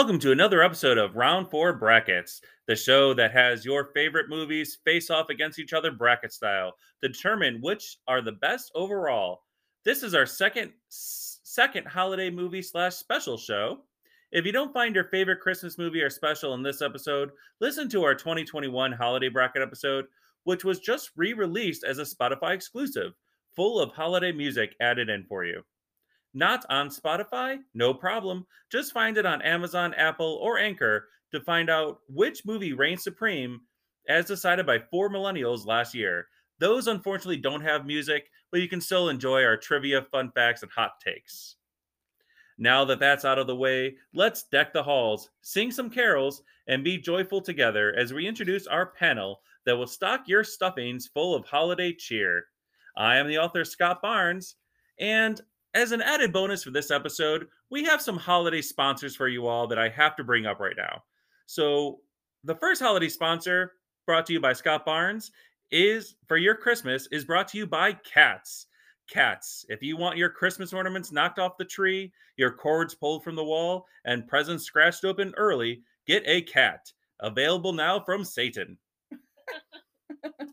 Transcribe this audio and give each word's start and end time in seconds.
Welcome 0.00 0.18
to 0.20 0.32
another 0.32 0.62
episode 0.62 0.96
of 0.96 1.14
Round 1.14 1.50
4 1.50 1.74
Brackets, 1.74 2.40
the 2.66 2.74
show 2.74 3.12
that 3.12 3.32
has 3.32 3.66
your 3.66 3.90
favorite 3.92 4.30
movies 4.30 4.78
face 4.82 5.10
off 5.10 5.28
against 5.28 5.58
each 5.58 5.74
other 5.74 5.90
bracket 5.92 6.32
style 6.32 6.72
to 7.02 7.08
determine 7.08 7.60
which 7.60 7.98
are 8.08 8.22
the 8.22 8.32
best 8.32 8.72
overall. 8.74 9.42
This 9.84 10.02
is 10.02 10.14
our 10.14 10.24
second 10.24 10.72
second 10.88 11.86
holiday 11.86 12.30
movie 12.30 12.62
slash 12.62 12.94
special 12.94 13.36
show. 13.36 13.80
If 14.32 14.46
you 14.46 14.52
don't 14.52 14.72
find 14.72 14.94
your 14.94 15.04
favorite 15.04 15.40
Christmas 15.40 15.76
movie 15.76 16.00
or 16.00 16.08
special 16.08 16.54
in 16.54 16.62
this 16.62 16.80
episode, 16.80 17.32
listen 17.60 17.86
to 17.90 18.02
our 18.02 18.14
2021 18.14 18.92
holiday 18.92 19.28
bracket 19.28 19.60
episode, 19.60 20.06
which 20.44 20.64
was 20.64 20.80
just 20.80 21.10
re-released 21.14 21.84
as 21.84 21.98
a 21.98 22.04
Spotify 22.04 22.54
exclusive, 22.54 23.12
full 23.54 23.78
of 23.78 23.92
holiday 23.92 24.32
music 24.32 24.76
added 24.80 25.10
in 25.10 25.26
for 25.28 25.44
you. 25.44 25.62
Not 26.32 26.64
on 26.70 26.88
Spotify? 26.88 27.58
No 27.74 27.92
problem. 27.92 28.46
Just 28.70 28.92
find 28.92 29.16
it 29.16 29.26
on 29.26 29.42
Amazon, 29.42 29.94
Apple, 29.94 30.38
or 30.40 30.58
Anchor 30.58 31.08
to 31.32 31.40
find 31.40 31.68
out 31.68 32.00
which 32.08 32.44
movie 32.44 32.72
reigns 32.72 33.02
supreme 33.02 33.60
as 34.08 34.26
decided 34.26 34.66
by 34.66 34.78
four 34.78 35.10
millennials 35.10 35.66
last 35.66 35.94
year. 35.94 36.26
Those 36.58 36.88
unfortunately 36.88 37.38
don't 37.38 37.62
have 37.62 37.86
music, 37.86 38.30
but 38.50 38.60
you 38.60 38.68
can 38.68 38.80
still 38.80 39.08
enjoy 39.08 39.44
our 39.44 39.56
trivia, 39.56 40.02
fun 40.02 40.30
facts, 40.34 40.62
and 40.62 40.70
hot 40.70 40.92
takes. 41.02 41.56
Now 42.58 42.84
that 42.84 43.00
that's 43.00 43.24
out 43.24 43.38
of 43.38 43.46
the 43.46 43.56
way, 43.56 43.96
let's 44.12 44.42
deck 44.42 44.72
the 44.72 44.82
halls, 44.82 45.30
sing 45.40 45.70
some 45.70 45.88
carols, 45.88 46.42
and 46.68 46.84
be 46.84 46.98
joyful 46.98 47.40
together 47.40 47.94
as 47.96 48.12
we 48.12 48.28
introduce 48.28 48.66
our 48.66 48.86
panel 48.86 49.40
that 49.64 49.76
will 49.76 49.86
stock 49.86 50.28
your 50.28 50.44
stuffings 50.44 51.06
full 51.06 51.34
of 51.34 51.46
holiday 51.46 51.92
cheer. 51.92 52.44
I 52.96 53.16
am 53.16 53.28
the 53.28 53.38
author 53.38 53.64
Scott 53.64 54.02
Barnes, 54.02 54.56
and 54.98 55.40
as 55.74 55.92
an 55.92 56.02
added 56.02 56.32
bonus 56.32 56.64
for 56.64 56.70
this 56.70 56.90
episode, 56.90 57.46
we 57.70 57.84
have 57.84 58.02
some 58.02 58.16
holiday 58.16 58.62
sponsors 58.62 59.14
for 59.14 59.28
you 59.28 59.46
all 59.46 59.66
that 59.68 59.78
I 59.78 59.88
have 59.88 60.16
to 60.16 60.24
bring 60.24 60.46
up 60.46 60.60
right 60.60 60.76
now. 60.76 61.02
So, 61.46 62.00
the 62.44 62.54
first 62.54 62.80
holiday 62.80 63.08
sponsor 63.08 63.72
brought 64.06 64.26
to 64.26 64.32
you 64.32 64.40
by 64.40 64.54
Scott 64.54 64.86
Barnes 64.86 65.30
is 65.70 66.16
for 66.26 66.36
your 66.36 66.54
Christmas 66.54 67.06
is 67.12 67.24
brought 67.24 67.48
to 67.48 67.58
you 67.58 67.66
by 67.66 67.92
Cats. 67.92 68.66
Cats. 69.10 69.64
If 69.68 69.82
you 69.82 69.96
want 69.96 70.16
your 70.16 70.30
Christmas 70.30 70.72
ornaments 70.72 71.12
knocked 71.12 71.38
off 71.38 71.58
the 71.58 71.64
tree, 71.64 72.12
your 72.36 72.52
cords 72.52 72.94
pulled 72.94 73.22
from 73.22 73.36
the 73.36 73.44
wall, 73.44 73.86
and 74.04 74.26
presents 74.26 74.64
scratched 74.64 75.04
open 75.04 75.34
early, 75.36 75.82
get 76.06 76.22
a 76.26 76.42
cat. 76.42 76.90
Available 77.20 77.72
now 77.72 78.00
from 78.00 78.24
Satan. 78.24 78.78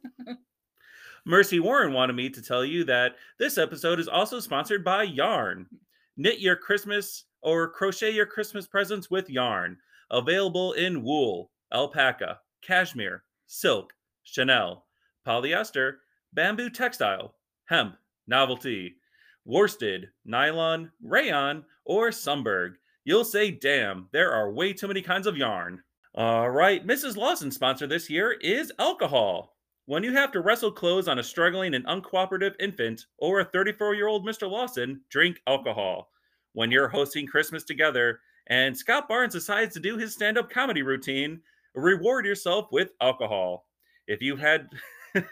Mercy 1.28 1.60
Warren 1.60 1.92
wanted 1.92 2.16
me 2.16 2.30
to 2.30 2.42
tell 2.42 2.64
you 2.64 2.86
that 2.86 3.18
this 3.38 3.58
episode 3.58 4.00
is 4.00 4.08
also 4.08 4.40
sponsored 4.40 4.82
by 4.82 5.04
Yarn. 5.04 5.68
Knit 6.16 6.40
your 6.40 6.56
Christmas 6.56 7.26
or 7.42 7.68
crochet 7.68 8.12
your 8.12 8.26
Christmas 8.26 8.66
presents 8.66 9.12
with 9.12 9.30
yarn. 9.30 9.76
Available 10.10 10.72
in 10.72 11.04
wool, 11.04 11.52
alpaca, 11.74 12.40
cashmere, 12.62 13.24
silk, 13.46 13.92
chenille, 14.24 14.86
polyester, 15.28 15.96
bamboo 16.32 16.70
textile, 16.70 17.36
hemp, 17.66 17.98
novelty, 18.26 18.96
worsted, 19.44 20.08
nylon, 20.24 20.90
rayon, 21.04 21.66
or 21.84 22.08
Sunberg. 22.08 22.76
You'll 23.04 23.26
say, 23.26 23.52
damn, 23.52 24.08
there 24.14 24.32
are 24.32 24.54
way 24.54 24.72
too 24.72 24.88
many 24.88 25.02
kinds 25.02 25.28
of 25.28 25.36
yarn. 25.36 25.84
All 26.16 26.50
right, 26.50 26.88
Mrs. 26.88 27.18
Lawson's 27.18 27.56
sponsor 27.56 27.86
this 27.86 28.10
year 28.10 28.32
is 28.32 28.72
alcohol. 28.80 29.57
When 29.88 30.04
you 30.04 30.12
have 30.12 30.34
to 30.34 30.42
wrestle 30.42 30.74
clothes 30.74 31.08
on 31.08 31.20
a 31.20 31.24
struggling 31.24 31.74
and 31.74 31.86
uncooperative 31.86 32.56
infant 32.60 33.06
or 33.20 33.40
a 33.40 33.46
34 33.46 33.96
year 33.96 34.08
old 34.08 34.28
Mr. 34.28 34.50
Lawson, 34.50 35.00
drink 35.10 35.42
alcohol. 35.48 36.12
When 36.52 36.72
you're 36.72 36.90
hosting 36.90 37.26
Christmas 37.26 37.64
together 37.64 38.20
and 38.48 38.78
Scott 38.78 39.08
Barnes 39.08 39.32
decides 39.32 39.74
to 39.76 39.80
do 39.80 39.98
his 39.98 40.14
stand 40.14 40.38
up 40.38 40.50
comedy 40.50 40.82
routine, 40.82 41.40
reward 41.74 42.26
yourself 42.26 42.68
with 42.70 42.90
alcohol. 43.00 43.66
If 44.08 44.22
you 44.22 44.36
had. 44.36 44.68
General, 45.16 45.32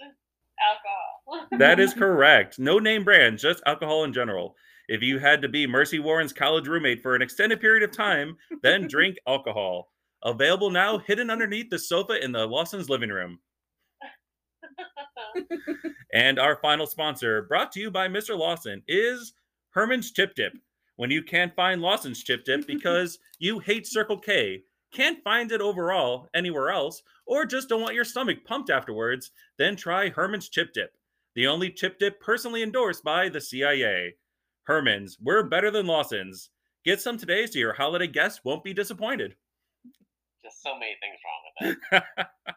just 0.00 0.16
alcohol. 0.68 1.46
that 1.56 1.78
is 1.78 1.94
correct. 1.98 2.58
No 2.58 2.80
name 2.80 3.04
brand, 3.04 3.38
just 3.38 3.62
alcohol 3.66 4.02
in 4.02 4.12
general. 4.12 4.56
If 4.88 5.00
you 5.00 5.20
had 5.20 5.40
to 5.42 5.48
be 5.48 5.68
Mercy 5.68 6.00
Warren's 6.00 6.32
college 6.32 6.66
roommate 6.66 7.02
for 7.02 7.14
an 7.14 7.22
extended 7.22 7.60
period 7.60 7.84
of 7.84 7.96
time, 7.96 8.36
then 8.64 8.88
drink 8.88 9.16
alcohol. 9.28 9.93
Available 10.24 10.70
now, 10.70 10.96
hidden 10.96 11.28
underneath 11.28 11.68
the 11.68 11.78
sofa 11.78 12.24
in 12.24 12.32
the 12.32 12.46
Lawson's 12.46 12.88
living 12.88 13.10
room. 13.10 13.38
and 16.14 16.38
our 16.38 16.56
final 16.56 16.86
sponsor, 16.86 17.42
brought 17.42 17.70
to 17.72 17.80
you 17.80 17.90
by 17.90 18.08
Mr. 18.08 18.36
Lawson, 18.36 18.82
is 18.88 19.34
Herman's 19.70 20.12
Chip 20.12 20.34
Dip. 20.34 20.54
When 20.96 21.10
you 21.10 21.22
can't 21.22 21.54
find 21.54 21.82
Lawson's 21.82 22.24
Chip 22.24 22.44
Dip 22.46 22.66
because 22.66 23.18
you 23.38 23.58
hate 23.58 23.86
Circle 23.86 24.18
K, 24.20 24.62
can't 24.94 25.22
find 25.22 25.52
it 25.52 25.60
overall 25.60 26.28
anywhere 26.34 26.70
else, 26.70 27.02
or 27.26 27.44
just 27.44 27.68
don't 27.68 27.82
want 27.82 27.94
your 27.94 28.04
stomach 28.04 28.38
pumped 28.46 28.70
afterwards, 28.70 29.30
then 29.58 29.76
try 29.76 30.08
Herman's 30.08 30.48
Chip 30.48 30.72
Dip, 30.72 30.96
the 31.34 31.46
only 31.46 31.70
chip 31.70 31.98
dip 31.98 32.18
personally 32.20 32.62
endorsed 32.62 33.04
by 33.04 33.28
the 33.28 33.40
CIA. 33.40 34.14
Herman's, 34.62 35.18
we're 35.20 35.42
better 35.42 35.70
than 35.70 35.86
Lawson's. 35.86 36.48
Get 36.82 37.00
some 37.00 37.18
today 37.18 37.46
so 37.46 37.58
your 37.58 37.74
holiday 37.74 38.06
guests 38.06 38.40
won't 38.44 38.64
be 38.64 38.72
disappointed 38.72 39.34
just 40.44 40.62
so 40.62 40.74
many 40.78 40.96
things 41.00 41.18
wrong 41.24 41.74
with 41.92 42.04
that. 42.16 42.56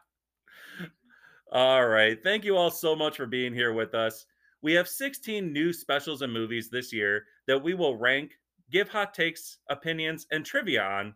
all 1.52 1.86
right. 1.88 2.18
Thank 2.22 2.44
you 2.44 2.56
all 2.56 2.70
so 2.70 2.94
much 2.94 3.16
for 3.16 3.26
being 3.26 3.54
here 3.54 3.72
with 3.72 3.94
us. 3.94 4.26
We 4.60 4.72
have 4.74 4.88
16 4.88 5.52
new 5.52 5.72
specials 5.72 6.22
and 6.22 6.32
movies 6.32 6.68
this 6.68 6.92
year 6.92 7.24
that 7.46 7.62
we 7.62 7.74
will 7.74 7.96
rank, 7.96 8.32
give 8.70 8.88
hot 8.88 9.14
takes, 9.14 9.58
opinions, 9.70 10.26
and 10.30 10.44
trivia 10.44 10.82
on 10.82 11.14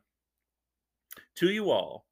to 1.37 1.51
you 1.51 1.71
all. 1.71 2.07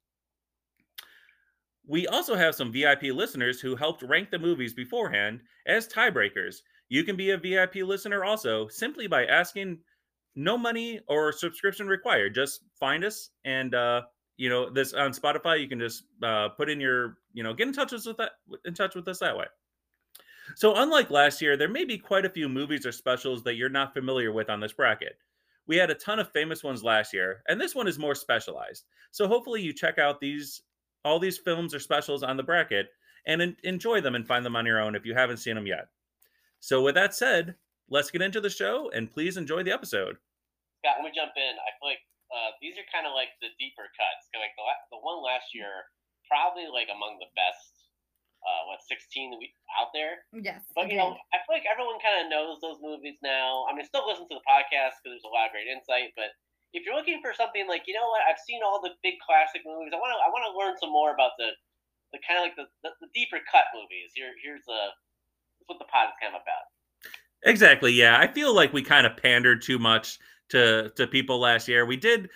We 1.87 2.07
also 2.07 2.35
have 2.35 2.55
some 2.55 2.71
VIP 2.71 3.03
listeners 3.03 3.59
who 3.59 3.75
helped 3.75 4.03
rank 4.03 4.29
the 4.29 4.39
movies 4.39 4.73
beforehand 4.73 5.41
as 5.65 5.87
tiebreakers. 5.87 6.57
You 6.89 7.03
can 7.03 7.15
be 7.15 7.31
a 7.31 7.37
VIP 7.37 7.75
listener 7.77 8.23
also 8.23 8.67
simply 8.67 9.07
by 9.07 9.25
asking 9.25 9.79
no 10.35 10.57
money 10.57 10.99
or 11.07 11.31
subscription 11.31 11.87
required. 11.87 12.35
Just 12.35 12.61
find 12.79 13.03
us 13.03 13.29
and 13.45 13.73
uh, 13.73 14.03
you 14.41 14.49
know 14.49 14.71
this 14.71 14.93
on 14.93 15.11
spotify 15.11 15.61
you 15.61 15.67
can 15.67 15.79
just 15.79 16.05
uh, 16.23 16.49
put 16.49 16.67
in 16.67 16.81
your 16.81 17.17
you 17.31 17.43
know 17.43 17.53
get 17.53 17.67
in 17.67 17.73
touch 17.73 17.91
with 17.91 18.07
us 18.07 18.15
that 18.17 18.31
in 18.65 18.73
touch 18.73 18.95
with 18.95 19.07
us 19.07 19.19
that 19.19 19.37
way. 19.37 19.45
So 20.55 20.73
unlike 20.77 21.11
last 21.11 21.43
year 21.43 21.55
there 21.55 21.69
may 21.69 21.85
be 21.85 21.99
quite 21.99 22.25
a 22.25 22.29
few 22.29 22.49
movies 22.49 22.83
or 22.83 22.91
specials 22.91 23.43
that 23.43 23.53
you're 23.53 23.69
not 23.69 23.93
familiar 23.93 24.31
with 24.31 24.49
on 24.49 24.59
this 24.59 24.73
bracket. 24.73 25.15
We 25.67 25.77
had 25.77 25.91
a 25.91 25.95
ton 25.95 26.17
of 26.17 26.31
famous 26.31 26.63
ones 26.63 26.83
last 26.83 27.13
year 27.13 27.43
and 27.47 27.61
this 27.61 27.75
one 27.75 27.87
is 27.87 27.99
more 27.99 28.15
specialized. 28.15 28.85
So 29.11 29.27
hopefully 29.27 29.61
you 29.61 29.73
check 29.73 29.99
out 29.99 30.19
these 30.19 30.63
all 31.05 31.19
these 31.19 31.37
films 31.37 31.75
or 31.75 31.79
specials 31.79 32.23
on 32.23 32.35
the 32.35 32.43
bracket 32.43 32.87
and 33.27 33.43
en- 33.43 33.57
enjoy 33.63 34.01
them 34.01 34.15
and 34.15 34.27
find 34.27 34.43
them 34.43 34.55
on 34.55 34.65
your 34.65 34.81
own 34.81 34.95
if 34.95 35.05
you 35.05 35.13
haven't 35.13 35.37
seen 35.37 35.53
them 35.53 35.67
yet. 35.67 35.89
So 36.61 36.81
with 36.81 36.95
that 36.95 37.13
said 37.13 37.53
let's 37.91 38.09
get 38.09 38.23
into 38.23 38.41
the 38.41 38.49
show 38.49 38.89
and 38.89 39.11
please 39.11 39.37
enjoy 39.37 39.61
the 39.61 39.71
episode. 39.71 40.17
Yeah 40.83 40.93
let 40.97 41.03
me 41.03 41.11
jump 41.15 41.33
in. 41.37 41.43
I 41.43 41.69
feel 41.79 41.89
like 41.89 41.99
uh, 42.31 42.55
these 42.63 42.79
are 42.79 42.87
kind 42.87 43.03
of 43.03 43.11
like 43.11 43.35
the 43.43 43.51
deeper 43.59 43.85
cuts. 43.93 44.31
Like 44.31 44.55
the 44.55 44.65
the 44.95 45.01
one 45.03 45.19
last 45.19 45.51
year, 45.51 45.91
probably 46.25 46.71
like 46.71 46.87
among 46.87 47.19
the 47.19 47.29
best. 47.35 47.91
Uh, 48.41 48.73
what 48.73 48.81
sixteen 48.81 49.29
out 49.77 49.93
there? 49.93 50.25
Yes. 50.33 50.65
But 50.73 50.89
you 50.89 50.97
know, 50.97 51.13
I 51.29 51.37
feel 51.45 51.53
like 51.53 51.69
everyone 51.69 52.01
kind 52.01 52.25
of 52.25 52.25
knows 52.25 52.57
those 52.57 52.81
movies 52.81 53.21
now. 53.21 53.69
I 53.69 53.77
mean, 53.77 53.85
still 53.85 54.01
listen 54.09 54.25
to 54.33 54.41
the 54.41 54.47
podcast 54.49 54.97
because 54.97 55.13
there's 55.13 55.29
a 55.29 55.35
lot 55.35 55.45
of 55.45 55.53
great 55.53 55.69
insight. 55.69 56.17
But 56.17 56.33
if 56.73 56.81
you're 56.81 56.97
looking 56.97 57.21
for 57.21 57.37
something 57.37 57.69
like, 57.69 57.85
you 57.85 57.93
know 57.93 58.09
what, 58.09 58.25
I've 58.25 58.41
seen 58.41 58.65
all 58.65 58.81
the 58.81 58.97
big 59.05 59.21
classic 59.21 59.61
movies. 59.61 59.93
I 59.93 60.01
want 60.01 60.17
to 60.17 60.19
I 60.25 60.33
want 60.33 60.41
to 60.49 60.57
learn 60.57 60.73
some 60.81 60.89
more 60.89 61.13
about 61.13 61.37
the 61.37 61.53
the 62.17 62.19
kind 62.25 62.41
of 62.41 62.43
like 62.49 62.57
the, 62.57 62.65
the, 62.81 62.97
the 62.97 63.13
deeper 63.13 63.37
cut 63.45 63.69
movies. 63.77 64.09
Here 64.17 64.33
here's 64.41 64.65
a 64.65 64.89
that's 65.61 65.69
what 65.69 65.77
the 65.77 65.85
pod 65.85 66.09
is 66.09 66.17
kind 66.17 66.33
of 66.33 66.41
about. 66.41 66.65
Exactly. 67.45 67.93
Yeah, 67.93 68.17
I 68.17 68.25
feel 68.25 68.57
like 68.57 68.73
we 68.73 68.81
kind 68.81 69.05
of 69.05 69.17
pandered 69.17 69.61
too 69.61 69.77
much 69.77 70.17
to 70.51 70.89
to 70.95 71.07
people 71.07 71.39
last 71.39 71.67
year. 71.67 71.85
We 71.85 71.97
did 71.97 72.29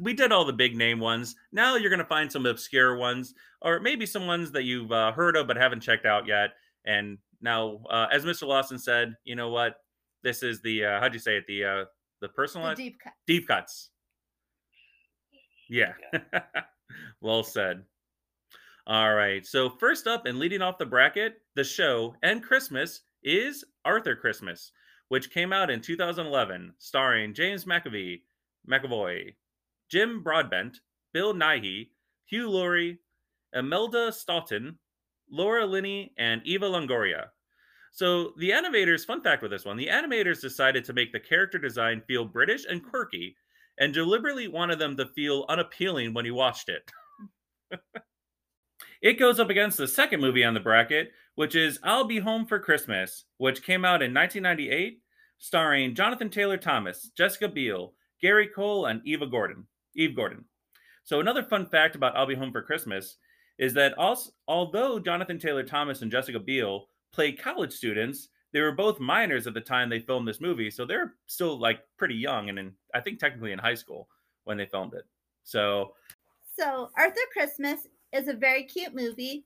we 0.00 0.14
did 0.14 0.32
all 0.32 0.44
the 0.44 0.52
big 0.52 0.76
name 0.76 1.00
ones. 1.00 1.34
Now 1.52 1.76
you're 1.76 1.90
going 1.90 1.98
to 1.98 2.04
find 2.06 2.30
some 2.30 2.46
obscure 2.46 2.96
ones, 2.96 3.34
or 3.60 3.80
maybe 3.80 4.06
some 4.06 4.26
ones 4.26 4.50
that 4.52 4.64
you've 4.64 4.92
uh, 4.92 5.12
heard 5.12 5.36
of 5.36 5.46
but 5.46 5.56
haven't 5.56 5.80
checked 5.80 6.06
out 6.06 6.26
yet. 6.26 6.50
And 6.84 7.18
now, 7.40 7.80
uh, 7.90 8.06
as 8.12 8.24
Mr. 8.24 8.46
Lawson 8.46 8.78
said, 8.78 9.14
you 9.24 9.36
know 9.36 9.50
what? 9.50 9.76
This 10.22 10.42
is 10.42 10.60
the 10.62 10.84
uh, 10.84 11.00
how'd 11.00 11.14
you 11.14 11.20
say 11.20 11.36
it? 11.36 11.44
The 11.46 11.64
uh, 11.64 11.84
the 12.20 12.28
personal 12.28 12.68
the 12.68 12.74
deep 12.76 12.98
cut. 13.02 13.12
deep 13.26 13.48
cuts. 13.48 13.90
Yeah. 15.68 15.92
well 17.20 17.42
said. 17.42 17.82
All 18.86 19.14
right. 19.14 19.46
So 19.46 19.70
first 19.70 20.06
up 20.06 20.26
and 20.26 20.38
leading 20.38 20.60
off 20.60 20.78
the 20.78 20.86
bracket, 20.86 21.40
the 21.54 21.64
show 21.64 22.14
and 22.22 22.42
Christmas 22.42 23.02
is 23.22 23.64
Arthur 23.84 24.16
Christmas 24.16 24.72
which 25.12 25.28
came 25.28 25.52
out 25.52 25.68
in 25.68 25.78
2011, 25.78 26.72
starring 26.78 27.34
James 27.34 27.66
McAvee, 27.66 28.22
McAvoy, 28.66 29.34
Jim 29.90 30.22
Broadbent, 30.22 30.80
Bill 31.12 31.34
Nighy, 31.34 31.90
Hugh 32.24 32.48
Laurie, 32.48 32.98
Imelda 33.52 34.10
Staunton, 34.10 34.78
Laura 35.30 35.66
Linney, 35.66 36.14
and 36.16 36.40
Eva 36.46 36.64
Longoria. 36.64 37.26
So 37.92 38.32
the 38.38 38.52
animators, 38.52 39.04
fun 39.04 39.20
fact 39.20 39.42
with 39.42 39.50
this 39.50 39.66
one, 39.66 39.76
the 39.76 39.88
animators 39.88 40.40
decided 40.40 40.82
to 40.86 40.94
make 40.94 41.12
the 41.12 41.20
character 41.20 41.58
design 41.58 42.00
feel 42.06 42.24
British 42.24 42.64
and 42.64 42.82
quirky, 42.82 43.36
and 43.78 43.92
deliberately 43.92 44.48
wanted 44.48 44.78
them 44.78 44.96
to 44.96 45.04
feel 45.04 45.44
unappealing 45.50 46.14
when 46.14 46.24
you 46.24 46.32
watched 46.32 46.70
it. 46.70 46.90
it 49.02 49.18
goes 49.18 49.38
up 49.38 49.50
against 49.50 49.76
the 49.76 49.86
second 49.86 50.22
movie 50.22 50.42
on 50.42 50.54
the 50.54 50.60
bracket, 50.60 51.12
which 51.34 51.54
is 51.54 51.78
I'll 51.82 52.04
Be 52.04 52.20
Home 52.20 52.46
for 52.46 52.58
Christmas, 52.58 53.24
which 53.36 53.62
came 53.62 53.84
out 53.84 54.00
in 54.00 54.14
1998, 54.14 55.01
starring 55.42 55.92
Jonathan 55.92 56.30
Taylor 56.30 56.56
Thomas, 56.56 57.10
Jessica 57.16 57.48
Biel, 57.48 57.94
Gary 58.20 58.46
Cole, 58.46 58.86
and 58.86 59.02
Eva 59.04 59.26
Gordon. 59.26 59.66
Eve 59.96 60.14
Gordon. 60.14 60.44
So 61.02 61.18
another 61.18 61.42
fun 61.42 61.66
fact 61.66 61.96
about 61.96 62.16
I'll 62.16 62.26
Be 62.26 62.36
Home 62.36 62.52
for 62.52 62.62
Christmas 62.62 63.16
is 63.58 63.74
that 63.74 63.98
also, 63.98 64.30
although 64.46 65.00
Jonathan 65.00 65.40
Taylor 65.40 65.64
Thomas 65.64 66.00
and 66.00 66.12
Jessica 66.12 66.38
Biel 66.38 66.86
played 67.12 67.42
college 67.42 67.72
students, 67.72 68.28
they 68.52 68.60
were 68.60 68.70
both 68.70 69.00
minors 69.00 69.48
at 69.48 69.52
the 69.52 69.60
time 69.60 69.90
they 69.90 69.98
filmed 69.98 70.28
this 70.28 70.40
movie, 70.40 70.70
so 70.70 70.86
they're 70.86 71.14
still 71.26 71.58
like 71.58 71.80
pretty 71.98 72.14
young 72.14 72.48
and 72.48 72.58
in, 72.60 72.72
I 72.94 73.00
think 73.00 73.18
technically 73.18 73.50
in 73.50 73.58
high 73.58 73.74
school 73.74 74.08
when 74.44 74.56
they 74.56 74.66
filmed 74.66 74.94
it. 74.94 75.04
So, 75.42 75.94
so 76.56 76.90
Arthur 76.96 77.20
Christmas 77.32 77.88
is 78.12 78.28
a 78.28 78.34
very 78.34 78.62
cute 78.62 78.94
movie. 78.94 79.44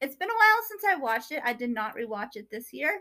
It's 0.00 0.14
been 0.14 0.30
a 0.30 0.32
while 0.32 0.62
since 0.68 0.84
I 0.88 0.94
watched 0.94 1.32
it. 1.32 1.42
I 1.44 1.52
did 1.52 1.70
not 1.70 1.96
rewatch 1.96 2.36
it 2.36 2.48
this 2.48 2.72
year, 2.72 3.00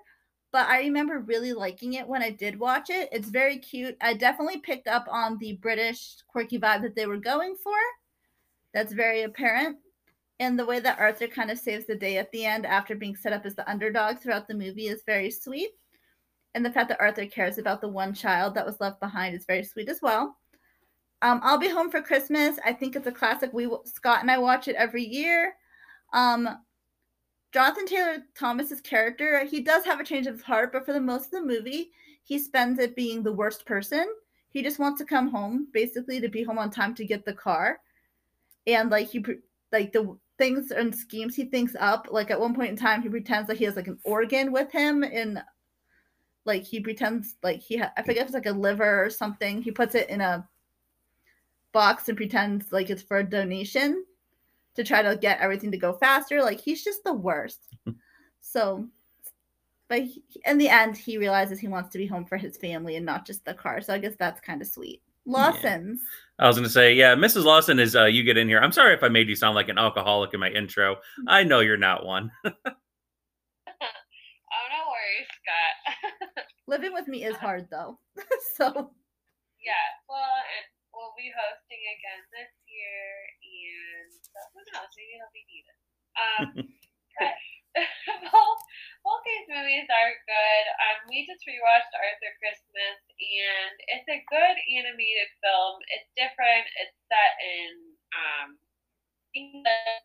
but 0.52 0.68
I 0.68 0.80
remember 0.80 1.20
really 1.20 1.54
liking 1.54 1.94
it 1.94 2.08
when 2.08 2.22
I 2.22 2.30
did 2.30 2.60
watch 2.60 2.90
it. 2.90 3.10
It's 3.12 3.30
very 3.30 3.58
cute. 3.58 3.96
I 4.02 4.14
definitely 4.14 4.60
picked 4.60 4.88
up 4.88 5.06
on 5.10 5.38
the 5.38 5.54
British 5.54 6.18
quirky 6.28 6.60
vibe 6.60 6.82
that 6.82 6.96
they 6.96 7.06
were 7.06 7.18
going 7.18 7.56
for. 7.56 7.78
That's 8.74 8.94
very 8.94 9.24
apparent. 9.24 9.78
And 10.40 10.58
the 10.58 10.66
way 10.66 10.80
that 10.80 11.00
Arthur 11.00 11.28
kind 11.28 11.52
of 11.52 11.60
saves 11.60 11.86
the 11.86 11.96
day 11.96 12.18
at 12.18 12.32
the 12.32 12.46
end 12.46 12.66
after 12.66 12.96
being 12.96 13.16
set 13.16 13.32
up 13.32 13.46
as 13.46 13.56
the 13.56 13.70
underdog 13.70 14.20
throughout 14.20 14.48
the 14.48 14.56
movie 14.56 14.88
is 14.88 15.04
very 15.06 15.32
sweet. 15.32 15.70
And 16.54 16.66
the 16.66 16.72
fact 16.72 16.90
that 16.90 17.00
Arthur 17.00 17.28
cares 17.28 17.58
about 17.58 17.80
the 17.80 17.88
one 17.88 18.14
child 18.14 18.56
that 18.56 18.66
was 18.66 18.82
left 18.82 19.00
behind 19.00 19.36
is 19.36 19.46
very 19.46 19.64
sweet 19.64 19.88
as 19.88 20.02
well. 20.02 20.36
Um, 21.22 21.40
I'll 21.44 21.60
be 21.60 21.70
home 21.70 21.92
for 21.92 22.02
Christmas. 22.02 22.58
I 22.66 22.74
think 22.74 22.96
it's 22.96 23.08
a 23.08 23.12
classic. 23.12 23.54
We 23.54 23.70
Scott 23.86 24.22
and 24.22 24.32
I 24.32 24.40
watch 24.40 24.68
it 24.68 24.76
every 24.76 25.04
year. 25.04 25.54
Um, 26.14 26.58
Jonathan 27.52 27.86
Taylor 27.86 28.24
Thomas's 28.34 28.80
character, 28.82 29.44
he 29.44 29.62
does 29.62 29.84
have 29.86 30.00
a 30.00 30.06
change 30.06 30.28
of 30.28 30.42
heart, 30.42 30.72
but 30.72 30.86
for 30.86 30.94
the 30.94 31.02
most 31.02 31.26
of 31.26 31.32
the 31.32 31.42
movie, 31.42 31.92
he 32.24 32.40
spends 32.40 32.80
it 32.80 32.96
being 32.96 33.24
the 33.24 33.34
worst 33.34 33.66
person. 33.66 34.08
He 34.50 34.62
just 34.62 34.80
wants 34.80 35.00
to 35.00 35.06
come 35.06 35.30
home, 35.30 35.68
basically, 35.74 36.22
to 36.22 36.30
be 36.30 36.44
home 36.44 36.58
on 36.58 36.70
time 36.70 36.96
to 36.96 37.06
get 37.06 37.26
the 37.26 37.34
car, 37.34 37.80
and 38.68 38.90
like 38.90 39.10
he, 39.10 39.24
like 39.72 39.92
the 39.92 40.18
things 40.38 40.72
and 40.72 40.96
schemes 40.96 41.36
he 41.36 41.46
thinks 41.46 41.76
up. 41.80 42.08
Like 42.10 42.32
at 42.32 42.40
one 42.40 42.54
point 42.54 42.70
in 42.70 42.76
time, 42.76 43.02
he 43.02 43.10
pretends 43.10 43.48
that 43.48 43.58
he 43.58 43.66
has 43.66 43.76
like 43.76 43.88
an 43.88 44.00
organ 44.04 44.52
with 44.52 44.72
him, 44.72 45.04
and 45.04 45.44
like 46.46 46.64
he 46.64 46.80
pretends 46.80 47.36
like 47.44 47.60
he, 47.60 47.78
ha- 47.78 47.94
I 47.98 48.02
forget 48.02 48.22
if 48.22 48.28
it's 48.28 48.34
like 48.34 48.46
a 48.46 48.52
liver 48.52 49.04
or 49.04 49.10
something. 49.10 49.62
He 49.62 49.72
puts 49.72 49.96
it 49.96 50.10
in 50.10 50.22
a 50.22 50.48
box 51.74 52.08
and 52.08 52.18
pretends 52.18 52.72
like 52.72 52.90
it's 52.90 53.02
for 53.02 53.18
a 53.18 53.24
donation 53.24 54.06
to 54.76 54.84
try 54.84 55.02
to 55.02 55.16
get 55.16 55.40
everything 55.40 55.72
to 55.72 55.78
go 55.78 55.94
faster. 55.94 56.42
Like 56.42 56.60
he's 56.60 56.84
just 56.84 57.04
the 57.04 57.14
worst. 57.14 57.60
so, 58.42 58.88
but 59.88 60.02
he, 60.04 60.24
in 60.46 60.58
the 60.58 60.70
end, 60.70 60.98
he 60.98 61.18
realizes 61.18 61.60
he 61.60 61.68
wants 61.68 61.90
to 61.92 61.98
be 61.98 62.08
home 62.08 62.26
for 62.26 62.38
his 62.38 62.58
family 62.58 62.96
and 62.96 63.06
not 63.06 63.26
just 63.26 63.44
the 63.46 63.54
car. 63.54 63.82
So 63.82 63.94
I 63.94 63.98
guess 63.98 64.16
that's 64.18 64.42
kind 64.42 64.62
of 64.62 64.68
sweet. 64.68 65.02
Lawson's. 65.26 66.02
Yeah. 66.02 66.46
I 66.46 66.48
was 66.48 66.56
going 66.58 66.68
to 66.68 66.74
say, 66.74 66.94
yeah, 66.94 67.14
Mrs. 67.16 67.44
Lawson 67.44 67.80
is 67.80 67.96
uh, 67.96 68.06
you 68.06 68.24
get 68.24 68.38
in 68.38 68.48
here. 68.48 68.60
I'm 68.60 68.72
sorry 68.72 68.94
if 68.94 69.04
I 69.04 69.10
made 69.10 69.30
you 69.30 69.36
sound 69.36 69.56
like 69.56 69.70
an 69.70 69.78
alcoholic 69.78 70.34
in 70.34 70.40
my 70.40 70.50
intro. 70.50 70.96
I 71.28 71.44
know 71.44 71.60
you're 71.60 71.78
not 71.78 72.06
one. 72.06 72.32
oh, 72.46 72.52
no 72.58 72.62
worries, 74.90 75.30
Scott. 75.38 76.46
Living 76.68 76.94
with 76.94 77.08
me 77.08 77.26
is 77.26 77.36
hard 77.36 77.68
though. 77.70 78.00
so. 78.56 78.92
Yeah, 79.62 79.88
well, 80.10 80.34
and 80.58 80.66
we'll 80.90 81.14
be 81.14 81.30
hosting 81.30 81.84
again 81.86 82.22
this 82.34 82.50
year, 82.66 83.06
and 84.16 84.46
who 84.54 84.62
knows? 84.72 84.92
Maybe 84.96 85.14
it'll 85.18 85.36
be 85.36 85.46
needed. 85.48 85.78
Um, 86.18 86.48
both, 88.32 88.62
both 89.06 89.24
these 89.24 89.48
movies 89.48 89.88
are 89.88 90.14
good. 90.28 90.66
Um, 90.76 90.98
we 91.08 91.24
just 91.24 91.48
rewatched 91.48 91.94
Arthur 91.96 92.34
Christmas, 92.42 93.00
and 93.16 93.76
it's 93.96 94.10
a 94.12 94.24
good 94.28 94.58
animated 94.76 95.32
film. 95.40 95.80
It's 95.96 96.12
different. 96.20 96.68
It's 96.84 96.98
set 97.08 97.34
in 97.40 97.72
um, 98.12 98.48
England, 99.34 100.04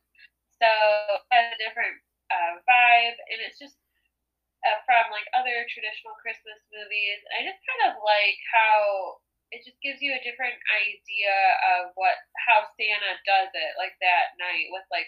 so 0.63 0.71
it 0.71 1.27
has 1.35 1.55
a 1.55 1.61
different 1.61 1.99
uh, 2.31 2.63
vibe, 2.63 3.19
and 3.35 3.39
it's 3.43 3.59
just 3.59 3.77
uh, 4.67 4.79
from 4.87 5.11
like 5.11 5.27
other 5.35 5.67
traditional 5.71 6.15
Christmas 6.23 6.63
movies. 6.71 7.21
I 7.35 7.43
just 7.43 7.61
kind 7.67 7.91
of 7.91 7.99
like 8.03 8.39
how 8.55 9.19
it 9.55 9.63
just 9.63 9.79
gives 9.79 10.03
you 10.03 10.11
a 10.11 10.27
different 10.27 10.59
idea 10.75 11.37
of 11.79 11.95
what 11.95 12.19
how 12.49 12.67
Santa 12.75 13.15
does 13.23 13.51
it 13.55 13.73
like 13.79 13.95
that 14.03 14.35
night 14.43 14.71
with 14.75 14.87
like 14.91 15.07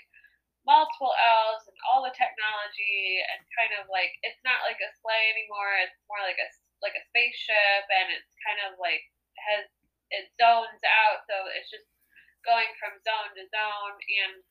multiple 0.66 1.14
elves 1.16 1.64
and 1.66 1.78
all 1.88 2.04
the 2.04 2.14
technology 2.14 3.24
and 3.24 3.40
kind 3.56 3.72
of 3.80 3.88
like 3.88 4.14
it's 4.22 4.40
not 4.44 4.62
like 4.68 4.78
a 4.78 4.90
sleigh 5.00 5.32
anymore 5.32 5.72
it's 5.80 5.96
more 6.06 6.22
like 6.22 6.38
a 6.38 6.48
like 6.84 6.94
a 6.94 7.06
spaceship 7.10 7.84
and 7.88 8.14
it's 8.14 8.30
kind 8.44 8.60
of 8.68 8.78
like 8.78 9.02
has 9.40 9.66
it 10.14 10.30
zones 10.38 10.82
out 10.86 11.24
so 11.26 11.34
it's 11.56 11.70
just 11.72 11.88
going 12.46 12.68
from 12.78 12.94
zone 13.02 13.32
to 13.34 13.44
zone 13.50 13.96
and 14.22 14.44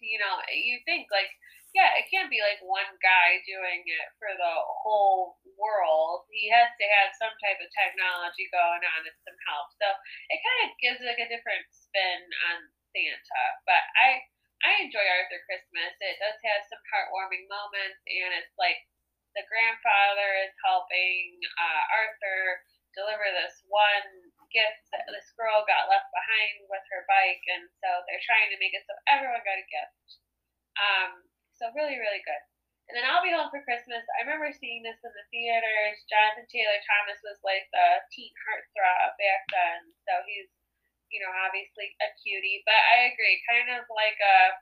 you 0.00 0.16
know 0.16 0.40
you 0.54 0.80
think 0.88 1.10
like 1.12 1.30
yeah, 1.76 1.92
it 2.00 2.08
can't 2.08 2.32
be 2.32 2.40
like 2.40 2.60
one 2.64 2.96
guy 3.04 3.44
doing 3.44 3.84
it 3.84 4.08
for 4.16 4.32
the 4.32 4.54
whole 4.82 5.36
world. 5.60 6.24
He 6.32 6.48
has 6.48 6.72
to 6.80 6.86
have 7.00 7.12
some 7.20 7.34
type 7.44 7.60
of 7.60 7.68
technology 7.76 8.48
going 8.48 8.82
on 8.82 9.00
and 9.04 9.18
some 9.24 9.36
help. 9.44 9.68
So 9.76 9.86
it 10.32 10.40
kind 10.40 10.60
of 10.64 10.70
gives 10.80 11.00
like 11.04 11.20
a 11.20 11.28
different 11.28 11.64
spin 11.68 12.24
on 12.52 12.72
Santa. 12.92 13.44
But 13.68 13.84
I 14.00 14.24
I 14.64 14.82
enjoy 14.82 15.04
Arthur 15.04 15.44
Christmas. 15.46 15.94
It 16.02 16.18
does 16.18 16.38
have 16.42 16.66
some 16.66 16.82
heartwarming 16.90 17.46
moments, 17.46 18.02
and 18.10 18.34
it's 18.34 18.56
like 18.58 18.82
the 19.38 19.46
grandfather 19.46 20.48
is 20.48 20.54
helping 20.66 21.38
uh, 21.60 21.82
Arthur 21.94 22.64
deliver 22.96 23.28
this 23.38 23.62
one 23.70 24.34
gift 24.50 24.88
that 24.90 25.06
this 25.12 25.30
girl 25.36 25.62
got 25.68 25.86
left 25.92 26.08
behind 26.10 26.66
with 26.66 26.82
her 26.90 27.04
bike, 27.06 27.44
and 27.52 27.68
so 27.78 27.88
they're 28.08 28.24
trying 28.24 28.50
to 28.50 28.58
make 28.58 28.72
it 28.74 28.82
so 28.88 28.96
everyone 29.06 29.44
got 29.44 29.60
a 29.60 29.68
gift. 29.68 30.18
Um, 30.80 31.27
so 31.58 31.74
really, 31.74 31.98
really 31.98 32.22
good. 32.22 32.42
And 32.88 32.96
then 32.96 33.04
I'll 33.04 33.20
Be 33.20 33.34
Home 33.34 33.52
for 33.52 33.60
Christmas. 33.68 34.00
I 34.16 34.24
remember 34.24 34.48
seeing 34.48 34.80
this 34.80 34.96
in 35.04 35.12
the 35.12 35.26
theaters. 35.28 36.08
Jonathan 36.08 36.48
Taylor 36.48 36.80
Thomas 36.88 37.20
was 37.20 37.36
like 37.44 37.68
the 37.68 38.00
teen 38.08 38.32
heartthrob 38.48 39.12
back 39.20 39.42
then. 39.52 39.92
So 40.08 40.24
he's, 40.24 40.48
you 41.12 41.20
know, 41.20 41.28
obviously 41.44 41.92
a 42.00 42.08
cutie. 42.24 42.64
But 42.64 42.80
I 42.96 43.12
agree, 43.12 43.44
kind 43.44 43.68
of 43.76 43.84
like 43.92 44.16
a, 44.16 44.56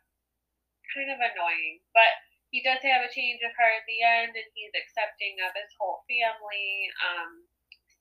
kind 0.91 1.15
of 1.15 1.23
annoying. 1.23 1.79
But 1.95 2.11
he 2.51 2.67
does 2.67 2.83
have 2.83 3.07
a 3.07 3.15
change 3.15 3.47
of 3.47 3.55
heart 3.55 3.79
at 3.79 3.87
the 3.87 4.03
end, 4.03 4.35
and 4.35 4.49
he's 4.59 4.75
accepting 4.75 5.39
of 5.47 5.55
his 5.55 5.71
whole 5.79 6.03
family. 6.11 6.91
Um, 7.07 7.47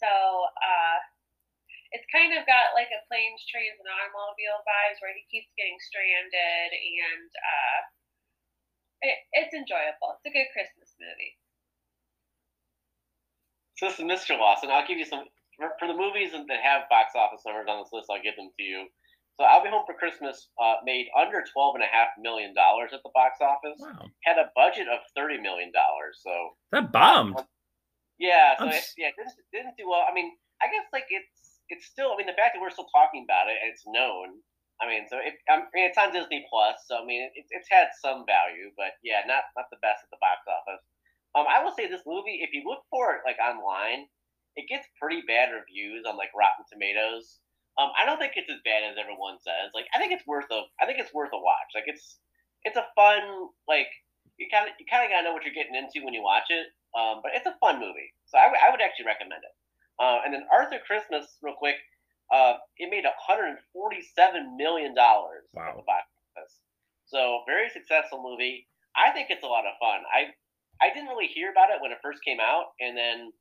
so 0.01 0.09
uh, 0.09 0.97
it's 1.93 2.09
kind 2.09 2.33
of 2.33 2.49
got 2.49 2.73
like 2.73 2.89
a 2.89 3.05
planes, 3.05 3.45
trains, 3.45 3.77
and 3.77 3.93
automobile 3.93 4.65
vibes 4.65 4.97
where 5.05 5.13
he 5.13 5.21
keeps 5.29 5.53
getting 5.53 5.77
stranded 5.85 6.73
and. 6.73 7.29
Uh, 7.29 7.93
it, 9.01 9.17
it's 9.33 9.53
enjoyable. 9.53 10.15
It's 10.19 10.27
a 10.27 10.33
good 10.35 10.49
Christmas 10.53 10.95
movie. 10.99 11.33
So 13.75 13.91
this 13.91 13.99
is 13.99 14.07
Mr. 14.07 14.39
Lawson. 14.39 14.71
I'll 14.71 14.87
give 14.87 14.97
you 14.97 15.05
some 15.05 15.27
for, 15.59 15.75
for, 15.79 15.87
the 15.87 15.95
movies 15.95 16.31
that 16.31 16.61
have 16.63 16.87
box 16.87 17.11
office 17.15 17.43
numbers 17.43 17.67
on 17.67 17.83
this 17.83 17.91
list. 17.91 18.07
I'll 18.07 18.23
give 18.23 18.35
them 18.39 18.51
to 18.55 18.63
you. 18.63 18.87
So 19.35 19.43
I'll 19.43 19.63
Be 19.63 19.67
Home 19.67 19.83
for 19.83 19.95
Christmas 19.99 20.47
uh, 20.55 20.79
made 20.87 21.11
under 21.11 21.43
twelve 21.43 21.75
and 21.75 21.83
a 21.83 21.91
half 21.91 22.15
million 22.15 22.55
dollars 22.55 22.95
at 22.95 23.03
the 23.03 23.11
box 23.11 23.43
office. 23.43 23.75
Wow. 23.83 24.07
Had 24.23 24.39
a 24.39 24.47
budget 24.55 24.87
of 24.87 25.03
thirty 25.11 25.35
million 25.35 25.75
dollars. 25.75 26.23
So 26.23 26.55
that 26.71 26.91
bombed. 26.95 27.43
Yeah. 28.15 28.55
So 28.55 28.71
it, 28.71 28.79
yeah, 28.95 29.11
it 29.11 29.19
didn't, 29.19 29.35
didn't 29.51 29.75
do 29.75 29.91
well. 29.91 30.07
I 30.07 30.15
mean, 30.15 30.31
I 30.63 30.71
guess 30.71 30.87
like 30.95 31.11
it's 31.11 31.59
it's 31.67 31.83
still. 31.83 32.15
I 32.15 32.15
mean, 32.15 32.31
the 32.31 32.39
fact 32.39 32.55
that 32.55 32.63
we're 32.63 32.71
still 32.71 32.87
talking 32.95 33.27
about 33.27 33.51
it 33.51 33.59
it's 33.67 33.83
known 33.83 34.39
I 34.81 34.87
mean, 34.87 35.07
so 35.07 35.17
it, 35.23 35.39
I 35.47 35.63
mean, 35.71 35.87
it's 35.87 35.97
on 35.97 36.11
Disney 36.11 36.43
Plus, 36.51 36.75
so 36.87 36.99
I 36.99 37.05
mean, 37.07 37.23
it, 37.31 37.47
it's 37.49 37.71
had 37.71 37.95
some 38.03 38.27
value, 38.27 38.75
but 38.75 38.99
yeah, 39.03 39.23
not 39.23 39.47
not 39.55 39.71
the 39.71 39.79
best 39.79 40.03
at 40.03 40.11
the 40.11 40.19
box 40.19 40.43
office. 40.47 40.83
Um, 41.35 41.47
I 41.47 41.63
will 41.63 41.75
say 41.75 41.87
this 41.87 42.03
movie, 42.07 42.43
if 42.43 42.51
you 42.51 42.63
look 42.67 42.83
for 42.91 43.15
it 43.15 43.23
like 43.27 43.39
online, 43.39 44.07
it 44.55 44.67
gets 44.67 44.87
pretty 44.99 45.23
bad 45.27 45.51
reviews 45.51 46.03
on 46.07 46.15
like 46.19 46.31
Rotten 46.35 46.63
Tomatoes. 46.67 47.39
Um, 47.75 47.91
I 47.99 48.07
don't 48.07 48.19
think 48.19 48.39
it's 48.39 48.51
as 48.51 48.63
bad 48.63 48.87
as 48.87 48.95
everyone 48.95 49.35
says. 49.43 49.67
Like, 49.75 49.83
I 49.91 49.99
think 49.99 50.15
it's 50.15 50.23
worth 50.23 50.47
a, 50.47 50.63
I 50.79 50.87
think 50.87 50.99
it's 50.99 51.11
worth 51.11 51.35
a 51.35 51.39
watch. 51.39 51.75
Like, 51.75 51.91
it's 51.91 52.19
it's 52.63 52.79
a 52.79 52.87
fun 52.95 53.51
like 53.67 53.91
you 54.39 54.47
kind 54.51 54.67
of 54.67 54.75
you 54.79 54.87
kind 54.87 55.03
of 55.03 55.11
gotta 55.11 55.23
know 55.23 55.35
what 55.35 55.43
you're 55.43 55.55
getting 55.55 55.75
into 55.75 56.03
when 56.03 56.15
you 56.15 56.23
watch 56.23 56.47
it. 56.51 56.67
Um, 56.95 57.19
but 57.19 57.35
it's 57.35 57.47
a 57.47 57.55
fun 57.59 57.83
movie, 57.83 58.15
so 58.23 58.39
I, 58.39 58.47
w- 58.47 58.59
I 58.63 58.71
would 58.71 58.79
actually 58.79 59.11
recommend 59.11 59.43
it. 59.43 59.55
Uh, 59.99 60.23
and 60.23 60.31
then 60.31 60.47
Arthur 60.47 60.79
Christmas, 60.87 61.35
real 61.43 61.55
quick. 61.55 61.75
Uh, 62.33 62.57
it 62.77 62.89
made 62.89 63.05
147 63.05 63.61
million 64.57 64.95
dollars 64.95 65.45
wow. 65.53 65.69
at 65.69 65.75
the 65.77 65.85
box 65.85 66.09
office. 66.33 66.57
So 67.05 67.45
very 67.45 67.69
successful 67.69 68.21
movie. 68.21 68.67
I 68.97 69.11
think 69.11 69.29
it's 69.29 69.43
a 69.43 69.51
lot 69.51 69.65
of 69.65 69.77
fun. 69.79 70.01
I 70.09 70.33
I 70.81 70.91
didn't 70.91 71.09
really 71.09 71.31
hear 71.31 71.51
about 71.51 71.69
it 71.69 71.79
when 71.79 71.91
it 71.91 72.03
first 72.03 72.23
came 72.25 72.39
out, 72.41 72.75
and 72.81 72.97
then 72.97 73.31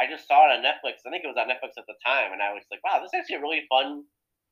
I 0.00 0.10
just 0.10 0.26
saw 0.26 0.48
it 0.48 0.58
on 0.58 0.64
Netflix. 0.64 1.06
I 1.06 1.10
think 1.10 1.24
it 1.24 1.30
was 1.30 1.38
on 1.38 1.48
Netflix 1.48 1.78
at 1.78 1.86
the 1.86 1.96
time, 2.04 2.32
and 2.32 2.42
I 2.42 2.52
was 2.52 2.66
like, 2.68 2.82
wow, 2.84 3.00
this 3.00 3.14
is 3.14 3.18
actually 3.22 3.40
a 3.40 3.44
really 3.44 3.64
fun, 3.70 4.04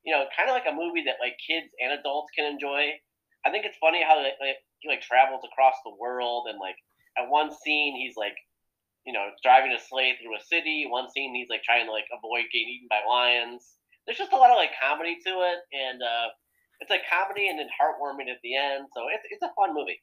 you 0.05 0.13
know, 0.13 0.25
kind 0.33 0.49
of 0.49 0.55
like 0.55 0.69
a 0.69 0.73
movie 0.73 1.03
that 1.05 1.21
like 1.21 1.37
kids 1.41 1.69
and 1.81 1.93
adults 1.93 2.31
can 2.33 2.47
enjoy. 2.47 2.95
I 3.43 3.49
think 3.49 3.65
it's 3.65 3.77
funny 3.81 4.01
how 4.01 4.17
like, 4.21 4.37
he 4.79 4.89
like 4.89 5.01
travels 5.01 5.43
across 5.45 5.75
the 5.83 5.93
world, 5.99 6.47
and 6.49 6.57
like 6.57 6.77
at 7.17 7.29
one 7.29 7.51
scene 7.51 7.99
he's 7.99 8.15
like, 8.15 8.37
you 9.05 9.13
know, 9.13 9.33
driving 9.43 9.73
a 9.73 9.81
sleigh 9.81 10.17
through 10.17 10.37
a 10.37 10.43
city. 10.47 10.87
One 10.87 11.09
scene 11.09 11.35
he's 11.35 11.49
like 11.49 11.63
trying 11.63 11.85
to 11.85 11.91
like 11.91 12.07
avoid 12.13 12.49
getting 12.53 12.69
eaten 12.69 12.89
by 12.89 13.01
lions. 13.03 13.80
There's 14.05 14.17
just 14.17 14.33
a 14.33 14.37
lot 14.37 14.51
of 14.51 14.57
like 14.57 14.71
comedy 14.81 15.17
to 15.25 15.29
it, 15.29 15.59
and 15.73 16.01
uh, 16.01 16.27
it's 16.79 16.89
like 16.89 17.01
comedy 17.09 17.49
and 17.49 17.59
then 17.59 17.67
heartwarming 17.69 18.29
at 18.31 18.41
the 18.43 18.55
end. 18.55 18.87
So 18.93 19.07
it's 19.09 19.23
it's 19.29 19.43
a 19.43 19.51
fun 19.55 19.73
movie. 19.73 20.01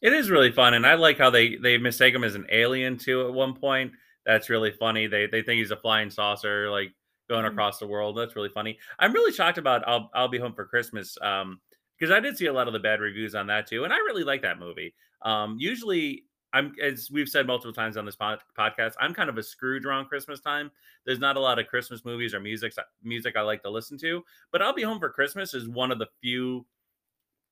It 0.00 0.12
is 0.12 0.30
really 0.30 0.52
fun, 0.52 0.74
and 0.74 0.86
I 0.86 0.94
like 0.94 1.18
how 1.18 1.30
they 1.30 1.56
they 1.56 1.78
mistake 1.78 2.14
him 2.14 2.24
as 2.24 2.34
an 2.34 2.46
alien 2.50 2.98
too. 2.98 3.26
At 3.26 3.32
one 3.34 3.54
point, 3.54 3.92
that's 4.24 4.48
really 4.50 4.70
funny. 4.72 5.06
They 5.06 5.26
they 5.26 5.42
think 5.42 5.58
he's 5.58 5.70
a 5.70 5.76
flying 5.76 6.10
saucer, 6.10 6.70
like 6.70 6.92
going 7.28 7.44
Mhm. 7.44 7.48
across 7.52 7.78
the 7.78 7.86
world. 7.86 8.16
That's 8.16 8.36
really 8.36 8.48
funny. 8.48 8.78
I'm 8.98 9.12
really 9.12 9.32
shocked 9.32 9.58
about 9.58 9.86
I'll 9.88 10.10
I'll 10.14 10.28
be 10.28 10.38
home 10.38 10.54
for 10.54 10.66
Christmas. 10.66 11.16
Um, 11.20 11.60
because 11.98 12.12
I 12.12 12.20
did 12.20 12.36
see 12.36 12.46
a 12.46 12.52
lot 12.52 12.68
of 12.68 12.72
the 12.72 12.78
bad 12.78 13.00
reviews 13.00 13.34
on 13.34 13.48
that 13.48 13.66
too, 13.66 13.82
and 13.82 13.92
I 13.92 13.96
really 13.98 14.22
like 14.22 14.42
that 14.42 14.60
movie. 14.60 14.94
Um, 15.22 15.56
usually 15.58 16.26
I'm 16.52 16.72
as 16.82 17.10
we've 17.10 17.28
said 17.28 17.46
multiple 17.46 17.72
times 17.72 17.96
on 17.96 18.06
this 18.06 18.16
pod, 18.16 18.38
podcast, 18.58 18.94
I'm 19.00 19.12
kind 19.12 19.28
of 19.28 19.36
a 19.38 19.42
Scrooge 19.42 19.84
around 19.84 20.06
Christmas 20.06 20.40
time. 20.40 20.70
There's 21.04 21.18
not 21.18 21.36
a 21.36 21.40
lot 21.40 21.58
of 21.58 21.66
Christmas 21.66 22.04
movies 22.04 22.34
or 22.34 22.40
music 22.40 22.72
music 23.02 23.36
I 23.36 23.42
like 23.42 23.62
to 23.62 23.70
listen 23.70 23.98
to, 23.98 24.22
but 24.50 24.62
I'll 24.62 24.74
be 24.74 24.82
home 24.82 24.98
for 24.98 25.10
Christmas 25.10 25.54
is 25.54 25.68
one 25.68 25.90
of 25.90 25.98
the 25.98 26.08
few 26.22 26.64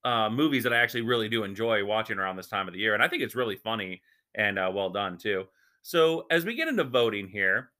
uh, 0.04 0.30
movies 0.30 0.62
that 0.62 0.72
I 0.72 0.78
actually 0.78 1.02
really 1.02 1.28
do 1.28 1.44
enjoy 1.44 1.84
watching 1.84 2.18
around 2.18 2.36
this 2.36 2.48
time 2.48 2.68
of 2.68 2.74
the 2.74 2.80
year, 2.80 2.94
and 2.94 3.02
I 3.02 3.08
think 3.08 3.22
it's 3.22 3.34
really 3.34 3.56
funny 3.56 4.00
and 4.34 4.58
uh, 4.58 4.70
well 4.72 4.90
done 4.90 5.18
too. 5.18 5.44
So 5.82 6.26
as 6.30 6.44
we 6.44 6.54
get 6.54 6.68
into 6.68 6.84
voting 6.84 7.28
here, 7.28 7.70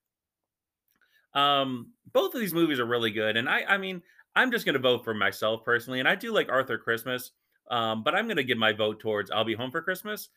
um, 1.35 1.93
both 2.13 2.35
of 2.35 2.41
these 2.41 2.55
movies 2.55 2.79
are 2.79 2.87
really 2.87 3.11
good, 3.11 3.37
and 3.37 3.49
I, 3.49 3.63
I 3.69 3.79
mean, 3.79 4.03
I'm 4.35 4.51
just 4.51 4.67
going 4.67 4.75
to 4.75 4.79
vote 4.79 5.03
for 5.03 5.15
myself 5.15 5.65
personally, 5.65 6.01
and 6.01 6.09
I 6.09 6.15
do 6.15 6.33
like 6.33 6.49
Arthur 6.51 6.77
Christmas, 6.77 7.31
um, 7.71 8.03
but 8.03 8.15
I'm 8.15 8.27
going 8.27 8.37
to 8.37 8.45
give 8.45 8.59
my 8.59 8.73
vote 8.73 9.01
towards 9.01 9.31
I'll 9.31 9.45
Be 9.45 9.55
Home 9.55 9.71
for 9.71 9.81
Christmas, 9.81 10.29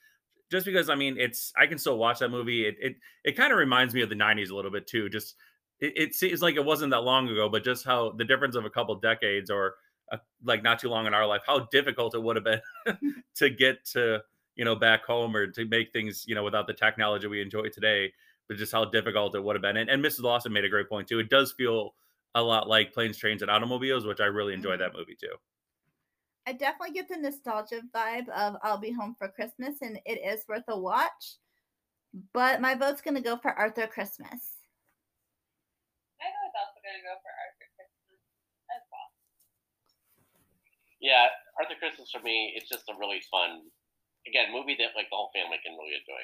just 0.49 0.65
because 0.65 0.89
I 0.89 0.95
mean, 0.95 1.17
it's 1.17 1.53
I 1.57 1.67
can 1.67 1.77
still 1.77 1.97
watch 1.97 2.19
that 2.19 2.29
movie. 2.29 2.65
It 2.65 2.75
it 2.79 2.95
it 3.23 3.31
kind 3.37 3.51
of 3.51 3.59
reminds 3.59 3.93
me 3.93 4.01
of 4.01 4.09
the 4.09 4.15
'90s 4.15 4.49
a 4.49 4.55
little 4.55 4.71
bit 4.71 4.87
too. 4.87 5.09
Just 5.09 5.35
it, 5.79 5.93
it 5.95 6.15
seems 6.15 6.41
like 6.41 6.55
it 6.55 6.65
wasn't 6.65 6.91
that 6.91 7.01
long 7.01 7.27
ago, 7.29 7.49
but 7.49 7.63
just 7.63 7.85
how 7.85 8.11
the 8.11 8.25
difference 8.25 8.55
of 8.55 8.65
a 8.65 8.69
couple 8.69 8.95
decades 8.95 9.49
or 9.49 9.75
uh, 10.11 10.17
like 10.43 10.63
not 10.63 10.79
too 10.79 10.89
long 10.89 11.07
in 11.07 11.13
our 11.13 11.25
life, 11.27 11.41
how 11.45 11.67
difficult 11.71 12.15
it 12.15 12.23
would 12.23 12.35
have 12.35 12.45
been 12.45 12.61
to 13.35 13.49
get 13.49 13.85
to 13.85 14.21
you 14.55 14.65
know 14.65 14.75
back 14.75 15.05
home 15.05 15.35
or 15.35 15.47
to 15.47 15.65
make 15.65 15.91
things 15.93 16.25
you 16.27 16.35
know 16.35 16.43
without 16.43 16.67
the 16.67 16.73
technology 16.73 17.27
we 17.27 17.41
enjoy 17.41 17.69
today 17.69 18.11
but 18.47 18.57
just 18.57 18.71
how 18.71 18.83
difficult 18.83 19.35
it 19.35 19.43
would 19.43 19.55
have 19.55 19.61
been 19.61 19.77
and, 19.77 19.89
and 19.89 20.03
mrs 20.03 20.23
lawson 20.23 20.51
made 20.51 20.65
a 20.65 20.69
great 20.69 20.89
point 20.89 21.07
too 21.07 21.19
it 21.19 21.29
does 21.29 21.53
feel 21.53 21.95
a 22.35 22.41
lot 22.41 22.67
like 22.67 22.93
planes 22.93 23.17
trains 23.17 23.41
and 23.41 23.49
automobiles 23.51 24.05
which 24.05 24.19
i 24.19 24.25
really 24.25 24.53
enjoy 24.53 24.75
Mhm. 24.75 24.77
that 24.77 24.93
movie 24.93 25.15
too 25.15 25.33
I 26.49 26.53
definitely 26.53 26.95
get 26.95 27.07
the 27.07 27.17
nostalgia 27.17 27.81
vibe 27.93 28.27
of 28.29 28.55
I'll 28.63 28.79
be 28.79 28.91
home 28.91 29.15
for 29.19 29.27
Christmas, 29.29 29.75
and 29.81 29.99
it 30.03 30.17
is 30.17 30.47
worth 30.49 30.63
a 30.67 30.79
watch. 30.79 31.37
But 32.33 32.59
my 32.59 32.73
vote's 32.73 33.01
gonna 33.01 33.21
go 33.21 33.37
for 33.37 33.51
Arthur 33.51 33.85
Christmas. 33.85 34.57
I 36.17 36.25
was 36.41 36.53
also 36.57 36.81
going 36.81 36.97
to 36.97 37.05
go 37.05 37.15
for 37.21 37.31
Arthur 37.31 37.69
Christmas 37.77 38.19
as 38.73 38.83
well. 38.89 39.09
Yeah, 40.99 41.29
Arthur 41.61 41.77
Christmas 41.77 42.09
for 42.09 42.19
me, 42.25 42.51
it's 42.57 42.67
just 42.67 42.89
a 42.89 42.97
really 42.99 43.21
fun, 43.29 43.61
again, 44.27 44.51
movie 44.51 44.75
that 44.81 44.97
like 44.97 45.05
the 45.07 45.15
whole 45.15 45.29
family 45.37 45.61
can 45.63 45.77
really 45.77 45.93
enjoy. 45.95 46.23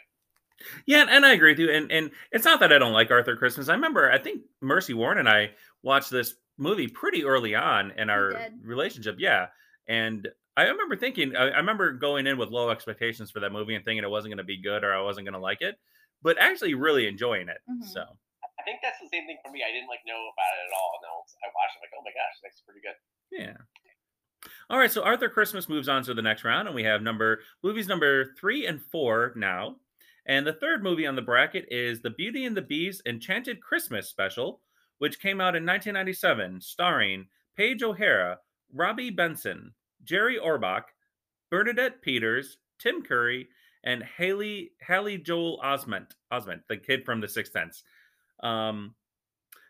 yeah 0.86 1.06
and 1.10 1.26
i 1.26 1.34
agree 1.34 1.52
with 1.52 1.60
you 1.60 1.70
and 1.70 1.92
and 1.92 2.10
it's 2.32 2.46
not 2.46 2.62
that 2.62 2.72
i 2.72 2.78
don't 2.78 2.94
like 2.94 3.12
arthur 3.12 3.36
christmas 3.36 3.68
i 3.68 3.74
remember 3.74 4.10
i 4.10 4.18
think 4.18 4.42
mercy 4.62 4.94
warren 4.94 5.18
and 5.18 5.28
i 5.28 5.52
watched 5.84 6.10
this 6.10 6.36
movie 6.58 6.88
pretty 6.88 7.26
early 7.26 7.54
on 7.54 7.92
in 7.98 8.10
our 8.10 8.32
relationship 8.64 9.18
yeah 9.20 9.48
and 9.88 10.28
I 10.58 10.64
remember 10.64 10.96
thinking, 10.96 11.36
I, 11.36 11.50
I 11.50 11.58
remember 11.58 11.92
going 11.94 12.28
in 12.28 12.38
with 12.38 12.50
low 12.50 12.70
expectations 12.70 13.30
for 13.32 13.40
that 13.42 13.52
movie 13.52 13.76
and 13.76 13.84
thinking 13.84 14.04
it 14.04 14.10
wasn't 14.10 14.32
going 14.32 14.38
to 14.38 14.44
be 14.44 14.62
good 14.62 14.84
or 14.84 14.94
I 14.94 15.02
wasn't 15.02 15.26
going 15.26 15.34
to 15.34 15.40
like 15.40 15.62
it, 15.62 15.76
but 16.22 16.38
actually 16.40 16.74
really 16.76 17.08
enjoying 17.08 17.50
it. 17.50 17.58
Mhm. 17.70 17.84
So, 17.84 18.02
I 18.58 18.64
think 18.64 18.80
that's 18.82 19.00
the 19.02 19.10
same 19.12 19.28
thing 19.28 19.38
for 19.46 19.52
me. 19.52 19.64
I 19.68 19.72
didn't 19.72 19.90
like 19.90 20.00
know 20.08 20.16
about 20.16 20.54
it 20.56 20.64
at 20.70 20.74
all. 20.74 20.92
And 20.96 21.04
now 21.04 21.16
I 21.44 21.52
watched 21.54 21.76
it, 21.76 21.82
like, 21.82 21.92
oh 21.98 22.04
my 22.04 22.12
gosh, 22.12 22.40
that's 22.42 22.62
pretty 22.62 22.80
good. 22.82 22.96
Yeah. 23.32 23.58
All 24.70 24.80
right, 24.80 24.92
so 24.92 25.04
Arthur 25.04 25.30
Christmas 25.30 25.68
moves 25.70 25.90
on 25.90 26.04
to 26.04 26.14
the 26.14 26.22
next 26.22 26.44
round, 26.44 26.68
and 26.68 26.76
we 26.76 26.84
have 26.84 27.02
number 27.02 27.42
movies 27.64 27.88
number 27.88 28.34
three 28.40 28.66
and 28.66 28.82
four 28.82 29.34
now. 29.36 29.76
And 30.26 30.48
the 30.48 30.54
third 30.54 30.82
movie 30.82 31.06
on 31.06 31.16
the 31.16 31.22
bracket 31.22 31.66
is 31.70 32.02
The 32.02 32.10
Beauty 32.10 32.46
and 32.46 32.58
the 32.58 32.62
Beast 32.64 33.02
Enchanted 33.06 33.62
Christmas 33.62 34.10
Special, 34.10 34.62
which 34.98 35.20
came 35.20 35.40
out 35.40 35.56
in 35.56 35.66
1997, 35.66 36.62
starring 36.62 37.28
Paige 37.56 37.84
O'Hara, 37.84 38.40
Robby 38.76 39.10
Benson, 39.10 39.74
Jerry 40.04 40.38
Orbach, 40.38 40.84
Bernadette 41.50 42.02
Peters, 42.02 42.58
Tim 42.80 43.02
Curry, 43.02 43.48
and 43.84 44.04
Haley 44.04 44.72
Haley 44.86 45.18
Joel 45.18 45.60
Osment, 45.64 46.08
Osment, 46.32 46.62
the 46.68 46.78
kid 46.78 47.06
from 47.06 47.22
The 47.22 47.28
Sixth 47.28 47.54
Sense. 47.54 47.84
Um, 48.44 48.96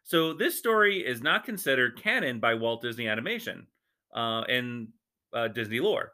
so 0.04 0.34
this 0.34 0.58
story 0.58 1.06
is 1.06 1.22
not 1.22 1.46
considered 1.46 2.02
canon 2.02 2.40
by 2.40 2.56
Walt 2.56 2.82
Disney 2.82 3.08
Animation 3.08 3.68
uh, 4.16 4.44
in 4.50 4.90
uh, 5.34 5.50
Disney 5.50 5.80
lore. 5.80 6.14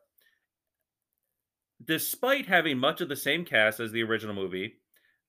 Despite 1.83 2.45
having 2.45 2.77
much 2.77 3.01
of 3.01 3.09
the 3.09 3.15
same 3.15 3.45
cast 3.45 3.79
as 3.79 3.91
the 3.91 4.03
original 4.03 4.35
movie, 4.35 4.75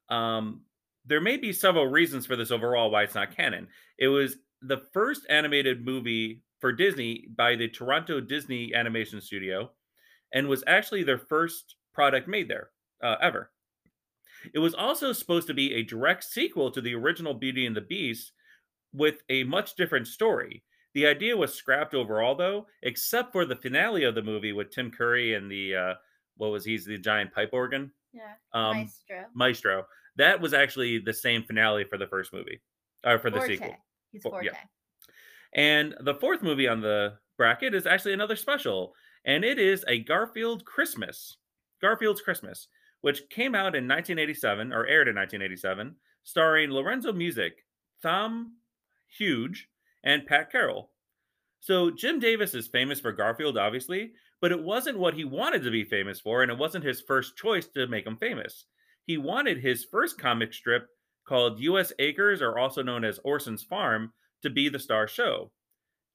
um, 0.08 0.62
there 1.04 1.20
may 1.20 1.36
be 1.36 1.52
several 1.52 1.86
reasons 1.86 2.26
for 2.26 2.36
this 2.36 2.50
overall 2.50 2.90
why 2.90 3.02
it's 3.02 3.14
not 3.14 3.36
canon. 3.36 3.68
It 3.98 4.08
was 4.08 4.36
the 4.60 4.82
first 4.92 5.26
animated 5.28 5.84
movie 5.84 6.42
for 6.62 6.72
Disney 6.72 7.26
by 7.36 7.56
the 7.56 7.68
Toronto 7.68 8.20
Disney 8.20 8.72
Animation 8.74 9.20
Studio 9.20 9.72
and 10.32 10.48
was 10.48 10.64
actually 10.66 11.02
their 11.02 11.18
first 11.18 11.74
product 11.92 12.26
made 12.28 12.48
there 12.48 12.70
uh, 13.02 13.16
ever. 13.20 13.50
It 14.54 14.60
was 14.60 14.72
also 14.72 15.12
supposed 15.12 15.46
to 15.48 15.54
be 15.54 15.74
a 15.74 15.82
direct 15.82 16.24
sequel 16.24 16.70
to 16.70 16.80
the 16.80 16.94
original 16.94 17.34
Beauty 17.34 17.66
and 17.66 17.76
the 17.76 17.80
Beast 17.82 18.32
with 18.94 19.16
a 19.28 19.44
much 19.44 19.74
different 19.74 20.06
story. 20.06 20.62
The 20.94 21.06
idea 21.06 21.36
was 21.36 21.52
scrapped 21.54 21.94
overall, 21.94 22.34
though, 22.34 22.66
except 22.82 23.32
for 23.32 23.44
the 23.44 23.56
finale 23.56 24.04
of 24.04 24.14
the 24.14 24.22
movie 24.22 24.52
with 24.52 24.70
Tim 24.70 24.90
Curry 24.90 25.34
and 25.34 25.50
the 25.50 25.74
uh, 25.74 25.94
what 26.36 26.50
was 26.52 26.64
he's 26.64 26.84
the 26.84 26.98
giant 26.98 27.32
pipe 27.34 27.50
organ 27.52 27.92
Yeah. 28.12 28.34
um, 28.52 28.76
Maestro. 28.78 29.24
Maestro. 29.34 29.86
That 30.16 30.40
was 30.40 30.54
actually 30.54 30.98
the 30.98 31.12
same 31.12 31.42
finale 31.44 31.84
for 31.84 31.98
the 31.98 32.06
first 32.06 32.32
movie, 32.32 32.60
or 33.04 33.18
for 33.18 33.30
the 33.30 33.40
sequel. 33.42 33.74
He's 34.12 34.22
Forte. 34.22 34.44
yeah. 34.46 34.52
And 35.54 35.94
the 36.00 36.14
fourth 36.14 36.42
movie 36.42 36.68
on 36.68 36.80
the 36.80 37.14
bracket 37.36 37.74
is 37.74 37.86
actually 37.86 38.14
another 38.14 38.36
special, 38.36 38.94
and 39.24 39.44
it 39.44 39.58
is 39.58 39.84
a 39.88 39.98
Garfield 39.98 40.64
Christmas. 40.64 41.36
Garfield's 41.80 42.22
Christmas, 42.22 42.68
which 43.00 43.28
came 43.30 43.54
out 43.54 43.74
in 43.74 43.88
1987 43.88 44.72
or 44.72 44.86
aired 44.86 45.08
in 45.08 45.16
1987, 45.16 45.96
starring 46.22 46.70
Lorenzo 46.70 47.12
Music, 47.12 47.64
Thom 48.02 48.52
Huge, 49.18 49.68
and 50.04 50.26
Pat 50.26 50.50
Carroll. 50.50 50.90
So 51.60 51.90
Jim 51.90 52.18
Davis 52.18 52.54
is 52.54 52.66
famous 52.68 53.00
for 53.00 53.12
Garfield, 53.12 53.58
obviously, 53.58 54.12
but 54.40 54.52
it 54.52 54.62
wasn't 54.62 54.98
what 54.98 55.14
he 55.14 55.24
wanted 55.24 55.62
to 55.62 55.70
be 55.70 55.84
famous 55.84 56.20
for, 56.20 56.42
and 56.42 56.50
it 56.50 56.58
wasn't 56.58 56.84
his 56.84 57.00
first 57.00 57.36
choice 57.36 57.68
to 57.68 57.86
make 57.86 58.06
him 58.06 58.16
famous. 58.16 58.64
He 59.04 59.18
wanted 59.18 59.58
his 59.58 59.84
first 59.84 60.18
comic 60.18 60.52
strip 60.52 60.88
called 61.26 61.60
U.S. 61.60 61.92
Acres, 61.98 62.42
or 62.42 62.58
also 62.58 62.82
known 62.82 63.04
as 63.04 63.20
Orson's 63.22 63.62
Farm, 63.62 64.12
to 64.42 64.50
be 64.50 64.68
the 64.68 64.78
star 64.78 65.08
show. 65.08 65.50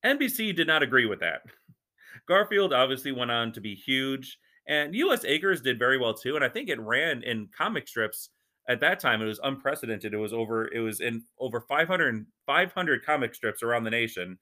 NBC 0.05 0.55
did 0.55 0.67
not 0.67 0.83
agree 0.83 1.05
with 1.05 1.19
that. 1.19 1.41
Garfield 2.27 2.73
obviously 2.73 3.11
went 3.11 3.31
on 3.31 3.51
to 3.53 3.61
be 3.61 3.75
huge, 3.75 4.37
and 4.67 4.93
U.S. 4.95 5.23
Acres 5.25 5.61
did 5.61 5.79
very 5.79 5.97
well 5.97 6.13
too. 6.13 6.35
And 6.35 6.43
I 6.43 6.49
think 6.49 6.69
it 6.69 6.79
ran 6.79 7.23
in 7.23 7.49
comic 7.57 7.87
strips 7.87 8.29
at 8.67 8.81
that 8.81 8.99
time. 8.99 9.21
It 9.21 9.25
was 9.25 9.39
unprecedented. 9.43 10.13
It 10.13 10.17
was 10.17 10.33
over. 10.33 10.67
It 10.73 10.79
was 10.79 10.99
in 10.99 11.23
over 11.39 11.61
500, 11.61 12.25
500 12.45 13.05
comic 13.05 13.33
strips 13.33 13.63
around 13.63 13.83
the 13.83 13.91
nation. 13.91 14.37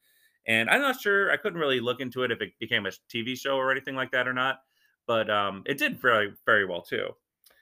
And 0.48 0.70
I'm 0.70 0.82
not 0.82 1.00
sure. 1.00 1.32
I 1.32 1.38
couldn't 1.38 1.60
really 1.60 1.80
look 1.80 2.02
into 2.02 2.24
it 2.24 2.32
if 2.32 2.42
it 2.42 2.54
became 2.60 2.86
a 2.86 2.92
TV 3.14 3.38
show 3.38 3.56
or 3.56 3.72
anything 3.72 3.96
like 3.96 4.12
that 4.12 4.28
or 4.28 4.34
not. 4.34 4.60
But 5.08 5.30
um, 5.30 5.64
it 5.66 5.78
did 5.78 6.02
very 6.02 6.34
very 6.46 6.66
well 6.66 6.82
too. 6.82 7.10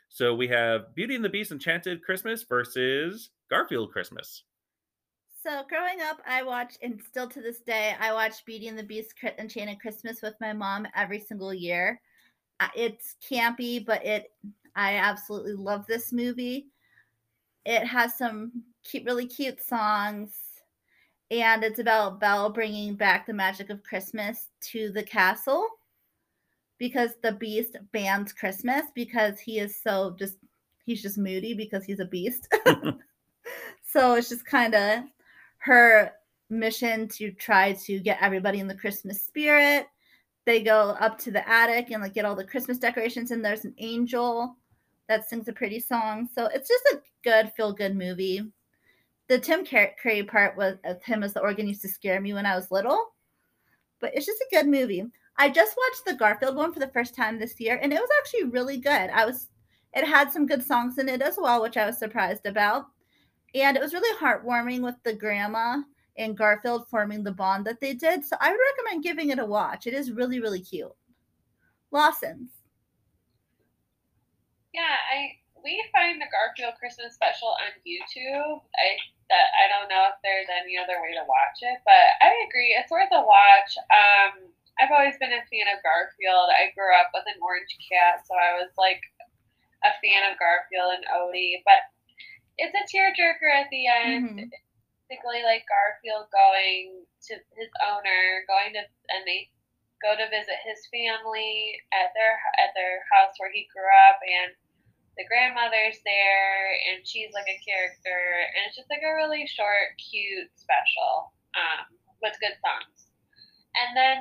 So 0.09 0.33
we 0.35 0.47
have 0.49 0.93
Beauty 0.95 1.15
and 1.15 1.25
the 1.25 1.29
Beast 1.29 1.51
Enchanted 1.51 2.03
Christmas 2.03 2.43
versus 2.43 3.31
Garfield 3.49 3.91
Christmas. 3.91 4.43
So 5.43 5.63
growing 5.67 5.99
up, 5.99 6.21
I 6.25 6.41
watched, 6.41 6.77
and 6.81 7.01
still 7.05 7.27
to 7.27 7.41
this 7.41 7.59
day, 7.59 7.95
I 7.99 8.13
watch 8.13 8.45
Beauty 8.45 8.69
and 8.69 8.79
the 8.79 8.83
Beast 8.83 9.19
Cri- 9.19 9.33
Enchanted 9.37 9.81
Christmas 9.81 10.21
with 10.21 10.35
my 10.39 10.53
mom 10.53 10.87
every 10.95 11.19
single 11.19 11.53
year. 11.53 11.99
It's 12.77 13.17
campy, 13.29 13.85
but 13.85 14.05
it 14.05 14.31
I 14.77 14.95
absolutely 14.95 15.55
love 15.55 15.85
this 15.85 16.13
movie. 16.13 16.67
It 17.65 17.85
has 17.85 18.17
some 18.17 18.63
cute, 18.85 19.03
really 19.03 19.25
cute 19.25 19.61
songs, 19.61 20.31
and 21.29 21.61
it's 21.61 21.79
about 21.79 22.21
Belle 22.21 22.49
bringing 22.49 22.95
back 22.95 23.25
the 23.25 23.33
magic 23.33 23.69
of 23.69 23.83
Christmas 23.83 24.47
to 24.71 24.93
the 24.93 25.03
castle 25.03 25.67
because 26.77 27.15
the 27.21 27.33
Beast 27.33 27.75
bans 27.91 28.31
Christmas 28.31 28.85
because 28.95 29.41
he 29.41 29.59
is 29.59 29.75
so 29.83 30.15
just 30.17 30.37
he's 30.85 31.01
just 31.01 31.17
moody 31.17 31.53
because 31.53 31.83
he's 31.83 31.99
a 31.99 32.05
beast. 32.05 32.47
So 33.85 34.15
it's 34.15 34.29
just 34.29 34.45
kind 34.45 34.73
of 34.73 35.03
her 35.63 36.11
mission 36.49 37.07
to 37.07 37.31
try 37.31 37.71
to 37.71 37.99
get 37.99 38.17
everybody 38.21 38.59
in 38.59 38.67
the 38.67 38.75
Christmas 38.75 39.23
spirit. 39.23 39.87
They 40.45 40.61
go 40.61 40.89
up 40.99 41.17
to 41.19 41.31
the 41.31 41.47
attic 41.49 41.91
and 41.91 42.03
like 42.03 42.13
get 42.13 42.25
all 42.25 42.35
the 42.35 42.43
Christmas 42.43 42.77
decorations, 42.77 43.31
and 43.31 43.43
there's 43.43 43.63
an 43.65 43.73
angel 43.77 44.57
that 45.07 45.27
sings 45.27 45.47
a 45.47 45.53
pretty 45.53 45.79
song. 45.79 46.27
So 46.33 46.47
it's 46.47 46.67
just 46.67 46.83
a 46.93 47.01
good 47.23 47.51
feel 47.55 47.71
good 47.71 47.95
movie. 47.95 48.41
The 49.29 49.39
Tim 49.39 49.65
Curry 49.65 50.23
part 50.23 50.57
was 50.57 50.75
of 50.83 51.01
him 51.01 51.23
as 51.23 51.33
the 51.33 51.41
organ 51.41 51.67
used 51.67 51.81
to 51.83 51.87
scare 51.87 52.19
me 52.19 52.33
when 52.33 52.45
I 52.45 52.55
was 52.55 52.71
little, 52.71 53.13
but 54.01 54.11
it's 54.13 54.25
just 54.25 54.41
a 54.41 54.55
good 54.55 54.67
movie. 54.67 55.05
I 55.37 55.49
just 55.49 55.77
watched 55.77 56.05
the 56.05 56.15
Garfield 56.15 56.57
one 56.57 56.73
for 56.73 56.79
the 56.79 56.89
first 56.89 57.15
time 57.15 57.39
this 57.39 57.57
year, 57.59 57.79
and 57.81 57.93
it 57.93 57.99
was 58.01 58.09
actually 58.19 58.51
really 58.51 58.77
good. 58.77 59.09
I 59.11 59.25
was, 59.25 59.47
it 59.93 60.05
had 60.05 60.29
some 60.29 60.45
good 60.45 60.61
songs 60.61 60.97
in 60.97 61.07
it 61.07 61.21
as 61.21 61.37
well, 61.41 61.61
which 61.61 61.77
I 61.77 61.85
was 61.85 61.97
surprised 61.97 62.45
about, 62.45 62.87
and 63.55 63.77
it 63.77 63.81
was 63.81 63.93
really 63.93 64.17
heartwarming 64.17 64.81
with 64.81 64.95
the 65.03 65.13
grandma 65.13 65.81
and 66.17 66.37
Garfield 66.37 66.87
forming 66.89 67.23
the 67.23 67.31
bond 67.31 67.65
that 67.65 67.81
they 67.81 67.93
did. 67.93 68.25
So 68.25 68.35
I 68.39 68.51
would 68.51 68.59
recommend 68.77 69.03
giving 69.03 69.29
it 69.29 69.39
a 69.39 69.45
watch. 69.45 69.87
It 69.87 69.93
is 69.93 70.11
really, 70.11 70.39
really 70.39 70.61
cute. 70.61 70.93
Lawson's. 71.91 72.49
Yeah, 74.73 74.97
I 75.13 75.37
we 75.63 75.79
find 75.95 76.19
the 76.19 76.27
Garfield 76.27 76.75
Christmas 76.75 77.15
special 77.15 77.55
on 77.61 77.71
YouTube. 77.87 78.59
I 78.75 78.87
that 79.31 79.47
I 79.55 79.71
don't 79.71 79.87
know 79.87 80.11
if 80.11 80.19
there's 80.21 80.51
any 80.51 80.75
other 80.75 80.99
way 80.99 81.15
to 81.15 81.23
watch 81.23 81.63
it, 81.63 81.79
but 81.87 82.05
I 82.19 82.29
agree, 82.49 82.75
it's 82.75 82.91
worth 82.91 83.13
a 83.13 83.23
watch. 83.23 83.71
Um, 83.89 84.51
I've 84.81 84.91
always 84.91 85.15
been 85.21 85.31
a 85.31 85.47
fan 85.47 85.69
of 85.71 85.85
Garfield. 85.85 86.51
I 86.51 86.73
grew 86.75 86.91
up 86.97 87.13
with 87.15 87.23
an 87.29 87.39
orange 87.39 87.71
cat, 87.79 88.25
so 88.25 88.35
I 88.35 88.57
was 88.59 88.73
like 88.75 88.99
a 89.85 89.93
fan 90.01 90.27
of 90.27 90.41
Garfield 90.41 90.99
and 90.99 91.07
Odie. 91.13 91.63
But 91.63 91.92
it's 92.63 92.77
a 92.79 92.87
tearjerker 92.87 93.51
at 93.51 93.67
the 93.67 93.85
end. 93.91 94.39
Mm-hmm. 94.39 94.49
Basically, 95.11 95.43
like 95.43 95.67
Garfield 95.67 96.31
going 96.31 97.03
to 97.27 97.33
his 97.59 97.71
owner, 97.83 98.47
going 98.47 98.73
to, 98.79 98.81
and 99.11 99.23
they 99.27 99.51
go 99.99 100.15
to 100.15 100.31
visit 100.31 100.57
his 100.63 100.87
family 100.89 101.75
at 101.91 102.15
their 102.15 102.39
at 102.57 102.71
their 102.73 103.03
house 103.11 103.35
where 103.37 103.51
he 103.51 103.67
grew 103.69 103.87
up, 104.09 104.17
and 104.23 104.55
the 105.17 105.29
grandmother's 105.29 106.01
there 106.01 106.73
and 106.89 107.05
she's 107.05 107.29
like 107.37 107.45
a 107.45 107.61
character 107.61 108.17
and 108.49 108.65
it's 108.65 108.77
just 108.77 108.89
like 108.89 109.05
a 109.05 109.13
really 109.13 109.45
short, 109.45 109.93
cute 110.01 110.49
special 110.57 111.33
um, 111.53 111.85
with 112.21 112.33
good 112.41 112.57
songs. 112.57 113.13
And 113.77 113.93
then 113.93 114.17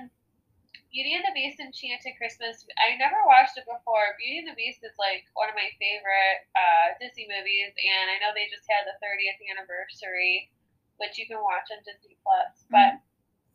Beauty 0.93 1.17
and 1.17 1.25
the 1.25 1.33
Beast 1.33 1.57
Enchanted 1.57 2.21
Christmas, 2.21 2.69
I 2.77 3.01
never 3.01 3.25
watched 3.25 3.57
it 3.57 3.65
before. 3.65 4.13
Beauty 4.21 4.45
and 4.45 4.49
the 4.53 4.61
Beast 4.61 4.85
is 4.85 4.93
like 5.01 5.25
one 5.33 5.49
of 5.49 5.57
my 5.57 5.73
favorite 5.81 6.45
uh, 6.53 6.93
Disney 7.01 7.25
movies, 7.25 7.73
and 7.73 8.13
I 8.13 8.21
know 8.21 8.37
they 8.37 8.53
just 8.53 8.69
had 8.69 8.85
the 8.85 9.01
30th 9.01 9.41
anniversary, 9.57 10.53
which 11.01 11.17
you 11.17 11.25
can 11.25 11.41
watch 11.41 11.73
on 11.73 11.81
Disney 11.81 12.21
Plus. 12.21 12.69
Mm-hmm. 12.69 12.77
But 12.77 12.93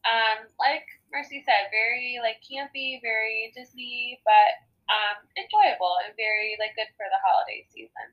um, 0.09 0.49
like 0.57 0.89
Mercy 1.13 1.45
said, 1.45 1.69
very 1.69 2.17
like 2.25 2.41
campy, 2.41 2.97
very 3.05 3.53
Disney, 3.53 4.17
but 4.25 4.57
um, 4.89 5.21
enjoyable 5.37 5.93
and 6.09 6.17
very 6.17 6.57
like 6.57 6.73
good 6.73 6.89
for 6.97 7.05
the 7.05 7.21
holiday 7.21 7.61
season 7.69 8.09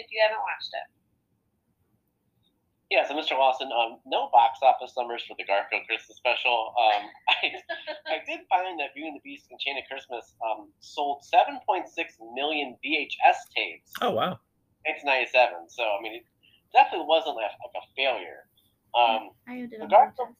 if 0.00 0.08
you 0.08 0.16
haven't 0.24 0.40
watched 0.40 0.72
it. 0.72 0.88
Yeah, 2.92 3.08
so 3.08 3.16
Mr. 3.16 3.40
Lawson, 3.40 3.72
um, 3.72 4.04
no 4.04 4.28
box 4.36 4.60
office 4.60 4.92
numbers 5.00 5.24
for 5.24 5.32
the 5.40 5.48
Garfield 5.48 5.88
Christmas 5.88 6.20
special. 6.20 6.76
Um, 6.76 7.08
I, 7.40 7.56
I 8.04 8.16
did 8.28 8.44
find 8.52 8.76
that 8.84 8.92
Beauty 8.92 9.08
and 9.08 9.16
the 9.16 9.24
Beast 9.24 9.48
Enchanted 9.48 9.88
Christmas 9.88 10.36
um, 10.44 10.68
sold 10.84 11.24
7.6 11.24 11.88
million 12.36 12.76
VHS 12.84 13.48
tapes. 13.56 13.96
Oh, 14.04 14.12
wow. 14.12 14.36
1997. 14.84 15.72
So, 15.72 15.88
I 15.88 16.04
mean, 16.04 16.20
it 16.20 16.28
definitely 16.76 17.08
wasn't 17.08 17.40
like, 17.40 17.56
like 17.64 17.80
a 17.80 17.84
failure. 17.96 18.44
Um, 18.92 19.32
the 19.48 19.88
Garfield, 19.88 20.36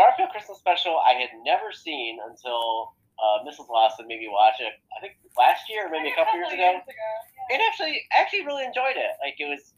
Garfield 0.00 0.32
Christmas 0.32 0.56
special 0.56 0.96
I 0.96 1.12
had 1.20 1.28
never 1.44 1.76
seen 1.76 2.24
until 2.24 2.96
uh, 3.20 3.44
Mrs. 3.44 3.68
Lawson 3.68 4.08
made 4.08 4.24
me 4.24 4.32
watch 4.32 4.64
it. 4.64 4.80
I 4.96 5.04
think 5.04 5.20
last 5.36 5.68
year 5.68 5.84
or 5.88 5.90
maybe 5.92 6.08
a 6.08 6.16
couple, 6.16 6.40
years, 6.40 6.56
ago. 6.56 6.56
Years 6.56 6.88
ago 6.88 6.96
yeah. 6.96 7.52
And 7.52 7.60
actually, 7.68 8.00
actually 8.16 8.48
really 8.48 8.64
enjoyed 8.64 8.96
it. 8.96 9.12
Like 9.20 9.36
it 9.36 9.44
was, 9.44 9.76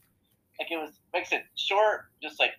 like 0.59 0.69
it 0.71 0.77
was, 0.77 0.91
like 1.13 1.23
I 1.23 1.29
said, 1.29 1.43
short, 1.55 2.09
just 2.21 2.39
like 2.39 2.53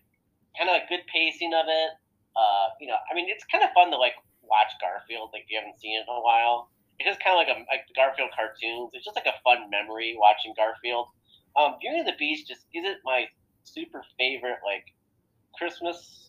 kind 0.59 0.71
of 0.71 0.77
a 0.77 0.89
good 0.89 1.07
pacing 1.11 1.55
of 1.55 1.67
it. 1.67 1.91
Uh, 2.35 2.75
you 2.81 2.89
know, 2.89 2.99
I 3.11 3.15
mean, 3.15 3.27
it's 3.29 3.45
kind 3.47 3.63
of 3.63 3.71
fun 3.75 3.91
to 3.91 3.99
like 3.99 4.15
watch 4.43 4.73
Garfield. 4.81 5.31
Like 5.33 5.47
if 5.47 5.51
you 5.51 5.59
haven't 5.59 5.79
seen 5.79 5.99
it 5.99 6.07
in 6.07 6.11
a 6.11 6.21
while, 6.21 6.71
it's 6.99 7.09
just 7.09 7.23
kind 7.23 7.35
of 7.35 7.41
like 7.43 7.51
a 7.51 7.59
like 7.71 7.87
the 7.87 7.95
Garfield 7.95 8.31
cartoons. 8.35 8.91
It's 8.95 9.05
just 9.05 9.17
like 9.17 9.31
a 9.31 9.39
fun 9.43 9.71
memory 9.71 10.19
watching 10.19 10.55
Garfield. 10.59 11.09
Um, 11.55 11.79
Beauty 11.79 12.03
and 12.03 12.09
the 12.09 12.19
Beast 12.19 12.51
just 12.51 12.67
isn't 12.75 12.99
my 13.05 13.31
super 13.63 14.03
favorite 14.19 14.61
like 14.67 14.85
Christmas 15.57 16.25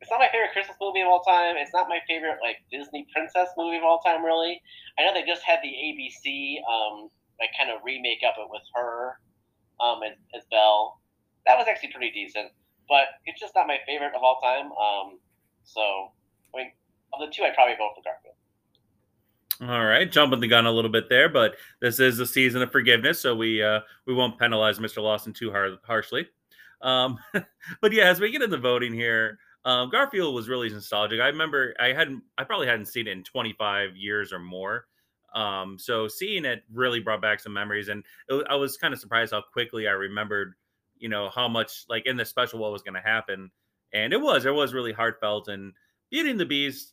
it's 0.00 0.10
not 0.10 0.20
my 0.20 0.30
favorite 0.30 0.52
Christmas 0.52 0.76
movie 0.80 1.00
of 1.02 1.08
all 1.08 1.26
time. 1.26 1.56
It's 1.58 1.74
not 1.74 1.88
my 1.88 1.98
favorite 2.06 2.38
like 2.42 2.62
Disney 2.70 3.06
princess 3.12 3.50
movie 3.58 3.78
of 3.78 3.82
all 3.82 3.98
time, 3.98 4.24
really. 4.24 4.62
I 4.98 5.02
know 5.02 5.12
they 5.12 5.26
just 5.26 5.42
had 5.42 5.58
the 5.62 5.74
ABC 5.74 6.62
um, 6.62 7.10
like 7.40 7.50
kind 7.58 7.70
of 7.70 7.82
remake 7.82 8.22
of 8.22 8.38
it 8.38 8.46
with 8.50 8.62
her 8.74 9.18
um, 9.80 10.00
as, 10.02 10.12
as. 10.34 10.44
That 11.46 11.56
was 11.56 11.66
actually 11.68 11.92
pretty 11.92 12.10
decent, 12.10 12.50
but 12.88 13.06
it's 13.24 13.40
just 13.40 13.54
not 13.54 13.66
my 13.66 13.78
favorite 13.86 14.12
of 14.14 14.22
all 14.22 14.38
time. 14.42 14.66
Um, 14.66 15.18
so, 15.64 15.80
I 16.54 16.58
mean, 16.58 16.72
of 17.14 17.20
the 17.20 17.32
two, 17.32 17.42
I'd 17.42 17.54
probably 17.54 17.74
vote 17.76 17.92
for 17.96 18.02
Garfield. 18.02 18.34
All 19.60 19.84
right, 19.86 20.10
jumping 20.10 20.40
the 20.40 20.46
gun 20.46 20.66
a 20.66 20.70
little 20.70 20.90
bit 20.90 21.08
there, 21.08 21.28
but 21.28 21.56
this 21.80 21.98
is 21.98 22.20
a 22.20 22.26
season 22.26 22.62
of 22.62 22.70
forgiveness, 22.70 23.20
so 23.20 23.34
we 23.34 23.62
uh, 23.62 23.80
we 24.06 24.14
won't 24.14 24.38
penalize 24.38 24.78
Mr. 24.78 25.02
Lawson 25.02 25.32
too 25.32 25.50
hard, 25.50 25.78
harshly. 25.82 26.28
Um, 26.80 27.18
but 27.80 27.92
yeah, 27.92 28.04
as 28.04 28.20
we 28.20 28.30
get 28.30 28.42
into 28.42 28.56
voting 28.58 28.92
here, 28.92 29.38
um, 29.64 29.90
Garfield 29.90 30.34
was 30.34 30.48
really 30.48 30.68
nostalgic. 30.68 31.20
I 31.20 31.26
remember 31.26 31.74
I 31.80 31.92
hadn't, 31.92 32.22
I 32.36 32.44
probably 32.44 32.68
hadn't 32.68 32.86
seen 32.86 33.08
it 33.08 33.12
in 33.12 33.24
25 33.24 33.96
years 33.96 34.32
or 34.32 34.38
more. 34.38 34.86
Um, 35.38 35.78
so 35.78 36.08
seeing 36.08 36.44
it 36.44 36.64
really 36.72 36.98
brought 36.98 37.22
back 37.22 37.38
some 37.38 37.52
memories, 37.52 37.88
and 37.88 38.02
it, 38.28 38.44
I 38.50 38.56
was 38.56 38.76
kind 38.76 38.92
of 38.92 38.98
surprised 38.98 39.32
how 39.32 39.40
quickly 39.40 39.86
I 39.86 39.92
remembered, 39.92 40.54
you 40.98 41.08
know, 41.08 41.30
how 41.32 41.46
much 41.46 41.84
like 41.88 42.06
in 42.06 42.16
the 42.16 42.24
special 42.24 42.58
what 42.58 42.72
was 42.72 42.82
going 42.82 42.94
to 42.94 43.00
happen, 43.00 43.52
and 43.92 44.12
it 44.12 44.20
was, 44.20 44.46
it 44.46 44.54
was 44.54 44.74
really 44.74 44.92
heartfelt. 44.92 45.46
And 45.46 45.74
Beauty 46.10 46.30
and 46.30 46.40
the 46.40 46.44
Beast, 46.44 46.92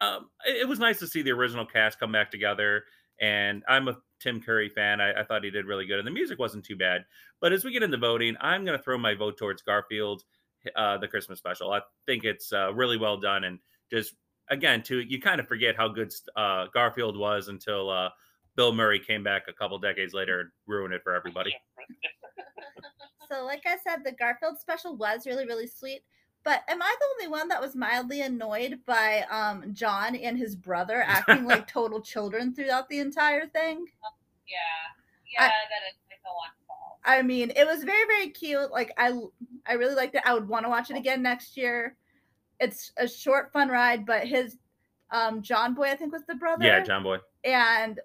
um, 0.00 0.30
it, 0.46 0.62
it, 0.62 0.68
was 0.68 0.78
nice 0.78 1.00
to 1.00 1.06
see 1.06 1.20
the 1.20 1.32
original 1.32 1.66
cast 1.66 2.00
come 2.00 2.12
back 2.12 2.30
together. 2.30 2.84
And 3.20 3.62
I'm 3.68 3.88
a 3.88 3.98
Tim 4.20 4.40
Curry 4.40 4.70
fan. 4.70 5.00
I, 5.00 5.20
I 5.20 5.24
thought 5.24 5.44
he 5.44 5.50
did 5.50 5.66
really 5.66 5.84
good, 5.84 5.98
and 5.98 6.06
the 6.06 6.12
music 6.12 6.38
wasn't 6.38 6.64
too 6.64 6.76
bad. 6.76 7.04
But 7.42 7.52
as 7.52 7.62
we 7.62 7.72
get 7.72 7.82
into 7.82 7.98
voting, 7.98 8.36
I'm 8.40 8.64
going 8.64 8.78
to 8.78 8.82
throw 8.82 8.96
my 8.96 9.14
vote 9.14 9.36
towards 9.36 9.60
Garfield 9.60 10.24
uh, 10.76 10.96
the 10.96 11.08
Christmas 11.08 11.38
special. 11.38 11.72
I 11.72 11.80
think 12.06 12.24
it's 12.24 12.54
uh, 12.54 12.72
really 12.72 12.96
well 12.96 13.18
done 13.18 13.44
and 13.44 13.58
just 13.90 14.14
again 14.50 14.82
to 14.84 15.00
you 15.00 15.20
kind 15.20 15.40
of 15.40 15.48
forget 15.48 15.76
how 15.76 15.88
good 15.88 16.12
uh, 16.36 16.66
Garfield 16.72 17.18
was 17.18 17.48
until 17.48 17.90
uh, 17.90 18.10
Bill 18.56 18.72
Murray 18.72 19.00
came 19.00 19.22
back 19.22 19.44
a 19.48 19.52
couple 19.52 19.78
decades 19.78 20.14
later 20.14 20.40
and 20.40 20.50
ruined 20.66 20.94
it 20.94 21.02
for 21.02 21.14
everybody. 21.14 21.54
so, 23.30 23.44
like 23.44 23.62
I 23.66 23.76
said, 23.82 24.04
the 24.04 24.12
Garfield 24.12 24.58
special 24.58 24.96
was 24.96 25.26
really 25.26 25.46
really 25.46 25.66
sweet. 25.66 26.02
But 26.44 26.62
am 26.68 26.82
I 26.82 26.94
the 26.98 27.06
only 27.24 27.38
one 27.38 27.48
that 27.48 27.60
was 27.60 27.76
mildly 27.76 28.22
annoyed 28.22 28.80
by 28.84 29.24
um, 29.30 29.72
John 29.74 30.16
and 30.16 30.36
his 30.36 30.56
brother 30.56 31.02
acting 31.06 31.44
like 31.44 31.66
total 31.66 32.00
children 32.00 32.54
throughout 32.54 32.88
the 32.88 32.98
entire 32.98 33.46
thing? 33.46 33.84
Yeah, 34.46 34.58
yeah, 35.32 35.44
I, 35.44 35.48
that 35.48 35.88
is 35.88 35.96
like 36.10 36.18
a 36.26 36.34
one 36.34 36.50
I 37.04 37.22
mean, 37.22 37.50
it 37.56 37.66
was 37.66 37.84
very 37.84 38.04
very 38.06 38.28
cute. 38.28 38.70
Like 38.70 38.92
I 38.96 39.12
I 39.66 39.74
really 39.74 39.94
liked 39.94 40.14
it. 40.14 40.22
I 40.24 40.34
would 40.34 40.48
want 40.48 40.64
to 40.64 40.70
watch 40.70 40.90
it 40.90 40.96
again 40.96 41.22
next 41.22 41.56
year. 41.56 41.96
It's 42.62 42.92
a 42.96 43.08
short 43.08 43.52
fun 43.52 43.68
ride, 43.68 44.06
but 44.06 44.26
his 44.26 44.56
um 45.10 45.42
John 45.42 45.74
Boy 45.74 45.90
I 45.90 45.96
think 45.96 46.12
was 46.12 46.24
the 46.28 46.36
brother. 46.36 46.64
Yeah, 46.64 46.80
John 46.80 47.02
Boy. 47.02 47.18
And 47.44 47.98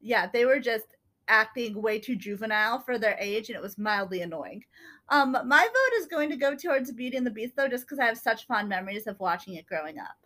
yeah, 0.00 0.26
they 0.32 0.44
were 0.44 0.58
just 0.58 0.96
acting 1.28 1.80
way 1.80 1.98
too 1.98 2.16
juvenile 2.16 2.80
for 2.80 2.98
their 2.98 3.16
age 3.18 3.48
and 3.48 3.56
it 3.56 3.62
was 3.62 3.78
mildly 3.78 4.20
annoying. 4.20 4.64
Um 5.08 5.32
my 5.32 5.62
vote 5.62 5.94
is 6.00 6.06
going 6.06 6.28
to 6.30 6.36
go 6.36 6.54
towards 6.54 6.90
Beauty 6.92 7.16
and 7.16 7.26
the 7.26 7.30
Beast 7.30 7.54
though 7.56 7.68
just 7.68 7.88
cuz 7.88 7.98
I 7.98 8.06
have 8.06 8.18
such 8.18 8.46
fond 8.46 8.68
memories 8.68 9.06
of 9.06 9.18
watching 9.20 9.54
it 9.54 9.66
growing 9.66 9.98
up. 9.98 10.18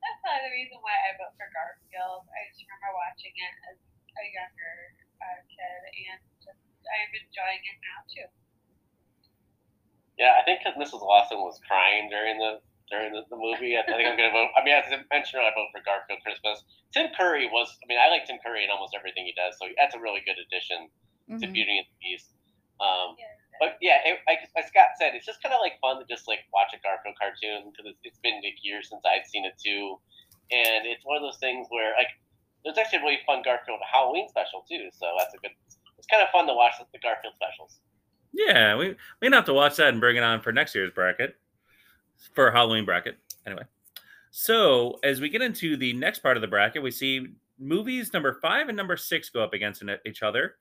That's 0.00 0.18
probably 0.24 0.48
the 0.48 0.54
reason 0.56 0.78
why 0.80 0.96
I 1.06 1.20
vote 1.20 1.36
for 1.36 1.46
Garfield. 1.52 2.24
I 2.32 2.48
just 2.48 2.64
remember 2.64 2.96
watching 2.96 3.36
it 3.36 3.54
as 3.70 3.76
a 3.76 4.24
younger 4.32 4.74
uh, 5.20 5.40
kid, 5.52 5.80
and 6.08 6.20
just 6.40 6.64
I'm 6.88 7.12
enjoying 7.12 7.62
it 7.62 7.78
now 7.84 7.98
too. 8.08 8.28
Yeah, 10.20 10.36
I 10.36 10.44
think 10.44 10.60
because 10.60 10.76
Mrs. 10.76 11.00
Lawson 11.00 11.40
was 11.40 11.56
crying 11.64 12.12
during 12.12 12.36
the 12.36 12.60
during 12.92 13.16
the, 13.16 13.24
the 13.32 13.40
movie, 13.40 13.80
I 13.80 13.86
think 13.88 14.04
I'm 14.04 14.18
going 14.18 14.28
to 14.28 14.36
vote. 14.36 14.52
I 14.52 14.60
mean, 14.60 14.76
as 14.76 14.84
I 14.92 15.00
mentioned, 15.08 15.40
I 15.40 15.54
vote 15.56 15.72
for 15.72 15.80
Garfield 15.80 16.20
Christmas. 16.20 16.60
Tim 16.92 17.08
Curry 17.16 17.48
was. 17.48 17.72
I 17.80 17.88
mean, 17.88 17.96
I 17.96 18.12
like 18.12 18.28
Tim 18.28 18.36
Curry 18.44 18.66
in 18.66 18.70
almost 18.70 18.92
everything 18.92 19.24
he 19.24 19.32
does, 19.32 19.56
so 19.56 19.64
that's 19.80 19.96
a 19.96 20.02
really 20.02 20.20
good 20.28 20.36
addition 20.36 20.92
mm-hmm. 21.24 21.40
to 21.40 21.46
Beauty 21.48 21.80
and 21.80 21.88
the 21.88 21.96
Beast. 22.04 22.36
Um, 22.84 23.16
yeah. 23.16 23.32
But 23.64 23.80
yeah, 23.80 24.04
it, 24.04 24.20
like, 24.28 24.44
like 24.56 24.68
Scott 24.68 24.96
said, 25.00 25.16
it's 25.16 25.24
just 25.24 25.40
kind 25.40 25.56
of 25.56 25.64
like 25.64 25.80
fun 25.80 26.00
to 26.00 26.04
just 26.04 26.28
like 26.28 26.44
watch 26.52 26.72
a 26.76 26.80
Garfield 26.84 27.16
cartoon 27.16 27.72
because 27.72 27.88
it's, 27.88 28.00
it's 28.04 28.20
been 28.20 28.44
like 28.44 28.60
years 28.60 28.92
since 28.92 29.00
I'd 29.08 29.24
seen 29.24 29.48
it 29.48 29.56
too, 29.56 29.96
and 30.52 30.84
it's 30.84 31.04
one 31.08 31.16
of 31.16 31.24
those 31.24 31.40
things 31.40 31.68
where 31.72 31.96
like 31.96 32.12
there's 32.60 32.76
actually 32.76 33.00
a 33.00 33.06
really 33.08 33.24
fun 33.24 33.40
Garfield 33.40 33.80
Halloween 33.88 34.28
special 34.28 34.68
too. 34.68 34.92
So 34.92 35.08
that's 35.16 35.32
a 35.32 35.40
good. 35.40 35.56
It's 35.96 36.08
kind 36.08 36.20
of 36.20 36.28
fun 36.28 36.44
to 36.48 36.56
watch 36.56 36.76
the 36.80 37.00
Garfield 37.00 37.36
specials. 37.36 37.80
Yeah, 38.32 38.76
we 38.76 38.96
we 39.20 39.30
have 39.30 39.44
to 39.46 39.54
watch 39.54 39.76
that 39.76 39.88
and 39.88 40.00
bring 40.00 40.16
it 40.16 40.22
on 40.22 40.40
for 40.40 40.52
next 40.52 40.74
year's 40.74 40.92
bracket, 40.92 41.36
for 42.34 42.50
Halloween 42.50 42.84
bracket. 42.84 43.16
Anyway, 43.46 43.64
so 44.30 44.98
as 45.02 45.20
we 45.20 45.28
get 45.28 45.42
into 45.42 45.76
the 45.76 45.92
next 45.94 46.20
part 46.20 46.36
of 46.36 46.40
the 46.40 46.46
bracket, 46.48 46.82
we 46.82 46.90
see 46.90 47.28
movies 47.58 48.12
number 48.12 48.38
five 48.40 48.68
and 48.68 48.76
number 48.76 48.96
six 48.96 49.30
go 49.30 49.42
up 49.42 49.52
against 49.52 49.82
each 50.06 50.22
other, 50.22 50.56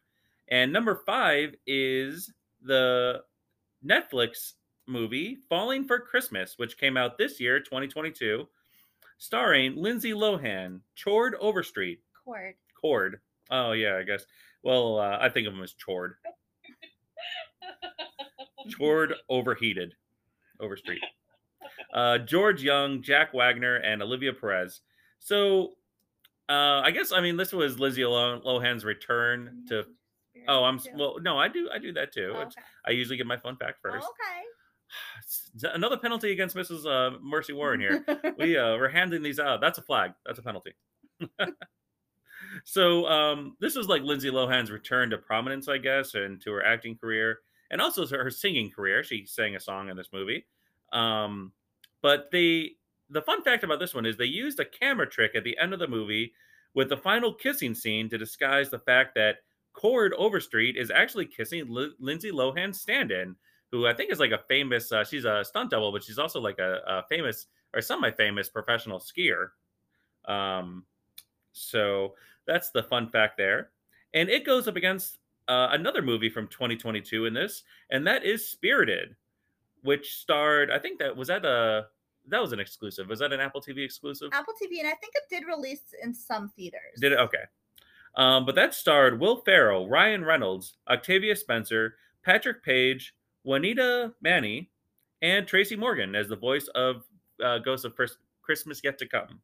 and 0.47 0.73
number 0.73 1.01
five 1.05 1.55
is 1.67 2.31
the 2.61 3.21
Netflix 3.85 4.53
movie 4.87 5.37
Falling 5.47 5.85
for 5.85 5.99
Christmas, 5.99 6.55
which 6.57 6.77
came 6.77 6.97
out 6.97 7.17
this 7.17 7.39
year, 7.39 7.59
2022, 7.59 8.47
starring 9.17 9.75
Lindsay 9.75 10.11
Lohan, 10.11 10.81
Chord 11.01 11.35
Overstreet. 11.39 12.01
Cord. 12.25 12.55
Cord. 12.79 13.19
Oh 13.51 13.71
yeah, 13.71 13.97
I 13.97 14.03
guess. 14.03 14.25
Well, 14.63 14.99
uh, 14.99 15.17
I 15.21 15.29
think 15.29 15.47
of 15.47 15.53
him 15.53 15.63
as 15.63 15.73
Chord. 15.73 16.15
Chord 18.77 19.13
overheated. 19.29 19.95
Overstreet. 20.59 21.01
Uh, 21.93 22.17
George 22.19 22.61
Young, 22.61 23.01
Jack 23.01 23.33
Wagner, 23.33 23.77
and 23.77 24.01
Olivia 24.01 24.33
Perez. 24.33 24.81
So, 25.19 25.73
uh, 26.49 26.81
I 26.83 26.91
guess 26.91 27.11
I 27.11 27.21
mean 27.21 27.37
this 27.37 27.51
was 27.51 27.79
Lindsay 27.79 28.01
Lohan's 28.01 28.85
return 28.85 29.63
to. 29.69 29.85
Oh, 30.47 30.63
I'm 30.63 30.79
well. 30.95 31.17
No, 31.21 31.37
I 31.37 31.47
do. 31.47 31.69
I 31.73 31.79
do 31.79 31.93
that 31.93 32.13
too. 32.13 32.33
Oh, 32.35 32.41
okay. 32.41 32.61
I 32.85 32.91
usually 32.91 33.17
get 33.17 33.27
my 33.27 33.37
fun 33.37 33.55
fact 33.57 33.79
first. 33.81 34.05
Oh, 34.07 34.11
okay 34.11 34.45
another 35.73 35.97
penalty 35.97 36.31
against 36.31 36.55
Mrs. 36.55 36.85
Uh, 36.85 37.17
Mercy 37.21 37.53
Warren 37.53 37.79
here. 37.79 38.05
we 38.37 38.57
uh, 38.57 38.75
we're 38.75 38.89
handing 38.89 39.21
these 39.21 39.39
out. 39.39 39.61
That's 39.61 39.77
a 39.77 39.81
flag. 39.81 40.11
That's 40.25 40.39
a 40.39 40.43
penalty. 40.43 40.73
so 42.63 43.05
um, 43.07 43.55
this 43.59 43.75
was 43.75 43.87
like 43.87 44.01
Lindsay 44.01 44.29
Lohan's 44.29 44.71
return 44.71 45.09
to 45.09 45.17
prominence, 45.17 45.67
I 45.67 45.77
guess, 45.77 46.15
and 46.15 46.41
to 46.41 46.51
her 46.51 46.65
acting 46.65 46.97
career, 46.97 47.39
and 47.71 47.81
also 47.81 48.05
her 48.07 48.29
singing 48.29 48.69
career. 48.69 49.03
She 49.03 49.25
sang 49.25 49.55
a 49.55 49.59
song 49.59 49.89
in 49.89 49.97
this 49.97 50.09
movie. 50.13 50.45
Um, 50.91 51.51
but 52.01 52.29
they 52.31 52.71
the 53.09 53.21
fun 53.21 53.43
fact 53.43 53.63
about 53.63 53.79
this 53.79 53.93
one 53.93 54.05
is 54.05 54.17
they 54.17 54.25
used 54.25 54.59
a 54.59 54.65
camera 54.65 55.09
trick 55.09 55.31
at 55.35 55.43
the 55.43 55.57
end 55.57 55.73
of 55.73 55.79
the 55.79 55.87
movie 55.87 56.33
with 56.75 56.89
the 56.89 56.97
final 56.97 57.33
kissing 57.33 57.73
scene 57.73 58.09
to 58.09 58.17
disguise 58.17 58.69
the 58.69 58.79
fact 58.79 59.15
that 59.15 59.37
Chord 59.73 60.13
Overstreet 60.17 60.77
is 60.77 60.91
actually 60.91 61.25
kissing 61.25 61.67
L- 61.75 61.93
Lindsay 61.99 62.31
Lohan's 62.31 62.79
stand-in 62.79 63.35
who 63.71 63.85
I 63.85 63.93
think 63.93 64.11
is 64.11 64.19
like 64.19 64.31
a 64.31 64.39
famous. 64.47 64.91
Uh, 64.91 65.03
she's 65.03 65.25
a 65.25 65.43
stunt 65.43 65.71
double, 65.71 65.91
but 65.91 66.03
she's 66.03 66.19
also 66.19 66.39
like 66.39 66.59
a, 66.59 66.81
a 66.87 67.03
famous 67.07 67.47
or 67.73 67.81
semi-famous 67.81 68.49
professional 68.49 68.99
skier. 68.99 69.49
Um, 70.25 70.85
so 71.51 72.15
that's 72.47 72.71
the 72.71 72.83
fun 72.83 73.09
fact 73.09 73.37
there, 73.37 73.69
and 74.13 74.29
it 74.29 74.45
goes 74.45 74.67
up 74.67 74.75
against 74.75 75.18
uh, 75.49 75.69
another 75.71 76.01
movie 76.01 76.29
from 76.29 76.47
2022 76.47 77.25
in 77.25 77.33
this, 77.33 77.63
and 77.89 78.05
that 78.07 78.23
is 78.23 78.47
Spirited, 78.47 79.15
which 79.81 80.15
starred. 80.15 80.71
I 80.71 80.77
think 80.77 80.99
that 80.99 81.15
was 81.15 81.27
that 81.27 81.43
a 81.43 81.87
that 82.27 82.41
was 82.41 82.53
an 82.53 82.59
exclusive. 82.59 83.09
Was 83.09 83.19
that 83.19 83.33
an 83.33 83.39
Apple 83.39 83.59
TV 83.59 83.83
exclusive? 83.83 84.29
Apple 84.31 84.53
TV, 84.53 84.79
and 84.79 84.87
I 84.87 84.93
think 84.93 85.13
it 85.15 85.23
did 85.29 85.45
release 85.47 85.93
in 86.03 86.13
some 86.13 86.49
theaters. 86.49 86.99
Did 87.01 87.13
it? 87.13 87.19
Okay. 87.19 87.43
Um, 88.15 88.45
but 88.45 88.55
that 88.55 88.73
starred 88.73 89.19
Will 89.19 89.41
Ferrell, 89.41 89.89
Ryan 89.89 90.23
Reynolds, 90.23 90.77
Octavia 90.87 91.35
Spencer, 91.35 91.95
Patrick 92.23 92.63
Page, 92.63 93.15
Sunita 93.45 94.13
Mani, 94.21 94.69
and 95.21 95.47
Tracy 95.47 95.75
Morgan 95.75 96.15
as 96.15 96.27
the 96.27 96.35
voice 96.35 96.67
of 96.75 97.03
uh, 97.43 97.59
Ghost 97.59 97.85
of 97.85 97.93
Christmas 98.41 98.81
Yet 98.83 98.97
to 98.99 99.07
Come. 99.07 99.39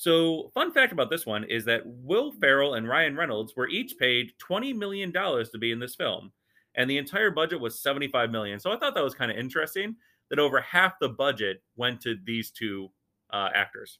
So, 0.00 0.52
fun 0.54 0.70
fact 0.70 0.92
about 0.92 1.10
this 1.10 1.26
one 1.26 1.42
is 1.42 1.64
that 1.64 1.82
Will 1.84 2.30
Ferrell 2.30 2.74
and 2.74 2.88
Ryan 2.88 3.16
Reynolds 3.16 3.56
were 3.56 3.66
each 3.66 3.98
paid 3.98 4.30
$20 4.38 4.72
million 4.76 5.12
to 5.12 5.58
be 5.58 5.72
in 5.72 5.80
this 5.80 5.96
film, 5.96 6.30
and 6.76 6.88
the 6.88 6.98
entire 6.98 7.32
budget 7.32 7.58
was 7.58 7.82
75 7.82 8.30
million. 8.30 8.60
So, 8.60 8.70
I 8.70 8.78
thought 8.78 8.94
that 8.94 9.02
was 9.02 9.16
kind 9.16 9.32
of 9.32 9.36
interesting 9.36 9.96
that 10.30 10.38
over 10.38 10.60
half 10.60 11.00
the 11.00 11.08
budget 11.08 11.64
went 11.74 12.00
to 12.02 12.14
these 12.24 12.52
two 12.52 12.92
uh, 13.32 13.48
actors. 13.52 13.98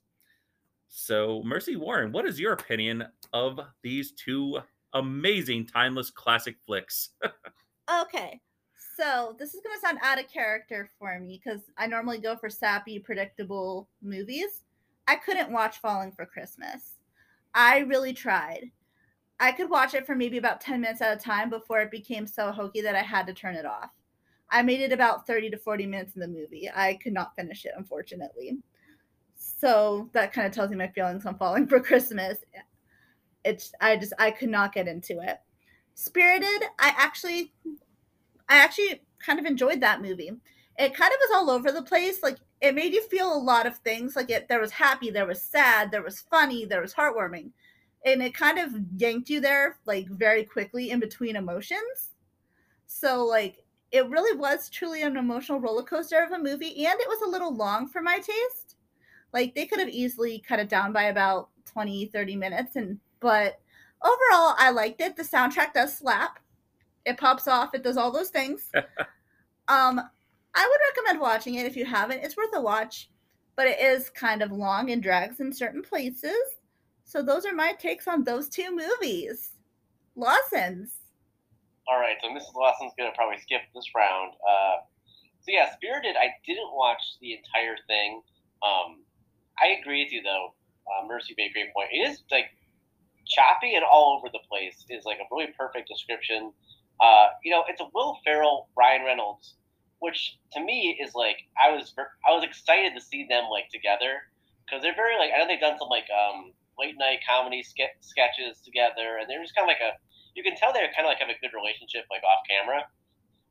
So, 0.86 1.42
Mercy 1.44 1.74
Warren, 1.74 2.12
what 2.12 2.26
is 2.26 2.38
your 2.38 2.52
opinion 2.52 3.04
of 3.32 3.58
these 3.82 4.12
two 4.12 4.60
amazing 4.92 5.66
timeless 5.66 6.12
classic 6.12 6.58
flicks? 6.64 7.10
okay. 8.02 8.40
So 8.96 9.34
this 9.36 9.52
is 9.52 9.60
gonna 9.64 9.80
sound 9.80 9.98
out 10.02 10.20
of 10.20 10.28
character 10.28 10.90
for 10.98 11.18
me 11.18 11.40
because 11.42 11.62
I 11.76 11.88
normally 11.88 12.18
go 12.18 12.36
for 12.36 12.48
sappy, 12.48 13.00
predictable 13.00 13.88
movies. 14.00 14.62
I 15.08 15.16
couldn't 15.16 15.50
watch 15.50 15.78
Falling 15.78 16.12
for 16.12 16.26
Christmas. 16.26 16.92
I 17.54 17.78
really 17.78 18.12
tried. 18.12 18.70
I 19.40 19.52
could 19.52 19.70
watch 19.70 19.94
it 19.94 20.04
for 20.04 20.14
maybe 20.14 20.36
about 20.36 20.60
10 20.60 20.82
minutes 20.82 21.00
at 21.00 21.16
a 21.16 21.20
time 21.20 21.48
before 21.48 21.80
it 21.80 21.90
became 21.90 22.26
so 22.26 22.52
hokey 22.52 22.82
that 22.82 22.94
I 22.94 23.02
had 23.02 23.26
to 23.26 23.32
turn 23.32 23.54
it 23.54 23.64
off. 23.64 23.90
I 24.50 24.62
made 24.62 24.80
it 24.80 24.92
about 24.92 25.26
30 25.26 25.50
to 25.50 25.56
40 25.56 25.86
minutes 25.86 26.14
in 26.14 26.20
the 26.20 26.28
movie. 26.28 26.70
I 26.74 26.98
could 27.02 27.14
not 27.14 27.34
finish 27.36 27.64
it, 27.64 27.72
unfortunately. 27.76 28.58
So 29.34 30.10
that 30.12 30.32
kind 30.32 30.46
of 30.46 30.52
tells 30.52 30.70
you 30.70 30.76
my 30.76 30.88
feelings 30.88 31.24
on 31.24 31.38
Falling 31.38 31.66
for 31.66 31.80
Christmas. 31.80 32.38
It's 33.44 33.72
I 33.80 33.96
just 33.96 34.12
I 34.18 34.30
could 34.30 34.50
not 34.50 34.74
get 34.74 34.88
into 34.88 35.20
it. 35.20 35.38
Spirited, 35.94 36.64
I 36.78 36.92
actually 36.96 37.54
I 38.48 38.58
actually 38.58 39.02
kind 39.24 39.38
of 39.38 39.46
enjoyed 39.46 39.80
that 39.80 40.02
movie. 40.02 40.32
It 40.78 40.94
kind 40.94 41.12
of 41.12 41.18
was 41.20 41.30
all 41.34 41.50
over 41.50 41.72
the 41.72 41.82
place. 41.82 42.22
Like 42.22 42.38
it 42.60 42.74
made 42.74 42.92
you 42.92 43.02
feel 43.08 43.32
a 43.32 43.38
lot 43.38 43.66
of 43.66 43.78
things. 43.78 44.16
Like 44.16 44.30
it, 44.30 44.48
there 44.48 44.60
was 44.60 44.72
happy, 44.72 45.10
there 45.10 45.26
was 45.26 45.42
sad, 45.42 45.90
there 45.90 46.02
was 46.02 46.20
funny, 46.20 46.64
there 46.64 46.80
was 46.80 46.94
heartwarming, 46.94 47.50
and 48.04 48.22
it 48.22 48.34
kind 48.34 48.58
of 48.58 48.72
yanked 48.96 49.30
you 49.30 49.40
there 49.40 49.78
like 49.86 50.08
very 50.08 50.44
quickly 50.44 50.90
in 50.90 51.00
between 51.00 51.36
emotions. 51.36 52.14
So 52.86 53.24
like 53.24 53.64
it 53.90 54.08
really 54.08 54.36
was 54.36 54.68
truly 54.68 55.02
an 55.02 55.16
emotional 55.16 55.60
roller 55.60 55.82
coaster 55.82 56.22
of 56.22 56.32
a 56.32 56.38
movie, 56.38 56.86
and 56.86 57.00
it 57.00 57.08
was 57.08 57.22
a 57.22 57.30
little 57.30 57.54
long 57.54 57.88
for 57.88 58.02
my 58.02 58.16
taste. 58.16 58.76
Like 59.32 59.54
they 59.54 59.66
could 59.66 59.78
have 59.78 59.88
easily 59.88 60.42
cut 60.46 60.58
it 60.58 60.68
down 60.68 60.92
by 60.92 61.04
about 61.04 61.50
20, 61.66 62.06
30 62.06 62.36
minutes, 62.36 62.76
and 62.76 62.98
but 63.20 63.60
overall 64.02 64.54
I 64.58 64.70
liked 64.70 65.00
it. 65.00 65.16
The 65.16 65.22
soundtrack 65.22 65.74
does 65.74 65.96
slap 65.96 66.40
it 67.08 67.16
pops 67.16 67.48
off, 67.48 67.74
it 67.74 67.82
does 67.82 67.96
all 67.96 68.10
those 68.10 68.28
things. 68.28 68.70
um, 69.68 70.00
I 70.54 70.66
would 70.68 70.80
recommend 70.96 71.20
watching 71.20 71.54
it 71.54 71.66
if 71.66 71.76
you 71.76 71.84
haven't. 71.84 72.22
It's 72.22 72.36
worth 72.36 72.54
a 72.54 72.60
watch, 72.60 73.10
but 73.56 73.66
it 73.66 73.80
is 73.80 74.10
kind 74.10 74.42
of 74.42 74.52
long 74.52 74.90
and 74.90 75.02
drags 75.02 75.40
in 75.40 75.52
certain 75.52 75.82
places. 75.82 76.36
So 77.04 77.22
those 77.22 77.46
are 77.46 77.54
my 77.54 77.72
takes 77.72 78.06
on 78.08 78.24
those 78.24 78.48
two 78.48 78.74
movies. 78.74 79.52
Lawson's. 80.16 80.92
All 81.88 81.98
right, 81.98 82.16
so 82.22 82.28
Mrs. 82.28 82.54
Lawson's 82.54 82.92
gonna 82.98 83.12
probably 83.14 83.38
skip 83.38 83.62
this 83.74 83.86
round. 83.96 84.34
Uh, 84.34 84.76
so 85.40 85.52
yeah, 85.52 85.72
Spirited. 85.72 86.16
I 86.16 86.28
didn't 86.46 86.74
watch 86.74 87.00
the 87.20 87.32
entire 87.32 87.76
thing. 87.86 88.20
Um, 88.62 89.04
I 89.62 89.78
agree 89.80 90.04
with 90.04 90.12
you 90.12 90.22
though. 90.22 90.54
Uh, 90.86 91.06
Mercy 91.06 91.34
made 91.38 91.50
a 91.50 91.52
great 91.52 91.72
point. 91.72 91.88
It 91.92 92.10
is 92.10 92.22
like 92.30 92.50
choppy 93.26 93.74
and 93.74 93.84
all 93.84 94.18
over 94.18 94.28
the 94.30 94.40
place. 94.48 94.84
Is 94.90 95.04
like 95.04 95.18
a 95.18 95.34
really 95.34 95.52
perfect 95.56 95.88
description. 95.88 96.52
Uh, 97.00 97.28
you 97.44 97.50
know, 97.50 97.64
it's 97.68 97.80
a 97.80 97.86
Will 97.94 98.18
Ferrell, 98.24 98.68
Ryan 98.76 99.04
Reynolds, 99.04 99.54
which 100.00 100.38
to 100.52 100.60
me 100.60 100.98
is 101.00 101.14
like 101.14 101.38
I 101.60 101.70
was 101.70 101.94
I 102.26 102.32
was 102.32 102.44
excited 102.44 102.94
to 102.94 103.00
see 103.00 103.26
them 103.28 103.44
like 103.50 103.68
together 103.70 104.22
because 104.64 104.82
they're 104.82 104.94
very 104.94 105.16
like 105.18 105.30
I 105.34 105.38
know 105.38 105.48
they've 105.48 105.60
done 105.60 105.78
some 105.78 105.88
like 105.88 106.06
um, 106.12 106.52
late 106.78 106.94
night 106.98 107.20
comedy 107.28 107.62
ske- 107.62 107.98
sketches 108.00 108.60
together, 108.64 109.18
and 109.20 109.28
they're 109.28 109.42
just 109.42 109.54
kind 109.54 109.66
of 109.66 109.72
like 109.72 109.82
a 109.82 109.96
you 110.34 110.42
can 110.42 110.56
tell 110.56 110.72
they're 110.72 110.92
kind 110.94 111.06
of 111.06 111.10
like 111.10 111.18
have 111.18 111.32
a 111.32 111.38
good 111.40 111.54
relationship 111.56 112.06
like 112.10 112.22
off 112.22 112.42
camera. 112.46 112.86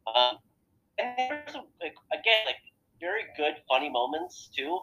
Um, 0.08 0.34
and 0.98 1.14
there's 1.18 1.56
like 1.82 1.96
again 2.14 2.44
like 2.46 2.62
very 3.00 3.28
good 3.36 3.60
funny 3.68 3.90
moments 3.90 4.50
too. 4.56 4.80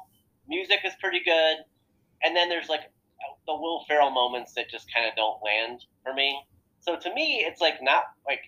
Music 0.47 0.81
is 0.85 0.93
pretty 1.01 1.21
good, 1.25 1.65
and 2.23 2.37
then 2.37 2.49
there's 2.49 2.69
like 2.69 2.93
the 3.47 3.55
Will 3.55 3.85
Ferrell 3.89 4.11
moments 4.11 4.53
that 4.55 4.69
just 4.69 4.93
kind 4.93 5.09
of 5.09 5.17
don't 5.17 5.41
land 5.45 5.85
for 6.03 6.13
me. 6.13 6.45
So 6.81 6.97
to 6.97 7.15
me, 7.15 7.45
it's 7.47 7.61
like 7.61 7.81
not 7.81 8.05
like 8.27 8.41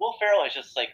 Will 0.00 0.14
Ferrell 0.18 0.44
is 0.44 0.54
just 0.54 0.76
like 0.76 0.90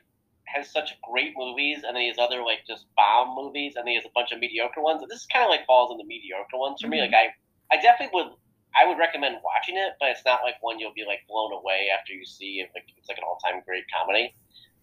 has 0.55 0.71
such 0.71 0.97
great 1.03 1.35
movies, 1.37 1.85
and 1.85 1.95
then 1.95 2.03
he 2.03 2.09
has 2.09 2.19
other 2.19 2.43
like 2.43 2.65
just 2.67 2.87
bomb 2.97 3.35
movies, 3.37 3.75
and 3.77 3.85
then 3.85 3.93
he 3.93 3.97
has 3.97 4.05
a 4.05 4.15
bunch 4.15 4.33
of 4.33 4.41
mediocre 4.41 4.81
ones. 4.81 5.03
This 5.09 5.27
kind 5.27 5.45
of 5.45 5.51
like 5.51 5.67
falls 5.67 5.93
in 5.93 5.99
the 5.99 6.05
mediocre 6.05 6.57
ones 6.57 6.81
for 6.81 6.89
mm-hmm. 6.89 7.05
me. 7.05 7.07
Like 7.09 7.15
I, 7.15 7.77
I 7.77 7.81
definitely 7.81 8.15
would, 8.15 8.33
I 8.75 8.87
would 8.89 8.99
recommend 8.99 9.37
watching 9.45 9.77
it, 9.77 9.95
but 10.01 10.11
it's 10.11 10.25
not 10.25 10.41
like 10.43 10.55
one 10.61 10.79
you'll 10.79 10.97
be 10.97 11.05
like 11.07 11.21
blown 11.29 11.53
away 11.53 11.89
after 11.93 12.13
you 12.13 12.25
see 12.25 12.65
it. 12.65 12.71
Like 12.75 12.85
it's 12.97 13.09
like 13.09 13.19
an 13.19 13.25
all 13.25 13.39
time 13.45 13.61
great 13.65 13.85
comedy. 13.93 14.35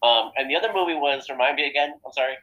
Um, 0.04 0.32
and 0.38 0.49
the 0.49 0.56
other 0.56 0.71
movie 0.73 0.95
was 0.95 1.30
remind 1.30 1.56
me 1.56 1.67
again. 1.67 1.93
I'm 2.06 2.13
sorry. 2.13 2.36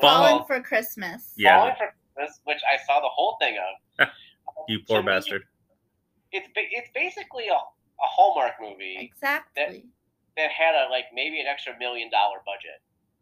Falling 0.00 0.44
for 0.46 0.60
Christmas. 0.60 1.32
Yeah. 1.36 1.58
Falling 1.58 1.74
for 1.76 1.92
Christmas, 2.14 2.40
which 2.44 2.62
I 2.64 2.78
saw 2.86 3.00
the 3.00 3.10
whole 3.12 3.36
thing 3.40 3.56
of. 3.58 4.08
you 4.68 4.80
poor 4.86 5.02
bastard. 5.02 5.42
Me, 5.42 6.38
it's 6.38 6.48
it's 6.54 6.90
basically 6.94 7.48
a, 7.48 7.54
a 7.54 8.08
Hallmark 8.08 8.54
movie. 8.60 8.96
Exactly. 9.00 9.62
That, 9.66 9.99
that 10.36 10.50
had 10.50 10.74
a 10.74 10.90
like 10.90 11.06
maybe 11.14 11.40
an 11.40 11.46
extra 11.46 11.76
million 11.78 12.10
dollar 12.10 12.38
budget, 12.46 12.80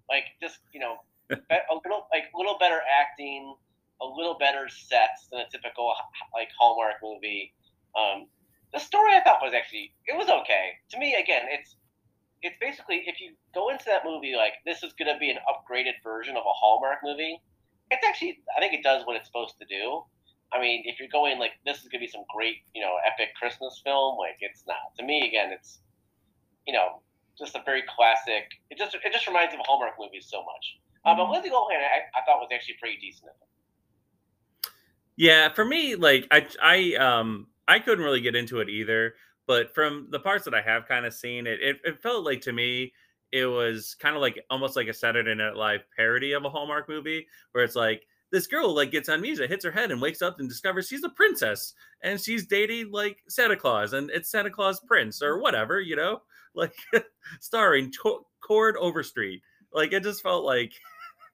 like 0.09 0.25
just 0.40 0.59
you 0.73 0.81
know 0.81 0.97
a 1.31 1.75
little 1.85 2.09
like 2.12 2.31
a 2.35 2.37
little 2.37 2.57
better 2.59 2.81
acting, 2.88 3.55
a 4.01 4.07
little 4.07 4.37
better 4.38 4.68
sets 4.68 5.29
than 5.31 5.40
a 5.40 5.49
typical 5.51 5.92
like 6.35 6.49
Hallmark 6.59 6.97
movie. 7.03 7.53
Um, 7.97 8.27
the 8.73 8.79
story 8.79 9.14
I 9.14 9.21
thought 9.23 9.40
was 9.42 9.55
actually 9.55 9.92
it 10.07 10.16
was 10.16 10.29
okay 10.29 10.77
to 10.90 10.99
me. 10.99 11.14
Again, 11.14 11.47
it's 11.49 11.77
it's 12.42 12.57
basically 12.61 13.03
if 13.07 13.21
you 13.21 13.35
go 13.55 13.71
into 13.71 13.85
that 13.87 14.05
movie 14.05 14.35
like 14.37 14.55
this 14.64 14.83
is 14.83 14.92
going 14.94 15.12
to 15.12 15.18
be 15.18 15.31
an 15.31 15.38
upgraded 15.49 15.99
version 16.05 16.37
of 16.37 16.44
a 16.47 16.55
Hallmark 16.55 16.99
movie, 17.03 17.40
it's 17.90 18.05
actually 18.07 18.40
I 18.57 18.61
think 18.61 18.75
it 18.75 18.83
does 18.83 19.07
what 19.07 19.16
it's 19.16 19.27
supposed 19.27 19.59
to 19.61 19.66
do. 19.66 20.05
I 20.53 20.61
mean, 20.61 20.83
if 20.87 20.99
you're 20.99 21.12
going 21.12 21.38
like 21.38 21.53
this 21.64 21.79
is 21.79 21.88
going 21.88 22.01
to 22.01 22.07
be 22.07 22.11
some 22.11 22.25
great 22.35 22.64
you 22.75 22.83
know 22.83 22.97
epic 23.05 23.35
Christmas 23.35 23.81
film, 23.85 24.16
like 24.18 24.37
it's 24.40 24.64
not. 24.66 24.94
To 24.99 25.05
me, 25.05 25.29
again, 25.29 25.53
it's 25.53 25.81
you 26.69 26.73
know 26.73 27.01
just 27.37 27.57
a 27.57 27.63
very 27.65 27.83
classic. 27.89 28.45
It 28.71 28.79
just 28.79 28.95
it 28.95 29.13
just 29.13 29.27
reminds 29.27 29.55
me 29.55 29.61
of 29.61 29.67
Hallmark 29.67 29.95
movies 29.99 30.29
so 30.31 30.45
much. 30.45 30.79
Uh, 31.05 31.17
but 31.17 31.31
Lindsay 31.31 31.49
Lohan, 31.51 31.79
I, 31.79 32.19
I 32.19 32.25
thought 32.27 32.39
was 32.39 32.49
actually 32.53 32.75
pretty 32.81 32.99
decent. 33.01 33.31
Yeah, 35.17 35.53
for 35.53 35.65
me, 35.65 35.95
like 35.95 36.27
I, 36.31 36.47
I, 36.63 36.95
um, 36.95 37.47
I 37.67 37.79
couldn't 37.79 38.05
really 38.05 38.21
get 38.21 38.37
into 38.37 38.61
it 38.61 38.69
either. 38.69 39.15
But 39.47 39.75
from 39.75 40.09
the 40.11 40.21
parts 40.21 40.45
that 40.45 40.55
I 40.55 40.61
have 40.61 40.87
kind 40.87 41.07
of 41.07 41.15
seen, 41.15 41.47
it, 41.47 41.61
it, 41.63 41.77
it 41.85 42.03
felt 42.03 42.25
like 42.25 42.43
to 42.43 42.53
me, 42.53 42.93
it 43.33 43.47
was 43.47 43.97
kind 43.99 44.15
of 44.15 44.21
like 44.21 44.45
almost 44.51 44.77
like 44.77 44.89
a 44.89 44.95
Saturday 44.95 45.35
Night 45.35 45.57
Live 45.57 45.81
parody 45.97 46.33
of 46.33 46.45
a 46.45 46.51
Hallmark 46.51 46.89
movie, 46.89 47.27
where 47.53 47.65
it's 47.65 47.77
like 47.77 48.07
this 48.31 48.47
girl 48.47 48.75
like 48.75 48.91
gets 48.91 49.09
on 49.09 49.21
music, 49.23 49.49
hits 49.49 49.65
her 49.65 49.71
head, 49.71 49.91
and 49.91 50.03
wakes 50.03 50.23
up 50.23 50.39
and 50.39 50.49
discovers 50.49 50.87
she's 50.87 51.05
a 51.05 51.09
princess, 51.09 51.73
and 52.03 52.21
she's 52.21 52.47
dating 52.47 52.91
like 52.91 53.23
Santa 53.29 53.57
Claus, 53.57 53.95
and 53.95 54.11
it's 54.11 54.31
Santa 54.31 54.51
Claus 54.51 54.81
Prince 54.81 55.23
or 55.23 55.41
whatever, 55.41 55.81
you 55.81 55.97
know, 55.97 56.21
like 56.59 56.75
starring 57.40 57.90
to- 58.03 58.27
Chord 58.40 58.77
Overstreet. 58.77 59.42
Like 59.73 59.92
it 59.92 60.03
just 60.03 60.23
felt 60.23 60.44
like 60.44 60.73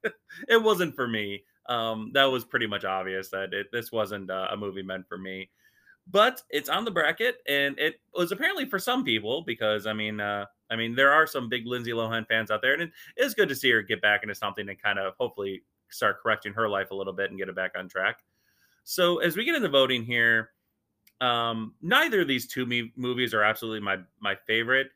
it 0.49 0.63
wasn't 0.63 0.95
for 0.95 1.09
me. 1.09 1.45
Um, 1.69 2.11
that 2.15 2.25
was 2.25 2.45
pretty 2.45 2.67
much 2.67 2.85
obvious 2.85 3.31
that 3.31 3.55
it, 3.55 3.69
this 3.73 3.91
wasn't 3.91 4.31
uh, 4.31 4.49
a 4.51 4.57
movie 4.57 4.83
meant 4.83 5.09
for 5.09 5.19
me. 5.19 5.51
But 6.07 6.43
it's 6.51 6.69
on 6.69 6.85
the 6.85 6.91
bracket, 6.91 7.37
and 7.49 7.79
it 7.79 7.95
was 8.15 8.31
apparently 8.31 8.67
for 8.67 8.79
some 8.79 9.05
people 9.05 9.43
because 9.47 9.87
I 9.87 9.95
mean, 9.95 10.21
uh, 10.21 10.45
I 10.71 10.77
mean, 10.77 10.95
there 10.95 11.11
are 11.13 11.27
some 11.27 11.49
big 11.49 11.67
Lindsay 11.67 11.93
Lohan 11.93 12.27
fans 12.29 12.51
out 12.51 12.61
there, 12.61 12.75
and 12.75 12.83
it 12.83 12.93
is 13.17 13.33
good 13.35 13.49
to 13.49 13.55
see 13.55 13.71
her 13.71 13.81
get 13.81 14.03
back 14.03 14.23
into 14.23 14.35
something 14.35 14.69
and 14.69 14.81
kind 14.81 14.99
of 14.99 15.15
hopefully 15.19 15.63
start 15.89 16.21
correcting 16.23 16.53
her 16.53 16.69
life 16.69 16.91
a 16.91 16.95
little 16.95 17.13
bit 17.15 17.31
and 17.31 17.39
get 17.39 17.49
it 17.49 17.57
back 17.57 17.73
on 17.79 17.89
track. 17.89 18.19
So 18.85 19.19
as 19.19 19.35
we 19.35 19.47
get 19.47 19.55
into 19.55 19.71
voting 19.71 20.05
here, 20.05 20.51
um, 21.23 21.75
neither 21.81 22.21
of 22.21 22.29
these 22.29 22.47
two 22.47 22.67
me- 22.67 22.93
movies 22.97 23.33
are 23.33 23.43
absolutely 23.43 23.81
my 23.81 23.99
my 24.21 24.35
favorite. 24.47 24.89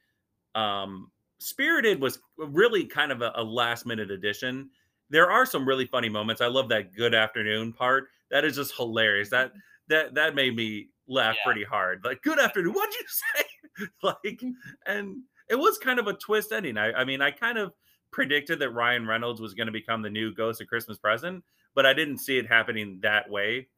Um, 0.59 1.11
Spirited 1.39 2.01
was 2.01 2.19
really 2.37 2.85
kind 2.85 3.13
of 3.13 3.23
a, 3.23 3.33
a 3.37 3.43
last 3.45 3.87
minute 3.87 4.11
addition. 4.11 4.71
There 5.11 5.31
are 5.31 5.47
some 5.47 5.67
really 5.67 5.87
funny 5.87 6.09
moments. 6.09 6.41
I 6.41 6.49
love 6.49 6.69
that 6.71 6.93
good 6.95 7.15
afternoon 7.15 7.73
part. 7.73 8.09
That 8.31 8.45
is 8.45 8.57
just 8.57 8.75
hilarious. 8.77 9.31
That 9.31 9.53
that 9.89 10.15
that 10.15 10.35
made 10.35 10.57
me 10.57 10.89
laugh 11.07 11.37
Yeah. 11.37 11.45
pretty 11.45 11.65
hard. 11.65 12.03
Like, 12.05 12.23
good 12.23 12.39
afternoon. 12.39 12.73
What'd 12.75 12.95
you 12.95 13.07
say? 13.09 13.87
like, 14.03 14.43
and 14.87 15.23
it 15.49 15.55
was 15.59 15.79
kind 15.79 15.99
of 15.99 16.09
a 16.09 16.13
twist 16.15 16.53
ending. 16.53 16.77
I, 16.77 16.93
I 16.93 17.05
mean, 17.05 17.23
I 17.23 17.31
kind 17.31 17.57
of 17.57 17.73
predicted 18.11 18.59
that 18.59 18.71
Ryan 18.71 19.07
Reynolds 19.07 19.41
was 19.41 19.55
going 19.55 19.67
to 19.67 19.73
become 19.73 20.03
the 20.03 20.11
new 20.11 20.35
Ghost 20.35 20.61
of 20.61 20.67
Christmas 20.67 20.99
Present, 20.99 21.45
but 21.75 21.87
I 21.87 21.95
didn't 21.95 22.19
see 22.19 22.37
it 22.39 22.47
happening 22.49 22.99
that 23.03 23.31
way, 23.31 23.69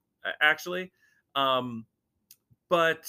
actually. 0.40 0.90
Um, 1.34 1.86
but 2.68 3.06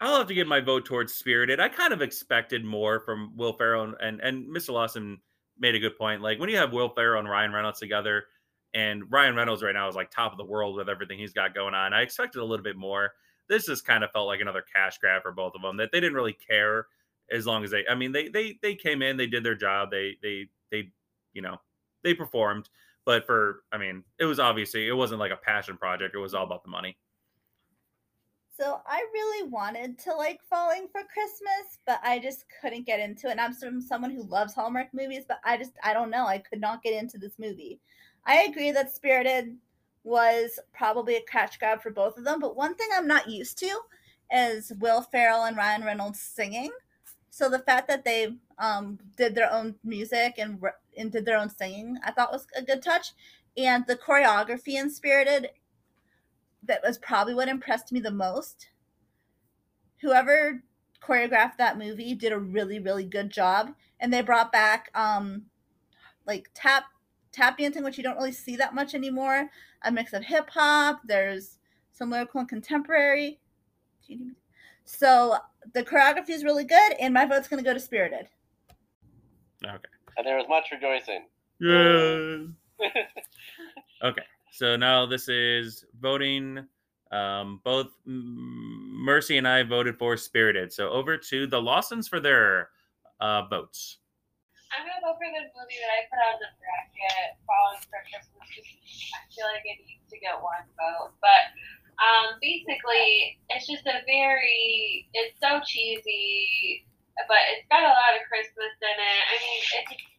I'll 0.00 0.18
have 0.18 0.26
to 0.26 0.34
give 0.34 0.46
my 0.46 0.60
vote 0.60 0.84
towards 0.84 1.14
Spirited. 1.14 1.60
I 1.60 1.68
kind 1.68 1.92
of 1.92 2.02
expected 2.02 2.64
more 2.64 3.00
from 3.00 3.36
Will 3.36 3.52
Ferrell 3.52 3.84
and, 3.84 3.94
and, 4.00 4.20
and 4.20 4.46
Mr. 4.48 4.70
Lawson 4.70 5.20
made 5.58 5.74
a 5.74 5.78
good 5.78 5.96
point. 5.96 6.20
Like 6.20 6.38
when 6.38 6.48
you 6.50 6.56
have 6.56 6.72
Will 6.72 6.88
Ferrell 6.88 7.20
and 7.20 7.28
Ryan 7.28 7.52
Reynolds 7.52 7.80
together, 7.80 8.24
and 8.74 9.04
Ryan 9.10 9.36
Reynolds 9.36 9.62
right 9.62 9.72
now 9.72 9.88
is 9.88 9.94
like 9.94 10.10
top 10.10 10.32
of 10.32 10.38
the 10.38 10.44
world 10.44 10.76
with 10.76 10.88
everything 10.88 11.18
he's 11.18 11.32
got 11.32 11.54
going 11.54 11.74
on. 11.74 11.94
I 11.94 12.02
expected 12.02 12.40
a 12.40 12.44
little 12.44 12.64
bit 12.64 12.76
more. 12.76 13.12
This 13.48 13.66
just 13.66 13.86
kind 13.86 14.02
of 14.02 14.10
felt 14.10 14.26
like 14.26 14.40
another 14.40 14.64
cash 14.74 14.98
grab 14.98 15.22
for 15.22 15.32
both 15.32 15.52
of 15.54 15.62
them. 15.62 15.76
That 15.76 15.90
they 15.92 16.00
didn't 16.00 16.16
really 16.16 16.32
care 16.32 16.86
as 17.30 17.46
long 17.46 17.62
as 17.62 17.70
they. 17.70 17.84
I 17.88 17.94
mean, 17.94 18.10
they 18.10 18.28
they 18.28 18.58
they 18.62 18.74
came 18.74 19.00
in, 19.00 19.16
they 19.16 19.26
did 19.26 19.44
their 19.44 19.54
job, 19.54 19.90
they 19.90 20.16
they 20.22 20.48
they 20.70 20.90
you 21.32 21.42
know 21.42 21.58
they 22.02 22.14
performed. 22.14 22.68
But 23.06 23.26
for 23.26 23.62
I 23.72 23.78
mean, 23.78 24.02
it 24.18 24.24
was 24.24 24.40
obviously 24.40 24.88
it 24.88 24.96
wasn't 24.96 25.20
like 25.20 25.32
a 25.32 25.36
passion 25.36 25.76
project. 25.76 26.14
It 26.14 26.18
was 26.18 26.34
all 26.34 26.44
about 26.44 26.64
the 26.64 26.70
money. 26.70 26.96
So 28.56 28.80
I 28.86 29.04
really 29.12 29.48
wanted 29.48 29.98
to 30.00 30.14
like 30.14 30.40
Falling 30.48 30.86
for 30.92 31.02
Christmas, 31.02 31.78
but 31.86 31.98
I 32.04 32.20
just 32.20 32.44
couldn't 32.60 32.86
get 32.86 33.00
into 33.00 33.26
it. 33.26 33.32
And 33.32 33.40
I'm 33.40 33.52
from 33.52 33.80
someone 33.80 34.12
who 34.12 34.22
loves 34.22 34.54
Hallmark 34.54 34.94
movies, 34.94 35.24
but 35.26 35.40
I 35.44 35.56
just 35.56 35.72
I 35.82 35.92
don't 35.92 36.10
know. 36.10 36.26
I 36.26 36.38
could 36.38 36.60
not 36.60 36.82
get 36.82 36.94
into 36.94 37.18
this 37.18 37.38
movie. 37.38 37.80
I 38.26 38.42
agree 38.42 38.70
that 38.70 38.94
Spirited 38.94 39.56
was 40.04 40.60
probably 40.72 41.16
a 41.16 41.22
catch 41.22 41.58
grab 41.58 41.82
for 41.82 41.90
both 41.90 42.16
of 42.16 42.24
them, 42.24 42.38
but 42.38 42.56
one 42.56 42.74
thing 42.74 42.88
I'm 42.92 43.08
not 43.08 43.28
used 43.28 43.58
to 43.58 43.80
is 44.32 44.72
Will 44.78 45.02
Ferrell 45.02 45.44
and 45.44 45.56
Ryan 45.56 45.84
Reynolds 45.84 46.20
singing. 46.20 46.70
So 47.30 47.48
the 47.48 47.58
fact 47.58 47.88
that 47.88 48.04
they 48.04 48.36
um, 48.58 48.98
did 49.16 49.34
their 49.34 49.52
own 49.52 49.74
music 49.82 50.34
and, 50.38 50.60
and 50.96 51.10
did 51.10 51.24
their 51.24 51.38
own 51.38 51.50
singing, 51.50 51.98
I 52.04 52.12
thought 52.12 52.32
was 52.32 52.46
a 52.56 52.62
good 52.62 52.82
touch. 52.82 53.12
And 53.56 53.84
the 53.86 53.96
choreography 53.96 54.74
in 54.74 54.90
Spirited 54.90 55.50
that 56.66 56.82
was 56.82 56.98
probably 56.98 57.34
what 57.34 57.48
impressed 57.48 57.92
me 57.92 58.00
the 58.00 58.10
most. 58.10 58.68
Whoever 60.00 60.62
choreographed 61.02 61.56
that 61.58 61.78
movie 61.78 62.14
did 62.14 62.32
a 62.32 62.38
really 62.38 62.78
really 62.78 63.04
good 63.04 63.28
job 63.28 63.74
and 64.00 64.10
they 64.10 64.22
brought 64.22 64.50
back 64.50 64.90
um 64.94 65.42
like 66.26 66.48
tap 66.54 66.84
tap 67.30 67.58
dancing 67.58 67.84
which 67.84 67.98
you 67.98 68.02
don't 68.02 68.16
really 68.16 68.32
see 68.32 68.56
that 68.56 68.74
much 68.74 68.94
anymore 68.94 69.50
a 69.82 69.92
mix 69.92 70.14
of 70.14 70.24
hip 70.24 70.48
hop 70.48 71.02
there's 71.04 71.58
some 71.92 72.08
lyrical 72.08 72.40
and 72.40 72.48
contemporary 72.48 73.38
so 74.86 75.36
the 75.74 75.82
choreography 75.82 76.30
is 76.30 76.42
really 76.42 76.64
good 76.64 76.92
and 76.98 77.12
my 77.12 77.26
vote's 77.26 77.48
going 77.48 77.62
to 77.62 77.68
go 77.68 77.74
to 77.74 77.80
spirited 77.80 78.26
Okay. 79.66 79.88
And 80.16 80.26
there 80.26 80.36
was 80.36 80.46
much 80.48 80.70
rejoicing. 80.70 81.24
Yeah. 81.60 82.86
okay. 84.08 84.22
So 84.54 84.78
now 84.78 85.02
this 85.02 85.26
is 85.26 85.82
voting. 85.98 86.62
Um, 87.10 87.58
both 87.66 87.90
Mercy 88.06 89.34
and 89.34 89.48
I 89.50 89.64
voted 89.64 89.98
for 89.98 90.16
Spirited. 90.16 90.72
So 90.72 90.90
over 90.94 91.18
to 91.18 91.46
the 91.48 91.58
Lawsons 91.58 92.06
for 92.06 92.22
their 92.22 92.70
uh, 93.18 93.50
votes. 93.50 93.98
I'm 94.70 94.86
gonna 94.86 95.02
go 95.02 95.18
for 95.18 95.26
the 95.26 95.42
movie 95.58 95.78
that 95.82 95.90
I 95.90 96.00
put 96.06 96.22
on 96.22 96.38
the 96.38 96.50
bracket, 96.62 97.34
Falling 97.50 97.82
for 97.82 97.98
Christmas. 98.06 98.46
I 99.10 99.26
feel 99.34 99.50
like 99.50 99.66
it 99.66 99.82
needs 99.90 100.06
to 100.14 100.22
get 100.22 100.38
one 100.38 100.62
vote, 100.78 101.18
but 101.18 101.50
um, 101.98 102.38
basically, 102.38 103.42
it's 103.50 103.66
just 103.66 103.82
a 103.90 104.06
very, 104.06 105.10
it's 105.18 105.34
so 105.42 105.58
cheesy, 105.66 106.86
but 107.26 107.42
it's 107.58 107.66
got 107.74 107.82
a 107.82 107.90
lot 107.90 108.14
of 108.14 108.22
Christmas 108.30 108.70
in 108.70 108.96
it. 109.02 109.22
I 109.26 109.34
mean, 109.42 109.62
it's. 109.82 110.13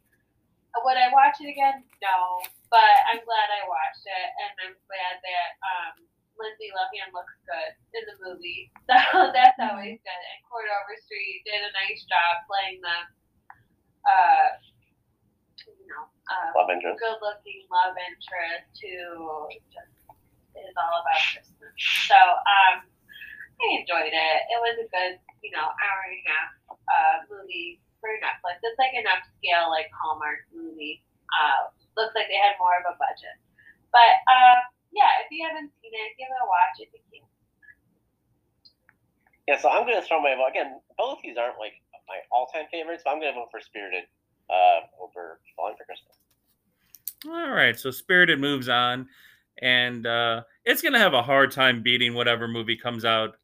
Would 0.84 0.98
I 1.00 1.10
watch 1.16 1.40
it 1.40 1.50
again? 1.50 1.82
No, 2.04 2.42
but 2.70 2.96
I'm 3.10 3.22
glad 3.24 3.48
I 3.54 3.64
watched 3.70 4.06
it, 4.06 4.28
and 4.44 4.52
I'm 4.68 4.76
glad 4.86 5.16
that 5.24 5.50
um, 5.64 5.96
Lindsay 6.38 6.70
Lohan 6.76 7.10
looks 7.16 7.34
good 7.48 7.72
in 7.96 8.04
the 8.12 8.18
movie. 8.22 8.70
So 9.16 9.32
that's 9.34 9.58
always 9.58 9.98
good. 10.04 10.22
And 10.30 10.40
Chord 10.46 10.68
Overstreet 10.70 11.42
did 11.48 11.62
a 11.64 11.72
nice 11.74 12.06
job 12.06 12.46
playing 12.46 12.84
the, 12.86 12.98
uh, 14.06 14.48
you 15.66 15.88
know, 15.90 16.06
uh, 16.30 16.50
Love 16.54 16.70
interest. 16.70 17.02
good-looking 17.02 17.66
love 17.74 17.96
interest 17.98 18.70
who 18.78 19.50
just 19.74 19.94
is 20.58 20.76
all 20.78 21.02
about 21.02 21.22
Christmas. 21.34 21.74
So 22.06 22.18
um, 22.20 22.86
I 23.58 23.66
enjoyed 23.82 24.14
it. 24.14 24.38
It 24.54 24.60
was 24.62 24.76
a 24.84 24.88
good, 24.92 25.18
you 25.42 25.50
know, 25.56 25.66
hour 25.66 26.00
and 26.08 26.16
a 26.18 26.24
half 26.30 26.50
uh, 26.70 27.16
movie 27.32 27.82
for 28.00 28.10
Netflix. 28.22 28.62
It's 28.64 28.80
like 28.80 28.94
an 28.94 29.08
upscale, 29.08 29.70
like 29.70 29.90
Hallmark 29.92 30.46
movie. 30.52 31.04
Uh, 31.32 31.72
looks 31.98 32.14
like 32.16 32.28
they 32.28 32.40
had 32.40 32.60
more 32.60 32.76
of 32.80 32.86
a 32.86 32.96
budget. 33.00 33.36
But 33.92 34.22
uh, 34.28 34.60
yeah, 34.92 35.24
if 35.24 35.32
you 35.32 35.44
haven't 35.44 35.72
seen 35.82 35.94
it, 35.94 36.16
give 36.20 36.28
it 36.30 36.40
a 36.40 36.48
watch 36.48 36.76
if 36.84 36.90
you 36.94 37.02
can. 37.12 37.24
Yeah, 39.48 39.62
so 39.62 39.70
I'm 39.70 39.86
going 39.86 40.00
to 40.00 40.06
throw 40.06 40.22
my 40.22 40.34
vote. 40.34 40.50
Again, 40.50 40.82
both 40.98 41.20
of 41.20 41.24
these 41.24 41.38
aren't 41.38 41.60
like 41.60 41.74
my 42.08 42.18
all 42.32 42.48
time 42.48 42.66
favorites, 42.72 43.04
but 43.06 43.12
I'm 43.12 43.20
going 43.20 43.34
to 43.34 43.40
vote 43.40 43.50
for 43.52 43.60
Spirited 43.62 44.06
uh, 44.50 44.90
over 45.02 45.40
Falling 45.56 45.76
for 45.78 45.86
Christmas. 45.86 46.18
All 47.26 47.52
right. 47.52 47.78
So 47.78 47.92
Spirited 47.92 48.40
moves 48.40 48.70
on, 48.70 49.08
and 49.62 50.06
uh, 50.06 50.44
it's 50.66 50.82
going 50.82 50.94
to 50.94 51.00
have 51.00 51.14
a 51.14 51.22
hard 51.22 51.52
time 51.52 51.82
beating 51.84 52.14
whatever 52.14 52.48
movie 52.48 52.78
comes 52.78 53.06
out 53.06 53.38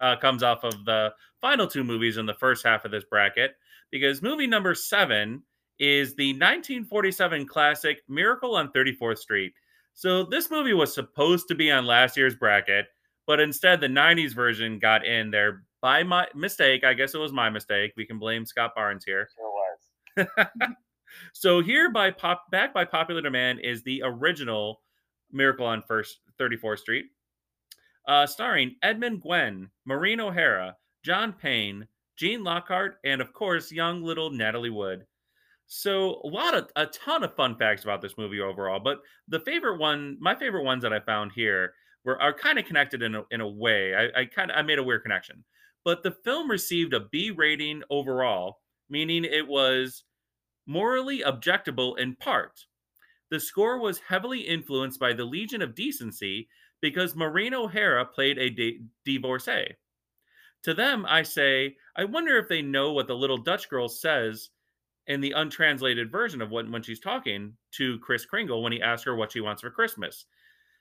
uh, 0.00 0.16
comes 0.16 0.42
off 0.42 0.64
of 0.64 0.84
the 0.84 1.12
final 1.40 1.66
two 1.66 1.84
movies 1.84 2.16
in 2.16 2.26
the 2.26 2.34
first 2.34 2.64
half 2.64 2.84
of 2.84 2.90
this 2.90 3.04
bracket, 3.04 3.56
because 3.94 4.22
movie 4.22 4.48
number 4.48 4.74
seven 4.74 5.40
is 5.78 6.16
the 6.16 6.32
1947 6.32 7.46
classic 7.46 8.02
Miracle 8.08 8.56
on 8.56 8.72
34th 8.72 9.18
Street. 9.18 9.52
So 9.94 10.24
this 10.24 10.50
movie 10.50 10.72
was 10.72 10.92
supposed 10.92 11.46
to 11.46 11.54
be 11.54 11.70
on 11.70 11.86
last 11.86 12.16
year's 12.16 12.34
bracket, 12.34 12.86
but 13.24 13.38
instead 13.38 13.80
the 13.80 13.86
90s 13.86 14.34
version 14.34 14.80
got 14.80 15.06
in 15.06 15.30
there 15.30 15.62
by 15.80 16.02
my 16.02 16.26
mistake. 16.34 16.82
I 16.82 16.92
guess 16.92 17.14
it 17.14 17.18
was 17.18 17.32
my 17.32 17.48
mistake. 17.48 17.92
We 17.96 18.04
can 18.04 18.18
blame 18.18 18.44
Scott 18.44 18.72
Barnes 18.74 19.04
here. 19.04 19.28
Sure 19.36 19.52
was. 20.16 20.48
so 21.32 21.62
here 21.62 21.92
by 21.92 22.10
pop 22.10 22.50
back 22.50 22.74
by 22.74 22.84
popular 22.84 23.22
demand 23.22 23.60
is 23.60 23.84
the 23.84 24.02
original 24.04 24.82
Miracle 25.30 25.66
on 25.66 25.82
First 25.82 26.18
34th 26.40 26.80
Street, 26.80 27.04
uh, 28.08 28.26
starring 28.26 28.74
Edmund 28.82 29.22
Gwenn, 29.22 29.70
Maureen 29.84 30.18
O'Hara, 30.18 30.74
John 31.04 31.32
Payne, 31.32 31.86
Gene 32.16 32.44
Lockhart, 32.44 32.98
and 33.04 33.20
of 33.20 33.32
course, 33.32 33.72
young 33.72 34.02
little 34.02 34.30
Natalie 34.30 34.70
Wood. 34.70 35.06
So 35.66 36.20
a 36.24 36.28
lot 36.28 36.54
of 36.54 36.70
a 36.76 36.86
ton 36.86 37.24
of 37.24 37.34
fun 37.34 37.56
facts 37.56 37.84
about 37.84 38.02
this 38.02 38.18
movie 38.18 38.40
overall, 38.40 38.80
but 38.80 39.00
the 39.28 39.40
favorite 39.40 39.78
one, 39.78 40.16
my 40.20 40.34
favorite 40.34 40.64
ones 40.64 40.82
that 40.82 40.92
I 40.92 41.00
found 41.00 41.32
here 41.32 41.74
were 42.04 42.20
are 42.20 42.34
kind 42.34 42.58
of 42.58 42.66
connected 42.66 43.02
in 43.02 43.14
a, 43.14 43.22
in 43.30 43.40
a 43.40 43.48
way. 43.48 43.94
I, 43.94 44.20
I 44.20 44.24
kind 44.26 44.50
of 44.50 44.56
I 44.56 44.62
made 44.62 44.78
a 44.78 44.82
weird 44.82 45.02
connection, 45.02 45.42
but 45.84 46.02
the 46.02 46.16
film 46.24 46.50
received 46.50 46.92
a 46.92 47.00
B 47.10 47.30
rating 47.30 47.82
overall, 47.90 48.58
meaning 48.90 49.24
it 49.24 49.48
was 49.48 50.04
morally 50.66 51.20
objectable 51.20 51.98
in 51.98 52.14
part. 52.16 52.60
The 53.30 53.40
score 53.40 53.78
was 53.78 53.98
heavily 53.98 54.40
influenced 54.40 55.00
by 55.00 55.14
the 55.14 55.24
Legion 55.24 55.62
of 55.62 55.74
Decency 55.74 56.48
because 56.80 57.16
Maureen 57.16 57.54
O'Hara 57.54 58.04
played 58.04 58.38
a 58.38 58.50
di- 58.50 58.80
divorcee. 59.04 59.74
To 60.64 60.74
them, 60.74 61.04
I 61.06 61.22
say, 61.22 61.76
I 61.94 62.04
wonder 62.04 62.38
if 62.38 62.48
they 62.48 62.62
know 62.62 62.92
what 62.92 63.06
the 63.06 63.16
little 63.16 63.38
Dutch 63.38 63.68
girl 63.68 63.88
says 63.88 64.50
in 65.06 65.20
the 65.20 65.32
untranslated 65.32 66.10
version 66.10 66.40
of 66.40 66.50
what 66.50 66.70
when 66.70 66.82
she's 66.82 67.00
talking 67.00 67.54
to 67.72 67.98
Chris 67.98 68.24
Kringle 68.24 68.62
when 68.62 68.72
he 68.72 68.80
asks 68.80 69.04
her 69.04 69.14
what 69.14 69.32
she 69.32 69.40
wants 69.40 69.60
for 69.60 69.70
Christmas. 69.70 70.24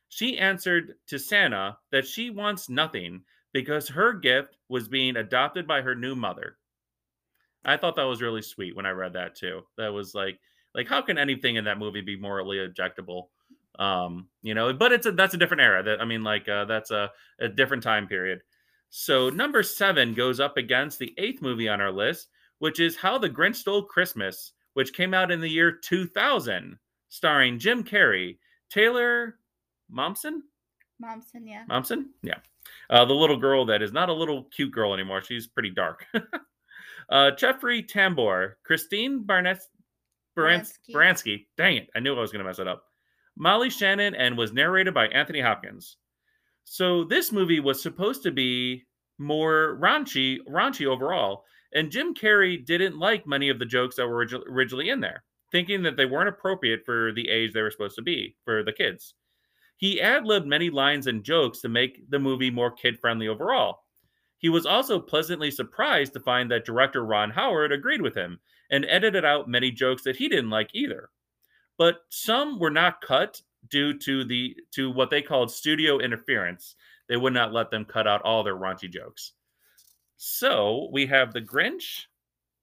She 0.07 0.37
answered 0.37 0.95
to 1.07 1.19
Santa 1.19 1.77
that 1.91 2.07
she 2.07 2.29
wants 2.29 2.69
nothing 2.69 3.23
because 3.51 3.89
her 3.89 4.13
gift 4.13 4.57
was 4.69 4.87
being 4.87 5.17
adopted 5.17 5.67
by 5.67 5.81
her 5.81 5.95
new 5.95 6.15
mother. 6.15 6.57
I 7.65 7.77
thought 7.77 7.95
that 7.97 8.03
was 8.03 8.21
really 8.21 8.41
sweet 8.41 8.75
when 8.75 8.85
I 8.85 8.91
read 8.91 9.13
that 9.13 9.35
too. 9.35 9.61
That 9.77 9.93
was 9.93 10.15
like 10.15 10.39
like 10.73 10.87
how 10.87 11.01
can 11.01 11.17
anything 11.17 11.57
in 11.57 11.65
that 11.65 11.79
movie 11.79 12.01
be 12.01 12.17
morally 12.17 12.57
objectable? 12.57 13.27
Um, 13.79 14.27
you 14.41 14.53
know, 14.53 14.73
but 14.73 14.91
it's 14.91 15.05
a 15.05 15.11
that's 15.11 15.33
a 15.33 15.37
different 15.37 15.61
era. 15.61 15.83
That 15.83 16.01
I 16.01 16.05
mean, 16.05 16.23
like 16.23 16.47
uh, 16.47 16.65
that's 16.65 16.91
a, 16.91 17.11
a 17.39 17.49
different 17.49 17.83
time 17.83 18.07
period. 18.07 18.41
So 18.95 19.31
number 19.31 19.63
seven 19.63 20.13
goes 20.13 20.39
up 20.39 20.55
against 20.55 20.99
the 20.99 21.15
eighth 21.17 21.41
movie 21.41 21.67
on 21.67 21.81
our 21.81 21.91
list, 21.91 22.29
which 22.59 22.79
is 22.79 22.95
How 22.95 23.17
the 23.17 23.27
Grinch 23.27 23.55
Stole 23.55 23.81
Christmas, 23.81 24.53
which 24.75 24.93
came 24.93 25.15
out 25.15 25.31
in 25.31 25.41
the 25.41 25.49
year 25.49 25.71
2000, 25.71 26.77
starring 27.09 27.57
Jim 27.57 27.83
Carrey, 27.83 28.37
Taylor 28.69 29.39
Momsen, 29.91 30.41
Momsen, 31.03 31.41
yeah. 31.43 31.63
Momsen, 31.67 32.09
yeah, 32.21 32.37
uh, 32.91 33.03
the 33.03 33.15
little 33.15 33.35
girl 33.35 33.65
that 33.65 33.81
is 33.81 33.93
not 33.93 34.09
a 34.09 34.13
little 34.13 34.43
cute 34.55 34.71
girl 34.71 34.93
anymore. 34.93 35.23
She's 35.23 35.47
pretty 35.47 35.71
dark. 35.71 36.05
uh, 37.09 37.31
Jeffrey 37.31 37.81
Tambor, 37.81 38.53
Christine 38.63 39.23
Barnett, 39.23 39.63
Barans- 40.37 40.77
Baranski. 40.87 40.93
Baranski. 40.93 41.45
Dang 41.57 41.77
it, 41.77 41.89
I 41.95 41.99
knew 41.99 42.15
I 42.15 42.21
was 42.21 42.31
going 42.31 42.43
to 42.43 42.47
mess 42.47 42.59
it 42.59 42.67
up. 42.67 42.83
Molly 43.35 43.71
Shannon, 43.71 44.13
and 44.13 44.37
was 44.37 44.53
narrated 44.53 44.93
by 44.93 45.07
Anthony 45.07 45.41
Hopkins. 45.41 45.97
So 46.65 47.03
this 47.03 47.31
movie 47.31 47.59
was 47.59 47.81
supposed 47.81 48.23
to 48.23 48.31
be 48.31 48.85
more 49.17 49.77
raunchy, 49.81 50.39
raunchy 50.49 50.85
overall, 50.85 51.43
and 51.73 51.91
Jim 51.91 52.13
Carrey 52.13 52.63
didn't 52.63 52.97
like 52.97 53.27
many 53.27 53.49
of 53.49 53.59
the 53.59 53.65
jokes 53.65 53.95
that 53.95 54.07
were 54.07 54.27
originally 54.49 54.89
in 54.89 54.99
there, 54.99 55.23
thinking 55.51 55.83
that 55.83 55.97
they 55.97 56.05
weren't 56.05 56.29
appropriate 56.29 56.85
for 56.85 57.11
the 57.13 57.29
age 57.29 57.53
they 57.53 57.61
were 57.61 57.71
supposed 57.71 57.95
to 57.95 58.01
be 58.01 58.35
for 58.45 58.63
the 58.63 58.73
kids. 58.73 59.15
He 59.77 59.99
ad 59.99 60.25
libbed 60.25 60.45
many 60.45 60.69
lines 60.69 61.07
and 61.07 61.23
jokes 61.23 61.59
to 61.61 61.69
make 61.69 62.09
the 62.09 62.19
movie 62.19 62.51
more 62.51 62.71
kid 62.71 62.99
friendly 62.99 63.27
overall. 63.27 63.79
He 64.37 64.49
was 64.49 64.65
also 64.65 64.99
pleasantly 64.99 65.51
surprised 65.51 66.13
to 66.13 66.19
find 66.19 66.51
that 66.51 66.65
director 66.65 67.05
Ron 67.05 67.31
Howard 67.31 67.71
agreed 67.71 68.01
with 68.01 68.15
him 68.15 68.39
and 68.69 68.85
edited 68.85 69.25
out 69.25 69.47
many 69.47 69.71
jokes 69.71 70.03
that 70.03 70.17
he 70.17 70.27
didn't 70.27 70.49
like 70.49 70.69
either. 70.73 71.09
But 71.77 72.01
some 72.09 72.59
were 72.59 72.69
not 72.69 73.01
cut 73.01 73.41
due 73.69 73.97
to 73.99 74.23
the 74.23 74.55
to 74.71 74.91
what 74.91 75.09
they 75.09 75.21
called 75.21 75.51
studio 75.51 75.99
interference. 75.99 76.75
They 77.09 77.17
would 77.17 77.33
not 77.33 77.53
let 77.53 77.69
them 77.69 77.85
cut 77.85 78.07
out 78.07 78.21
all 78.21 78.43
their 78.43 78.55
raunchy 78.55 78.89
jokes. 78.89 79.33
So 80.17 80.89
we 80.91 81.05
have 81.07 81.33
the 81.33 81.41
Grinch 81.41 82.03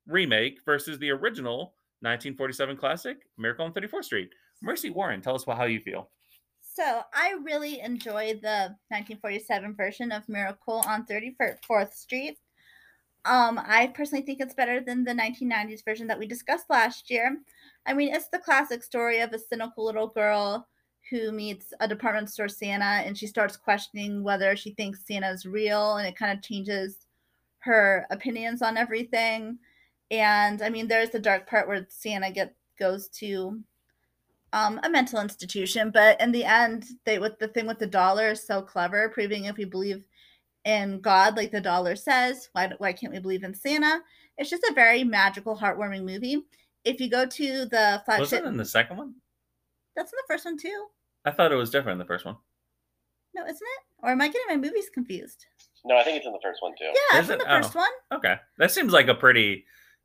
remake 0.07 0.61
versus 0.65 0.99
the 0.99 1.11
original 1.11 1.75
1947 2.01 2.77
classic 2.77 3.19
Miracle 3.37 3.67
on 3.67 3.73
34th 3.73 4.05
Street. 4.05 4.31
Mercy 4.63 4.91
Warren, 4.91 5.21
tell 5.21 5.35
us 5.35 5.45
how 5.45 5.65
you 5.65 5.81
feel. 5.81 6.11
So 6.63 7.03
I 7.13 7.35
really 7.43 7.81
enjoy 7.81 8.35
the 8.41 8.75
1947 8.89 9.75
version 9.75 10.13
of 10.13 10.29
Miracle 10.29 10.83
on 10.87 11.05
34th 11.05 11.93
Street. 11.93 12.39
Um, 13.27 13.61
I 13.63 13.89
personally 13.95 14.25
think 14.25 14.41
it's 14.41 14.55
better 14.55 14.81
than 14.81 15.05
the 15.05 15.13
1990s 15.13 15.85
version 15.85 16.07
that 16.07 16.19
we 16.19 16.27
discussed 16.27 16.71
last 16.71 17.11
year. 17.11 17.37
I 17.87 17.93
mean, 17.93 18.15
it's 18.15 18.29
the 18.29 18.39
classic 18.39 18.83
story 18.83 19.21
of 19.21 19.33
a 19.33 19.39
cynical 19.39 19.85
little 19.85 20.09
girl 20.09 20.67
who 21.11 21.33
meets 21.33 21.73
a 21.81 21.88
department 21.88 22.31
store 22.31 22.49
Santa 22.49 22.85
and 22.85 23.18
she 23.18 23.27
starts 23.27 23.57
questioning 23.57 24.23
whether 24.23 24.55
she 24.55 24.70
thinks 24.73 25.05
Santa's 25.07 25.44
real 25.44 25.96
and 25.96 26.07
it 26.07 26.16
kind 26.16 26.37
of 26.37 26.42
changes 26.42 27.07
her 27.59 28.07
opinions 28.11 28.62
on 28.62 28.77
everything. 28.77 29.59
And 30.11 30.62
I 30.62 30.68
mean, 30.68 30.87
there's 30.88 31.11
the 31.11 31.18
dark 31.18 31.49
part 31.49 31.68
where 31.68 31.87
Santa 31.88 32.31
get 32.31 32.55
goes 32.79 33.09
to 33.09 33.61
um, 34.53 34.81
a 34.83 34.90
mental 34.90 35.20
institution, 35.20 35.90
but 35.90 36.20
in 36.20 36.33
the 36.33 36.44
end, 36.44 36.87
they 37.05 37.18
with 37.18 37.38
the 37.38 37.49
thing 37.49 37.66
with 37.66 37.79
the 37.79 37.87
dollar 37.87 38.31
is 38.31 38.46
so 38.46 38.62
clever, 38.62 39.09
proving 39.11 39.44
if 39.44 39.57
we 39.57 39.64
believe 39.64 40.05
in 40.64 41.01
God, 41.01 41.37
like 41.37 41.53
the 41.53 41.61
dollar 41.61 41.96
says, 41.96 42.49
why 42.53 42.70
why 42.79 42.92
can't 42.92 43.12
we 43.12 43.18
believe 43.18 43.44
in 43.44 43.55
Santa? 43.55 44.01
It's 44.38 44.51
just 44.51 44.64
a 44.64 44.75
very 44.75 45.05
magical, 45.05 45.57
heartwarming 45.57 46.05
movie. 46.05 46.42
If 46.85 47.01
you 47.01 47.11
go 47.11 47.27
to 47.27 47.64
the 47.66 48.03
Was 48.09 48.31
flagship, 48.31 48.44
it 48.44 48.49
in 48.49 48.57
the 48.57 48.64
second 48.64 48.96
one? 48.96 49.14
that's 49.96 50.12
in 50.12 50.16
the 50.16 50.35
first 50.35 50.44
one 50.44 50.57
too. 50.57 50.87
I 51.24 51.30
thought 51.30 51.52
it 51.52 51.56
was 51.56 51.70
different 51.70 51.94
in 51.94 51.98
the 51.98 52.04
first 52.06 52.24
one. 52.24 52.37
No, 53.35 53.42
isn't 53.44 53.56
it? 53.56 53.83
Or 54.02 54.11
am 54.11 54.20
I 54.20 54.28
getting 54.28 54.46
my 54.48 54.56
movies 54.56 54.90
confused? 54.92 55.46
No, 55.85 55.96
I 55.96 56.02
think 56.04 56.16
it's 56.18 56.26
in 56.26 56.33
the 56.33 56.40
first 56.42 56.62
one 56.62 56.72
too. 56.78 56.85
Yeah, 57.12 57.18
Is 57.18 57.24
it's 57.24 57.28
in 57.30 57.35
it? 57.35 57.38
the 57.40 57.44
first 57.46 57.76
Oh. 57.76 57.78
one. 57.80 58.18
Okay, 58.18 58.37
that 58.59 58.70
seems 58.70 58.92
like 58.92 59.09
a 59.09 59.14
pretty 59.14 59.64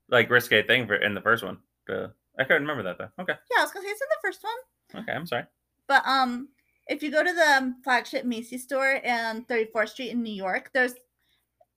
like 0.09 0.29
risque 0.29 0.61
thing 0.65 0.87
for 0.87 0.95
in 0.95 1.13
the 1.15 1.21
first 1.21 1.43
one. 1.43 1.57
Uh, 1.89 2.07
I 2.37 2.43
couldn't 2.43 2.63
remember 2.67 2.83
that 2.83 2.97
though. 2.97 3.23
Okay, 3.23 3.33
Yeah, 3.51 3.59
I 3.59 3.63
was 3.63 3.71
gonna 3.71 3.85
say 3.85 3.91
it's 3.91 4.01
in 4.01 4.07
the 4.09 4.27
first 4.27 4.43
one. 4.43 5.01
okay, 5.03 5.11
I'm 5.13 5.25
sorry. 5.25 5.45
But 5.87 6.03
um, 6.05 6.49
if 6.87 7.01
you 7.01 7.11
go 7.11 7.23
to 7.23 7.33
the 7.33 7.47
um, 7.57 7.81
flagship 7.83 8.25
Macy's 8.25 8.63
store 8.63 8.91
in 8.91 9.45
34th 9.45 9.89
Street 9.89 10.11
in 10.11 10.21
New 10.23 10.33
York, 10.33 10.69
there's 10.73 10.93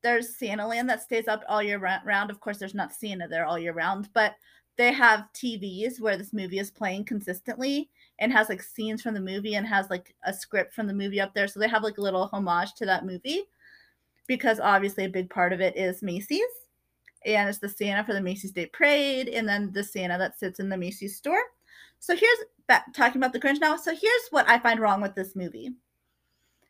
there's 0.03 0.37
Santa 0.39 0.67
Land 0.67 0.89
that 0.91 1.03
stays 1.03 1.27
up 1.27 1.43
all 1.49 1.63
year 1.63 1.79
ra- 1.79 2.01
round. 2.05 2.31
Of 2.31 2.39
course, 2.41 2.59
there's 2.59 2.75
not 2.75 2.93
Santa 2.93 3.27
there 3.27 3.45
all 3.47 3.59
year 3.59 3.73
round, 3.73 4.11
but 4.13 4.35
they 4.77 4.93
have 4.93 5.27
TVs 5.35 6.01
where 6.01 6.17
this 6.17 6.33
movie 6.33 6.61
is 6.61 6.71
playing 6.71 7.05
consistently 7.05 7.91
and 8.19 8.33
has 8.33 8.49
like 8.49 8.63
scenes 8.63 9.03
from 9.03 9.15
the 9.15 9.21
movie 9.21 9.55
and 9.55 9.67
has 9.67 9.89
like 9.91 10.15
a 10.25 10.33
script 10.33 10.75
from 10.75 10.87
the 10.87 10.95
movie 10.95 11.21
up 11.21 11.35
there. 11.35 11.49
So 11.49 11.61
they 11.61 11.69
have 11.69 11.83
like 11.83 11.99
a 11.99 12.03
little 12.03 12.27
homage 12.27 12.75
to 12.75 12.87
that 12.87 13.07
movie 13.07 13.45
because 14.27 14.61
obviously 14.61 15.05
a 15.05 15.09
big 15.09 15.31
part 15.31 15.53
of 15.53 15.61
it 15.61 15.77
is 15.77 16.03
Macy's 16.03 16.43
and 17.25 17.49
it's 17.49 17.59
the 17.59 17.69
Santa 17.69 18.05
for 18.05 18.13
the 18.13 18.21
Macy's 18.21 18.53
Day 18.53 18.67
Parade 18.67 19.29
and 19.29 19.49
then 19.49 19.73
the 19.73 19.85
Santa 19.85 20.19
that 20.19 20.39
sits 20.39 20.61
in 20.61 20.69
the 20.69 20.77
Macy's 20.77 21.17
store. 21.17 21.43
So 22.01 22.15
here's 22.15 22.39
back 22.67 22.93
talking 22.95 23.21
about 23.21 23.33
the 23.33 23.41
Grinch 23.41 23.61
now. 23.61 23.77
So 23.77 23.93
here's 23.93 24.29
what 24.31 24.49
I 24.49 24.59
find 24.59 24.81
wrong 24.81 25.01
with 25.01 25.15
this 25.15 25.35
movie. 25.35 25.71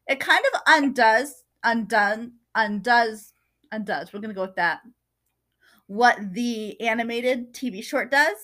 It 0.06 0.20
kind 0.20 0.44
of 0.52 0.60
undoes, 0.66 1.44
undone, 1.64 2.32
undoes, 2.54 3.34
undoes. 3.72 4.12
We're 4.12 4.20
gonna 4.20 4.34
go 4.34 4.42
with 4.42 4.56
that. 4.56 4.80
What 5.86 6.32
the 6.32 6.80
animated 6.80 7.52
TV 7.54 7.82
short 7.82 8.10
does, 8.10 8.36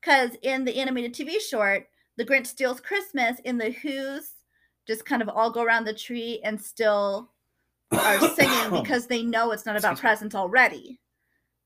because 0.00 0.30
in 0.42 0.64
the 0.64 0.76
animated 0.78 1.14
TV 1.14 1.40
short, 1.40 1.86
the 2.16 2.24
Grinch 2.24 2.46
steals 2.46 2.80
Christmas, 2.80 3.38
and 3.44 3.60
the 3.60 3.70
Who's 3.70 4.32
just 4.86 5.04
kind 5.04 5.22
of 5.22 5.28
all 5.28 5.50
go 5.50 5.62
around 5.62 5.84
the 5.84 5.94
tree 5.94 6.40
and 6.44 6.60
still 6.60 7.30
are 7.92 8.18
singing 8.34 8.82
because 8.82 9.06
they 9.06 9.22
know 9.22 9.52
it's 9.52 9.66
not 9.66 9.76
about 9.76 9.98
presents 9.98 10.34
already. 10.34 11.00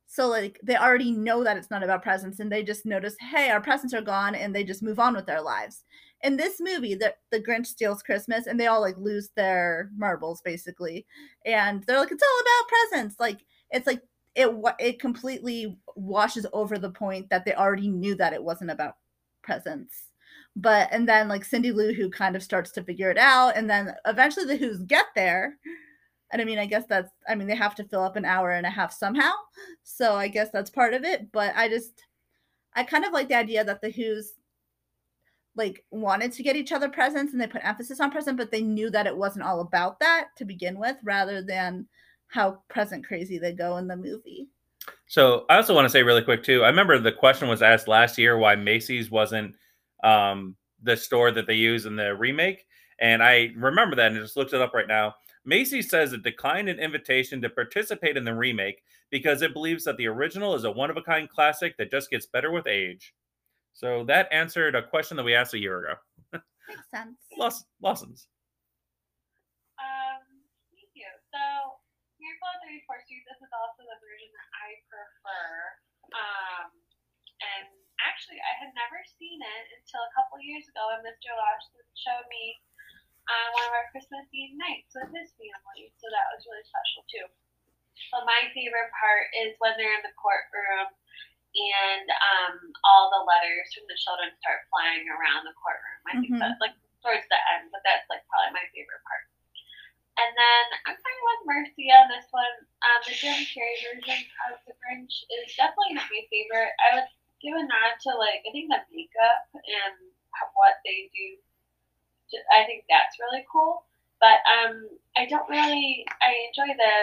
So 0.06 0.28
like 0.28 0.60
they 0.62 0.76
already 0.76 1.10
know 1.10 1.42
that 1.44 1.56
it's 1.56 1.70
not 1.70 1.82
about 1.82 2.02
presents 2.02 2.40
and 2.40 2.50
they 2.50 2.62
just 2.62 2.86
notice, 2.86 3.16
hey, 3.20 3.50
our 3.50 3.60
presents 3.60 3.92
are 3.92 4.02
gone 4.02 4.34
and 4.34 4.54
they 4.54 4.64
just 4.64 4.82
move 4.82 5.00
on 5.00 5.14
with 5.14 5.26
their 5.26 5.42
lives. 5.42 5.84
In 6.22 6.36
this 6.36 6.60
movie, 6.60 6.94
the, 6.94 7.14
the 7.30 7.40
Grinch 7.40 7.66
steals 7.66 8.02
Christmas 8.02 8.46
and 8.46 8.58
they 8.58 8.68
all 8.68 8.80
like 8.80 8.96
lose 8.98 9.30
their 9.36 9.90
marbles 9.96 10.40
basically. 10.42 11.06
And 11.44 11.82
they're 11.84 11.98
like, 11.98 12.12
it's 12.12 12.22
all 12.22 12.40
about 12.40 12.68
presents. 12.90 13.16
Like 13.18 13.40
it's 13.70 13.86
like 13.86 14.02
it 14.34 14.50
it 14.78 15.00
completely 15.00 15.78
washes 15.96 16.46
over 16.52 16.78
the 16.78 16.90
point 16.90 17.28
that 17.30 17.44
they 17.44 17.54
already 17.54 17.88
knew 17.88 18.14
that 18.16 18.32
it 18.32 18.42
wasn't 18.42 18.70
about 18.70 18.96
presents. 19.42 19.94
But 20.56 20.88
and 20.90 21.06
then 21.06 21.28
like 21.28 21.44
Cindy 21.44 21.70
Lou 21.70 21.92
Who 21.92 22.10
kind 22.10 22.34
of 22.34 22.42
starts 22.42 22.70
to 22.72 22.82
figure 22.82 23.10
it 23.10 23.18
out, 23.18 23.56
and 23.56 23.68
then 23.68 23.94
eventually 24.06 24.46
the 24.46 24.56
Who's 24.56 24.78
get 24.78 25.06
there. 25.14 25.58
And 26.32 26.42
I 26.42 26.44
mean, 26.44 26.58
I 26.58 26.66
guess 26.66 26.84
that's 26.88 27.12
I 27.28 27.34
mean 27.34 27.46
they 27.46 27.54
have 27.54 27.74
to 27.76 27.84
fill 27.84 28.02
up 28.02 28.16
an 28.16 28.24
hour 28.24 28.52
and 28.52 28.66
a 28.66 28.70
half 28.70 28.92
somehow. 28.92 29.32
So 29.84 30.16
I 30.16 30.28
guess 30.28 30.48
that's 30.52 30.70
part 30.70 30.94
of 30.94 31.04
it. 31.04 31.30
But 31.30 31.54
I 31.54 31.68
just 31.68 32.02
I 32.74 32.84
kind 32.84 33.04
of 33.04 33.12
like 33.12 33.28
the 33.28 33.36
idea 33.36 33.64
that 33.64 33.80
the 33.82 33.90
Who's 33.90 34.32
like 35.56 35.84
wanted 35.90 36.32
to 36.32 36.42
get 36.42 36.56
each 36.56 36.72
other 36.72 36.88
presents 36.88 37.32
and 37.32 37.40
they 37.40 37.46
put 37.46 37.64
emphasis 37.64 38.00
on 38.00 38.10
present, 38.10 38.36
but 38.36 38.50
they 38.50 38.62
knew 38.62 38.90
that 38.90 39.06
it 39.06 39.16
wasn't 39.16 39.44
all 39.44 39.60
about 39.60 39.98
that 40.00 40.28
to 40.36 40.44
begin 40.44 40.78
with, 40.78 40.96
rather 41.04 41.42
than 41.42 41.86
how 42.28 42.62
present 42.68 43.06
crazy 43.06 43.38
they 43.38 43.52
go 43.52 43.76
in 43.76 43.86
the 43.86 43.96
movie. 43.96 44.48
So 45.06 45.44
I 45.48 45.56
also 45.56 45.74
want 45.74 45.84
to 45.86 45.90
say 45.90 46.02
really 46.02 46.22
quick 46.22 46.42
too. 46.42 46.62
I 46.64 46.68
remember 46.68 46.98
the 46.98 47.12
question 47.12 47.48
was 47.48 47.62
asked 47.62 47.88
last 47.88 48.18
year 48.18 48.36
why 48.36 48.56
Macy's 48.56 49.10
wasn't 49.10 49.54
um, 50.02 50.56
the 50.82 50.96
store 50.96 51.30
that 51.32 51.46
they 51.46 51.54
use 51.54 51.86
in 51.86 51.96
the 51.96 52.14
remake, 52.14 52.66
and 53.00 53.22
I 53.22 53.52
remember 53.56 53.96
that 53.96 54.12
and 54.12 54.20
just 54.20 54.36
looked 54.36 54.52
it 54.52 54.60
up 54.60 54.74
right 54.74 54.88
now. 54.88 55.14
Macy 55.44 55.80
says 55.80 56.12
it 56.12 56.24
declined 56.24 56.68
an 56.68 56.80
invitation 56.80 57.40
to 57.40 57.48
participate 57.48 58.16
in 58.16 58.24
the 58.24 58.34
remake 58.34 58.82
because 59.10 59.42
it 59.42 59.52
believes 59.52 59.84
that 59.84 59.96
the 59.96 60.08
original 60.08 60.54
is 60.54 60.64
a 60.64 60.70
one 60.70 60.90
of 60.90 60.96
a 60.96 61.02
kind 61.02 61.30
classic 61.30 61.76
that 61.78 61.90
just 61.90 62.10
gets 62.10 62.26
better 62.26 62.50
with 62.50 62.66
age. 62.66 63.14
So 63.72 64.02
that 64.04 64.26
answered 64.32 64.74
a 64.74 64.82
question 64.82 65.16
that 65.16 65.22
we 65.22 65.34
asked 65.34 65.54
a 65.54 65.60
year 65.60 65.84
ago. 65.84 65.94
Makes 66.66 66.90
sense. 66.90 67.14
Loss, 67.38 67.64
Lawson's. 67.80 68.26
Um, 69.78 70.24
thank 70.74 70.90
you. 70.96 71.06
So, 71.30 71.78
Miracle 72.18 72.48
on 72.50 72.58
34th 72.66 73.04
Street, 73.06 73.22
this 73.28 73.38
is 73.38 73.52
also 73.54 73.86
the 73.86 73.98
version 74.02 74.32
that 74.34 74.48
I 74.50 74.68
prefer. 74.90 75.46
Um, 76.10 76.68
and 76.72 76.85
actually, 78.06 78.38
I 78.40 78.54
had 78.62 78.70
never 78.78 79.02
seen 79.18 79.42
it 79.42 79.64
until 79.74 80.02
a 80.06 80.14
couple 80.14 80.38
years 80.40 80.66
ago 80.70 80.86
when 80.94 81.02
Mr. 81.02 81.34
Lawson 81.34 81.82
showed 81.98 82.26
me 82.30 82.56
on 83.26 83.46
one 83.58 83.66
of 83.66 83.74
our 83.74 83.90
Christmas 83.90 84.26
Eve 84.30 84.54
nights 84.54 84.94
with 84.94 85.10
his 85.10 85.34
family. 85.34 85.90
So 85.98 86.06
that 86.14 86.30
was 86.30 86.46
really 86.46 86.62
special 86.66 87.02
too. 87.10 87.26
But 88.14 88.28
my 88.28 88.46
favorite 88.54 88.92
part 88.94 89.26
is 89.42 89.58
when 89.58 89.74
they're 89.74 89.98
in 89.98 90.06
the 90.06 90.14
courtroom 90.14 90.94
and 91.56 92.06
um, 92.12 92.54
all 92.86 93.08
the 93.10 93.24
letters 93.26 93.72
from 93.74 93.88
the 93.88 93.98
children 93.98 94.30
start 94.38 94.68
flying 94.70 95.08
around 95.08 95.48
the 95.48 95.56
courtroom. 95.56 96.00
I 96.06 96.14
think 96.20 96.32
Mhm. 96.36 96.40
that's 96.44 96.60
like 96.60 96.76
towards 97.02 97.26
the 97.32 97.40
end, 97.56 97.72
but 97.72 97.82
that's 97.82 98.06
like 98.12 98.22
probably 98.28 98.52
my 98.52 98.66
favorite 98.76 99.02
part. 99.02 99.24
And 100.16 100.32
then 100.36 100.64
I'm 100.88 100.96
kind 100.96 101.16
of 101.20 101.24
with 101.28 101.42
Mercy 101.44 101.92
on 101.92 102.08
this 102.08 102.28
one. 102.32 102.54
Um, 102.84 103.00
the 103.04 103.12
Jim 103.12 103.36
Carrey 103.52 103.76
version 103.84 104.20
of 104.48 104.60
The 104.64 104.72
Grinch 104.80 105.12
is 105.28 105.52
definitely 105.56 105.92
not 106.00 106.08
my 106.08 106.24
favorite. 106.32 106.72
I 106.80 106.88
would 106.96 107.08
give 107.42 107.54
a 107.54 107.62
nod 107.62 107.94
to 108.06 108.10
like 108.16 108.42
I 108.44 108.50
think 108.52 108.68
the 108.70 108.80
makeup 108.92 109.48
and 109.54 109.94
what 110.54 110.80
they 110.84 111.08
do. 111.12 111.40
I 112.52 112.66
think 112.66 112.84
that's 112.90 113.16
really 113.22 113.46
cool. 113.46 113.86
But 114.18 114.42
um, 114.48 114.88
I 115.16 115.28
don't 115.28 115.48
really. 115.48 116.04
I 116.20 116.48
enjoy 116.50 116.72
the 116.74 116.94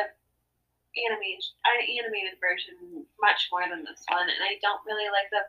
animated 0.93 1.45
animated 1.65 2.37
version 2.41 3.05
much 3.21 3.49
more 3.49 3.65
than 3.65 3.85
this 3.85 4.05
one, 4.09 4.29
and 4.29 4.41
I 4.43 4.57
don't 4.61 4.81
really 4.85 5.09
like 5.09 5.29
the 5.33 5.45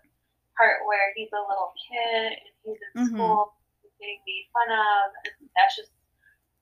part 0.56 0.86
where 0.86 1.12
he's 1.16 1.32
a 1.34 1.40
little 1.40 1.74
kid 1.76 2.38
and 2.38 2.52
he's 2.62 2.80
in 2.80 2.92
Mhm. 2.94 3.08
school 3.16 3.56
and 3.82 3.92
getting 3.98 4.20
made 4.24 4.48
fun 4.54 4.70
of, 4.70 5.06
and 5.24 5.50
that's 5.56 5.76
just 5.76 5.92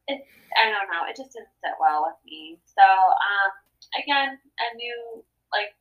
it. 0.09 0.27
I 0.57 0.71
don't 0.71 0.91
know. 0.91 1.05
It 1.07 1.17
just 1.17 1.33
didn't 1.33 1.53
sit 1.63 1.77
well 1.81 2.07
with 2.07 2.19
me. 2.25 2.61
So 2.67 2.83
um, 2.85 3.51
again, 3.99 4.39
a 4.39 4.67
new 4.77 5.25
like 5.53 5.75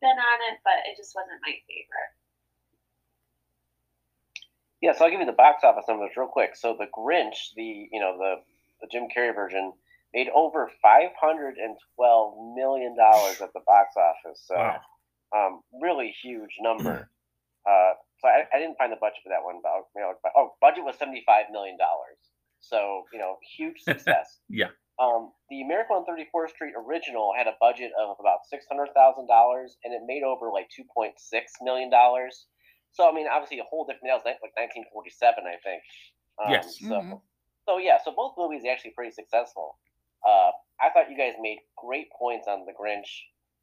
spin 0.00 0.16
on 0.16 0.38
it, 0.48 0.64
but 0.64 0.80
it 0.88 0.96
just 0.96 1.12
wasn't 1.14 1.36
my 1.44 1.52
favorite. 1.68 2.12
Yeah, 4.80 4.92
so 4.96 5.04
I'll 5.04 5.10
give 5.10 5.20
you 5.20 5.26
the 5.26 5.32
box 5.36 5.62
office 5.62 5.84
numbers 5.88 6.12
real 6.16 6.26
quick. 6.26 6.56
So 6.56 6.74
the 6.78 6.86
Grinch, 6.88 7.52
the 7.54 7.88
you 7.92 8.00
know 8.00 8.16
the 8.16 8.36
the 8.80 8.88
Jim 8.90 9.08
Carrey 9.14 9.34
version, 9.34 9.72
made 10.14 10.28
over 10.34 10.70
five 10.80 11.10
hundred 11.20 11.56
and 11.58 11.76
twelve 11.96 12.32
million 12.56 12.96
dollars 12.96 13.40
at 13.42 13.52
the 13.52 13.60
box 13.66 13.94
office. 13.96 14.40
So 14.46 14.56
Wow. 14.56 14.80
um, 15.36 15.60
really 15.82 16.14
huge 16.22 16.56
number. 16.62 17.10
uh, 17.68 17.92
so 18.20 18.28
I, 18.28 18.44
I 18.54 18.58
didn't 18.58 18.76
find 18.78 18.90
the 18.92 18.96
budget 18.96 19.20
for 19.22 19.28
that 19.30 19.44
one, 19.44 19.60
but 19.62 19.84
you 19.94 20.00
know, 20.00 20.14
but- 20.22 20.32
oh, 20.36 20.54
budget 20.62 20.84
was 20.84 20.96
seventy 20.96 21.22
five 21.26 21.46
million 21.52 21.76
dollars. 21.76 22.16
So 22.60 23.04
you 23.12 23.18
know, 23.18 23.36
huge 23.58 23.80
success. 23.84 24.38
Yeah. 24.48 24.68
Um, 25.00 25.32
the 25.48 25.64
Miracle 25.64 25.96
on 25.96 26.04
34th 26.04 26.50
Street 26.50 26.74
original 26.76 27.32
had 27.36 27.46
a 27.46 27.56
budget 27.58 27.90
of 27.98 28.16
about 28.20 28.40
six 28.48 28.66
hundred 28.70 28.92
thousand 28.94 29.26
dollars, 29.28 29.78
and 29.82 29.94
it 29.94 30.02
made 30.04 30.22
over 30.22 30.50
like 30.52 30.68
two 30.68 30.84
point 30.94 31.14
six 31.18 31.52
million 31.62 31.88
dollars. 31.90 32.46
So 32.92 33.08
I 33.08 33.12
mean, 33.12 33.26
obviously 33.26 33.58
a 33.60 33.64
whole 33.64 33.84
different. 33.86 34.12
That 34.12 34.20
was 34.20 34.26
like 34.28 34.40
1947, 34.42 35.44
I 35.46 35.56
think. 35.64 35.82
Um, 36.38 36.52
Yes. 36.52 36.76
So, 36.80 37.00
Mhm. 37.00 37.22
so 37.66 37.78
yeah, 37.78 37.98
so 38.04 38.12
both 38.12 38.34
movies 38.36 38.64
are 38.64 38.70
actually 38.70 38.90
pretty 38.92 39.12
successful. 39.12 39.78
Uh, 40.26 40.52
I 40.80 40.90
thought 40.90 41.10
you 41.10 41.16
guys 41.16 41.34
made 41.40 41.60
great 41.76 42.10
points 42.12 42.46
on 42.46 42.66
The 42.66 42.72
Grinch. 42.72 43.08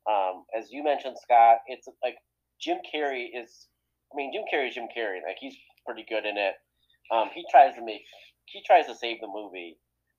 Um, 0.09 0.45
as 0.55 0.71
you 0.71 0.81
mentioned, 0.83 1.17
Scott, 1.19 1.59
it's 1.67 1.87
like 2.01 2.17
Jim 2.59 2.79
Carrey 2.91 3.29
is. 3.33 3.67
I 4.11 4.15
mean, 4.15 4.31
Jim 4.33 4.45
Carrey 4.51 4.69
is 4.69 4.75
Jim 4.75 4.87
Carrey. 4.95 5.21
Like 5.21 5.37
he's 5.39 5.57
pretty 5.85 6.03
good 6.09 6.25
in 6.25 6.37
it. 6.37 6.55
Um, 7.11 7.29
he 7.29 7.45
tries 7.51 7.75
to 7.75 7.81
make. 7.81 8.05
He 8.45 8.63
tries 8.63 8.87
to 8.87 8.95
save 8.95 9.19
the 9.21 9.27
movie. 9.27 9.77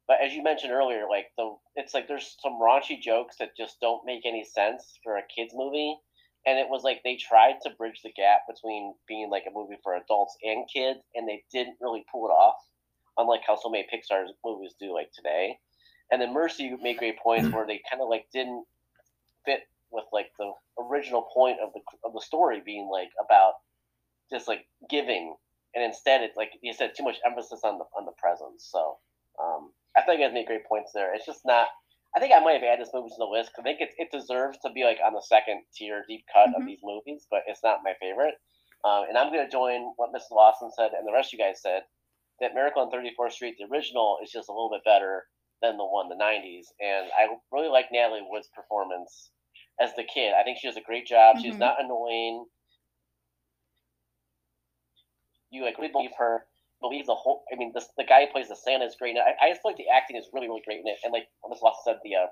But 0.09 0.22
as 0.24 0.32
you 0.32 0.42
mentioned 0.42 0.72
earlier, 0.72 1.04
like 1.09 1.26
the 1.36 1.54
it's 1.76 1.92
like 1.92 2.09
there's 2.09 2.36
some 2.42 2.54
raunchy 2.54 3.00
jokes 3.00 3.36
that 3.38 3.56
just 3.56 3.78
don't 3.80 4.06
make 4.06 4.24
any 4.24 4.42
sense 4.42 4.98
for 5.04 5.18
a 5.18 5.22
kids 5.22 5.52
movie, 5.54 5.94
and 6.46 6.59
it 6.59 6.68
was 6.70 6.82
like 6.82 7.02
they 7.04 7.16
tried 7.16 7.56
to 7.62 7.70
bridge 7.76 8.00
the 8.02 8.12
gap 8.12 8.40
between 8.48 8.94
being 9.06 9.28
like 9.28 9.44
a 9.46 9.52
movie 9.52 9.76
for 9.82 9.94
adults 9.94 10.34
and 10.42 10.66
kids, 10.72 11.00
and 11.14 11.28
they 11.28 11.44
didn't 11.52 11.76
really 11.80 12.06
pull 12.11 12.26
it 12.26 12.32
off, 12.32 12.56
unlike 13.18 13.42
how 13.46 13.54
so 13.54 13.68
many 13.68 13.86
Pixar 13.92 14.24
movies 14.42 14.74
do 14.80 14.94
like 14.94 15.12
today. 15.12 15.59
And 16.11 16.22
then 16.22 16.32
Mercy 16.32 16.74
made 16.80 16.96
great 16.96 17.18
points 17.18 17.48
mm. 17.48 17.52
where 17.52 17.66
they 17.66 17.82
kind 17.90 18.02
of 18.02 18.09
like 18.09 18.24
didn't 18.32 18.64
fit 19.44 19.61
with 19.90 20.04
like 20.11 20.30
the 20.38 20.50
original 20.80 21.28
point 21.34 21.59
of 21.62 21.74
the 21.74 21.80
of 22.02 22.14
the 22.14 22.22
story 22.22 22.62
being 22.64 22.88
like 22.90 23.11
about 23.22 23.54
just 24.32 24.48
like 24.48 24.66
giving, 24.88 25.36
and 25.74 25.84
instead 25.84 26.22
it's 26.22 26.36
like 26.36 26.52
you 26.62 26.72
said 26.72 26.92
too 26.96 27.04
much 27.04 27.16
emphasis 27.26 27.61
on 27.62 27.76
the 27.76 27.84
on 27.94 28.06
the 28.06 28.12
presence. 28.16 28.66
So 28.72 28.96
I 29.99 30.03
thought 30.07 30.18
you 30.18 30.24
guys 30.24 30.32
made 30.34 30.46
great 30.46 30.64
points 30.66 30.92
there. 30.94 31.12
It's 31.14 31.26
just 31.26 31.44
not. 31.44 31.66
I 32.16 32.20
think 32.20 32.32
I 32.32 32.40
might 32.40 32.55
have 32.55 32.62
added 32.62 32.86
this 32.86 32.94
movie 32.94 33.11
to 33.11 33.18
the 33.18 33.26
list 33.26 33.51
because 33.51 33.66
I 33.66 33.74
think 33.74 33.80
it, 33.82 33.90
it 33.99 34.11
deserves 34.14 34.59
to 34.64 34.70
be 34.72 34.84
like 34.84 34.99
on 35.05 35.12
the 35.12 35.20
second 35.22 35.62
tier 35.74 36.05
deep 36.09 36.24
cut 36.32 36.55
of 36.57 36.62
Mhm. 36.62 36.66
these 36.66 36.80
movies, 36.82 37.26
but 37.30 37.42
it's 37.46 37.62
not 37.62 37.82
my 37.84 37.94
favorite. 38.01 38.34
Um, 38.84 39.05
and 39.09 39.18
I'm 39.18 39.32
going 39.32 39.44
to 39.44 39.51
join 39.51 39.92
what 39.96 40.12
Mrs. 40.14 40.30
Lawson 40.30 40.70
said 40.72 40.92
and 40.96 41.07
the 41.07 41.12
rest 41.12 41.34
of 41.34 41.38
you 41.38 41.44
guys 41.44 41.61
said 41.61 41.82
that 42.40 42.55
Miracle 42.55 42.80
on 42.82 42.90
34th 42.90 43.32
Street, 43.32 43.57
the 43.59 43.66
original, 43.66 44.18
is 44.22 44.30
just 44.30 44.49
a 44.49 44.53
little 44.53 44.70
bit 44.70 44.84
better 44.84 45.26
than 45.61 45.76
the 45.76 45.84
one 45.84 46.09
the 46.09 46.14
90s. 46.14 46.72
And 46.80 47.11
I 47.18 47.28
really 47.53 47.68
like 47.68 47.90
Natalie 47.92 48.22
Wood's 48.22 48.49
performance 48.55 49.30
as 49.80 49.92
the 49.94 50.05
kid. 50.05 50.32
I 50.32 50.44
think 50.44 50.59
she 50.59 50.68
does 50.68 50.76
a 50.76 50.80
great 50.80 51.07
job. 51.07 51.36
She's 51.38 51.57
Mhm. 51.57 51.59
not 51.59 51.80
annoying. 51.82 52.46
You 55.51 55.64
like 55.64 55.78
really 55.78 55.92
believe 55.92 56.14
her, 56.18 56.46
believe 56.80 57.06
the 57.06 57.14
whole. 57.14 57.44
I 57.52 57.56
mean, 57.56 57.72
the, 57.74 57.84
the 57.96 58.04
guy 58.04 58.26
who 58.26 58.32
plays 58.32 58.48
the 58.48 58.56
Santa 58.56 58.84
is 58.84 58.96
great. 58.98 59.16
And 59.16 59.20
I, 59.24 59.46
I 59.46 59.50
just 59.50 59.62
feel 59.62 59.72
like 59.72 59.78
the 59.78 59.88
acting 59.88 60.16
is 60.16 60.28
really, 60.32 60.48
really 60.48 60.62
great 60.64 60.80
in 60.80 60.86
it. 60.86 60.98
And 61.04 61.12
like 61.12 61.28
Mrs. 61.44 61.62
Lawson 61.62 61.82
said, 61.84 61.96
the 62.04 62.16
uh, 62.16 62.26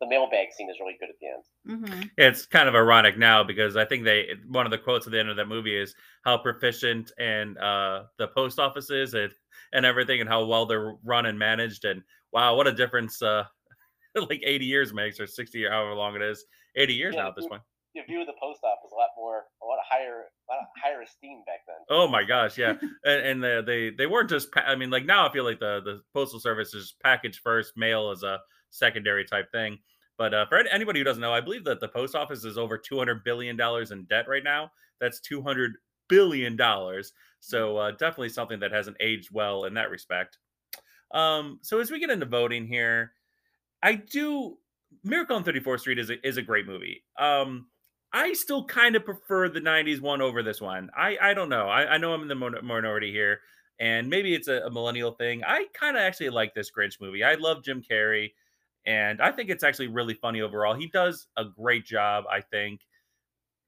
the 0.00 0.08
mailbag 0.08 0.48
scene 0.52 0.68
is 0.68 0.76
really 0.80 0.96
good 0.98 1.10
at 1.10 1.16
the 1.20 1.28
end. 1.28 1.44
hmm 1.64 2.06
It's 2.16 2.46
kind 2.46 2.68
of 2.68 2.74
ironic 2.74 3.16
now 3.16 3.44
because 3.44 3.76
I 3.76 3.84
think 3.84 4.04
they 4.04 4.34
one 4.48 4.66
of 4.66 4.72
the 4.72 4.78
quotes 4.78 5.06
at 5.06 5.12
the 5.12 5.20
end 5.20 5.30
of 5.30 5.36
that 5.36 5.46
movie 5.46 5.76
is 5.76 5.94
how 6.24 6.38
proficient 6.38 7.12
and 7.18 7.56
uh, 7.58 8.04
the 8.18 8.28
post 8.28 8.58
office 8.58 8.90
is 8.90 9.14
and 9.14 9.32
and 9.72 9.86
everything 9.86 10.20
and 10.20 10.28
how 10.28 10.44
well 10.44 10.66
they're 10.66 10.94
run 11.04 11.26
and 11.26 11.38
managed 11.38 11.84
and 11.84 12.02
wow 12.32 12.56
what 12.56 12.66
a 12.66 12.72
difference 12.72 13.22
uh, 13.22 13.44
like 14.14 14.42
80 14.44 14.66
years 14.66 14.92
makes 14.92 15.20
or 15.20 15.26
60 15.26 15.64
or 15.64 15.70
however 15.70 15.94
long 15.94 16.16
it 16.16 16.22
is 16.22 16.44
80 16.76 16.94
years 16.94 17.14
Yeah, 17.14 17.22
now 17.22 17.28
at 17.28 17.36
this 17.36 17.46
point. 17.46 17.62
The 17.94 18.02
view 18.02 18.20
of 18.20 18.26
the 18.26 18.34
post 18.40 18.60
office 18.64 18.90
a 18.92 18.94
lot 18.94 19.10
more, 19.16 19.44
a 19.62 19.66
lot 19.66 19.78
higher, 19.88 20.24
a 20.48 20.52
lot 20.52 20.60
higher 20.82 21.02
esteem 21.02 21.42
back 21.46 21.60
then. 21.66 21.76
Oh 21.90 22.08
my 22.08 22.24
gosh, 22.24 22.56
yeah, 22.56 22.74
and, 23.04 23.26
and 23.26 23.42
the, 23.42 23.62
they 23.66 23.90
they 23.90 24.06
weren't 24.06 24.30
just. 24.30 24.50
Pa- 24.50 24.64
I 24.66 24.76
mean, 24.76 24.90
like 24.90 25.04
now 25.04 25.28
I 25.28 25.32
feel 25.32 25.44
like 25.44 25.60
the 25.60 25.80
the 25.84 26.00
postal 26.14 26.40
service 26.40 26.74
is 26.74 26.94
package 27.02 27.40
first, 27.42 27.76
mail 27.76 28.10
is 28.10 28.22
a 28.22 28.38
secondary 28.70 29.24
type 29.24 29.50
thing. 29.52 29.78
But 30.18 30.34
uh, 30.34 30.46
for 30.46 30.58
anybody 30.58 31.00
who 31.00 31.04
doesn't 31.04 31.20
know, 31.20 31.32
I 31.32 31.40
believe 31.40 31.64
that 31.64 31.80
the 31.80 31.88
post 31.88 32.14
office 32.14 32.44
is 32.44 32.56
over 32.56 32.78
two 32.78 32.98
hundred 32.98 33.24
billion 33.24 33.56
dollars 33.56 33.90
in 33.90 34.04
debt 34.04 34.26
right 34.28 34.44
now. 34.44 34.70
That's 35.00 35.20
two 35.20 35.42
hundred 35.42 35.72
billion 36.08 36.56
dollars. 36.56 37.12
So 37.40 37.76
uh, 37.76 37.90
definitely 37.92 38.28
something 38.28 38.60
that 38.60 38.72
hasn't 38.72 38.96
aged 39.00 39.30
well 39.32 39.64
in 39.64 39.74
that 39.74 39.90
respect. 39.90 40.38
Um, 41.12 41.58
so 41.62 41.80
as 41.80 41.90
we 41.90 41.98
get 42.00 42.10
into 42.10 42.26
voting 42.26 42.66
here, 42.66 43.12
I 43.82 43.94
do 43.94 44.56
Miracle 45.04 45.36
on 45.36 45.44
34th 45.44 45.80
Street 45.80 45.98
is 45.98 46.10
a, 46.10 46.26
is 46.26 46.36
a 46.36 46.42
great 46.42 46.66
movie. 46.66 47.02
Um, 47.18 47.66
I 48.12 48.32
still 48.34 48.64
kind 48.64 48.94
of 48.94 49.04
prefer 49.04 49.48
the 49.48 49.60
90s 49.60 50.00
one 50.00 50.20
over 50.20 50.42
this 50.42 50.60
one. 50.60 50.90
I, 50.96 51.16
I 51.20 51.34
don't 51.34 51.48
know. 51.48 51.68
I, 51.68 51.94
I 51.94 51.98
know 51.98 52.12
I'm 52.12 52.22
in 52.22 52.28
the 52.28 52.60
minority 52.62 53.10
here, 53.10 53.40
and 53.80 54.08
maybe 54.08 54.34
it's 54.34 54.48
a, 54.48 54.62
a 54.66 54.70
millennial 54.70 55.12
thing. 55.12 55.42
I 55.44 55.66
kind 55.72 55.96
of 55.96 56.02
actually 56.02 56.30
like 56.30 56.54
this 56.54 56.70
Grinch 56.70 57.00
movie. 57.00 57.24
I 57.24 57.34
love 57.34 57.64
Jim 57.64 57.82
Carrey, 57.82 58.32
and 58.84 59.22
I 59.22 59.32
think 59.32 59.48
it's 59.48 59.64
actually 59.64 59.88
really 59.88 60.14
funny 60.14 60.42
overall. 60.42 60.74
He 60.74 60.88
does 60.88 61.26
a 61.36 61.44
great 61.44 61.86
job, 61.86 62.24
I 62.30 62.42
think, 62.42 62.82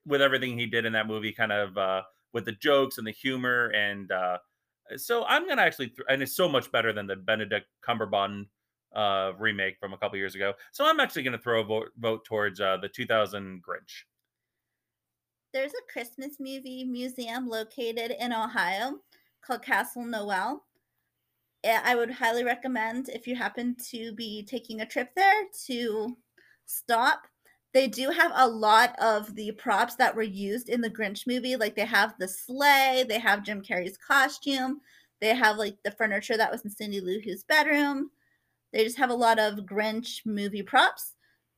with 0.07 0.20
everything 0.20 0.59
he 0.59 0.66
did 0.66 0.84
in 0.84 0.92
that 0.92 1.07
movie, 1.07 1.32
kind 1.32 1.53
of 1.53 1.78
uh, 1.78 2.03
with 2.32 2.45
the 2.45 2.53
jokes 2.53 2.99
and 2.99 3.07
the 3.07 3.12
humor. 3.12 3.68
And 3.68 4.12
uh, 4.12 4.38
so 4.97 5.24
I'm 5.24 5.47
going 5.47 5.57
to 5.57 5.62
actually, 5.62 5.88
th- 5.88 6.07
and 6.09 6.22
it's 6.22 6.36
so 6.36 6.49
much 6.49 6.70
better 6.70 6.92
than 6.92 7.07
the 7.07 7.16
Benedict 7.16 7.66
Cumberbatch 7.86 8.45
uh, 8.95 9.32
remake 9.38 9.78
from 9.80 9.95
a 9.95 9.99
couple 9.99 10.18
years 10.18 10.34
ago. 10.34 10.53
So 10.72 10.84
I'm 10.84 11.01
actually 11.01 11.22
going 11.22 11.36
to 11.36 11.42
throw 11.42 11.62
a 11.62 11.64
vote, 11.64 11.88
vote 11.99 12.24
towards 12.24 12.61
uh, 12.61 12.76
the 12.76 12.88
2000 12.88 13.62
Grinch. 13.62 14.05
There's 15.55 15.72
a 15.72 15.92
Christmas 15.92 16.40
movie 16.40 16.82
museum 16.82 17.48
located 17.48 18.16
in 18.18 18.32
Ohio 18.32 18.98
called 19.40 19.62
Castle 19.62 20.05
Noel. 20.05 20.64
I 21.64 21.94
would 21.94 22.11
highly 22.11 22.42
recommend 22.42 23.09
if 23.09 23.28
you 23.28 23.36
happen 23.36 23.76
to 23.90 24.12
be 24.14 24.42
taking 24.42 24.80
a 24.80 24.86
trip 24.86 25.11
there 25.14 25.44
to 25.66 26.16
stop. 26.66 27.28
They 27.72 27.86
do 27.86 28.11
have 28.11 28.32
a 28.34 28.48
lot 28.48 28.96
of 29.00 29.36
the 29.36 29.52
props 29.52 29.94
that 29.94 30.16
were 30.16 30.22
used 30.22 30.68
in 30.68 30.80
the 30.80 30.90
Grinch 30.90 31.24
movie. 31.24 31.55
Like 31.55 31.76
they 31.76 31.86
have 31.86 32.14
the 32.18 32.26
sleigh, 32.26 33.05
they 33.09 33.20
have 33.20 33.44
Jim 33.44 33.62
Carrey's 33.62 33.96
costume, 33.96 34.80
they 35.20 35.36
have 35.36 35.57
like 35.57 35.76
the 35.84 35.92
furniture 35.92 36.36
that 36.36 36.50
was 36.50 36.62
in 36.62 36.70
Cindy 36.70 37.00
Lou 37.00 37.20
Who's 37.20 37.44
bedroom. 37.44 38.11
They 38.72 38.82
just 38.82 38.98
have 38.98 39.11
a 39.11 39.14
lot 39.14 39.38
of 39.38 39.61
Grinch 39.61 40.26
movie 40.26 40.64
props. 40.64 41.13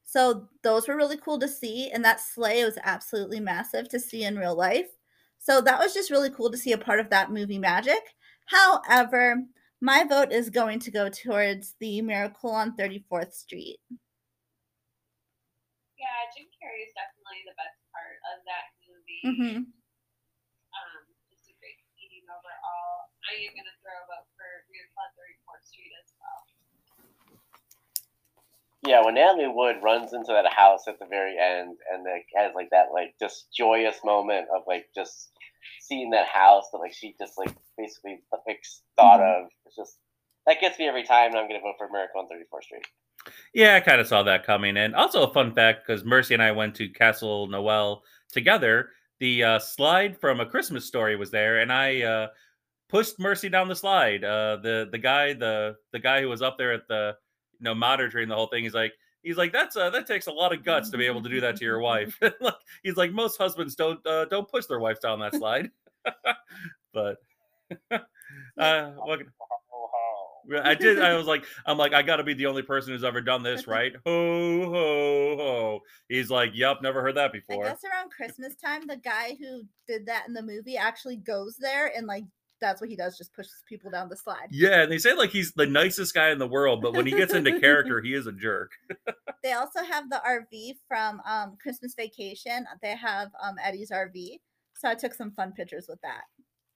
So 0.07 0.49
those 0.63 0.89
were 0.89 0.97
really 0.97 1.19
cool 1.19 1.39
to 1.41 1.49
see. 1.49 1.91
And 1.91 2.05
that 2.05 2.21
sleigh 2.21 2.65
was 2.65 2.79
absolutely 2.85 3.41
massive 3.41 3.89
to 3.91 4.01
see 4.01 4.25
in 4.25 4.39
real 4.39 4.57
life. 4.57 4.89
So 5.39 5.61
that 5.63 5.81
was 5.81 5.95
just 5.95 6.11
really 6.11 6.31
cool 6.31 6.51
to 6.51 6.59
see 6.59 6.73
a 6.73 6.79
part 6.79 7.01
of 7.01 7.11
that 7.11 7.33
movie 7.33 7.59
magic. 7.59 8.15
However, 8.47 9.45
my 9.81 10.05
vote 10.05 10.33
is 10.33 10.51
going 10.51 10.81
to 10.81 10.91
go 10.91 11.11
towards 11.11 11.75
the 11.81 12.01
Miracle 12.03 12.51
on 12.51 12.75
34th 12.77 13.35
Street. 13.35 13.79
Yeah, 15.99 16.29
Jim 16.37 16.47
Carrey 16.61 16.85
is 16.89 16.93
definitely 16.97 17.43
the 17.49 17.57
best 17.57 17.77
part 17.93 18.17
of 18.33 18.45
that 18.49 18.67
movie. 18.85 19.21
hmm 19.25 19.73
Um, 20.71 21.03
just 21.31 21.51
a 21.51 21.55
great 21.59 21.75
comedian 21.91 22.31
overall. 22.31 23.11
I 23.27 23.35
am 23.51 23.53
gonna 23.59 23.75
throw 23.83 23.99
a 23.99 24.07
vote 24.07 24.29
for 24.39 24.47
Miracle 24.71 25.03
on 25.03 25.11
34th 25.19 25.67
Street 25.67 25.93
as 25.99 26.15
well. 26.23 26.47
Yeah, 28.85 29.05
when 29.05 29.15
Natalie 29.15 29.49
Wood 29.49 29.77
runs 29.83 30.13
into 30.13 30.33
that 30.33 30.53
house 30.53 30.83
at 30.87 30.99
the 30.99 31.07
very 31.07 31.37
end 31.39 31.77
and 31.93 32.05
like 32.05 32.27
has 32.37 32.53
like 32.55 32.71
that 32.71 32.87
like 32.93 33.15
just 33.21 33.49
joyous 33.57 33.97
moment 34.05 34.47
of 34.55 34.63
like 34.67 34.87
just 34.95 35.31
seeing 35.81 36.11
that 36.11 36.27
house 36.27 36.67
that 36.73 36.79
like 36.79 36.93
she 36.93 37.15
just 37.19 37.39
like 37.39 37.55
basically 37.79 38.21
like 38.47 38.63
thought 38.97 39.21
of. 39.21 39.47
It's 39.65 39.77
just 39.77 39.99
that 40.47 40.61
gets 40.61 40.79
me 40.79 40.87
every 40.87 41.03
time, 41.03 41.31
and 41.31 41.39
I'm 41.39 41.49
gonna 41.49 41.61
vote 41.61 41.75
for 41.79 41.89
Miracle 41.91 42.21
on 42.21 42.27
34th 42.27 42.65
Street. 42.65 42.87
Yeah, 43.55 43.75
I 43.75 43.81
kind 43.81 44.01
of 44.01 44.07
saw 44.07 44.23
that 44.23 44.47
coming. 44.47 44.77
And 44.77 44.95
also 44.95 45.25
a 45.25 45.33
fun 45.33 45.53
fact 45.53 45.87
because 45.87 46.05
Mercy 46.05 46.35
and 46.35 46.43
I 46.43 46.53
went 46.53 46.75
to 46.77 46.89
Castle 46.89 47.49
Noel 47.49 48.03
together. 48.33 48.91
The 49.19 49.43
uh, 49.43 49.59
slide 49.59 50.21
from 50.21 50.41
A 50.41 50.47
Christmas 50.47 50.85
Story 50.85 51.17
was 51.17 51.31
there, 51.31 51.61
and 51.61 51.73
I 51.73 52.03
uh, 52.03 52.27
pushed 52.89 53.19
Mercy 53.19 53.49
down 53.49 53.69
the 53.69 53.75
slide. 53.75 54.23
Uh, 54.23 54.59
the 54.63 54.89
the 54.91 54.99
guy 54.99 55.33
the 55.33 55.77
the 55.93 55.99
guy 55.99 56.21
who 56.21 56.29
was 56.29 56.43
up 56.43 56.59
there 56.59 56.73
at 56.73 56.87
the 56.89 57.17
you 57.59 57.65
know 57.65 57.75
monitoring 57.75 58.29
the 58.29 58.35
whole 58.35 58.47
thing. 58.47 58.65
He's 58.65 58.75
like 58.75 58.93
he's 59.23 59.37
like 59.37 59.53
that's 59.53 59.77
uh, 59.77 59.91
that 59.91 60.07
takes 60.07 60.27
a 60.29 60.33
lot 60.33 60.53
of 60.53 60.65
guts 60.65 60.91
to 60.91 60.99
be 60.99 61.07
able 61.07 61.23
to 61.23 61.29
do 61.29 61.41
that 61.41 61.57
to 61.57 61.65
your 61.65 61.81
wife. 61.81 62.19
like 62.41 62.55
he's 62.83 62.97
like 62.97 63.13
most 63.13 63.37
husbands 63.37 63.75
don't 63.75 64.05
uh, 64.07 64.25
don't 64.27 64.49
push 64.49 64.67
their 64.67 64.79
wives 64.79 65.01
down 65.01 65.21
that 65.21 65.35
slide. 65.35 65.71
but 66.95 67.17
uh, 68.59 68.91
what, 68.93 69.21
I 70.65 70.75
did. 70.75 71.01
I 71.01 71.17
was 71.17 71.27
like, 71.27 71.45
I'm 71.67 71.77
like, 71.77 71.93
I 71.93 72.03
got 72.03 72.17
to 72.17 72.23
be 72.23 72.35
the 72.35 72.47
only 72.47 72.63
person 72.63 72.93
who's 72.93 73.03
ever 73.03 73.21
done 73.21 73.43
this, 73.43 73.67
right? 73.67 73.93
Ho 74.07 74.65
ho 74.65 75.37
ho. 75.37 75.81
He's 76.09 76.31
like, 76.31 76.53
Yep, 76.55 76.83
never 76.83 77.03
heard 77.03 77.17
that 77.17 77.33
before 77.33 77.65
I 77.65 77.71
guess 77.71 77.83
around 77.85 78.11
Christmas 78.11 78.55
time, 78.55 78.87
the 78.87 78.97
guy 78.97 79.37
who 79.41 79.63
did 79.89 80.07
that 80.07 80.25
in 80.29 80.35
the 80.35 80.43
movie 80.43 80.77
actually 80.77 81.17
goes 81.17 81.57
there 81.57 81.93
and 81.97 82.07
like 82.07 82.25
that's 82.61 82.81
what 82.81 82.91
he 82.91 82.97
does, 82.97 83.19
just 83.19 83.35
pushes 83.35 83.63
people 83.69 83.91
down 83.91 84.09
the 84.09 84.17
slide. 84.17 84.49
Yeah, 84.51 84.83
and 84.83 84.91
they 84.91 84.99
say 84.99 85.15
like 85.15 85.31
he's 85.31 85.53
the 85.53 85.67
nicest 85.67 86.15
guy 86.15 86.31
in 86.31 86.39
the 86.39 86.47
world, 86.47 86.83
but 86.83 86.95
when 86.95 87.07
he 87.07 87.13
gets 87.13 87.35
into 87.35 87.59
character, 87.61 88.01
he 88.01 88.15
is 88.15 88.27
a 88.27 88.33
jerk. 88.33 88.73
They 89.43 89.53
also 89.53 89.85
have 89.85 90.11
the 90.11 90.21
RV 90.27 90.73
from 90.89 91.21
um, 91.25 91.57
Christmas 91.63 91.95
Vacation. 91.95 92.67
They 92.83 92.97
have 92.97 93.29
um, 93.41 93.55
Eddie's 93.63 93.93
RV, 93.93 94.41
so 94.75 94.89
I 94.89 94.95
took 94.97 95.15
some 95.15 95.31
fun 95.31 95.53
pictures 95.53 95.87
with 95.89 96.01
that. 96.01 96.23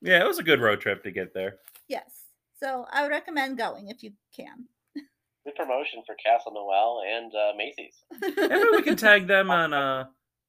Yeah, 0.00 0.20
it 0.20 0.26
was 0.26 0.38
a 0.38 0.44
good 0.44 0.60
road 0.60 0.80
trip 0.80 1.02
to 1.02 1.10
get 1.10 1.34
there. 1.34 1.56
Yes, 1.88 2.26
so 2.62 2.86
I 2.92 3.02
would 3.02 3.10
recommend 3.10 3.58
going 3.58 3.88
if 3.88 4.04
you 4.04 4.12
can. 4.36 4.66
Good 5.44 5.56
promotion 5.56 6.02
for 6.06 6.14
Castle 6.24 6.52
Noel 6.52 7.02
and 7.10 7.32
uh, 7.34 7.56
Macy's. 7.56 8.04
Maybe 8.20 8.68
we 8.70 8.82
can 8.82 8.96
tag 9.08 9.26
them 9.26 9.50
on 9.50 9.72
uh 9.72 10.04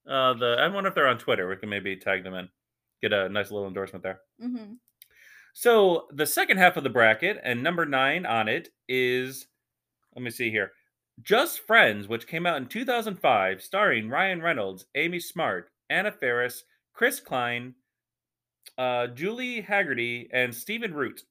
uh 0.07 0.33
the. 0.33 0.57
I 0.59 0.67
wonder 0.67 0.89
if 0.89 0.95
they're 0.95 1.07
on 1.07 1.17
Twitter. 1.17 1.49
We 1.49 1.55
can 1.55 1.69
maybe 1.69 1.95
tag 1.95 2.23
them 2.23 2.35
in, 2.35 2.49
get 3.01 3.13
a 3.13 3.29
nice 3.29 3.49
little 3.49 3.67
endorsement 3.67 4.03
there. 4.03 4.19
hmm 4.39 4.73
So 5.53 6.07
the 6.11 6.25
second 6.25 6.57
half 6.57 6.77
of 6.77 6.83
the 6.83 6.89
bracket 6.89 7.39
and 7.43 7.61
number 7.61 7.85
nine 7.85 8.25
on 8.25 8.47
it 8.47 8.69
is, 8.87 9.47
let 10.15 10.23
me 10.23 10.29
see 10.29 10.49
here, 10.49 10.71
Just 11.21 11.59
Friends, 11.59 12.07
which 12.07 12.27
came 12.27 12.45
out 12.45 12.57
in 12.57 12.67
2005, 12.67 13.61
starring 13.61 14.09
Ryan 14.09 14.41
Reynolds, 14.41 14.85
Amy 14.95 15.19
Smart, 15.19 15.71
Anna 15.89 16.11
Faris, 16.11 16.63
Chris 16.93 17.19
Klein, 17.19 17.75
uh, 18.77 19.07
Julie 19.07 19.61
Hagerty, 19.61 20.27
and 20.31 20.53
Stephen 20.55 20.93
Root. 20.93 21.21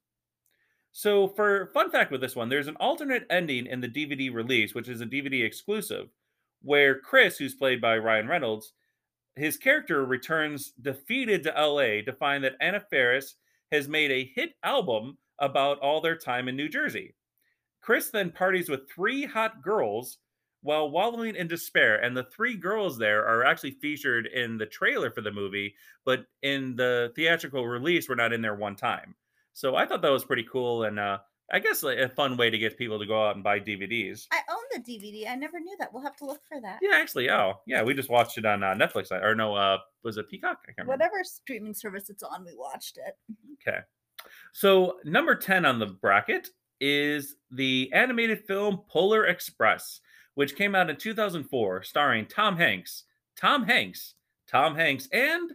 So, 0.93 1.29
for 1.29 1.71
fun 1.73 1.91
fact 1.91 2.11
with 2.11 2.21
this 2.21 2.35
one, 2.35 2.49
there's 2.49 2.67
an 2.67 2.77
alternate 2.77 3.27
ending 3.31 3.67
in 3.67 3.81
the 3.81 3.89
DVD 3.89 4.33
release, 4.33 4.75
which 4.75 4.89
is 4.89 5.01
a 5.01 5.07
DVD 5.07 5.45
exclusive, 5.45 6.09
where 6.63 6.99
Chris, 6.99 7.39
who's 7.39 7.55
played 7.55 7.81
by 7.81 7.97
Ryan 7.97 8.27
Reynolds, 8.27 8.73
his 9.37 9.57
character 9.57 10.05
returns 10.05 10.73
defeated 10.83 11.45
to 11.45 11.51
LA 11.51 12.03
to 12.05 12.13
find 12.13 12.43
that 12.43 12.57
Anna 12.61 12.81
Faris 12.81 13.37
has 13.71 13.89
made 13.89 14.11
a 14.11 14.31
hit 14.35 14.55
album 14.63 15.19
about 15.39 15.79
all 15.79 16.01
their 16.01 16.17
time 16.17 16.49
in 16.49 16.57
New 16.57 16.69
Jersey. 16.69 17.15
Chris 17.81 18.11
then 18.11 18.31
parties 18.31 18.69
with 18.69 18.91
three 18.91 19.25
hot 19.25 19.63
girls 19.63 20.19
while 20.63 20.91
wallowing 20.91 21.37
in 21.37 21.49
despair, 21.49 21.97
and 22.03 22.15
the 22.15 22.25
three 22.25 22.55
girls 22.55 22.99
there 22.99 23.27
are 23.27 23.45
actually 23.45 23.71
featured 23.71 24.27
in 24.27 24.59
the 24.59 24.67
trailer 24.67 25.11
for 25.11 25.23
the 25.23 25.33
movie, 25.33 25.75
but 26.05 26.27
in 26.43 26.77
the 26.77 27.13
theatrical 27.17 27.67
release, 27.67 28.09
we're 28.09 28.15
not 28.15 28.33
in 28.33 28.43
there 28.43 28.55
one 28.55 28.77
time. 28.77 29.15
So 29.55 29.75
I 29.75 29.87
thought 29.87 30.03
that 30.03 30.13
was 30.13 30.25
pretty 30.25 30.47
cool, 30.51 30.85
and 30.85 30.99
uh, 30.99 31.19
I 31.53 31.59
guess 31.59 31.83
like, 31.83 31.99
a 31.99 32.09
fun 32.09 32.37
way 32.37 32.51
to 32.51 32.59
get 32.59 32.79
people 32.79 32.99
to 32.99 33.07
go 33.07 33.27
out 33.27 33.35
and 33.35 33.45
buy 33.45 33.59
DVDs. 33.59 34.27
I 34.33 34.41
own 34.51 34.63
the 34.73 34.81
DVD. 34.81 35.31
I 35.31 35.35
never 35.35 35.59
knew 35.59 35.77
that. 35.79 35.93
We'll 35.93 36.03
have 36.03 36.17
to 36.17 36.25
look 36.25 36.41
for 36.49 36.61
that. 36.61 36.79
Yeah, 36.83 36.95
actually, 36.95 37.31
oh 37.31 37.55
yeah, 37.67 37.83
we 37.83 37.95
just 37.95 38.09
watched 38.09 38.39
it 38.39 38.47
on 38.47 38.63
uh, 38.63 38.75
Netflix, 38.75 39.11
or 39.11 39.35
no, 39.35 39.55
uh, 39.55 39.79
was 40.05 40.17
it 40.17 40.29
Peacock? 40.29 40.59
I 40.65 40.73
can't 40.73 40.87
remember. 40.87 40.93
Whatever 40.93 41.25
streaming 41.25 41.75
service 41.75 42.09
it's 42.09 42.23
on, 42.23 42.45
we 42.45 42.55
watched 42.57 42.99
it. 42.99 43.17
Okay. 43.69 43.79
So 44.53 44.99
number 45.05 45.35
10 45.35 45.65
on 45.65 45.79
the 45.79 45.87
bracket 45.87 46.49
is 46.81 47.37
the 47.51 47.91
animated 47.93 48.45
film 48.47 48.83
Polar 48.89 49.27
Express, 49.27 50.01
which 50.35 50.57
came 50.57 50.75
out 50.75 50.91
in 50.91 50.97
2004, 50.97 51.83
starring 51.83 52.27
Tom 52.27 52.57
Hanks, 52.57 53.05
Tom 53.37 53.65
Hanks, 53.65 54.15
Tom 54.49 54.75
Hanks, 54.75 55.09
and 55.13 55.53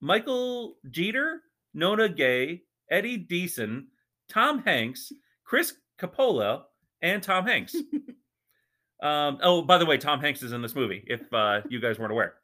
Michael 0.00 0.76
Jeter, 0.90 1.42
Nona 1.74 2.08
Gaye, 2.08 2.62
Eddie 2.90 3.24
Deezen, 3.24 3.84
Tom 4.32 4.62
Hanks, 4.62 5.12
Chris 5.44 5.74
Coppola, 6.00 6.62
and 7.02 7.22
Tom 7.22 7.46
Hanks. 7.46 7.74
um, 9.02 9.38
oh, 9.42 9.62
by 9.62 9.78
the 9.78 9.86
way, 9.86 9.98
Tom 9.98 10.20
Hanks 10.20 10.42
is 10.42 10.52
in 10.52 10.62
this 10.62 10.74
movie, 10.74 11.04
if 11.06 11.20
uh, 11.32 11.60
you 11.68 11.80
guys 11.80 11.98
weren't 11.98 12.12
aware. 12.12 12.34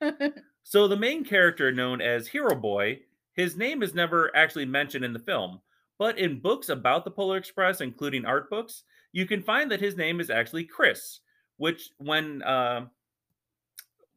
So 0.68 0.86
the 0.86 0.98
main 0.98 1.24
character 1.24 1.72
known 1.72 2.02
as 2.02 2.28
Hero 2.28 2.54
Boy, 2.54 3.00
his 3.32 3.56
name 3.56 3.82
is 3.82 3.94
never 3.94 4.30
actually 4.36 4.66
mentioned 4.66 5.02
in 5.02 5.14
the 5.14 5.18
film, 5.18 5.62
but 5.98 6.18
in 6.18 6.40
books 6.40 6.68
about 6.68 7.06
the 7.06 7.10
Polar 7.10 7.38
Express, 7.38 7.80
including 7.80 8.26
art 8.26 8.50
books, 8.50 8.82
you 9.12 9.24
can 9.24 9.42
find 9.42 9.70
that 9.70 9.80
his 9.80 9.96
name 9.96 10.20
is 10.20 10.28
actually 10.28 10.64
Chris, 10.64 11.20
which 11.56 11.88
when 11.96 12.42
uh, 12.42 12.84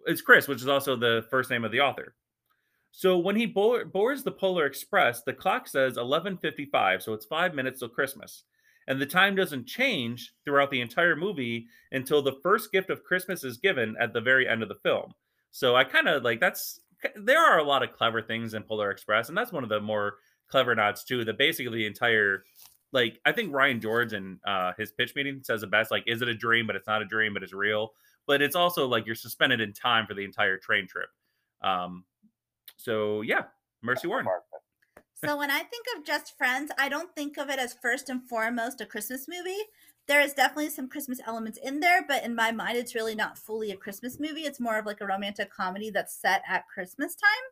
it's 0.06 0.22
Chris, 0.22 0.50
which 0.50 0.60
is 0.60 0.68
also 0.68 0.98
the 0.98 1.26
first 1.30 1.50
name 1.50 1.64
of 1.64 1.72
the 1.72 1.80
author. 1.80 2.16
So 2.92 3.18
when 3.18 3.36
he 3.36 3.46
bo- 3.46 3.86
boards 3.86 4.24
the 4.24 4.32
Polar 4.32 4.66
Express, 4.66 5.24
the 5.24 5.34
clock 5.34 5.68
says 5.68 5.98
11:55, 5.98 7.02
so 7.02 7.14
it's 7.14 7.26
5 7.26 7.56
minutes 7.56 7.80
till 7.80 7.90
Christmas. 7.90 8.44
And 8.88 9.00
the 9.00 9.06
time 9.06 9.36
doesn't 9.36 9.68
change 9.68 10.34
throughout 10.44 10.72
the 10.72 10.82
entire 10.82 11.16
movie 11.16 11.68
until 11.92 12.22
the 12.22 12.40
first 12.44 12.72
gift 12.72 12.90
of 12.90 13.04
Christmas 13.04 13.44
is 13.44 13.58
given 13.58 13.96
at 14.00 14.12
the 14.12 14.22
very 14.22 14.48
end 14.48 14.64
of 14.64 14.70
the 14.70 14.80
film. 14.84 15.14
So 15.52 15.76
I 15.76 15.84
kind 15.84 16.08
of 16.08 16.24
like 16.24 16.40
that's 16.40 16.82
there 17.16 17.40
are 17.40 17.60
a 17.60 17.64
lot 17.64 17.84
of 17.84 17.94
clever 17.94 18.22
things 18.22 18.54
in 18.54 18.64
Polar 18.64 18.92
Express, 18.92 19.30
and 19.30 19.38
that's 19.38 19.52
one 19.52 19.64
of 19.64 19.70
the 19.70 19.80
more 19.80 20.16
clever 20.48 20.76
nods 20.76 21.04
too. 21.04 21.24
That 21.24 21.38
basically 21.38 21.80
the 21.80 21.86
entire 21.86 22.44
like 22.92 23.20
I 23.26 23.32
think 23.32 23.54
Ryan 23.54 23.80
George 23.80 24.14
and 24.14 24.40
uh, 24.46 24.74
his 24.78 24.92
pitch 24.92 25.14
meeting 25.16 25.42
says 25.44 25.62
the 25.62 25.68
best. 25.68 25.92
Like, 25.92 26.04
is 26.08 26.22
it 26.22 26.28
a 26.28 26.36
dream? 26.36 26.68
But 26.68 26.76
it's 26.76 26.88
not 26.88 27.02
a 27.02 27.06
dream, 27.06 27.34
but 27.34 27.44
it's 27.44 27.54
real. 27.54 27.92
But 28.28 28.42
it's 28.42 28.56
also 28.56 28.88
like 28.88 29.06
you're 29.06 29.16
suspended 29.16 29.62
in 29.62 29.74
time 29.74 30.06
for 30.06 30.14
the 30.14 30.24
entire 30.24 30.58
train 30.58 30.88
trip. 30.88 31.10
Um, 31.64 32.04
so 32.82 33.22
yeah, 33.22 33.44
Mercy 33.82 34.08
Warren. 34.08 34.28
So 35.24 35.38
when 35.38 35.52
I 35.52 35.60
think 35.60 35.86
of 35.96 36.04
Just 36.04 36.36
Friends, 36.38 36.72
I 36.80 36.90
don't 36.90 37.14
think 37.16 37.38
of 37.38 37.50
it 37.50 37.60
as 37.60 37.74
first 37.74 38.10
and 38.10 38.28
foremost 38.28 38.82
a 38.82 38.86
Christmas 38.88 39.28
movie. 39.28 39.60
There 40.08 40.20
is 40.20 40.34
definitely 40.34 40.72
some 40.72 40.90
Christmas 40.90 41.20
elements 41.28 41.60
in 41.64 41.80
there, 41.80 42.04
but 42.08 42.24
in 42.24 42.34
my 42.34 42.52
mind, 42.52 42.78
it's 42.78 42.96
really 42.96 43.14
not 43.14 43.38
fully 43.38 43.72
a 43.72 43.78
Christmas 43.78 44.20
movie. 44.20 44.42
It's 44.42 44.60
more 44.60 44.80
of 44.80 44.88
like 44.88 45.00
a 45.00 45.06
romantic 45.06 45.52
comedy 45.54 45.92
that's 45.92 46.20
set 46.20 46.42
at 46.50 46.68
Christmas 46.74 47.16
time. 47.16 47.44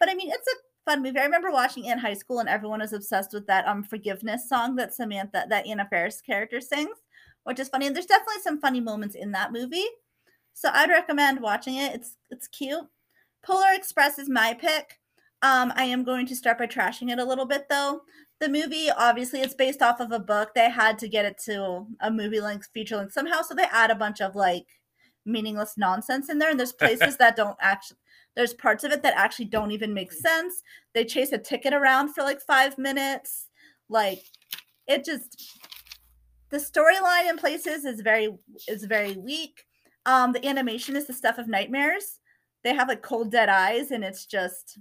But 0.00 0.08
I 0.08 0.14
mean, 0.14 0.30
it's 0.30 0.48
a 0.48 0.90
fun 0.90 1.02
movie. 1.02 1.18
I 1.18 1.24
remember 1.24 1.50
watching 1.50 1.84
it 1.84 1.92
in 1.92 1.98
high 1.98 2.14
school, 2.14 2.38
and 2.38 2.48
everyone 2.48 2.80
was 2.80 2.94
obsessed 2.94 3.34
with 3.34 3.46
that 3.48 3.68
um 3.68 3.82
forgiveness 3.82 4.48
song 4.48 4.76
that 4.76 4.94
Samantha, 4.94 5.44
that 5.50 5.66
Anna 5.66 5.86
Faris 5.88 6.22
character 6.22 6.62
sings, 6.62 6.96
which 7.44 7.60
is 7.60 7.68
funny. 7.68 7.86
And 7.86 7.94
there's 7.94 8.06
definitely 8.06 8.42
some 8.42 8.60
funny 8.60 8.80
moments 8.80 9.14
in 9.14 9.32
that 9.32 9.52
movie. 9.52 9.86
So 10.54 10.70
I'd 10.72 10.88
recommend 10.88 11.40
watching 11.40 11.76
it. 11.76 11.94
It's 11.94 12.16
it's 12.30 12.48
cute. 12.48 12.86
Polar 13.44 13.72
Express 13.74 14.18
is 14.18 14.28
my 14.28 14.54
pick. 14.54 14.98
Um, 15.42 15.72
I 15.76 15.84
am 15.84 16.04
going 16.04 16.26
to 16.26 16.36
start 16.36 16.58
by 16.58 16.66
trashing 16.66 17.12
it 17.12 17.18
a 17.18 17.24
little 17.24 17.44
bit 17.44 17.66
though. 17.68 18.00
The 18.40 18.48
movie, 18.48 18.90
obviously, 18.90 19.40
it's 19.40 19.54
based 19.54 19.82
off 19.82 20.00
of 20.00 20.10
a 20.10 20.18
book. 20.18 20.50
They 20.54 20.70
had 20.70 20.98
to 20.98 21.08
get 21.08 21.24
it 21.24 21.38
to 21.44 21.86
a 22.00 22.10
movie 22.10 22.40
length, 22.40 22.68
feature 22.72 22.96
length 22.96 23.12
somehow, 23.12 23.42
so 23.42 23.54
they 23.54 23.66
add 23.70 23.90
a 23.90 23.94
bunch 23.94 24.20
of 24.20 24.34
like 24.34 24.66
meaningless 25.26 25.74
nonsense 25.76 26.28
in 26.28 26.38
there. 26.38 26.50
And 26.50 26.58
there's 26.58 26.72
places 26.84 27.16
that 27.18 27.36
don't 27.36 27.56
actually, 27.60 27.98
there's 28.34 28.54
parts 28.54 28.82
of 28.82 28.92
it 28.92 29.02
that 29.02 29.14
actually 29.16 29.46
don't 29.46 29.70
even 29.70 29.94
make 29.94 30.12
sense. 30.12 30.62
They 30.94 31.04
chase 31.04 31.32
a 31.32 31.38
ticket 31.38 31.72
around 31.72 32.14
for 32.14 32.22
like 32.22 32.40
five 32.40 32.78
minutes. 32.78 33.48
Like, 33.88 34.24
it 34.88 35.04
just, 35.04 35.60
the 36.50 36.56
storyline 36.56 37.28
in 37.28 37.36
places 37.36 37.84
is 37.84 38.00
very 38.00 38.30
is 38.68 38.84
very 38.84 39.12
weak. 39.12 39.64
Um, 40.06 40.32
the 40.32 40.46
animation 40.46 40.96
is 40.96 41.06
the 41.06 41.12
stuff 41.12 41.38
of 41.38 41.48
nightmares. 41.48 42.20
They 42.64 42.74
have 42.74 42.88
like 42.88 43.02
cold 43.02 43.30
dead 43.30 43.48
eyes, 43.48 43.90
and 43.90 44.02
it's 44.02 44.26
just 44.26 44.78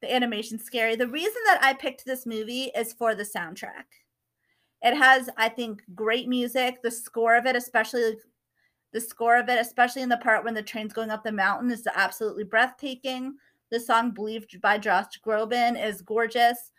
the 0.00 0.12
animation 0.12 0.58
scary. 0.58 0.96
The 0.96 1.08
reason 1.08 1.42
that 1.46 1.58
I 1.62 1.74
picked 1.74 2.04
this 2.04 2.24
movie 2.24 2.70
is 2.76 2.92
for 2.92 3.14
the 3.14 3.24
soundtrack. 3.24 3.84
It 4.80 4.96
has, 4.96 5.28
I 5.36 5.48
think, 5.48 5.82
great 5.94 6.28
music. 6.28 6.82
The 6.82 6.90
score 6.90 7.36
of 7.36 7.46
it, 7.46 7.56
especially 7.56 8.16
the 8.92 9.00
score 9.00 9.36
of 9.36 9.48
it, 9.48 9.58
especially 9.60 10.02
in 10.02 10.08
the 10.08 10.16
part 10.18 10.44
when 10.44 10.54
the 10.54 10.62
train's 10.62 10.92
going 10.92 11.10
up 11.10 11.24
the 11.24 11.32
mountain, 11.32 11.70
is 11.70 11.86
absolutely 11.94 12.44
breathtaking. 12.44 13.34
The 13.70 13.80
song 13.80 14.12
Believed 14.12 14.60
by 14.60 14.78
Josh 14.78 15.20
Groban 15.26 15.84
is 15.84 16.00
gorgeous. 16.00 16.70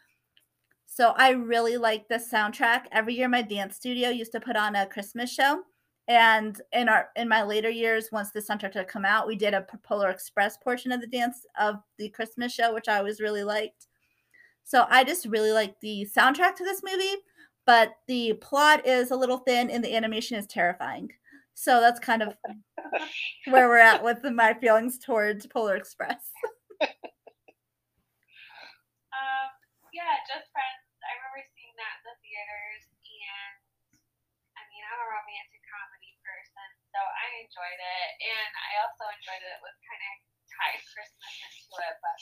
So 0.86 1.14
I 1.18 1.32
really 1.32 1.78
like 1.78 2.08
the 2.08 2.16
soundtrack. 2.16 2.86
Every 2.92 3.14
year 3.14 3.28
my 3.28 3.42
dance 3.42 3.76
studio 3.76 4.10
used 4.10 4.32
to 4.32 4.40
put 4.40 4.56
on 4.56 4.76
a 4.76 4.88
Christmas 4.88 5.32
show. 5.32 5.64
And 6.10 6.60
in 6.74 6.90
our 6.90 7.10
in 7.16 7.30
my 7.30 7.44
later 7.44 7.70
years, 7.70 8.10
once 8.12 8.32
the 8.32 8.42
soundtrack 8.42 8.74
had 8.74 8.88
come 8.88 9.06
out, 9.06 9.28
we 9.28 9.36
did 9.36 9.54
a 9.54 9.66
Polar 9.84 10.10
Express 10.10 10.58
portion 10.58 10.92
of 10.92 11.02
the 11.02 11.08
dance 11.08 11.46
of 11.60 11.76
the 12.00 12.10
Christmas 12.10 12.52
show, 12.52 12.74
which 12.74 12.88
I 12.88 12.98
always 12.98 13.22
really 13.22 13.44
liked. 13.44 13.86
So 14.64 14.88
I 14.90 15.04
just 15.04 15.28
really 15.28 15.52
like 15.52 15.80
the 15.82 16.08
soundtrack 16.10 16.56
to 16.56 16.64
this 16.64 16.82
movie, 16.84 17.22
but 17.68 17.94
the 18.08 18.34
plot 18.42 18.88
is 18.88 19.12
a 19.12 19.16
little 19.16 19.38
thin 19.38 19.70
and 19.70 19.84
the 19.84 19.96
animation 19.96 20.36
is 20.36 20.48
terrifying. 20.48 21.12
So 21.54 21.80
that's 21.80 22.00
kind 22.00 22.24
of 22.24 22.34
where 23.46 23.70
we're 23.70 23.78
at 23.78 24.04
with 24.04 24.24
my 24.34 24.56
feelings 24.56 24.98
towards 24.98 25.46
Polar 25.46 25.76
Express. 25.76 26.32
um, 26.82 26.90
yeah, 29.94 30.18
just 30.26 30.50
friends. 30.50 30.86
I 31.06 31.14
remember 31.22 31.46
seeing 31.54 31.76
that 31.78 32.02
in 32.02 32.04
the 32.10 32.18
theaters, 32.26 32.84
and 32.90 33.54
I 34.58 34.62
mean, 34.74 34.82
I'm 34.90 35.02
a 35.02 35.10
romantic 35.10 35.59
so 36.90 37.00
I 37.00 37.26
enjoyed 37.46 37.80
it, 37.80 38.10
and 38.24 38.52
I 38.54 38.72
also 38.86 39.06
enjoyed 39.14 39.44
it 39.46 39.58
with 39.62 39.78
kind 39.86 40.02
of 40.02 40.14
tied 40.50 40.82
Christmas 40.90 41.34
into 41.46 41.74
it. 41.78 41.96
But 42.02 42.18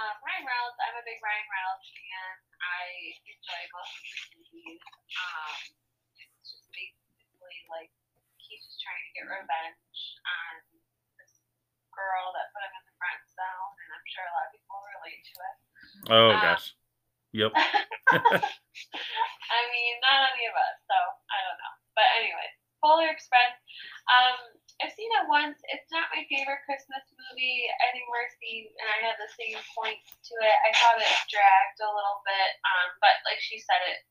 um, 0.00 0.14
Ryan 0.24 0.44
Reynolds, 0.48 0.78
I'm 0.80 0.96
a 0.96 1.04
big 1.04 1.20
Ryan 1.20 1.44
Reynolds 1.52 1.88
fan. 1.92 2.32
I 2.64 2.82
enjoy 3.28 3.62
most 3.76 3.92
of 3.92 4.02
his 4.08 4.24
movies. 4.40 4.80
Um, 5.20 5.56
it's 6.16 6.48
just 6.48 6.64
basically 6.72 7.58
like 7.68 7.92
he's 8.40 8.64
just 8.64 8.80
trying 8.80 9.04
to 9.04 9.12
get 9.16 9.28
revenge 9.28 10.00
on 10.24 10.54
this 11.20 11.44
girl 11.92 12.32
that 12.36 12.48
put 12.56 12.64
him 12.64 12.72
in 12.72 12.84
the 12.88 12.96
friend 12.96 13.20
zone, 13.28 13.72
and 13.76 13.88
I'm 13.92 14.06
sure 14.08 14.24
a 14.24 14.32
lot 14.32 14.48
of 14.48 14.52
people 14.56 14.80
relate 14.96 15.20
to 15.22 15.34
it. 15.36 15.56
Oh 16.08 16.32
Um, 16.32 16.40
gosh. 16.40 16.72
Yep. 17.32 17.48
I 17.56 19.60
mean, 19.72 19.94
not 20.04 20.28
any 20.36 20.44
of 20.48 20.52
us, 20.56 20.76
so 20.84 20.96
I 21.32 21.38
don't 21.48 21.56
know. 21.60 21.74
But 21.96 22.04
anyway, 22.20 22.48
Polar 22.82 23.08
Express. 23.08 23.54
Um, 24.10 24.58
I've 24.82 24.92
seen 24.98 25.08
it 25.14 25.30
once. 25.30 25.62
It's 25.70 25.86
not 25.94 26.10
my 26.10 26.26
favorite 26.26 26.66
Christmas 26.66 27.06
movie. 27.14 27.70
I 27.70 27.94
think 27.94 28.10
Mercy 28.10 28.74
and 28.74 28.88
I 28.90 28.98
had 29.06 29.16
the 29.22 29.30
same 29.38 29.54
points 29.78 30.10
to 30.10 30.34
it. 30.42 30.58
I 30.66 30.74
thought 30.74 30.98
it 30.98 31.30
dragged 31.30 31.78
a 31.78 31.86
little 31.86 32.18
bit, 32.26 32.50
um, 32.66 32.98
but 32.98 33.22
like 33.22 33.38
she 33.38 33.62
said, 33.62 33.78
it 33.86 34.02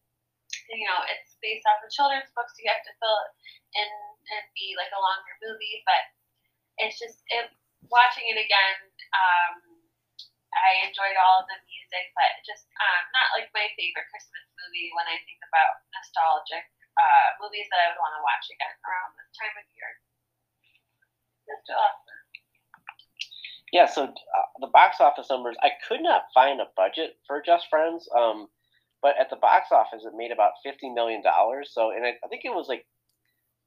you 0.71 0.87
know 0.87 1.03
it's 1.11 1.35
based 1.43 1.67
off 1.67 1.83
of 1.83 1.91
children's 1.91 2.31
books. 2.31 2.55
So 2.55 2.63
you 2.63 2.71
have 2.71 2.87
to 2.87 2.95
fill 3.03 3.19
it 3.27 3.31
in 3.83 3.89
and 4.39 4.45
be 4.55 4.79
like 4.79 4.95
a 4.95 5.03
longer 5.03 5.35
movie, 5.43 5.83
but 5.83 6.01
it's 6.79 6.95
just 6.95 7.19
it. 7.27 7.51
Watching 7.89 8.29
it 8.29 8.37
again, 8.37 8.77
um, 9.11 9.57
I 10.53 10.85
enjoyed 10.85 11.17
all 11.17 11.43
of 11.43 11.49
the 11.49 11.59
music, 11.65 12.13
but 12.13 12.29
just 12.45 12.69
um, 12.77 13.03
not 13.11 13.33
like 13.35 13.49
my 13.51 13.67
favorite 13.75 14.07
Christmas 14.07 14.45
movie 14.55 14.93
when 14.95 15.09
I 15.09 15.17
think 15.27 15.41
about 15.43 15.81
nostalgic 15.91 16.63
uh, 16.97 17.27
movies 17.39 17.67
that 17.71 17.79
I 17.79 17.85
would 17.93 18.01
want 18.01 18.13
to 18.17 18.23
watch 18.23 18.45
again 18.51 18.75
around 18.83 19.15
this 19.15 19.31
time 19.37 19.55
of 19.55 19.65
year. 19.75 19.91
Yeah, 23.71 23.87
so 23.87 24.03
uh, 24.03 24.47
the 24.59 24.67
box 24.67 24.99
office 24.99 25.27
numbers, 25.29 25.55
I 25.63 25.71
could 25.87 26.01
not 26.01 26.27
find 26.33 26.59
a 26.59 26.67
budget 26.75 27.15
for 27.25 27.41
Just 27.41 27.67
Friends, 27.69 28.07
um, 28.15 28.47
but 29.01 29.15
at 29.19 29.29
the 29.29 29.39
box 29.39 29.71
office, 29.71 30.03
it 30.03 30.13
made 30.15 30.31
about 30.31 30.59
fifty 30.63 30.89
million 30.89 31.23
dollars. 31.23 31.71
So, 31.71 31.91
and 31.91 32.05
I, 32.05 32.19
I 32.23 32.27
think 32.27 32.43
it 32.43 32.53
was 32.53 32.67
like, 32.67 32.85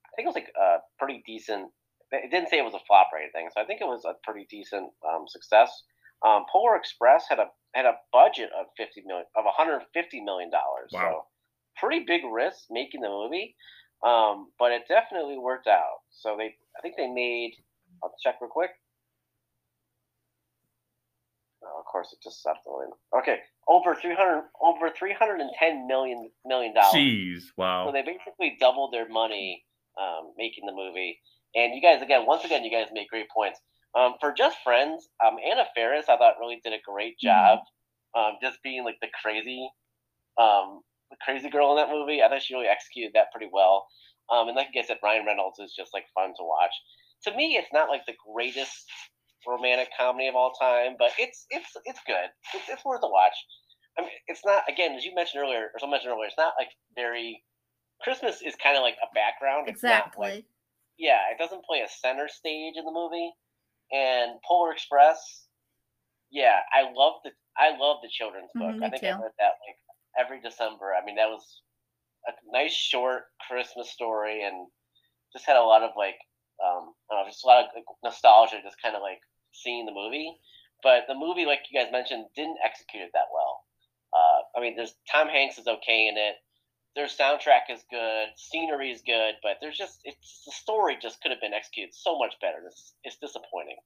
I 0.07 0.13
think 0.15 0.27
it 0.27 0.33
was 0.33 0.37
like 0.37 0.53
a 0.61 0.85
pretty 0.99 1.23
decent. 1.27 1.73
It 2.13 2.31
didn't 2.31 2.49
say 2.49 2.59
it 2.59 2.65
was 2.65 2.75
a 2.75 2.85
flop 2.87 3.09
or 3.13 3.19
anything, 3.19 3.49
so 3.53 3.61
I 3.61 3.65
think 3.65 3.81
it 3.81 3.89
was 3.89 4.05
a 4.05 4.15
pretty 4.23 4.47
decent 4.49 4.93
um, 5.03 5.25
success. 5.27 5.73
Um, 6.25 6.45
Polar 6.53 6.77
Express 6.77 7.25
had 7.29 7.41
a 7.41 7.49
had 7.75 7.87
a 7.87 7.97
budget 8.13 8.51
of 8.59 8.67
fifty 8.77 9.03
million 9.05 9.27
of 9.35 9.45
one 9.45 9.55
hundred 9.57 9.83
fifty 9.93 10.21
million 10.21 10.51
dollars. 10.51 10.93
Wow. 10.93 11.01
So, 11.01 11.34
pretty 11.77 12.05
big 12.07 12.23
risk 12.31 12.65
making 12.71 13.01
the 13.01 13.09
movie, 13.09 13.55
um, 14.05 14.49
but 14.59 14.73
it 14.73 14.83
definitely 14.89 15.39
worked 15.39 15.67
out. 15.67 16.03
So 16.11 16.37
they, 16.37 16.55
I 16.77 16.81
think 16.83 16.97
they 16.97 17.09
made. 17.09 17.55
I'll 18.03 18.15
check 18.23 18.37
real 18.41 18.51
quick. 18.51 18.71
Oh, 21.65 21.79
of 21.79 21.85
course, 21.87 22.13
it 22.13 22.23
just 22.23 22.41
stopped 22.41 22.65
going. 22.67 22.91
Okay, 23.19 23.39
over 23.69 23.95
three 23.95 24.15
hundred, 24.15 24.45
over 24.61 24.91
three 24.91 25.15
hundred 25.15 25.41
and 25.41 25.51
ten 25.59 25.87
million 25.87 26.31
million 26.45 26.75
dollars. 26.75 26.95
Jeez. 26.95 27.43
Wow! 27.57 27.87
So 27.87 27.93
they 27.93 28.03
basically 28.03 28.57
doubled 28.61 28.93
their 28.93 29.09
money 29.09 29.65
um, 30.01 30.33
making 30.37 30.67
the 30.67 30.73
movie. 30.73 31.21
And 31.55 31.75
you 31.75 31.81
guys, 31.81 32.03
again, 32.03 32.27
once 32.27 32.45
again, 32.45 32.65
you 32.65 32.71
guys 32.71 32.89
make 32.93 33.09
great 33.09 33.29
points. 33.31 33.61
Um, 33.97 34.15
for 34.21 34.35
Just 34.37 34.59
Friends, 34.65 35.09
um, 35.25 35.37
Anna 35.39 35.67
Faris, 35.75 36.07
I 36.09 36.17
thought 36.17 36.35
really 36.41 36.61
did 36.65 36.73
a 36.73 36.83
great 36.85 37.17
job, 37.19 37.61
um, 38.17 38.33
just 38.43 38.61
being 38.65 38.83
like 38.83 38.97
the 39.01 39.07
crazy, 39.23 39.69
um, 40.37 40.81
the 41.11 41.17
crazy 41.25 41.51
girl 41.51 41.71
in 41.71 41.77
that 41.77 41.91
movie. 41.91 42.23
I 42.23 42.29
thought 42.29 42.43
she 42.43 42.55
really 42.55 42.69
executed 42.69 43.13
that 43.15 43.33
pretty 43.33 43.51
well. 43.53 43.87
Um, 44.33 44.49
and 44.49 44.57
like 44.57 44.69
I 44.77 44.83
said, 44.83 44.99
Ryan 45.03 45.27
Reynolds 45.27 45.59
is 45.59 45.75
just 45.77 45.93
like 45.95 46.07
fun 46.15 46.31
to 46.37 46.45
watch. 46.45 46.73
To 47.25 47.37
me, 47.37 47.57
it's 47.57 47.73
not 47.73 47.89
like 47.89 48.07
the 48.07 48.17
greatest 48.33 48.87
romantic 49.47 49.91
comedy 49.99 50.29
of 50.29 50.35
all 50.37 50.53
time, 50.53 50.97
but 50.99 51.13
it's 51.19 51.47
it's 51.51 51.71
it's 51.85 52.01
good. 52.07 52.31
It's, 52.55 52.69
it's 52.69 52.85
worth 52.85 53.03
a 53.03 53.09
watch. 53.09 53.35
I 53.99 54.03
mean, 54.03 54.11
it's 54.29 54.45
not 54.45 54.65
again 54.69 54.95
as 54.95 55.05
you 55.05 55.15
mentioned 55.15 55.43
earlier, 55.43 55.71
or 55.73 55.79
someone 55.79 55.97
mentioned 55.99 56.13
earlier. 56.13 56.27
It's 56.27 56.39
not 56.39 56.55
like 56.59 56.71
very. 56.97 57.45
Christmas 58.03 58.43
is 58.43 58.57
kind 58.57 58.77
of 58.77 58.83
like 58.83 58.97
a 59.03 59.09
background. 59.15 59.69
It's 59.69 59.83
not 59.83 60.13
like 60.19 60.45
Exactly. 60.45 60.47
yeah, 60.99 61.31
it 61.33 61.39
doesn't 61.39 61.65
play 61.65 61.81
a 61.81 61.89
center 61.89 62.29
stage 62.29 62.75
in 62.77 62.85
the 62.85 62.93
movie. 62.93 63.33
And 63.93 64.41
Polar 64.47 64.73
Express, 64.73 65.47
yeah, 66.31 66.61
I 66.73 66.91
love 66.93 67.21
the 67.25 67.31
I 67.57 67.77
love 67.77 67.99
the 68.03 68.11
children's 68.11 68.51
book. 68.59 68.75
Mhm, 68.75 68.85
I 68.85 68.91
think 68.91 69.05
I 69.05 69.13
read 69.23 69.33
that 69.39 69.55
like 69.63 69.79
every 70.19 70.41
December. 70.41 70.93
I 70.95 71.05
mean, 71.05 71.17
that 71.17 71.29
was 71.29 71.63
a 72.27 72.33
nice 72.53 72.73
short 72.73 73.25
Christmas 73.49 73.91
story, 73.91 74.45
and 74.45 74.67
just 75.33 75.47
had 75.47 75.57
a 75.57 75.63
lot 75.63 75.83
of 75.83 75.91
like 75.97 76.17
um, 76.63 76.95
I 77.11 77.15
don't 77.15 77.25
know, 77.25 77.31
just 77.31 77.45
a 77.45 77.49
lot 77.49 77.65
of 77.65 77.71
like, 77.75 77.85
nostalgia, 78.03 78.63
just 78.63 78.81
kind 78.81 78.95
of 78.95 79.03
like 79.03 79.21
seeing 79.53 79.87
the 79.87 79.93
movie. 79.93 80.31
But 80.83 81.05
the 81.09 81.15
movie, 81.15 81.47
like 81.47 81.61
you 81.71 81.81
guys 81.81 81.91
mentioned, 81.91 82.27
didn't 82.37 82.59
execute 82.65 83.03
it 83.03 83.11
that 83.15 83.33
well. 83.33 83.65
Uh, 84.13 84.59
I 84.59 84.61
mean, 84.61 84.77
there's 84.77 84.95
Tom 85.11 85.29
Hanks 85.29 85.59
is 85.59 85.67
okay 85.67 86.09
in 86.09 86.17
it. 86.17 86.37
Their 86.95 87.07
soundtrack 87.07 87.73
is 87.73 87.83
good, 87.91 88.29
scenery 88.37 88.93
is 88.93 89.03
good, 89.05 89.35
but 89.43 89.57
there's 89.61 89.77
just 89.77 90.01
it's 90.05 90.43
the 90.47 90.53
story 90.53 90.97
just 91.01 91.21
could 91.21 91.33
have 91.33 91.41
been 91.41 91.55
executed 91.55 91.93
so 91.93 92.17
much 92.19 92.35
better. 92.41 92.59
It's, 92.67 92.95
it's 93.03 93.17
disappointing. 93.17 93.77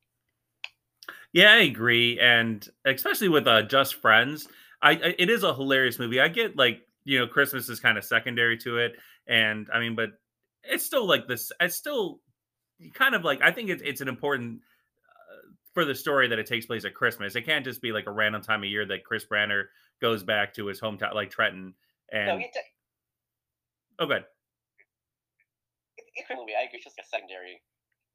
Yeah, 1.33 1.53
I 1.53 1.59
agree, 1.59 2.19
and 2.21 2.67
especially 2.85 3.29
with 3.29 3.47
uh, 3.47 3.63
Just 3.63 3.95
Friends, 3.95 4.49
I, 4.83 4.93
I 4.93 5.15
it 5.19 5.31
is 5.31 5.43
a 5.43 5.55
hilarious 5.55 5.99
movie. 5.99 6.21
I 6.21 6.29
get 6.29 6.57
like 6.57 6.83
you 7.05 7.19
know 7.19 7.27
Christmas 7.27 7.69
is 7.69 7.81
kind 7.81 7.99
of 7.99 8.05
secondary 8.05 8.57
to 8.59 8.79
it, 8.79 8.97
and 9.27 9.69
I 9.73 9.81
mean, 9.81 9.95
but 9.95 10.11
it's 10.63 10.85
still 10.85 11.07
like 11.07 11.27
this. 11.27 11.51
It's 11.61 11.77
still 11.77 12.21
kind 12.95 13.15
of 13.15 13.25
like 13.25 13.43
I 13.43 13.51
think 13.51 13.71
it's 13.71 13.83
it's 13.85 14.01
an 14.01 14.09
important 14.09 14.61
uh, 15.09 15.51
for 15.75 15.85
the 15.85 15.95
story 15.95 16.29
that 16.29 16.39
it 16.39 16.47
takes 16.47 16.67
place 16.67 16.85
at 16.85 16.95
Christmas. 16.95 17.37
It 17.37 17.43
can't 17.43 17.65
just 17.65 17.83
be 17.83 17.93
like 17.93 18.07
a 18.07 18.13
random 18.13 18.43
time 18.43 18.63
of 18.63 18.69
year 18.69 18.87
that 18.87 19.05
Chris 19.05 19.25
Brander 19.25 19.71
goes 20.01 20.23
back 20.23 20.55
to 20.55 20.67
his 20.67 20.81
hometown, 20.81 21.15
like 21.15 21.31
Trenton. 21.31 21.75
no, 22.13 22.19
And 22.19 22.43
it's, 22.43 22.59
oh, 23.99 24.07
good, 24.07 24.25
it's 26.19 26.31
a 26.31 26.35
movie. 26.35 26.53
I 26.59 26.65
agree. 26.65 26.77
It's 26.79 26.85
just 26.85 26.99
a 26.99 27.09
secondary 27.09 27.63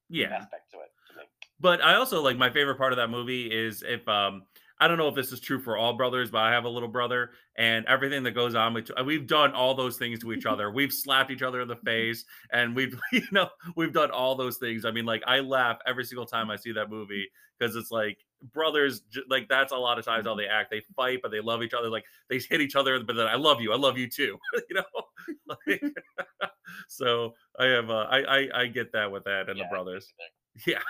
yeah. 0.10 0.36
aspect 0.36 0.72
to 0.72 0.78
it. 0.78 0.92
To. 1.10 1.22
But 1.60 1.82
I 1.82 1.96
also 1.96 2.22
like 2.22 2.38
my 2.38 2.50
favorite 2.50 2.78
part 2.78 2.94
of 2.94 2.98
that 2.98 3.10
movie 3.10 3.48
is 3.48 3.84
if 3.86 4.08
um 4.08 4.44
I 4.80 4.88
don't 4.88 4.98
know 4.98 5.08
if 5.08 5.16
this 5.16 5.32
is 5.32 5.40
true 5.40 5.60
for 5.60 5.78
all 5.78 5.94
brothers, 5.94 6.32
but 6.32 6.40
I 6.40 6.52
have 6.52 6.66
a 6.66 6.70
little 6.70 6.90
brother, 6.90 7.32
and 7.58 7.86
everything 7.86 8.24
that 8.24 8.32
goes 8.32 8.56
on 8.56 8.74
with 8.74 8.90
we've 9.06 9.28
done 9.28 9.54
all 9.54 9.76
those 9.76 9.98
things 9.98 10.20
to 10.20 10.34
each 10.34 10.46
other. 10.48 10.72
We've 10.72 10.94
slapped 10.94 11.32
each 11.32 11.42
other 11.42 11.62
in 11.62 11.68
the 11.68 11.76
face, 11.78 12.26
and 12.52 12.76
we've 12.76 13.00
you 13.12 13.24
know 13.32 13.50
we've 13.76 13.94
done 13.94 14.12
all 14.12 14.36
those 14.36 14.58
things. 14.58 14.86
I 14.86 14.92
mean, 14.92 15.06
like 15.06 15.24
I 15.28 15.40
laugh 15.40 15.78
every 15.86 16.06
single 16.06 16.26
time 16.26 16.50
I 16.50 16.56
see 16.56 16.72
that 16.74 16.90
movie 16.90 17.30
because 17.58 17.76
it's 17.76 17.92
like 17.92 18.18
brothers 18.52 19.04
like 19.30 19.48
that's 19.48 19.72
a 19.72 19.78
lot 19.78 19.98
of 19.98 20.06
times 20.06 20.26
how 20.26 20.36
they 20.36 20.48
act. 20.48 20.72
They 20.72 20.82
fight, 20.96 21.20
but 21.22 21.32
they 21.32 21.40
love 21.40 21.64
each 21.64 21.74
other. 21.74 21.90
Like 21.90 22.06
they 22.30 22.40
hit 22.40 22.62
each 22.62 22.76
other, 22.76 23.00
but 23.04 23.16
then 23.16 23.28
I 23.28 23.36
love 23.36 23.62
you, 23.62 23.72
I 23.72 23.78
love 23.78 23.98
you 23.98 24.10
too. 24.10 24.38
you 24.70 24.76
know, 24.76 25.56
like, 25.68 25.84
so 26.88 27.36
I 27.60 27.66
have 27.66 27.90
uh, 27.90 28.08
I, 28.10 28.22
I 28.22 28.62
I 28.62 28.68
get 28.68 28.92
that 28.94 29.12
with 29.12 29.24
that 29.26 29.50
and 29.50 29.58
Yeah, 29.58 29.66
the 29.66 29.70
brothers. 29.70 30.14
Yeah. 30.68 30.82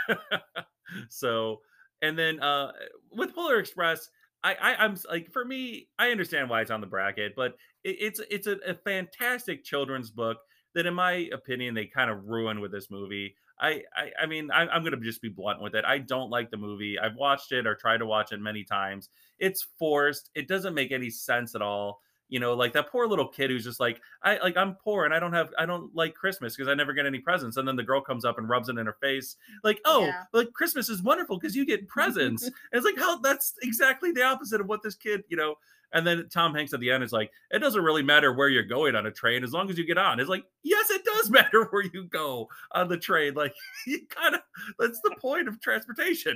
so, 1.09 1.61
and 2.03 2.19
then 2.19 2.39
uh 2.39 2.71
with 3.11 3.33
Polar 3.33 3.57
Express, 3.57 4.09
I, 4.43 4.53
I 4.55 4.75
I'm 4.75 4.95
like 5.09 5.31
for 5.31 5.43
me, 5.45 5.87
I 5.97 6.09
understand 6.09 6.49
why 6.49 6.61
it's 6.61 6.71
on 6.71 6.81
the 6.81 6.87
bracket, 6.87 7.33
but 7.35 7.55
it, 7.83 7.97
it's 7.99 8.21
it's 8.29 8.47
a, 8.47 8.57
a 8.67 8.75
fantastic 8.75 9.63
children's 9.63 10.11
book 10.11 10.37
that, 10.75 10.85
in 10.85 10.93
my 10.93 11.29
opinion, 11.33 11.73
they 11.73 11.85
kind 11.85 12.11
of 12.11 12.25
ruin 12.25 12.59
with 12.59 12.71
this 12.71 12.91
movie. 12.91 13.35
I 13.59 13.83
I, 13.95 14.11
I 14.23 14.25
mean, 14.25 14.51
I, 14.51 14.67
I'm 14.67 14.83
gonna 14.83 14.97
just 14.97 15.21
be 15.21 15.29
blunt 15.29 15.61
with 15.61 15.75
it. 15.75 15.85
I 15.85 15.99
don't 15.99 16.29
like 16.29 16.51
the 16.51 16.57
movie. 16.57 16.99
I've 16.99 17.15
watched 17.15 17.51
it 17.51 17.65
or 17.65 17.75
tried 17.75 17.99
to 17.99 18.05
watch 18.05 18.31
it 18.31 18.39
many 18.39 18.63
times. 18.63 19.09
It's 19.39 19.65
forced. 19.79 20.29
It 20.35 20.47
doesn't 20.47 20.73
make 20.73 20.91
any 20.91 21.09
sense 21.09 21.55
at 21.55 21.61
all. 21.61 22.01
You 22.33 22.39
know, 22.39 22.55
like 22.55 22.73
that 22.73 22.89
poor 22.89 23.05
little 23.07 23.27
kid 23.27 23.51
who's 23.51 23.63
just 23.63 23.79
like, 23.79 24.01
I 24.23 24.39
like 24.39 24.57
I'm 24.57 24.73
poor 24.73 25.05
and 25.05 25.13
I 25.13 25.19
don't 25.19 25.33
have 25.33 25.51
I 25.55 25.67
don't 25.67 25.93
like 25.95 26.15
Christmas 26.15 26.55
because 26.55 26.67
I 26.67 26.73
never 26.73 26.91
get 26.91 27.05
any 27.05 27.19
presents. 27.19 27.57
And 27.57 27.67
then 27.67 27.75
the 27.75 27.83
girl 27.83 28.01
comes 28.01 28.25
up 28.25 28.39
and 28.39 28.49
rubs 28.49 28.69
it 28.69 28.77
in 28.79 28.87
her 28.87 28.97
face, 28.99 29.35
like, 29.63 29.79
oh, 29.85 30.05
Yeah. 30.05 30.23
like 30.33 30.51
Christmas 30.51 30.89
is 30.89 31.03
wonderful 31.03 31.37
because 31.37 31.55
you 31.55 31.63
get 31.63 31.87
presents. 31.87 32.43
And 32.45 32.53
it's 32.73 32.85
like, 32.85 32.97
how 32.97 33.19
that's 33.19 33.53
exactly 33.61 34.11
the 34.11 34.23
opposite 34.23 34.59
of 34.59 34.67
what 34.67 34.81
this 34.81 34.95
kid, 34.95 35.23
you 35.29 35.37
know. 35.37 35.55
And 35.95 36.07
then 36.07 36.27
Tom 36.33 36.55
Hanks 36.55 36.73
at 36.73 36.79
the 36.79 36.89
end 36.89 37.03
is 37.03 37.11
like, 37.11 37.31
it 37.51 37.59
doesn't 37.59 37.83
really 37.83 38.01
matter 38.01 38.33
where 38.33 38.49
you're 38.49 38.63
going 38.63 38.95
on 38.95 39.05
a 39.05 39.11
train 39.11 39.43
as 39.43 39.53
long 39.53 39.69
as 39.69 39.77
you 39.77 39.85
get 39.85 39.99
on. 39.99 40.19
It's 40.19 40.27
like, 40.27 40.43
yes, 40.63 40.89
it 40.89 41.05
does 41.05 41.29
matter 41.39 41.65
where 41.65 41.83
you 41.83 42.05
go 42.05 42.49
on 42.71 42.87
the 42.89 42.97
train. 42.97 43.35
Like, 43.35 43.53
you 43.85 44.07
kind 44.09 44.33
of 44.33 44.41
that's 44.79 44.99
the 45.03 45.15
point 45.21 45.47
of 45.47 45.61
transportation. 45.61 46.35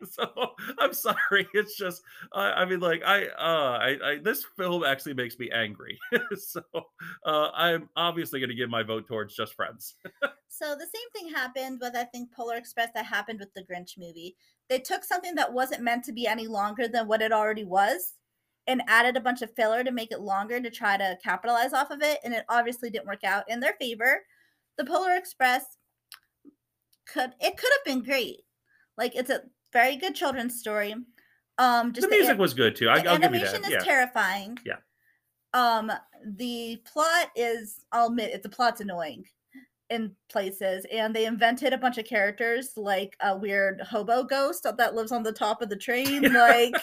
so 0.10 0.52
I'm 0.78 0.92
sorry. 0.92 1.48
It's 1.54 1.76
just, 1.76 2.02
I, 2.32 2.52
I 2.52 2.64
mean, 2.64 2.80
like, 2.80 3.02
I, 3.04 3.26
uh, 3.26 3.78
I, 3.80 3.98
I, 4.04 4.18
this 4.22 4.44
film 4.56 4.84
actually 4.84 5.14
makes 5.14 5.38
me 5.38 5.50
angry. 5.50 5.98
so 6.36 6.62
uh, 7.24 7.50
I'm 7.54 7.88
obviously 7.96 8.40
going 8.40 8.50
to 8.50 8.56
give 8.56 8.70
my 8.70 8.82
vote 8.82 9.06
towards 9.06 9.34
Just 9.34 9.54
Friends. 9.54 9.94
So 10.48 10.74
the 10.74 10.86
same 10.86 11.10
thing 11.14 11.32
happened 11.32 11.78
with 11.80 11.96
I 11.96 12.04
think 12.04 12.32
Polar 12.32 12.56
Express 12.56 12.90
that 12.94 13.06
happened 13.06 13.40
with 13.40 13.52
the 13.54 13.62
Grinch 13.62 13.98
movie. 13.98 14.36
They 14.68 14.78
took 14.78 15.04
something 15.04 15.34
that 15.36 15.52
wasn't 15.52 15.82
meant 15.82 16.04
to 16.04 16.12
be 16.12 16.26
any 16.26 16.46
longer 16.46 16.88
than 16.88 17.08
what 17.08 17.22
it 17.22 17.32
already 17.32 17.64
was 17.64 18.14
and 18.66 18.82
added 18.86 19.16
a 19.16 19.20
bunch 19.20 19.42
of 19.42 19.54
filler 19.54 19.82
to 19.82 19.90
make 19.90 20.12
it 20.12 20.20
longer 20.20 20.60
to 20.60 20.70
try 20.70 20.96
to 20.96 21.18
capitalize 21.22 21.72
off 21.72 21.90
of 21.90 22.02
it 22.02 22.20
and 22.24 22.34
it 22.34 22.44
obviously 22.48 22.90
didn't 22.90 23.06
work 23.06 23.24
out 23.24 23.44
in 23.48 23.60
their 23.60 23.74
favor. 23.80 24.22
The 24.76 24.84
Polar 24.84 25.14
Express 25.16 25.64
could 27.06 27.32
it 27.40 27.56
could 27.56 27.70
have 27.72 27.84
been 27.84 28.04
great. 28.04 28.42
Like 28.96 29.16
it's 29.16 29.30
a 29.30 29.42
very 29.72 29.96
good 29.96 30.14
children's 30.14 30.58
story. 30.58 30.94
Um 31.58 31.92
just 31.92 32.08
the 32.08 32.14
music 32.14 32.32
an- 32.32 32.38
was 32.38 32.54
good 32.54 32.76
too. 32.76 32.88
I, 32.90 33.00
the 33.02 33.10
I'll 33.10 33.18
give 33.18 33.32
you 33.34 33.38
animation 33.40 33.62
that. 33.62 33.68
is 33.68 33.72
Yeah. 33.74 33.92
terrifying. 33.92 34.58
Yeah. 34.64 34.76
Um, 35.52 35.90
the 36.24 36.80
plot 36.90 37.28
is, 37.34 37.84
I'll 37.90 38.06
admit, 38.06 38.30
it, 38.32 38.42
the 38.44 38.48
plot's 38.48 38.80
annoying 38.80 39.24
in 39.88 40.14
places, 40.30 40.86
and 40.92 41.12
they 41.12 41.26
invented 41.26 41.72
a 41.72 41.78
bunch 41.78 41.98
of 41.98 42.04
characters 42.04 42.70
like 42.76 43.16
a 43.20 43.36
weird 43.36 43.80
hobo 43.80 44.22
ghost 44.22 44.64
that 44.78 44.94
lives 44.94 45.10
on 45.10 45.24
the 45.24 45.32
top 45.32 45.60
of 45.60 45.68
the 45.68 45.76
train, 45.76 46.22
like. 46.32 46.74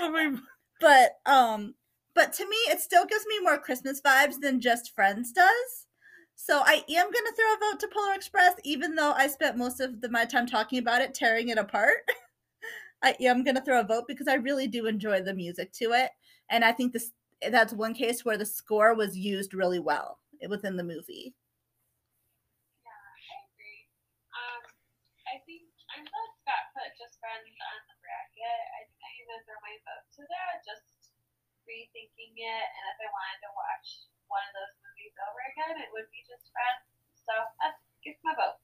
I 0.00 0.08
mean, 0.10 0.40
But 0.80 1.18
um, 1.26 1.74
but 2.14 2.32
to 2.32 2.48
me, 2.48 2.56
it 2.70 2.80
still 2.80 3.04
gives 3.04 3.26
me 3.26 3.40
more 3.40 3.58
Christmas 3.58 4.00
vibes 4.00 4.40
than 4.40 4.58
Just 4.60 4.94
Friends 4.94 5.30
does. 5.32 5.86
So 6.40 6.62
I 6.64 6.84
am 6.88 7.10
gonna 7.10 7.34
throw 7.34 7.50
a 7.50 7.58
vote 7.58 7.80
to 7.80 7.88
Polar 7.90 8.14
Express, 8.14 8.54
even 8.62 8.94
though 8.94 9.10
I 9.10 9.26
spent 9.26 9.58
most 9.58 9.80
of 9.80 10.00
the, 10.00 10.08
my 10.08 10.24
time 10.24 10.46
talking 10.46 10.78
about 10.78 11.02
it, 11.02 11.12
tearing 11.12 11.48
it 11.48 11.58
apart. 11.58 12.06
I 13.02 13.18
am 13.18 13.42
gonna 13.42 13.60
throw 13.60 13.80
a 13.82 13.84
vote 13.84 14.06
because 14.06 14.28
I 14.30 14.34
really 14.38 14.68
do 14.70 14.86
enjoy 14.86 15.20
the 15.20 15.34
music 15.34 15.74
to 15.82 15.98
it, 15.98 16.14
and 16.48 16.64
I 16.64 16.70
think 16.70 16.94
this 16.94 17.10
that's 17.50 17.74
one 17.74 17.92
case 17.92 18.24
where 18.24 18.38
the 18.38 18.46
score 18.46 18.94
was 18.94 19.18
used 19.18 19.52
really 19.52 19.82
well 19.82 20.20
within 20.48 20.78
the 20.78 20.86
movie. 20.86 21.34
Yeah, 22.86 22.94
I 22.94 23.34
agree. 23.50 23.82
Um, 24.30 24.62
I 25.26 25.42
think 25.42 25.66
I'm 25.90 26.06
glad 26.06 26.30
Scott 26.38 26.64
put 26.70 26.94
Just 27.02 27.18
Friends 27.18 27.50
on 27.50 27.78
the 27.90 27.98
bracket. 27.98 28.62
I 28.78 28.86
think 28.86 29.02
I'm 29.02 29.26
gonna 29.26 29.42
throw 29.42 29.58
my 29.66 29.74
vote 29.90 30.06
to 30.06 30.22
that. 30.22 30.62
Just 30.62 31.18
rethinking 31.66 32.38
it, 32.38 32.66
and 32.78 32.84
if 32.94 32.98
I 33.02 33.10
wanted 33.10 33.42
to 33.42 33.50
watch 33.58 34.06
one 34.28 34.44
of 34.48 34.54
those 34.54 34.74
movies 34.84 35.12
over 35.24 35.40
again, 35.52 35.74
it 35.82 35.90
would 35.92 36.08
be 36.12 36.22
Just 36.28 36.48
Friends. 36.52 36.84
So 37.26 37.32
that's 37.60 37.80
gets 38.04 38.20
my 38.24 38.32
vote. 38.34 38.56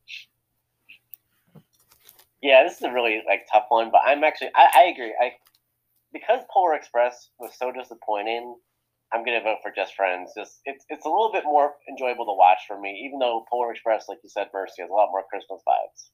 Yeah, 2.43 2.63
this 2.63 2.77
is 2.77 2.83
a 2.83 2.93
really 2.93 3.23
like 3.27 3.47
tough 3.51 3.67
one, 3.69 3.91
but 3.91 4.03
I'm 4.05 4.23
actually 4.25 4.51
I, 4.55 4.69
I 4.75 4.83
agree. 4.93 5.15
I 5.21 5.33
because 6.13 6.41
Polar 6.53 6.75
Express 6.75 7.31
was 7.39 7.53
so 7.59 7.73
disappointing. 7.73 8.57
I'm 9.13 9.25
gonna 9.25 9.41
vote 9.41 9.59
for 9.63 9.73
Just 9.75 9.95
Friends. 9.95 10.33
Just 10.37 10.61
it's 10.65 10.85
it's 10.89 11.05
a 11.05 11.09
little 11.09 11.31
bit 11.33 11.45
more 11.45 11.73
enjoyable 11.89 12.25
to 12.27 12.37
watch 12.37 12.61
for 12.69 12.81
me, 12.81 12.91
even 13.07 13.19
though 13.19 13.45
Polar 13.51 13.73
Express, 13.73 14.07
like 14.09 14.19
you 14.23 14.31
said, 14.31 14.49
Mercy 14.53 14.83
has 14.83 14.91
a 14.91 14.93
lot 14.93 15.09
more 15.11 15.25
Christmas 15.31 15.61
vibes. 15.67 16.11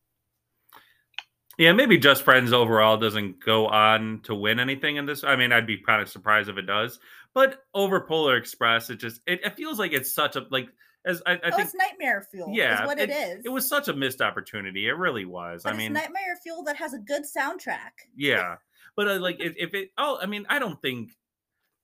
yeah, 1.59 1.73
maybe 1.73 1.99
Just 1.99 2.23
Friends 2.23 2.53
overall 2.53 2.97
doesn't 2.97 3.45
go 3.45 3.67
on 3.67 4.21
to 4.25 4.35
win 4.35 4.61
anything 4.61 4.97
in 4.97 5.07
this. 5.07 5.25
I 5.25 5.37
mean, 5.37 5.53
I'd 5.53 5.67
be 5.67 5.79
kind 5.79 6.01
of 6.01 6.09
surprised 6.09 6.49
if 6.49 6.57
it 6.59 6.67
does. 6.67 7.01
But 7.35 7.63
over 7.75 8.01
Polar 8.01 8.37
Express, 8.37 8.91
it 8.91 8.97
just 8.97 9.21
it, 9.27 9.41
it 9.45 9.57
feels 9.57 9.79
like 9.79 9.93
it's 9.93 10.13
such 10.13 10.37
a 10.37 10.47
like 10.51 10.69
as 11.07 11.23
I, 11.25 11.33
I 11.33 11.39
oh, 11.45 11.51
think 11.51 11.63
it's 11.63 11.75
nightmare 11.75 12.27
fuel. 12.31 12.49
yeah, 12.53 12.83
is 12.83 12.87
what 12.87 12.99
it 12.99 13.11
is. 13.11 13.43
It 13.45 13.49
was 13.49 13.67
such 13.69 13.89
a 13.89 13.93
missed 13.93 14.21
opportunity. 14.21 14.87
It 14.87 14.93
really 14.93 15.25
was. 15.25 15.63
But 15.63 15.75
I 15.75 15.77
mean, 15.77 15.93
it's 15.93 16.03
nightmare 16.03 16.37
fuel 16.43 16.63
that 16.65 16.77
has 16.77 16.93
a 16.93 16.99
good 16.99 17.23
soundtrack. 17.23 17.93
yeah, 18.17 18.57
but 18.97 19.09
uh, 19.09 19.19
like 19.19 19.41
if, 19.41 19.55
if 19.57 19.75
it 19.75 19.91
oh, 19.97 20.19
I 20.21 20.27
mean, 20.27 20.47
I 20.49 20.59
don't 20.59 20.81
think. 20.83 21.11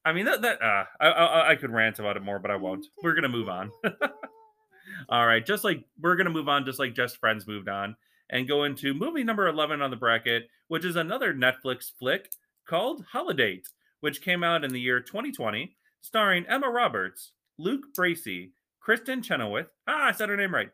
I 0.04 0.12
mean 0.12 0.26
that 0.26 0.42
that 0.42 0.62
uh, 0.62 0.84
I, 1.00 1.08
I 1.08 1.50
I 1.50 1.56
could 1.56 1.70
rant 1.70 1.98
about 1.98 2.16
it 2.16 2.22
more, 2.22 2.38
but 2.38 2.50
I 2.50 2.56
won't. 2.56 2.86
We're 3.02 3.14
gonna 3.14 3.28
move 3.28 3.48
on. 3.48 3.72
All 5.08 5.26
right, 5.26 5.44
just 5.44 5.64
like 5.64 5.84
we're 6.00 6.16
gonna 6.16 6.30
move 6.30 6.48
on, 6.48 6.64
just 6.64 6.78
like 6.78 6.94
Just 6.94 7.16
Friends 7.16 7.46
moved 7.46 7.68
on, 7.68 7.96
and 8.30 8.46
go 8.46 8.64
into 8.64 8.94
movie 8.94 9.24
number 9.24 9.48
eleven 9.48 9.82
on 9.82 9.90
the 9.90 9.96
bracket, 9.96 10.48
which 10.68 10.84
is 10.84 10.96
another 10.96 11.34
Netflix 11.34 11.90
flick 11.98 12.30
called 12.68 13.04
Holiday, 13.10 13.62
which 14.00 14.22
came 14.22 14.42
out 14.42 14.64
in 14.64 14.72
the 14.72 14.80
year 14.80 15.00
2020, 15.00 15.76
starring 16.00 16.46
Emma 16.46 16.68
Roberts, 16.68 17.32
Luke 17.58 17.86
Bracey, 17.96 18.50
Kristin 18.86 19.22
Chenoweth. 19.22 19.68
Ah, 19.88 20.08
I 20.08 20.12
said 20.12 20.28
her 20.28 20.36
name 20.36 20.54
right. 20.54 20.70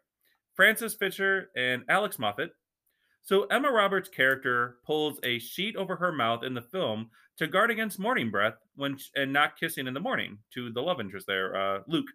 Frances 0.54 0.94
Fisher 0.94 1.50
and 1.56 1.82
Alex 1.88 2.18
Moffat. 2.18 2.50
So 3.22 3.44
Emma 3.44 3.70
Roberts' 3.70 4.08
character 4.08 4.76
pulls 4.84 5.18
a 5.22 5.38
sheet 5.38 5.76
over 5.76 5.96
her 5.96 6.12
mouth 6.12 6.42
in 6.42 6.54
the 6.54 6.60
film 6.60 7.10
to 7.38 7.46
guard 7.46 7.70
against 7.70 7.98
morning 7.98 8.30
breath 8.30 8.54
when 8.74 8.98
and 9.14 9.32
not 9.32 9.58
kissing 9.58 9.86
in 9.86 9.94
the 9.94 10.00
morning 10.00 10.38
to 10.54 10.70
the 10.72 10.82
love 10.82 11.00
interest 11.00 11.26
there, 11.26 11.56
uh, 11.56 11.80
Luke. 11.86 12.08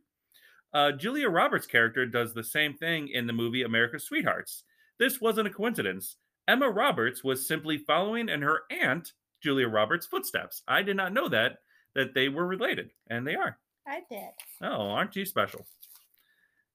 Uh, 0.73 0.91
Julia 0.91 1.29
Roberts' 1.29 1.65
character 1.65 2.05
does 2.05 2.33
the 2.33 2.43
same 2.43 2.73
thing 2.73 3.07
in 3.07 3.25
the 3.25 3.33
movie 3.33 3.63
America's 3.63 4.03
Sweethearts. 4.03 4.63
This 4.99 5.21
wasn't 5.21 5.47
a 5.47 5.51
coincidence. 5.51 6.17
Emma 6.47 6.69
Roberts 6.69 7.23
was 7.23 7.47
simply 7.47 7.77
following 7.77 8.29
in 8.29 8.41
her 8.41 8.63
aunt 8.69 9.13
Julia 9.41 9.67
Roberts' 9.67 10.05
footsteps. 10.05 10.63
I 10.67 10.81
did 10.81 10.97
not 10.97 11.13
know 11.13 11.29
that 11.29 11.59
that 11.95 12.13
they 12.13 12.29
were 12.29 12.45
related, 12.45 12.91
and 13.09 13.25
they 13.25 13.35
are. 13.35 13.57
I 13.87 14.01
did. 14.09 14.29
Oh, 14.61 14.89
aren't 14.89 15.15
you 15.15 15.25
special? 15.25 15.65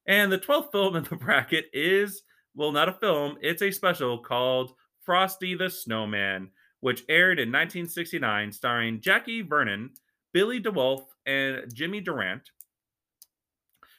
And 0.05 0.31
the 0.31 0.39
12th 0.39 0.71
film 0.71 0.95
in 0.95 1.03
the 1.03 1.15
bracket 1.15 1.65
is, 1.71 2.23
well, 2.55 2.71
not 2.71 2.89
a 2.89 2.93
film, 2.93 3.37
it's 3.41 3.61
a 3.61 3.71
special 3.71 4.17
called 4.17 4.73
Frosty 5.01 5.55
the 5.55 5.69
Snowman, 5.69 6.49
which 6.81 7.03
aired 7.07 7.39
in 7.39 7.49
1969, 7.49 8.51
starring 8.51 8.99
Jackie 8.99 9.41
Vernon, 9.41 9.91
Billy 10.33 10.59
De 10.59 10.71
Wolfe, 10.71 11.07
and 11.25 11.73
Jimmy 11.73 12.01
Durant. 12.01 12.49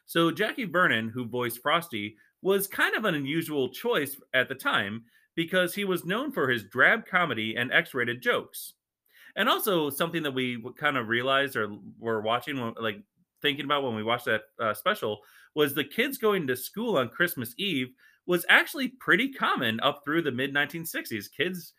So, 0.07 0.31
Jackie 0.31 0.67
Vernon, 0.67 1.09
who 1.09 1.25
voiced 1.25 1.63
Frosty, 1.63 2.17
was 2.43 2.67
kind 2.67 2.95
of 2.95 3.07
an 3.07 3.15
unusual 3.15 3.71
choice 3.71 4.21
at 4.35 4.51
the 4.51 4.55
time 4.55 5.05
because 5.35 5.75
he 5.75 5.85
was 5.85 6.05
known 6.05 6.33
for 6.33 6.49
his 6.49 6.65
drab 6.65 7.07
comedy 7.07 7.55
and 7.57 7.73
X 7.73 7.95
rated 7.95 8.23
jokes. 8.23 8.75
And 9.37 9.49
also, 9.49 9.91
something 9.91 10.23
that 10.23 10.35
we 10.35 10.63
kind 10.79 10.97
of 10.97 11.09
realized 11.09 11.57
or 11.57 11.77
were 11.99 12.21
watching, 12.21 12.75
like 12.81 13.03
thinking 13.43 13.65
about 13.65 13.83
when 13.83 13.97
we 13.97 14.05
watched 14.05 14.27
that 14.27 14.43
uh, 14.61 14.75
special, 14.75 15.21
was 15.55 15.75
the 15.75 15.85
kids 15.85 16.19
going 16.19 16.47
to 16.47 16.57
school 16.57 16.99
on 16.99 17.09
Christmas 17.09 17.55
Eve 17.59 17.89
was 18.27 18.47
actually 18.49 18.89
pretty 18.89 19.33
common 19.33 19.81
up 19.81 20.03
through 20.05 20.23
the 20.23 20.33
mid 20.33 20.55
1960s. 20.55 21.27
Kids 21.37 21.73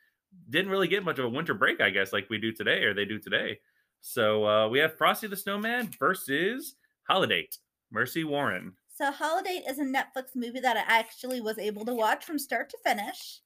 didn't 0.49 0.71
really 0.71 0.87
get 0.87 1.05
much 1.05 1.17
of 1.19 1.25
a 1.25 1.29
winter 1.29 1.53
break, 1.53 1.81
I 1.81 1.89
guess, 1.89 2.13
like 2.13 2.29
we 2.29 2.37
do 2.37 2.51
today 2.51 2.83
or 2.83 2.93
they 2.93 3.05
do 3.05 3.19
today. 3.19 3.59
So 4.01 4.45
uh, 4.45 4.69
we 4.69 4.79
have 4.79 4.97
Frosty 4.97 5.27
the 5.27 5.37
Snowman 5.37 5.89
versus 5.97 6.75
Holiday, 7.07 7.47
Mercy 7.91 8.23
Warren. 8.23 8.73
So 8.93 9.11
Holiday 9.11 9.63
is 9.67 9.79
a 9.79 9.83
Netflix 9.83 10.35
movie 10.35 10.59
that 10.59 10.77
I 10.77 10.99
actually 10.99 11.41
was 11.41 11.57
able 11.57 11.85
to 11.85 11.93
watch 11.93 12.23
from 12.23 12.37
start 12.37 12.69
to 12.69 12.77
finish. 12.83 13.41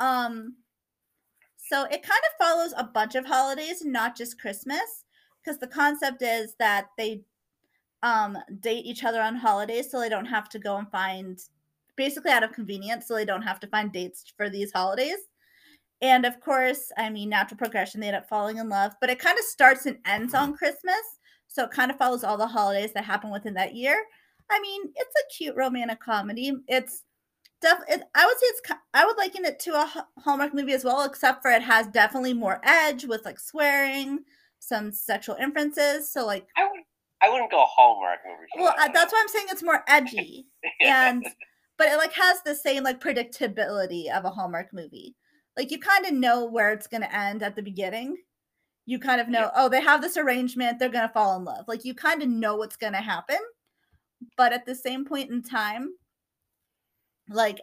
Um 0.00 0.56
so 1.56 1.84
it 1.84 2.02
kind 2.02 2.22
of 2.30 2.46
follows 2.46 2.72
a 2.76 2.84
bunch 2.84 3.14
of 3.14 3.26
holidays, 3.26 3.84
not 3.84 4.16
just 4.16 4.40
Christmas, 4.40 5.04
because 5.44 5.58
the 5.58 5.66
concept 5.66 6.22
is 6.22 6.54
that 6.58 6.86
they 6.96 7.22
um 8.02 8.38
date 8.60 8.86
each 8.86 9.04
other 9.04 9.20
on 9.20 9.34
holidays 9.34 9.90
so 9.90 10.00
they 10.00 10.08
don't 10.08 10.24
have 10.24 10.48
to 10.50 10.58
go 10.58 10.76
and 10.76 10.90
find 10.90 11.40
basically 11.96 12.30
out 12.30 12.44
of 12.44 12.52
convenience 12.52 13.06
so 13.06 13.14
they 13.14 13.24
don't 13.24 13.42
have 13.42 13.60
to 13.60 13.66
find 13.66 13.92
dates 13.92 14.32
for 14.36 14.48
these 14.48 14.72
holidays. 14.72 15.18
And 16.00 16.24
of 16.24 16.40
course, 16.40 16.92
I 16.96 17.10
mean 17.10 17.28
natural 17.28 17.58
progression, 17.58 18.00
they 18.00 18.06
end 18.08 18.16
up 18.16 18.28
falling 18.28 18.58
in 18.58 18.68
love, 18.68 18.92
but 19.00 19.10
it 19.10 19.18
kind 19.18 19.38
of 19.38 19.44
starts 19.44 19.86
and 19.86 19.98
ends 20.06 20.32
on 20.32 20.56
Christmas. 20.56 21.02
So 21.48 21.64
it 21.64 21.70
kind 21.70 21.90
of 21.90 21.98
follows 21.98 22.22
all 22.24 22.36
the 22.36 22.46
holidays 22.46 22.92
that 22.92 23.04
happen 23.04 23.30
within 23.30 23.54
that 23.54 23.74
year. 23.74 24.04
I 24.50 24.60
mean, 24.60 24.82
it's 24.94 25.14
a 25.20 25.34
cute 25.36 25.56
romantic 25.56 26.00
comedy. 26.00 26.52
It's 26.68 27.04
def- 27.60 27.84
it, 27.88 28.02
I 28.14 28.26
would 28.26 28.38
say 28.38 28.46
it's 28.46 28.60
I 28.94 29.04
would 29.04 29.16
liken 29.16 29.44
it 29.44 29.58
to 29.60 29.70
a 29.74 30.06
Hallmark 30.18 30.54
movie 30.54 30.72
as 30.72 30.84
well, 30.84 31.04
except 31.04 31.42
for 31.42 31.50
it 31.50 31.62
has 31.62 31.86
definitely 31.88 32.34
more 32.34 32.60
edge 32.64 33.04
with 33.04 33.24
like 33.24 33.38
swearing, 33.40 34.20
some 34.58 34.92
sexual 34.92 35.36
inferences. 35.36 36.12
So 36.12 36.26
like, 36.26 36.46
I 36.56 36.64
would 36.64 36.80
I 37.22 37.28
wouldn't 37.30 37.50
go 37.50 37.64
Hallmark 37.68 38.20
movie. 38.26 38.62
well, 38.64 38.74
that, 38.76 38.90
uh, 38.90 38.92
that's 38.92 39.12
why 39.12 39.20
I'm 39.22 39.28
saying 39.28 39.46
it's 39.50 39.62
more 39.62 39.82
edgy, 39.88 40.46
Yeah. 40.80 41.10
and 41.10 41.26
but 41.76 41.88
it 41.88 41.96
like 41.96 42.12
has 42.12 42.42
the 42.42 42.54
same 42.54 42.82
like 42.84 43.00
predictability 43.00 44.10
of 44.10 44.24
a 44.24 44.30
Hallmark 44.30 44.72
movie. 44.72 45.14
Like 45.56 45.70
you 45.70 45.78
kind 45.78 46.06
of 46.06 46.12
know 46.12 46.44
where 46.44 46.72
it's 46.72 46.86
gonna 46.86 47.08
end 47.12 47.42
at 47.42 47.56
the 47.56 47.62
beginning. 47.62 48.16
You 48.86 48.98
kind 48.98 49.20
of 49.20 49.28
know, 49.28 49.40
Yeah. 49.40 49.50
oh, 49.56 49.68
they 49.68 49.82
have 49.82 50.00
this 50.00 50.16
arrangement, 50.16 50.78
they're 50.78 50.88
gonna 50.88 51.10
fall 51.12 51.36
in 51.36 51.44
love. 51.44 51.64
Like 51.68 51.84
you 51.84 51.94
kind 51.94 52.22
of 52.22 52.28
know 52.28 52.56
what's 52.56 52.76
gonna 52.76 53.02
happen, 53.02 53.36
but 54.36 54.52
at 54.52 54.64
the 54.66 54.74
same 54.74 55.04
point 55.04 55.30
in 55.30 55.42
time, 55.42 55.90
like 57.30 57.60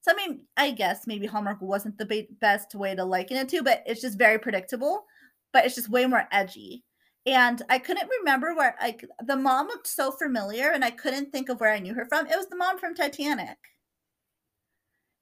so 0.00 0.12
i 0.12 0.14
mean 0.14 0.40
i 0.56 0.70
guess 0.70 1.06
maybe 1.06 1.26
hallmark 1.26 1.60
wasn't 1.60 1.96
the 1.98 2.04
be- 2.06 2.28
best 2.40 2.74
way 2.74 2.94
to 2.94 3.04
liken 3.04 3.36
it 3.36 3.48
to 3.48 3.62
but 3.62 3.82
it's 3.86 4.00
just 4.00 4.18
very 4.18 4.38
predictable 4.38 5.04
but 5.52 5.64
it's 5.64 5.76
just 5.76 5.88
way 5.88 6.04
more 6.06 6.26
edgy. 6.32 6.84
And 7.26 7.62
i 7.70 7.78
couldn't 7.78 8.10
remember 8.20 8.54
where 8.54 8.76
like 8.82 9.04
the 9.24 9.36
mom 9.36 9.68
looked 9.68 9.86
so 9.86 10.10
familiar 10.10 10.70
and 10.72 10.84
i 10.84 10.90
couldn't 10.90 11.30
think 11.32 11.48
of 11.48 11.60
where 11.60 11.72
i 11.72 11.78
knew 11.78 11.94
her 11.94 12.06
from. 12.06 12.26
It 12.26 12.36
was 12.36 12.48
the 12.48 12.56
mom 12.56 12.78
from 12.78 12.94
titanic. 12.94 13.56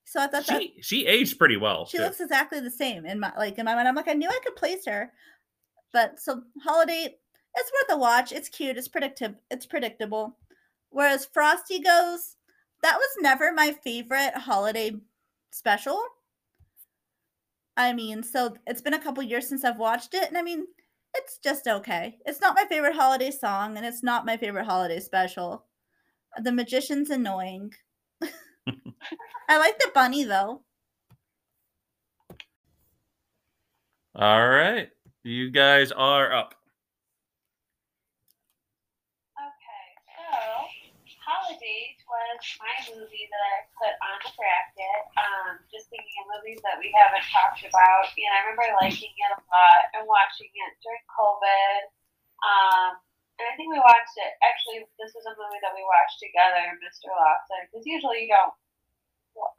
So 0.05 0.19
i 0.21 0.27
thought 0.27 0.45
that 0.47 0.59
She 0.61 0.73
she 0.81 1.05
aged 1.05 1.37
pretty 1.39 1.57
well. 1.57 1.85
she 1.85 1.97
too. 1.97 2.03
looks 2.03 2.19
exactly 2.19 2.59
the 2.59 2.69
same 2.71 3.05
in 3.05 3.19
my 3.19 3.31
like 3.37 3.57
in 3.57 3.65
my 3.65 3.75
mind. 3.75 3.87
I'm 3.87 3.95
like 3.95 4.07
i 4.09 4.13
knew 4.13 4.27
i 4.29 4.39
could 4.43 4.55
place 4.55 4.85
her 4.85 5.11
but 5.93 6.19
so 6.19 6.41
holiday 6.63 7.15
it's 7.55 7.71
worth 7.71 7.95
a 7.95 7.99
watch. 7.99 8.31
It's 8.31 8.49
cute. 8.49 8.77
It's 8.77 8.87
predictive 8.87 9.35
it's 9.51 9.67
predictable. 9.67 10.37
Whereas 10.89 11.25
frosty 11.31 11.79
goes 11.79 12.35
that 12.83 12.97
was 12.97 13.09
never 13.19 13.51
my 13.51 13.71
favorite 13.83 14.35
holiday 14.35 14.91
special. 15.51 16.01
I 17.75 17.93
mean 17.93 18.21
so 18.21 18.55
it's 18.67 18.81
been 18.81 18.93
a 18.93 19.01
couple 19.01 19.23
years 19.23 19.47
since 19.49 19.63
i've 19.63 19.79
watched 19.79 20.13
it 20.13 20.27
and 20.27 20.37
i 20.37 20.43
mean 20.43 20.67
it's 21.15 21.37
just 21.37 21.67
okay. 21.67 22.17
It's 22.25 22.41
not 22.41 22.55
my 22.55 22.65
favorite 22.65 22.95
holiday 22.95 23.31
song 23.31 23.77
and 23.77 23.85
it's 23.85 24.03
not 24.03 24.25
my 24.25 24.37
favorite 24.37 24.65
holiday 24.65 24.99
special. 24.99 25.65
The 26.41 26.51
magician's 26.51 27.09
annoying. 27.09 27.73
I 29.49 29.57
like 29.57 29.77
the 29.79 29.91
bunny 29.93 30.23
though. 30.23 30.61
All 34.15 34.47
right, 34.47 34.89
you 35.23 35.49
guys 35.49 35.91
are 35.91 36.31
up. 36.33 36.53
Was 42.33 42.57
my 42.57 42.97
movie 42.97 43.29
that 43.29 43.43
I 43.45 43.55
put 43.77 43.93
on 44.01 44.17
the 44.25 44.33
bracket. 44.33 45.01
Um, 45.21 45.61
just 45.69 45.85
thinking 45.93 46.17
of 46.25 46.33
movies 46.33 46.57
that 46.65 46.81
we 46.81 46.89
haven't 46.97 47.21
talked 47.29 47.61
about. 47.61 48.09
And 48.09 48.33
I 48.33 48.49
remember 48.49 48.73
liking 48.81 49.13
it 49.13 49.37
a 49.37 49.41
lot 49.53 49.81
and 49.93 50.09
watching 50.09 50.49
it 50.49 50.73
during 50.81 51.05
COVID. 51.13 51.93
Um, 52.41 52.97
and 53.37 53.45
I 53.45 53.53
think 53.53 53.69
we 53.69 53.77
watched 53.77 54.17
it. 54.17 54.33
Actually, 54.41 54.81
this 54.97 55.13
was 55.13 55.29
a 55.29 55.37
movie 55.37 55.61
that 55.61 55.77
we 55.77 55.85
watched 55.85 56.17
together, 56.17 56.73
Mr. 56.81 57.13
Lawson, 57.13 57.69
because 57.69 57.85
usually 57.85 58.25
you 58.25 58.33
don't. 58.33 58.57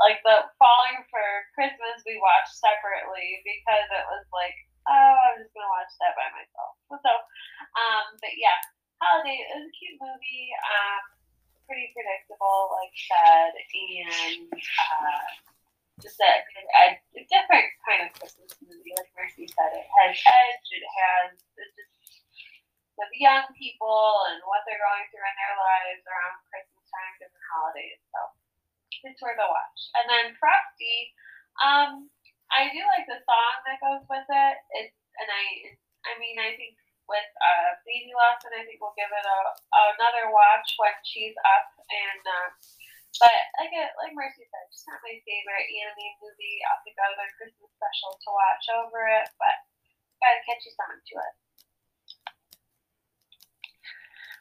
Like 0.02 0.22
the 0.26 0.50
Falling 0.58 1.02
for 1.10 1.26
Christmas, 1.54 2.02
we 2.02 2.18
watched 2.18 2.58
separately 2.58 3.42
because 3.42 3.86
it 3.90 4.06
was 4.06 4.26
like, 4.34 4.54
oh, 4.90 5.14
I'm 5.30 5.38
just 5.42 5.54
gonna 5.54 5.70
watch 5.70 5.94
that 6.02 6.18
by 6.18 6.26
myself. 6.34 6.74
So, 7.06 7.10
um, 7.10 8.18
but 8.22 8.34
yeah, 8.38 8.54
Holiday 9.02 9.42
was 9.50 9.66
a 9.66 9.74
cute 9.74 9.98
movie, 9.98 10.50
um, 10.62 11.02
pretty 11.64 11.92
predictable, 11.96 12.74
like 12.76 12.94
said, 12.94 13.52
and 13.56 14.48
uh, 14.52 15.28
just 16.02 16.18
a, 16.20 16.32
a, 16.32 16.84
a 16.98 17.22
different 17.30 17.68
kind 17.86 18.06
of 18.06 18.14
Christmas 18.16 18.52
movie. 18.60 18.94
Like 18.96 19.10
Mercy 19.14 19.46
said, 19.48 19.70
it 19.74 19.88
has 19.88 20.12
edge, 20.16 20.68
it 20.74 20.86
has 20.86 21.32
it's 21.58 21.76
just 21.76 21.94
the 22.98 23.10
young 23.18 23.46
people 23.58 24.22
and 24.30 24.38
what 24.46 24.62
they're 24.66 24.78
going 24.78 25.06
through 25.10 25.26
in 25.26 25.36
their 25.38 25.56
lives 25.58 26.04
around 26.06 26.38
Christmas 26.46 26.86
time, 26.86 27.14
different 27.18 27.46
holidays. 27.50 28.00
So 28.14 28.20
it's 29.02 29.18
worth 29.18 29.38
a 29.38 29.48
watch. 29.50 29.80
And 29.98 30.06
then 30.06 30.26
Frosty, 30.38 31.10
um, 31.58 32.06
I 32.54 32.70
do 32.70 32.80
like 32.94 33.10
the 33.10 33.18
song 33.26 33.54
that 33.66 33.82
goes 33.82 34.06
with 34.06 34.28
it. 34.30 34.56
It's 34.78 34.94
and 35.18 35.30
I, 35.30 35.46
I 36.10 36.12
mean, 36.18 36.38
I 36.42 36.58
think 36.58 36.74
with 37.08 37.30
a 37.40 37.52
Baby 37.84 38.12
loss, 38.16 38.40
and 38.48 38.54
I 38.56 38.64
think 38.64 38.80
we'll 38.80 38.96
give 38.96 39.12
it 39.12 39.26
a 39.26 39.38
another 39.96 40.32
watch 40.32 40.68
when 40.80 40.94
she's 41.04 41.36
up. 41.44 41.66
And 41.88 42.22
um, 42.24 42.50
but 43.20 43.36
like 43.60 43.72
it, 43.72 43.90
like 44.00 44.16
Mercy 44.16 44.42
said, 44.48 44.64
just 44.72 44.88
not 44.88 45.04
my 45.04 45.14
favorite 45.22 45.68
anime 45.84 46.08
movie. 46.24 46.58
I'll 46.70 46.82
think 46.82 46.96
of 46.98 47.12
other 47.14 47.28
Christmas 47.36 47.70
special 47.76 48.16
to 48.16 48.30
watch 48.32 48.64
over 48.80 49.00
it, 49.20 49.28
but 49.36 49.56
gotta 50.24 50.40
catch 50.48 50.64
you 50.64 50.72
song 50.74 50.96
to 50.98 51.14
it. 51.20 51.34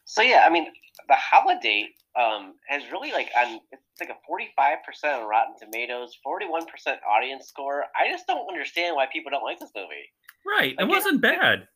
So 0.05 0.21
yeah, 0.21 0.45
I 0.45 0.49
mean, 0.49 0.67
the 1.07 1.15
holiday 1.15 1.87
um, 2.15 2.53
has 2.67 2.83
really 2.91 3.11
like 3.11 3.29
on 3.37 3.59
it's 3.71 3.99
like 3.99 4.09
a 4.09 4.17
forty 4.27 4.49
five 4.55 4.77
percent 4.85 5.21
on 5.21 5.27
Rotten 5.27 5.55
Tomatoes, 5.59 6.17
forty 6.23 6.45
one 6.45 6.65
percent 6.65 6.99
audience 7.09 7.47
score. 7.47 7.85
I 7.97 8.09
just 8.11 8.27
don't 8.27 8.47
understand 8.47 8.95
why 8.95 9.07
people 9.11 9.31
don't 9.31 9.43
like 9.43 9.59
this 9.59 9.71
movie. 9.75 10.09
Right, 10.45 10.75
Like, 10.77 10.87
it- 10.87 10.89
wasn't 10.89 11.21
bad. 11.21 11.67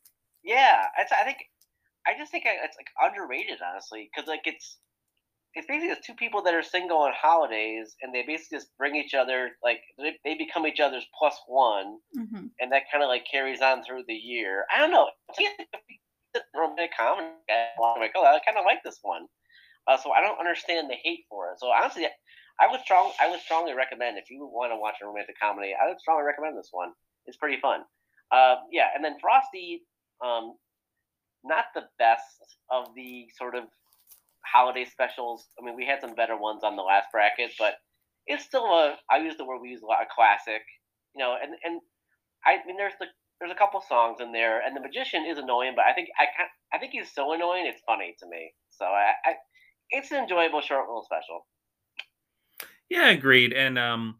Yeah, 0.48 0.86
it's, 0.98 1.12
I 1.12 1.24
think 1.24 1.38
I 2.06 2.16
just 2.18 2.32
think 2.32 2.44
it's 2.46 2.76
like 2.76 2.88
underrated, 3.00 3.58
honestly, 3.60 4.08
because 4.08 4.26
like 4.26 4.42
it's 4.46 4.78
it's 5.54 5.66
basically 5.66 5.90
just 5.90 6.04
two 6.04 6.14
people 6.14 6.42
that 6.42 6.54
are 6.54 6.62
single 6.62 6.98
on 6.98 7.12
holidays, 7.14 7.94
and 8.02 8.14
they 8.14 8.22
basically 8.26 8.58
just 8.58 8.68
bring 8.78 8.96
each 8.96 9.14
other 9.14 9.50
like 9.62 9.80
they, 9.98 10.18
they 10.24 10.34
become 10.34 10.66
each 10.66 10.80
other's 10.80 11.06
plus 11.18 11.36
one, 11.46 11.98
hmm 12.14 12.46
and 12.60 12.72
that 12.72 12.84
kind 12.90 13.04
of 13.04 13.08
like 13.08 13.24
carries 13.30 13.60
on 13.60 13.84
through 13.84 14.04
the 14.08 14.14
year. 14.14 14.64
I 14.74 14.78
don't 14.78 14.90
know. 14.90 15.08
Romantic 16.54 16.92
comedy. 16.96 17.28
I'm 17.50 18.00
like, 18.00 18.12
oh, 18.16 18.24
I 18.24 18.38
kind 18.46 18.58
of 18.58 18.64
like 18.64 18.82
this 18.84 18.98
one. 19.02 19.26
Uh, 19.86 19.96
so 19.96 20.12
I 20.12 20.20
don't 20.20 20.38
understand 20.38 20.90
the 20.90 20.96
hate 21.02 21.24
for 21.28 21.50
it. 21.52 21.58
So 21.60 21.68
honestly, 21.68 22.06
I 22.60 22.70
would 22.70 22.80
strong, 22.80 23.12
I 23.20 23.30
would 23.30 23.40
strongly 23.40 23.74
recommend 23.74 24.18
if 24.18 24.30
you 24.30 24.46
want 24.46 24.72
to 24.72 24.76
watch 24.76 24.96
a 25.02 25.06
romantic 25.06 25.36
comedy, 25.40 25.74
I 25.74 25.88
would 25.88 26.00
strongly 26.00 26.24
recommend 26.24 26.58
this 26.58 26.68
one. 26.72 26.92
It's 27.26 27.36
pretty 27.36 27.60
fun. 27.60 27.84
Uh, 28.30 28.56
yeah, 28.70 28.88
and 28.94 29.04
then 29.04 29.16
Frosty, 29.20 29.82
um, 30.24 30.54
not 31.44 31.66
the 31.74 31.84
best 31.98 32.58
of 32.70 32.94
the 32.94 33.26
sort 33.36 33.54
of 33.54 33.64
holiday 34.44 34.84
specials. 34.84 35.46
I 35.60 35.64
mean, 35.64 35.76
we 35.76 35.86
had 35.86 36.00
some 36.00 36.14
better 36.14 36.36
ones 36.36 36.62
on 36.64 36.76
the 36.76 36.82
last 36.82 37.08
bracket, 37.12 37.52
but 37.58 37.74
it's 38.26 38.44
still 38.44 38.64
a. 38.64 38.96
I 39.10 39.18
use 39.18 39.36
the 39.36 39.44
word 39.44 39.60
we 39.60 39.70
use 39.70 39.82
a 39.82 39.86
lot, 39.86 40.02
a 40.02 40.06
classic. 40.14 40.62
You 41.14 41.24
know, 41.24 41.36
and 41.40 41.54
and 41.64 41.80
I 42.44 42.58
mean, 42.66 42.76
there's 42.76 42.94
the 43.00 43.06
there's 43.40 43.52
a 43.52 43.58
couple 43.58 43.80
songs 43.80 44.18
in 44.20 44.32
there, 44.32 44.60
and 44.60 44.76
the 44.76 44.80
magician 44.80 45.24
is 45.26 45.38
annoying, 45.38 45.72
but 45.76 45.84
I 45.86 45.92
think 45.94 46.08
I 46.18 46.26
can 46.36 46.46
I 46.72 46.78
think 46.78 46.92
he's 46.92 47.12
so 47.12 47.32
annoying, 47.32 47.66
it's 47.66 47.82
funny 47.86 48.14
to 48.20 48.26
me. 48.28 48.52
So 48.70 48.84
I, 48.84 49.12
I 49.24 49.34
it's 49.90 50.10
an 50.10 50.18
enjoyable 50.18 50.60
short 50.60 50.86
little 50.86 51.04
special. 51.04 51.46
Yeah, 52.88 53.10
agreed. 53.10 53.52
And 53.52 53.78
um, 53.78 54.18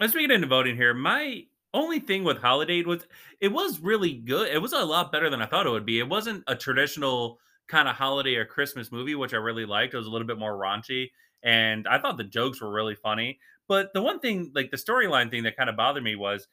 as 0.00 0.14
we 0.14 0.22
get 0.22 0.30
into 0.30 0.46
voting 0.46 0.76
here, 0.76 0.94
my 0.94 1.44
only 1.78 2.00
thing 2.00 2.24
with 2.24 2.38
Holiday 2.38 2.82
was 2.82 3.06
it 3.40 3.48
was 3.48 3.80
really 3.80 4.14
good. 4.14 4.48
It 4.48 4.60
was 4.60 4.72
a 4.72 4.84
lot 4.84 5.12
better 5.12 5.30
than 5.30 5.42
I 5.42 5.46
thought 5.46 5.66
it 5.66 5.70
would 5.70 5.86
be. 5.86 5.98
It 5.98 6.08
wasn't 6.08 6.44
a 6.46 6.54
traditional 6.54 7.38
kind 7.68 7.88
of 7.88 7.96
holiday 7.96 8.34
or 8.36 8.44
Christmas 8.44 8.92
movie, 8.92 9.14
which 9.14 9.34
I 9.34 9.38
really 9.38 9.66
liked. 9.66 9.94
It 9.94 9.98
was 9.98 10.06
a 10.06 10.10
little 10.10 10.26
bit 10.26 10.38
more 10.38 10.58
raunchy, 10.58 11.10
and 11.42 11.86
I 11.88 11.98
thought 11.98 12.16
the 12.16 12.24
jokes 12.24 12.60
were 12.60 12.72
really 12.72 12.94
funny. 12.94 13.38
But 13.68 13.92
the 13.94 14.02
one 14.02 14.20
thing, 14.20 14.52
like 14.54 14.70
the 14.70 14.76
storyline 14.76 15.30
thing 15.30 15.42
that 15.44 15.56
kind 15.56 15.70
of 15.70 15.76
bothered 15.76 16.02
me 16.02 16.16
was, 16.16 16.48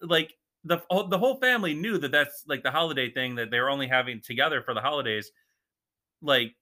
like 0.00 0.34
the 0.64 0.78
the 1.08 1.18
whole 1.18 1.36
family 1.40 1.74
knew 1.74 1.98
that 1.98 2.12
that's 2.12 2.44
like 2.48 2.62
the 2.62 2.70
holiday 2.70 3.10
thing 3.10 3.34
that 3.36 3.50
they 3.50 3.60
were 3.60 3.70
only 3.70 3.88
having 3.88 4.20
together 4.20 4.62
for 4.62 4.74
the 4.74 4.80
holidays. 4.80 5.30
Like 6.22 6.54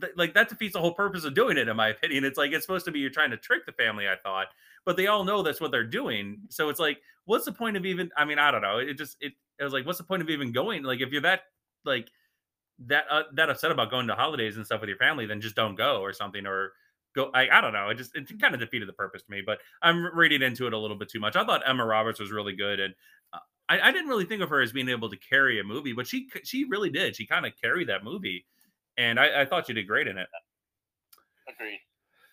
th- 0.00 0.12
like 0.16 0.34
that 0.34 0.48
defeats 0.48 0.74
the 0.74 0.80
whole 0.80 0.94
purpose 0.94 1.24
of 1.24 1.34
doing 1.34 1.56
it 1.56 1.68
in 1.68 1.76
my 1.76 1.88
opinion 1.88 2.24
it's 2.24 2.38
like 2.38 2.52
it's 2.52 2.64
supposed 2.64 2.84
to 2.84 2.90
be 2.92 3.00
you're 3.00 3.10
trying 3.10 3.30
to 3.30 3.36
trick 3.36 3.64
the 3.66 3.72
family 3.72 4.06
i 4.08 4.16
thought 4.22 4.46
but 4.86 4.96
they 4.96 5.06
all 5.06 5.24
know 5.24 5.42
that's 5.42 5.60
what 5.60 5.70
they're 5.70 5.84
doing 5.84 6.38
so 6.48 6.70
it's 6.70 6.80
like 6.80 6.98
what's 7.26 7.44
the 7.44 7.52
point 7.52 7.76
of 7.76 7.84
even 7.84 8.08
i 8.16 8.24
mean 8.24 8.38
i 8.38 8.50
don't 8.50 8.62
know 8.62 8.78
it 8.78 8.94
just 8.94 9.16
it, 9.20 9.32
it 9.58 9.64
was 9.64 9.72
like 9.72 9.84
what's 9.84 9.98
the 9.98 10.04
point 10.04 10.22
of 10.22 10.30
even 10.30 10.52
going 10.52 10.82
like 10.82 11.00
if 11.00 11.12
you're 11.12 11.20
that 11.20 11.42
like 11.84 12.08
that 12.86 13.04
uh, 13.10 13.22
that 13.34 13.50
upset 13.50 13.70
about 13.70 13.90
going 13.90 14.06
to 14.06 14.14
holidays 14.14 14.56
and 14.56 14.64
stuff 14.64 14.80
with 14.80 14.88
your 14.88 14.98
family 14.98 15.26
then 15.26 15.40
just 15.40 15.56
don't 15.56 15.76
go 15.76 16.00
or 16.00 16.12
something 16.12 16.46
or 16.46 16.72
go 17.14 17.30
i, 17.34 17.48
I 17.50 17.60
don't 17.60 17.72
know 17.72 17.90
it 17.90 17.96
just 17.96 18.16
it 18.16 18.40
kind 18.40 18.54
of 18.54 18.60
defeated 18.60 18.88
the 18.88 18.94
purpose 18.94 19.22
to 19.22 19.30
me 19.30 19.42
but 19.44 19.58
i'm 19.82 20.06
reading 20.16 20.42
into 20.42 20.66
it 20.66 20.72
a 20.72 20.78
little 20.78 20.96
bit 20.96 21.10
too 21.10 21.20
much 21.20 21.36
i 21.36 21.44
thought 21.44 21.62
emma 21.66 21.84
roberts 21.84 22.20
was 22.20 22.32
really 22.32 22.54
good 22.54 22.80
and 22.80 22.94
uh, 23.32 23.38
I, 23.68 23.80
I 23.80 23.92
didn't 23.92 24.08
really 24.08 24.24
think 24.24 24.42
of 24.42 24.50
her 24.50 24.60
as 24.60 24.72
being 24.72 24.88
able 24.88 25.10
to 25.10 25.16
carry 25.16 25.58
a 25.58 25.64
movie 25.64 25.92
but 25.92 26.06
she 26.06 26.28
she 26.44 26.64
really 26.64 26.90
did 26.90 27.16
she 27.16 27.26
kind 27.26 27.46
of 27.46 27.52
carried 27.60 27.88
that 27.88 28.04
movie 28.04 28.46
and 28.98 29.20
I, 29.20 29.42
I 29.42 29.44
thought 29.44 29.66
she 29.66 29.72
did 29.72 29.86
great 29.86 30.06
in 30.08 30.18
it. 30.18 30.28
Agreed. 31.48 31.80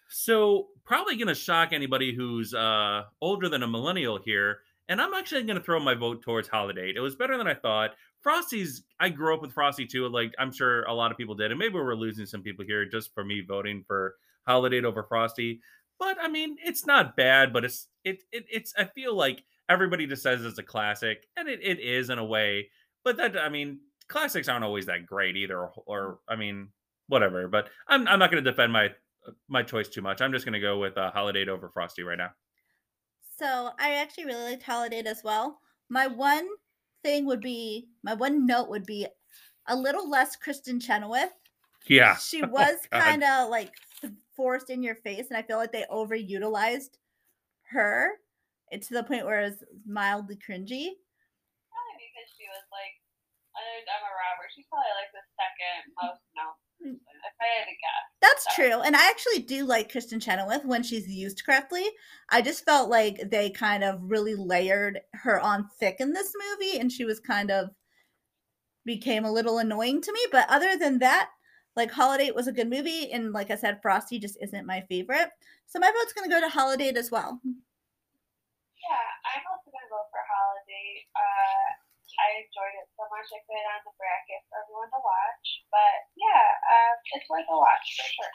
So 0.10 0.68
probably 0.86 1.16
going 1.16 1.28
to 1.28 1.36
shock 1.36 1.70
anybody 1.72 2.14
who's 2.14 2.54
uh, 2.54 3.04
older 3.22 3.50
than 3.50 3.64
a 3.64 3.68
millennial 3.68 4.20
here, 4.24 4.60
and 4.90 5.02
I'm 5.02 5.14
actually 5.14 5.44
going 5.44 5.58
to 5.58 5.64
throw 5.64 5.80
my 5.80 5.94
vote 5.94 6.22
towards 6.22 6.48
Holiday. 6.48 6.94
It 6.96 7.00
was 7.00 7.16
better 7.16 7.38
than 7.38 7.48
I 7.48 7.54
thought. 7.54 7.92
Frosty's. 8.22 8.84
I 9.00 9.10
grew 9.10 9.34
up 9.34 9.42
with 9.42 9.54
Frosty 9.54 9.86
too. 9.86 10.08
Like 10.08 10.34
I'm 10.40 10.52
sure 10.52 10.84
a 10.84 10.94
lot 10.94 11.12
of 11.12 11.18
people 11.18 11.36
did, 11.36 11.52
and 11.52 11.60
maybe 11.60 11.76
we're 11.76 11.96
losing 11.96 12.26
some 12.26 12.42
people 12.42 12.66
here 12.66 12.86
just 12.86 13.14
for 13.14 13.24
me 13.24 13.42
voting 13.46 13.84
for 13.88 14.16
Holiday 14.48 14.82
over 14.84 15.04
Frosty. 15.04 15.62
but 16.00 16.18
I 16.22 16.28
mean, 16.28 16.58
it's 16.64 16.86
not 16.86 17.16
bad. 17.16 17.54
But 17.54 17.66
it's 17.66 17.88
it, 18.04 18.24
it 18.32 18.46
it's 18.50 18.74
I 18.78 18.86
feel 18.86 19.16
like 19.16 19.44
everybody 19.70 20.08
just 20.08 20.24
says 20.24 20.44
it's 20.44 20.58
a 20.58 20.64
classic, 20.64 21.26
and 21.38 21.48
it, 21.48 21.60
it 21.62 21.80
is 21.80 22.10
in 22.10 22.20
a 22.20 22.26
way. 22.26 22.70
But 23.04 23.18
that 23.18 23.38
I 23.38 23.50
mean, 23.50 23.80
classics 24.08 24.48
aren't 24.48 24.66
always 24.66 24.86
that 24.86 25.06
great 25.06 25.36
either. 25.36 25.60
Or, 25.60 25.72
or 25.86 26.20
I 26.28 26.36
mean, 26.36 26.70
whatever. 27.08 27.48
But 27.48 27.70
I'm 27.88 28.08
I'm 28.08 28.20
not 28.20 28.32
going 28.32 28.44
to 28.44 28.50
defend 28.50 28.72
my 28.74 28.90
my 29.48 29.64
choice 29.64 29.90
too 29.90 30.02
much. 30.02 30.22
I'm 30.22 30.32
just 30.32 30.46
going 30.46 30.54
to 30.54 30.60
go 30.60 30.80
with 30.80 30.98
uh, 30.98 31.12
Holiday 31.12 31.48
over 31.48 31.70
Frosty 31.70 32.04
right 32.04 32.18
now. 32.18 32.32
So 33.38 33.72
I 33.80 33.96
actually 33.96 34.26
really 34.26 34.44
liked 34.52 34.64
Holiday 34.64 35.00
as 35.06 35.22
well. 35.24 35.60
My 35.90 36.08
one 36.08 36.48
thing 37.04 37.26
would 37.26 37.42
be 37.42 37.88
my 38.04 38.14
one 38.14 38.46
note 38.46 38.70
would 38.70 38.86
be 38.86 39.08
a 39.68 39.76
little 39.76 40.10
less 40.10 40.38
Kristin 40.38 40.82
Chenoweth. 40.82 41.32
Yeah, 41.88 42.16
She 42.16 42.42
Oh, 42.44 42.48
was 42.48 42.76
God. 42.92 43.02
kind 43.02 43.24
of 43.24 43.50
like 43.50 43.72
forced 44.36 44.70
in 44.70 44.82
your 44.84 44.96
face, 44.96 45.28
and 45.30 45.38
I 45.38 45.42
feel 45.42 45.58
like 45.58 45.72
they 45.72 45.86
overutilized 45.92 46.96
her 47.72 48.12
to 48.72 48.94
the 48.94 49.04
point 49.04 49.26
where 49.26 49.42
it's 49.42 49.64
mildly 49.86 50.36
cringy. 50.36 50.96
Probably 51.70 52.08
because 52.10 52.30
she 52.40 52.48
was 52.50 52.66
like, 52.72 52.96
other 53.54 53.74
than 53.84 53.86
Emma 53.86 54.10
Roberts, 54.10 54.56
she's 54.56 54.66
probably 54.72 54.90
like 54.98 55.12
the 55.14 55.22
second 55.38 55.94
most 56.02 56.24
known. 56.34 56.56
Mm. 56.86 56.96
If 56.96 57.34
I 57.40 57.46
had 57.60 57.66
to 57.66 57.72
guess. 57.72 58.04
That's 58.22 58.44
So- 58.46 58.50
true. 58.56 58.82
And 58.82 58.96
I 58.96 59.10
actually 59.10 59.40
do 59.44 59.66
like 59.66 59.92
Kristin 59.92 60.22
Chenoweth 60.22 60.66
when 60.66 60.84
she's 60.84 61.08
used 61.08 61.46
correctly. 61.46 61.86
I 62.30 62.42
just 62.42 62.66
felt 62.66 62.90
like 62.90 63.30
they 63.30 63.50
kind 63.50 63.84
of 63.84 64.00
really 64.02 64.36
layered 64.36 65.00
her 65.14 65.40
on 65.40 65.70
thick 65.80 65.98
in 66.00 66.12
this 66.14 66.34
movie 66.50 66.80
and 66.80 66.92
she 66.92 67.06
was 67.06 67.20
kind 67.20 67.50
of 67.52 67.70
became 68.86 69.24
a 69.24 69.32
little 69.32 69.60
annoying 69.60 70.02
to 70.02 70.12
me. 70.12 70.20
But 70.32 70.50
other 70.50 70.78
than 70.78 71.00
that, 71.00 71.30
like 71.76 71.92
Holiday 71.92 72.32
was 72.32 72.48
a 72.48 72.52
good 72.52 72.70
movie. 72.70 73.12
And 73.12 73.32
like 73.32 73.50
I 73.50 73.56
said, 73.56 73.82
Frosty 73.82 74.20
just 74.20 74.38
isn't 74.42 74.66
my 74.68 74.82
favorite. 74.90 75.30
So 75.66 75.80
my 75.80 75.92
vote's 75.92 76.14
going 76.14 76.30
to 76.30 76.36
go 76.36 76.42
to 76.42 76.50
Holiday 76.50 76.90
as 76.90 77.10
well. 77.10 77.40
Yeah, 78.84 79.08
I'm 79.32 79.44
also 79.48 79.72
gonna 79.72 79.88
go 79.88 80.04
for 80.12 80.20
Holiday. 80.28 81.08
Uh, 81.16 81.68
I 82.22 82.46
enjoyed 82.46 82.76
it 82.78 82.88
so 82.94 83.04
much 83.10 83.28
I 83.34 83.40
put 83.46 83.58
it 83.58 83.68
on 83.74 83.82
the 83.88 83.94
bracket 83.98 84.42
for 84.50 84.56
everyone 84.62 84.90
to 84.94 85.02
watch. 85.02 85.46
But 85.74 85.96
yeah, 86.18 86.46
um, 86.70 86.96
it's 87.18 87.28
worth 87.30 87.48
a 87.50 87.58
watch 87.58 87.88
for 87.98 88.08
sure. 88.08 88.34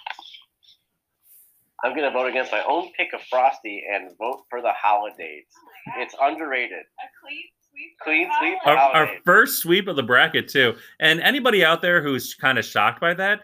I'm 1.84 1.94
gonna 1.94 2.10
vote 2.10 2.26
against 2.26 2.50
my 2.50 2.62
own 2.66 2.90
pick 2.96 3.14
of 3.14 3.22
Frosty 3.30 3.84
and 3.86 4.10
vote 4.18 4.42
for 4.50 4.60
the 4.60 4.72
holidays. 4.74 5.46
Oh 5.54 6.02
It's 6.02 6.14
underrated. 6.20 6.82
a 6.82 7.06
clean 7.22 7.44
sweep. 7.70 7.92
Clean 8.02 8.30
sweep 8.38 8.58
our, 8.66 8.76
our 8.76 9.08
first 9.24 9.62
sweep 9.62 9.86
of 9.86 9.96
the 9.96 10.02
bracket 10.02 10.48
too. 10.48 10.74
And 10.98 11.20
anybody 11.20 11.64
out 11.64 11.82
there 11.82 12.02
who's 12.02 12.34
kind 12.34 12.58
of 12.58 12.64
shocked 12.64 13.00
by 13.00 13.14
that, 13.14 13.42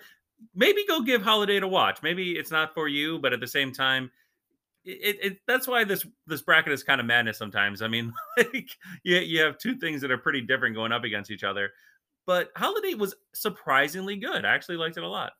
maybe 0.54 0.84
go 0.88 1.00
give 1.00 1.22
Holiday 1.22 1.60
to 1.60 1.68
watch. 1.68 2.02
Maybe 2.02 2.32
it's 2.32 2.50
not 2.50 2.74
for 2.74 2.88
you, 2.88 3.18
but 3.20 3.32
at 3.32 3.40
the 3.40 3.46
same 3.46 3.72
time, 3.72 4.10
it, 4.84 5.16
it 5.22 5.38
that's 5.46 5.66
why 5.66 5.84
this 5.84 6.06
this 6.26 6.42
bracket 6.42 6.72
is 6.72 6.82
kind 6.82 7.00
of 7.00 7.06
madness 7.06 7.38
sometimes. 7.38 7.82
I 7.82 7.88
mean, 7.88 8.12
like 8.36 8.70
you, 9.02 9.18
you 9.18 9.40
have 9.40 9.58
two 9.58 9.76
things 9.76 10.00
that 10.00 10.10
are 10.10 10.18
pretty 10.18 10.40
different 10.40 10.76
going 10.76 10.92
up 10.92 11.04
against 11.04 11.30
each 11.30 11.44
other. 11.44 11.70
But 12.26 12.50
Holiday 12.56 12.94
was 12.94 13.14
surprisingly 13.34 14.16
good. 14.16 14.44
I 14.44 14.54
actually 14.54 14.78
liked 14.78 14.96
it 14.96 15.02
a 15.02 15.08
lot. 15.08 15.32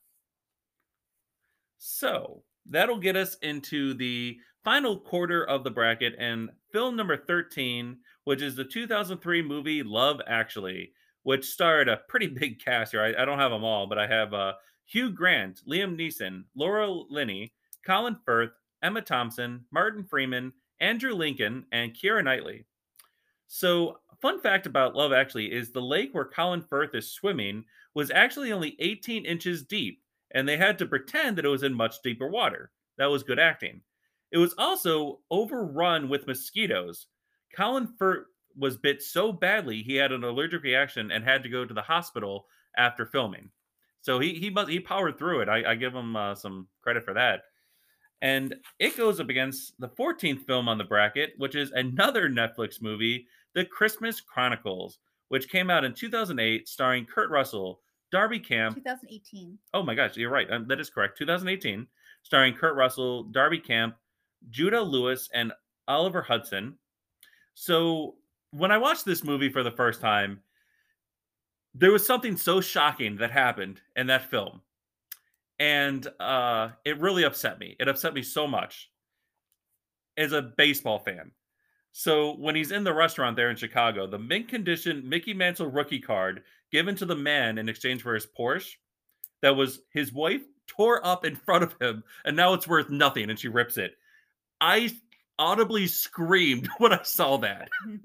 So 1.79 2.43
that'll 2.67 2.99
get 2.99 3.17
us 3.17 3.37
into 3.43 3.95
the 3.95 4.39
final 4.65 4.99
quarter 4.99 5.45
of 5.45 5.65
the 5.65 5.71
bracket 5.71 6.15
and 6.19 6.51
film 6.73 6.97
number 6.97 7.17
13 7.17 7.99
which 8.25 8.43
is 8.43 8.57
the 8.57 8.65
2003 8.65 9.43
movie 9.43 9.83
Love 9.83 10.21
Actually, 10.27 10.93
which 11.23 11.45
starred 11.45 11.89
a 11.89 12.01
pretty 12.09 12.27
big 12.41 12.63
cast 12.63 12.93
here. 12.93 13.03
I, 13.03 13.23
I 13.23 13.25
don't 13.25 13.39
have 13.39 13.53
them 13.53 13.65
all, 13.65 13.87
but 13.87 13.99
I 13.99 14.07
have 14.07 14.35
uh, 14.35 14.55
Hugh 14.87 15.11
Grant, 15.11 15.61
Liam 15.69 15.97
Neeson, 15.97 16.45
Laura 16.55 16.91
Linney, 16.91 17.53
Colin 17.87 18.17
Firth, 18.25 18.51
Emma 18.85 19.01
Thompson, 19.03 19.65
Martin 19.73 20.05
Freeman, 20.05 20.53
Andrew 20.79 21.15
Lincoln, 21.15 21.65
and 21.73 21.95
Keira 21.95 22.23
Knightley. 22.23 22.67
So, 23.47 23.99
fun 24.21 24.41
fact 24.41 24.67
about 24.67 24.95
Love 24.95 25.13
Actually 25.13 25.53
is 25.53 25.73
the 25.73 25.81
lake 25.81 26.11
where 26.13 26.25
Colin 26.25 26.63
Firth 26.63 26.95
is 26.95 27.11
swimming 27.11 27.65
was 27.95 28.11
actually 28.11 28.53
only 28.53 28.77
18 28.79 29.25
inches 29.25 29.65
deep, 29.65 30.03
and 30.33 30.47
they 30.47 30.57
had 30.57 30.79
to 30.79 30.87
pretend 30.87 31.39
that 31.39 31.45
it 31.45 31.49
was 31.49 31.63
in 31.63 31.73
much 31.73 32.03
deeper 32.03 32.29
water. 32.29 32.71
That 32.99 33.07
was 33.07 33.23
good 33.23 33.39
acting. 33.39 33.81
It 34.31 34.39
was 34.39 34.55
also 34.59 35.21
overrun 35.31 36.09
with 36.09 36.27
mosquitoes. 36.27 37.07
Colin 37.57 37.89
Firth 37.99 38.27
was 38.57 38.77
bit 38.77 39.03
so 39.03 39.33
badly 39.33 39.83
he 39.83 39.95
had 39.97 40.13
an 40.13 40.25
allergic 40.25 40.63
reaction 40.63 41.11
and 41.11 41.25
had 41.25 41.43
to 41.43 41.49
go 41.49 41.65
to 41.65 41.75
the 41.75 41.83
hospital 41.83 42.47
after 42.77 43.07
filming. 43.07 43.51
So 44.01 44.19
he 44.19 44.35
he 44.35 44.55
he 44.69 44.81
powered 44.81 45.19
through 45.19 45.41
it. 45.41 45.49
I, 45.49 45.73
I 45.73 45.75
give 45.77 45.95
him 45.95 46.15
uh, 46.15 46.35
some 46.35 46.69
credit 46.83 47.05
for 47.05 47.15
that. 47.15 47.43
And 48.23 48.55
it 48.79 48.97
goes 48.97 49.21
up 49.21 49.29
against 49.29 49.79
the 49.79 49.89
14th 49.89 50.47
film 50.47 50.69
on 50.69 50.79
the 50.79 50.85
bracket, 50.85 51.35
which 51.37 51.55
is 51.55 51.73
another 51.73 52.29
Netflix 52.29 52.81
movie, 52.81 53.27
The 53.55 53.65
Christmas 53.65 54.21
Chronicles, 54.21 54.99
which 55.29 55.49
came 55.49 55.71
out 55.71 55.85
in 55.85 55.93
2008, 55.93 56.69
starring 56.69 57.05
Kurt 57.05 57.31
Russell, 57.31 57.81
Darby 58.11 58.39
Camp, 58.39 58.77
2018. 58.77 59.59
Oh 59.75 59.83
my 59.83 59.95
gosh, 59.95 60.17
you're 60.17 60.31
right. 60.31 60.51
Um, 60.51 60.67
that 60.69 60.81
is 60.81 60.91
correct. 60.91 61.19
2018, 61.19 61.87
starring 62.23 62.55
Kurt 62.55 62.77
Russell, 62.77 63.25
Darby 63.25 63.59
Camp, 63.59 63.97
Judah 64.51 64.81
Lewis, 64.81 65.29
and 65.35 65.53
Oliver 65.89 66.23
Hudson. 66.23 66.79
So 67.55 68.15
when 68.53 68.71
I 68.71 68.79
watched 68.79 69.05
this 69.05 69.25
movie 69.25 69.49
for 69.51 69.63
the 69.63 69.71
first 69.71 70.01
time, 70.01 70.41
there 71.75 71.93
was 71.93 72.07
something 72.07 72.37
so 72.37 72.61
shocking 72.61 73.17
that 73.17 73.31
happened 73.31 73.81
in 73.97 74.07
that 74.07 74.31
film. 74.31 74.61
And 75.59 76.07
uh, 76.19 76.71
it 76.85 77.01
really 77.01 77.25
upset 77.25 77.59
me. 77.59 77.77
It 77.79 77.89
upset 77.89 78.15
me 78.15 78.23
so 78.23 78.47
much 78.47 78.91
as 80.17 80.33
a 80.33 80.43
baseball 80.43 80.99
fan. 80.99 81.31
So 81.93 82.35
when 82.37 82.57
he's 82.57 82.73
in 82.73 82.83
the 82.83 82.93
restaurant 82.93 83.37
there 83.37 83.51
in 83.51 83.57
Chicago, 83.57 84.07
the 84.07 84.19
mint 84.19 84.49
condition 84.49 85.09
Mickey 85.09 85.33
Mantle 85.33 85.69
rookie 85.69 86.01
card 86.01 86.43
given 86.73 86.97
to 86.97 87.07
the 87.07 87.15
man 87.15 87.59
in 87.59 87.69
exchange 87.69 88.03
for 88.03 88.15
his 88.15 88.27
Porsche 88.27 88.75
that 89.43 89.55
was 89.55 89.81
his 89.93 90.13
wife 90.13 90.43
tore 90.67 91.07
up 91.07 91.25
in 91.25 91.37
front 91.37 91.63
of 91.63 91.77
him 91.81 92.03
and 92.25 92.37
now 92.37 92.55
it's 92.55 92.67
worth 92.67 92.91
nothing 92.91 93.31
and 93.31 93.39
she 93.39 93.49
rips 93.49 93.77
it. 93.77 93.95
I 94.61 94.91
audibly 95.39 95.87
screamed 95.87 96.69
when 96.79 96.93
I 96.93 97.03
saw 97.03 97.37
that. 97.39 97.69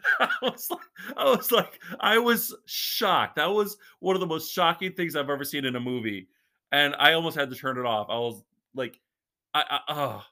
I 0.20 0.28
was 0.42 0.70
like, 0.70 0.80
I 1.16 1.24
was 1.24 1.52
like, 1.52 1.80
I 2.00 2.18
was 2.18 2.54
shocked. 2.66 3.36
That 3.36 3.50
was 3.50 3.76
one 4.00 4.16
of 4.16 4.20
the 4.20 4.26
most 4.26 4.52
shocking 4.52 4.92
things 4.92 5.16
I've 5.16 5.30
ever 5.30 5.44
seen 5.44 5.64
in 5.64 5.76
a 5.76 5.80
movie, 5.80 6.28
and 6.72 6.96
I 6.98 7.12
almost 7.12 7.36
had 7.36 7.50
to 7.50 7.56
turn 7.56 7.78
it 7.78 7.86
off. 7.86 8.08
I 8.10 8.18
was 8.18 8.42
like, 8.74 8.98
I, 9.54 9.64
I 9.68 9.80
oh, 9.88 10.24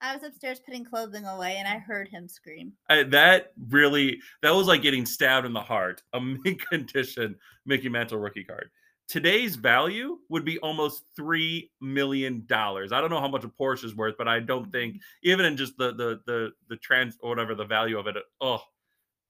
I 0.00 0.14
was 0.14 0.22
upstairs 0.22 0.60
putting 0.60 0.84
clothing 0.84 1.26
away 1.26 1.56
and 1.58 1.68
I 1.68 1.78
heard 1.78 2.08
him 2.08 2.26
scream. 2.26 2.72
I, 2.88 3.02
that 3.04 3.52
really, 3.68 4.18
that 4.42 4.54
was 4.54 4.66
like 4.66 4.82
getting 4.82 5.04
stabbed 5.04 5.46
in 5.46 5.52
the 5.52 5.60
heart. 5.60 6.02
A 6.14 6.20
mint 6.20 6.66
condition 6.70 7.36
Mickey 7.66 7.88
Mantle 7.88 8.18
rookie 8.18 8.44
card. 8.44 8.70
Today's 9.08 9.56
value 9.56 10.18
would 10.28 10.44
be 10.44 10.58
almost 10.60 11.02
three 11.16 11.70
million 11.80 12.44
dollars. 12.46 12.92
I 12.92 13.00
don't 13.00 13.10
know 13.10 13.20
how 13.20 13.28
much 13.28 13.44
a 13.44 13.48
Porsche 13.48 13.84
is 13.84 13.96
worth, 13.96 14.14
but 14.16 14.28
I 14.28 14.38
don't 14.38 14.70
think 14.70 14.94
mm-hmm. 14.94 15.30
even 15.30 15.46
in 15.46 15.56
just 15.56 15.76
the 15.76 15.92
the 15.92 16.20
the 16.26 16.50
the 16.68 16.76
trans 16.76 17.18
or 17.20 17.28
whatever 17.28 17.56
the 17.56 17.64
value 17.64 17.98
of 17.98 18.06
it. 18.06 18.14
Oh, 18.40 18.62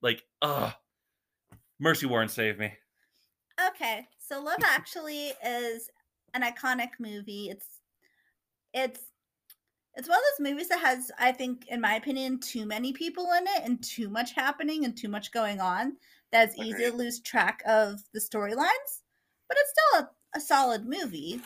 like 0.02 0.22
oh, 0.42 0.72
Mercy 1.80 2.04
Warren 2.04 2.28
save 2.28 2.58
me. 2.58 2.74
Okay, 3.68 4.06
so 4.18 4.42
Love 4.42 4.60
Actually 4.62 5.32
is 5.44 5.88
an 6.34 6.42
iconic 6.42 6.90
movie. 6.98 7.48
It's 7.50 7.66
it's 8.72 9.00
it's 9.94 10.08
one 10.08 10.18
of 10.18 10.24
those 10.38 10.50
movies 10.52 10.68
that 10.68 10.80
has, 10.80 11.10
I 11.18 11.32
think, 11.32 11.66
in 11.68 11.80
my 11.80 11.94
opinion, 11.96 12.38
too 12.38 12.64
many 12.64 12.92
people 12.92 13.26
in 13.36 13.44
it 13.44 13.62
and 13.64 13.82
too 13.82 14.08
much 14.08 14.32
happening 14.32 14.84
and 14.84 14.96
too 14.96 15.08
much 15.08 15.32
going 15.32 15.60
on. 15.60 15.96
That 16.32 16.48
it's 16.48 16.58
easy 16.58 16.90
to 16.90 16.96
lose 16.96 17.20
track 17.20 17.60
of 17.66 18.00
the 18.14 18.20
storylines, 18.20 19.02
but 19.48 19.58
it's 19.58 19.72
still 19.72 20.00
a, 20.02 20.38
a 20.38 20.40
solid 20.40 20.86
movie. 20.86 21.40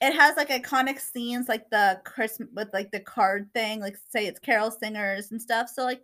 It 0.00 0.14
has 0.14 0.36
like 0.36 0.50
iconic 0.50 1.00
scenes, 1.00 1.48
like 1.48 1.68
the 1.70 2.00
Christmas 2.04 2.48
with 2.54 2.68
like 2.72 2.92
the 2.92 3.00
card 3.00 3.50
thing, 3.54 3.80
like 3.80 3.96
say 4.08 4.26
it's 4.26 4.38
Carol 4.38 4.70
singers 4.70 5.32
and 5.32 5.42
stuff. 5.42 5.68
So 5.68 5.82
like, 5.82 6.02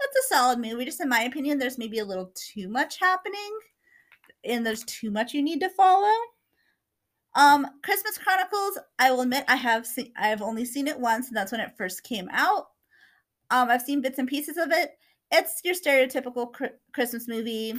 it's 0.00 0.26
a 0.26 0.34
solid 0.34 0.58
movie. 0.58 0.86
Just 0.86 1.00
in 1.00 1.08
my 1.08 1.22
opinion, 1.24 1.58
there's 1.58 1.78
maybe 1.78 1.98
a 1.98 2.04
little 2.04 2.32
too 2.34 2.68
much 2.68 2.98
happening 2.98 3.58
and 4.44 4.64
there's 4.64 4.84
too 4.84 5.10
much 5.10 5.34
you 5.34 5.42
need 5.42 5.60
to 5.60 5.68
follow. 5.70 6.12
Um, 7.36 7.66
Christmas 7.82 8.16
Chronicles, 8.18 8.78
I 8.98 9.10
will 9.10 9.22
admit 9.22 9.44
I 9.48 9.56
have 9.56 9.86
seen 9.86 10.12
I 10.16 10.28
have 10.28 10.42
only 10.42 10.64
seen 10.64 10.86
it 10.86 10.98
once, 10.98 11.28
and 11.28 11.36
that's 11.36 11.52
when 11.52 11.60
it 11.60 11.76
first 11.76 12.02
came 12.04 12.28
out. 12.32 12.66
Um, 13.50 13.68
I've 13.70 13.82
seen 13.82 14.00
bits 14.00 14.18
and 14.18 14.28
pieces 14.28 14.56
of 14.56 14.70
it. 14.70 14.92
It's 15.32 15.60
your 15.64 15.74
stereotypical 15.74 16.52
cr- 16.52 16.76
Christmas 16.92 17.26
movie. 17.26 17.70
Eh, 17.70 17.76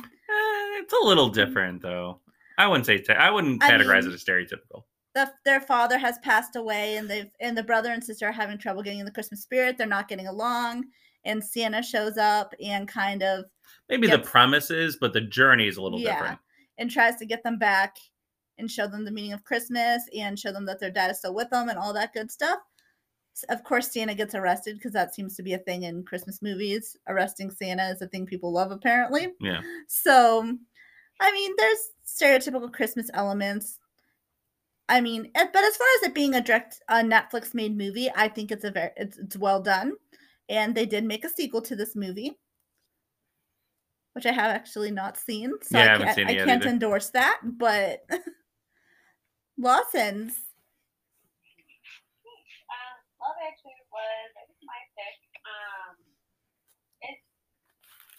it's 0.81 0.93
a 0.93 1.05
little 1.05 1.29
different 1.29 1.81
though. 1.81 2.21
I 2.57 2.67
wouldn't 2.67 2.85
say 2.85 2.97
te- 2.97 3.13
I 3.13 3.29
wouldn't 3.31 3.63
I 3.63 3.71
categorize 3.71 4.01
mean- 4.03 4.11
it 4.11 4.15
as 4.15 4.23
stereotypical. 4.23 4.83
The, 5.13 5.31
their 5.45 5.61
father 5.61 5.97
has 5.97 6.17
passed 6.19 6.57
away, 6.57 6.97
and 6.97 7.09
they've 7.09 7.31
and 7.39 7.57
the 7.57 7.63
brother 7.63 7.91
and 7.93 8.03
sister 8.03 8.27
are 8.27 8.33
having 8.33 8.57
trouble 8.57 8.83
getting 8.83 8.99
in 8.99 9.05
the 9.05 9.11
Christmas 9.11 9.41
spirit. 9.43 9.77
They're 9.77 9.87
not 9.87 10.09
getting 10.09 10.27
along, 10.27 10.83
and 11.23 11.41
Santa 11.41 11.81
shows 11.81 12.17
up 12.17 12.53
and 12.61 12.85
kind 12.87 13.23
of 13.23 13.45
Maybe 13.87 14.07
Yep. 14.07 14.23
the 14.23 14.27
premise 14.29 14.69
is, 14.71 14.97
but 14.97 15.13
the 15.13 15.21
journey 15.21 15.67
is 15.67 15.77
a 15.77 15.81
little 15.81 15.99
Yeah. 15.99 16.13
different. 16.19 16.39
and 16.77 16.91
tries 16.91 17.15
to 17.15 17.25
get 17.25 17.41
them 17.43 17.57
back 17.57 17.95
and 18.57 18.69
show 18.69 18.87
them 18.87 19.05
the 19.05 19.11
meaning 19.11 19.33
of 19.33 19.43
Christmas 19.43 20.03
and 20.17 20.37
show 20.39 20.51
them 20.51 20.65
that 20.65 20.79
their 20.79 20.91
dad 20.91 21.11
is 21.11 21.19
still 21.19 21.33
with 21.35 21.49
them 21.49 21.69
and 21.69 21.77
all 21.77 21.93
that 21.93 22.13
good 22.13 22.31
stuff. 22.31 22.59
Of 23.49 23.63
course, 23.65 23.91
Santa 23.91 24.15
gets 24.15 24.33
arrested 24.33 24.77
because 24.77 24.93
that 24.93 25.13
seems 25.13 25.35
to 25.35 25.43
be 25.43 25.53
a 25.53 25.57
thing 25.57 25.83
in 25.83 26.03
Christmas 26.03 26.41
movies. 26.41 26.95
Arresting 27.07 27.51
Santa 27.51 27.89
is 27.89 28.01
a 28.01 28.07
thing 28.07 28.25
people 28.25 28.53
love, 28.53 28.71
apparently. 28.71 29.27
Yeah. 29.41 29.61
So, 29.87 30.57
I 31.19 31.31
mean, 31.33 31.51
there's 31.57 31.89
stereotypical 32.07 32.71
Christmas 32.71 33.09
elements. 33.13 33.77
I 34.87 35.01
mean, 35.01 35.29
but 35.33 35.63
as 35.63 35.75
far 35.77 35.87
as 35.97 36.07
it 36.07 36.13
being 36.15 36.35
a 36.35 36.41
direct 36.41 36.81
a 36.87 36.95
Netflix 37.03 37.53
made 37.53 37.75
movie, 37.77 38.09
I 38.15 38.29
think 38.29 38.51
it's 38.51 38.63
a 38.63 38.71
very 38.71 38.91
it's, 38.95 39.17
it's 39.17 39.35
well 39.37 39.61
done, 39.61 39.93
and 40.47 40.73
they 40.75 40.85
did 40.85 41.03
make 41.03 41.25
a 41.25 41.29
sequel 41.29 41.61
to 41.63 41.75
this 41.75 41.95
movie, 41.95 42.37
which 44.13 44.25
I 44.27 44.31
have 44.31 44.51
actually 44.51 44.91
not 44.91 45.17
seen, 45.17 45.53
so 45.61 45.77
Yeah, 45.79 45.93
I 45.93 45.95
I 45.95 45.97
can't, 45.97 46.15
seen 46.15 46.27
I 46.27 46.35
can't 46.35 46.61
either. 46.61 46.69
endorse 46.69 47.09
that. 47.09 47.39
But 47.43 48.05
Lawson's, 49.57 50.41
Um, 52.69 52.97
Love 53.21 53.37
Actually 53.45 53.79
was 53.91 54.29
I 54.37 54.43
think 54.49 54.61
my 54.65 54.81
pick. 54.97 55.17
Um, 55.45 55.95
it's 57.01 57.25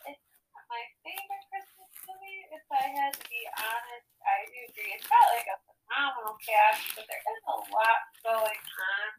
it's 0.06 0.24
my 0.70 0.82
favorite 1.04 1.44
Christmas 1.50 1.92
movie. 2.06 2.42
If 2.54 2.64
I 2.70 2.84
had 2.94 3.12
to 3.18 3.24
be 3.28 3.42
honest, 3.58 4.08
I 4.24 4.36
do 4.48 4.58
agree. 4.70 4.92
It's 4.96 5.06
got 5.10 5.26
like 5.34 5.48
a 5.50 5.58
phenomenal 5.66 6.36
cast, 6.42 6.82
but 6.96 7.06
there 7.10 7.22
is 7.22 7.42
a 7.50 7.56
lot 7.74 8.00
going 8.24 8.62
on. 8.62 9.10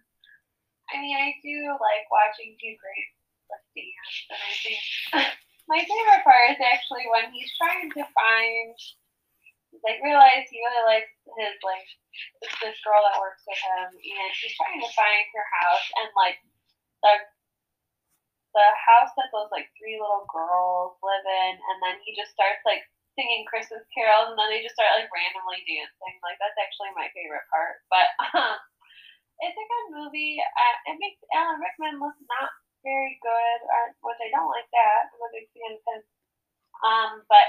I 0.92 0.96
mean, 1.04 1.18
I 1.20 1.36
do 1.44 1.58
like 1.80 2.08
watching 2.10 2.56
Grant 2.60 3.12
with 3.52 3.66
dance, 3.76 4.16
and 4.32 4.42
I 4.42 4.54
think 4.64 4.80
my 5.72 5.80
favorite 5.84 6.24
part 6.24 6.56
is 6.56 6.62
actually 6.64 7.06
when 7.12 7.32
he's 7.36 7.52
trying 7.60 7.92
to 7.92 8.04
find. 8.16 8.76
He's 9.72 9.84
Like 9.84 10.00
realize 10.04 10.48
he 10.50 10.60
really 10.64 10.87
like 11.78 11.90
it's 12.42 12.58
this 12.62 12.78
girl 12.82 13.02
that 13.06 13.22
works 13.22 13.46
with 13.46 13.62
him, 13.62 13.94
and 13.94 14.30
he's 14.34 14.58
trying 14.58 14.82
to 14.82 14.90
find 14.98 15.26
her 15.38 15.48
house, 15.62 15.86
and 16.02 16.10
like 16.18 16.42
the 17.06 17.14
the 18.58 18.68
house 18.90 19.14
that 19.14 19.30
those 19.30 19.54
like 19.54 19.70
three 19.78 20.02
little 20.02 20.26
girls 20.34 20.98
live 21.06 21.26
in, 21.26 21.54
and 21.54 21.78
then 21.86 22.02
he 22.02 22.18
just 22.18 22.34
starts 22.34 22.66
like 22.66 22.82
singing 23.14 23.46
Christmas 23.46 23.86
carols, 23.94 24.34
and 24.34 24.38
then 24.38 24.50
they 24.50 24.66
just 24.66 24.74
start 24.74 24.98
like 24.98 25.14
randomly 25.14 25.62
dancing. 25.70 26.16
Like 26.26 26.42
that's 26.42 26.58
actually 26.58 26.94
my 26.98 27.10
favorite 27.14 27.46
part. 27.54 27.86
But 27.94 28.08
um, 28.34 28.58
it's 29.46 29.58
a 29.58 29.70
good 29.70 29.88
movie. 29.94 30.42
Uh, 30.42 30.76
it 30.90 30.98
makes 30.98 31.22
Alan 31.38 31.62
Rickman 31.62 32.02
look 32.02 32.18
not 32.26 32.50
very 32.82 33.22
good, 33.22 33.60
uh, 33.70 33.90
which 34.02 34.22
I 34.22 34.34
don't 34.34 34.50
like 34.50 34.70
that. 34.74 35.14
I'm 35.14 35.22
a 35.22 35.30
big 35.34 35.46
fan 35.54 35.78
of 35.78 35.82
him. 35.86 36.02
Um, 36.78 37.12
but 37.30 37.46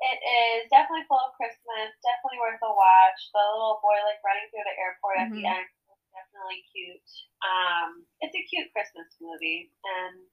it 0.00 0.18
is 0.20 0.68
definitely 0.68 1.08
full 1.08 1.20
of 1.20 1.32
Christmas. 1.40 1.92
Definitely 2.04 2.40
worth 2.40 2.60
a 2.62 2.72
watch. 2.72 3.20
The 3.32 3.40
little 3.40 3.80
boy 3.80 3.96
like 4.04 4.20
running 4.24 4.48
through 4.52 4.66
the 4.68 4.76
airport 4.76 5.16
at 5.18 5.30
the 5.32 5.42
Mhm. 5.44 5.56
end 5.56 5.68
was 5.88 6.00
definitely 6.12 6.62
cute. 6.72 7.10
Um, 7.42 8.06
it's 8.20 8.34
a 8.36 8.42
cute 8.44 8.72
Christmas 8.72 9.08
movie, 9.20 9.72
and 9.84 10.28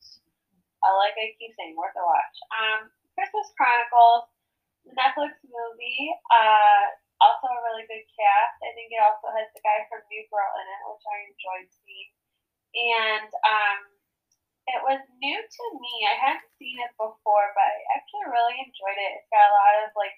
uh, 0.83 0.95
like 0.99 1.15
I 1.15 1.31
keep 1.39 1.55
saying, 1.55 1.75
worth 1.75 1.95
a 1.95 2.03
watch. 2.03 2.37
Um, 2.51 2.91
Christmas 3.15 3.47
Chronicles, 3.55 4.27
the 4.85 4.93
Netflix 4.99 5.39
movie. 5.47 6.11
Uh, 6.31 6.91
also 7.21 7.47
a 7.47 7.63
really 7.63 7.87
good 7.87 8.03
cast. 8.19 8.55
I 8.67 8.75
think 8.75 8.91
it 8.91 8.99
also 8.99 9.31
has 9.31 9.47
the 9.55 9.63
guy 9.63 9.87
from 9.87 10.03
New 10.11 10.27
Girl 10.27 10.51
in 10.59 10.67
it, 10.67 10.81
which 10.91 11.05
I 11.07 11.17
enjoyed 11.31 11.69
seeing. 11.71 12.11
And 12.75 13.31
um, 13.47 13.79
it 14.71 14.81
was 14.83 15.01
new 15.19 15.39
to 15.39 15.63
me. 15.79 15.93
I 16.07 16.15
hadn't 16.15 16.55
seen 16.55 16.79
it 16.79 16.93
before, 16.95 17.47
but 17.55 17.67
I 17.67 17.99
actually 17.99 18.31
really 18.31 18.57
enjoyed 18.63 18.99
it. 18.99 19.19
It's 19.19 19.31
got 19.33 19.51
a 19.51 19.55
lot 19.55 19.75
of 19.83 19.91
like 19.95 20.15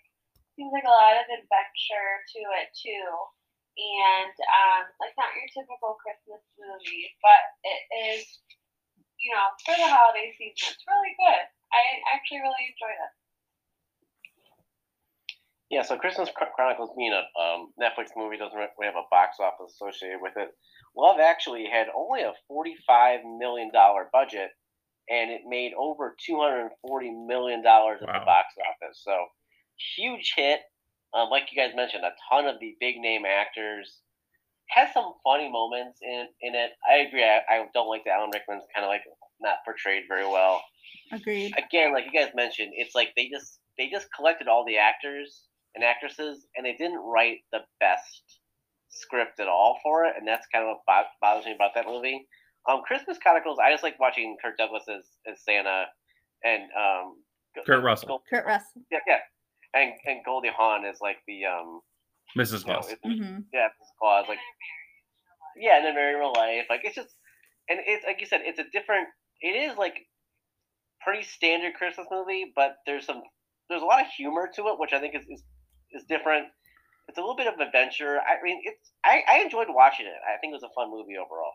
seems 0.53 0.71
like 0.71 0.87
a 0.87 0.93
lot 0.93 1.19
of 1.19 1.27
adventure 1.27 2.11
to 2.37 2.41
it 2.61 2.69
too. 2.77 3.07
And 3.75 4.31
um, 4.31 4.87
like 5.03 5.11
not 5.19 5.35
your 5.35 5.49
typical 5.51 5.99
Christmas 5.99 6.39
movie, 6.55 7.11
but 7.19 7.43
it 7.67 7.81
is 8.15 8.23
you 9.25 9.33
know, 9.33 9.49
for 9.65 9.73
the 9.73 9.89
holiday 9.89 10.29
season, 10.37 10.69
it's 10.69 10.85
really 10.85 11.17
good. 11.17 11.43
I 11.73 11.81
actually 12.13 12.45
really 12.45 12.69
enjoyed 12.69 12.99
it. 13.01 13.13
Yeah, 15.73 15.81
so 15.81 15.97
Christmas 15.97 16.29
Chronicles 16.29 16.93
being 16.93 17.11
a 17.11 17.25
um, 17.41 17.73
Netflix 17.73 18.13
movie 18.13 18.37
doesn't 18.37 18.53
really 18.53 18.85
have 18.85 19.01
a 19.01 19.09
box 19.09 19.41
office 19.41 19.73
associated 19.73 20.21
with 20.21 20.37
it. 20.37 20.53
Love 20.97 21.19
Actually 21.19 21.65
had 21.71 21.87
only 21.95 22.21
a 22.21 22.33
$45 22.51 23.37
million 23.37 23.69
budget, 24.13 24.49
and 25.09 25.31
it 25.31 25.41
made 25.47 25.73
over 25.77 26.15
$240 26.29 26.69
million 27.27 27.59
at 27.59 27.65
Wow. 27.65 27.95
the 27.99 28.25
box 28.25 28.53
office. 28.69 29.01
So, 29.03 29.25
huge 29.97 30.33
hit. 30.35 30.61
Um, 31.13 31.29
like 31.29 31.43
you 31.51 31.61
guys 31.61 31.75
mentioned, 31.75 32.03
a 32.03 32.11
ton 32.29 32.45
of 32.47 32.59
the 32.59 32.75
big 32.79 32.97
name 32.97 33.23
actors. 33.25 33.99
Has 34.69 34.91
some 34.93 35.13
funny 35.23 35.49
moments 35.49 35.99
in, 36.01 36.27
in 36.41 36.55
it. 36.55 36.71
I 36.89 36.95
agree. 37.07 37.23
I, 37.23 37.41
I 37.49 37.65
don't 37.73 37.87
like 37.87 38.03
that 38.05 38.11
Alan 38.17 38.31
Rickman's 38.33 38.63
kind 38.73 38.83
of 38.83 38.89
like 38.89 39.03
not 39.39 39.57
portrayed 39.63 40.03
very 40.07 40.25
well 40.25 40.61
agreed. 41.11 41.53
again, 41.57 41.93
like 41.93 42.05
you 42.11 42.19
guys 42.19 42.31
mentioned, 42.35 42.71
it's 42.75 42.95
like 42.95 43.09
they 43.15 43.29
just 43.29 43.59
they 43.77 43.89
just 43.89 44.07
collected 44.15 44.47
all 44.47 44.65
the 44.65 44.77
actors 44.77 45.43
and 45.75 45.83
actresses, 45.83 46.47
and 46.57 46.65
they 46.65 46.73
didn't 46.73 46.97
write 46.99 47.39
the 47.51 47.59
best 47.79 48.39
script 48.95 49.39
at 49.39 49.47
all 49.47 49.79
for 49.83 50.05
it, 50.05 50.15
and 50.17 50.27
that's 50.27 50.47
kind 50.53 50.65
of 50.67 50.77
what 50.85 51.05
bothers 51.21 51.45
me 51.45 51.53
about 51.53 51.71
that 51.75 51.85
movie. 51.87 52.27
Um, 52.69 52.81
Christmas 52.85 53.17
Chronicles, 53.21 53.59
I 53.63 53.71
just 53.71 53.83
like 53.83 53.99
watching 53.99 54.37
Kurt 54.43 54.57
Douglas 54.57 54.83
as, 54.89 55.05
as 55.31 55.43
Santa, 55.43 55.85
and 56.43 56.63
um, 56.77 57.17
Kurt 57.65 57.83
Russell. 57.83 58.07
Gold- 58.07 58.21
Kurt 58.29 58.45
Russell. 58.45 58.81
yeah, 58.91 58.99
yeah, 59.07 59.19
and 59.73 59.93
and 60.05 60.25
Goldie 60.25 60.49
Hawn 60.55 60.85
is 60.85 60.97
like 61.01 61.17
the 61.27 61.45
um, 61.45 61.81
Mrs. 62.37 62.61
you 62.61 62.67
know, 62.73 62.79
Claus. 62.79 62.91
it- 62.91 62.99
hmm 63.03 63.37
yeah, 63.53 63.67
Mrs. 63.67 63.91
Claus, 63.99 64.25
like 64.27 64.39
yeah, 65.57 65.77
and 65.77 65.87
a 65.87 65.93
very 65.93 66.15
Real 66.15 66.33
Life, 66.33 66.65
like 66.69 66.81
it's 66.83 66.95
just, 66.95 67.09
and 67.69 67.79
it's 67.85 68.05
like 68.05 68.19
you 68.19 68.25
said, 68.27 68.41
it's 68.43 68.59
a 68.59 68.65
different. 68.73 69.07
It 69.41 69.49
is 69.71 69.77
like 69.77 69.95
pretty 71.01 71.23
standard 71.23 71.73
Christmas 71.75 72.07
movie, 72.11 72.51
but 72.55 72.77
there's 72.85 73.05
some 73.05 73.21
there's 73.69 73.81
a 73.81 73.85
lot 73.85 74.01
of 74.01 74.07
humor 74.17 74.49
to 74.55 74.67
it, 74.67 74.79
which 74.79 74.93
I 74.93 74.99
think 74.99 75.15
is 75.15 75.23
is, 75.29 75.43
is 75.91 76.03
different. 76.09 76.47
It's 77.07 77.17
a 77.17 77.21
little 77.21 77.35
bit 77.35 77.47
of 77.47 77.55
an 77.55 77.61
adventure. 77.61 78.19
I 78.19 78.43
mean, 78.43 78.61
it's 78.63 78.91
I, 79.03 79.21
I 79.29 79.39
enjoyed 79.39 79.67
watching 79.69 80.05
it. 80.05 80.13
I 80.27 80.37
think 80.39 80.51
it 80.51 80.55
was 80.55 80.63
a 80.63 80.73
fun 80.73 80.89
movie 80.89 81.17
overall. 81.17 81.53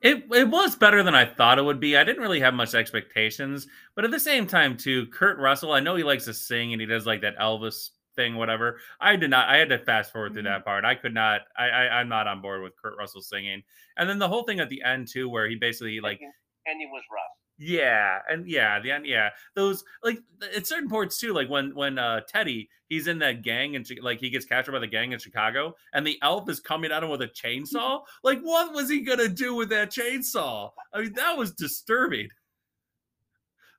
It 0.00 0.24
it 0.32 0.48
was 0.48 0.76
better 0.76 1.02
than 1.02 1.14
I 1.14 1.26
thought 1.26 1.58
it 1.58 1.64
would 1.64 1.80
be. 1.80 1.96
I 1.96 2.04
didn't 2.04 2.22
really 2.22 2.40
have 2.40 2.54
much 2.54 2.74
expectations, 2.74 3.66
but 3.94 4.04
at 4.04 4.10
the 4.10 4.20
same 4.20 4.46
time, 4.46 4.76
too, 4.76 5.06
Kurt 5.06 5.38
Russell. 5.38 5.72
I 5.72 5.80
know 5.80 5.96
he 5.96 6.04
likes 6.04 6.24
to 6.24 6.34
sing 6.34 6.72
and 6.72 6.80
he 6.80 6.86
does 6.86 7.06
like 7.06 7.20
that 7.20 7.38
Elvis 7.38 7.90
thing, 8.16 8.36
whatever. 8.36 8.78
I 9.00 9.16
did 9.16 9.30
not. 9.30 9.48
I 9.48 9.58
had 9.58 9.68
to 9.68 9.78
fast 9.78 10.12
forward 10.12 10.32
through 10.32 10.44
that 10.44 10.60
mm-hmm. 10.60 10.64
part. 10.64 10.84
I 10.84 10.94
could 10.94 11.14
not. 11.14 11.42
I, 11.56 11.68
I 11.68 12.00
I'm 12.00 12.08
not 12.08 12.26
on 12.26 12.40
board 12.40 12.62
with 12.62 12.72
Kurt 12.80 12.96
Russell 12.98 13.20
singing. 13.20 13.62
And 13.96 14.08
then 14.08 14.18
the 14.18 14.28
whole 14.28 14.44
thing 14.44 14.60
at 14.60 14.70
the 14.70 14.82
end 14.82 15.08
too, 15.08 15.28
where 15.28 15.48
he 15.48 15.56
basically 15.56 16.00
like 16.00 16.20
Ending 16.66 16.90
was 16.90 17.02
rough. 17.10 17.22
Yeah, 17.62 18.20
and 18.30 18.48
yeah, 18.48 18.80
the 18.80 18.90
end. 18.90 19.04
Yeah, 19.04 19.28
those 19.54 19.84
like 20.02 20.18
at 20.56 20.66
certain 20.66 20.88
points 20.88 21.18
too. 21.20 21.34
Like 21.34 21.50
when 21.50 21.74
when 21.74 21.98
uh 21.98 22.20
Teddy 22.26 22.70
he's 22.88 23.06
in 23.06 23.18
that 23.18 23.42
gang 23.42 23.76
and 23.76 23.86
like 24.00 24.18
he 24.18 24.30
gets 24.30 24.46
captured 24.46 24.72
by 24.72 24.78
the 24.78 24.86
gang 24.86 25.12
in 25.12 25.18
Chicago, 25.18 25.76
and 25.92 26.06
the 26.06 26.18
elf 26.22 26.48
is 26.48 26.58
coming 26.58 26.90
at 26.90 27.02
him 27.02 27.10
with 27.10 27.20
a 27.20 27.28
chainsaw. 27.44 28.00
Like, 28.24 28.40
what 28.40 28.72
was 28.72 28.88
he 28.88 29.02
gonna 29.02 29.28
do 29.28 29.54
with 29.54 29.68
that 29.68 29.90
chainsaw? 29.90 30.70
I 30.94 31.02
mean, 31.02 31.12
that 31.14 31.36
was 31.36 31.52
disturbing. 31.52 32.30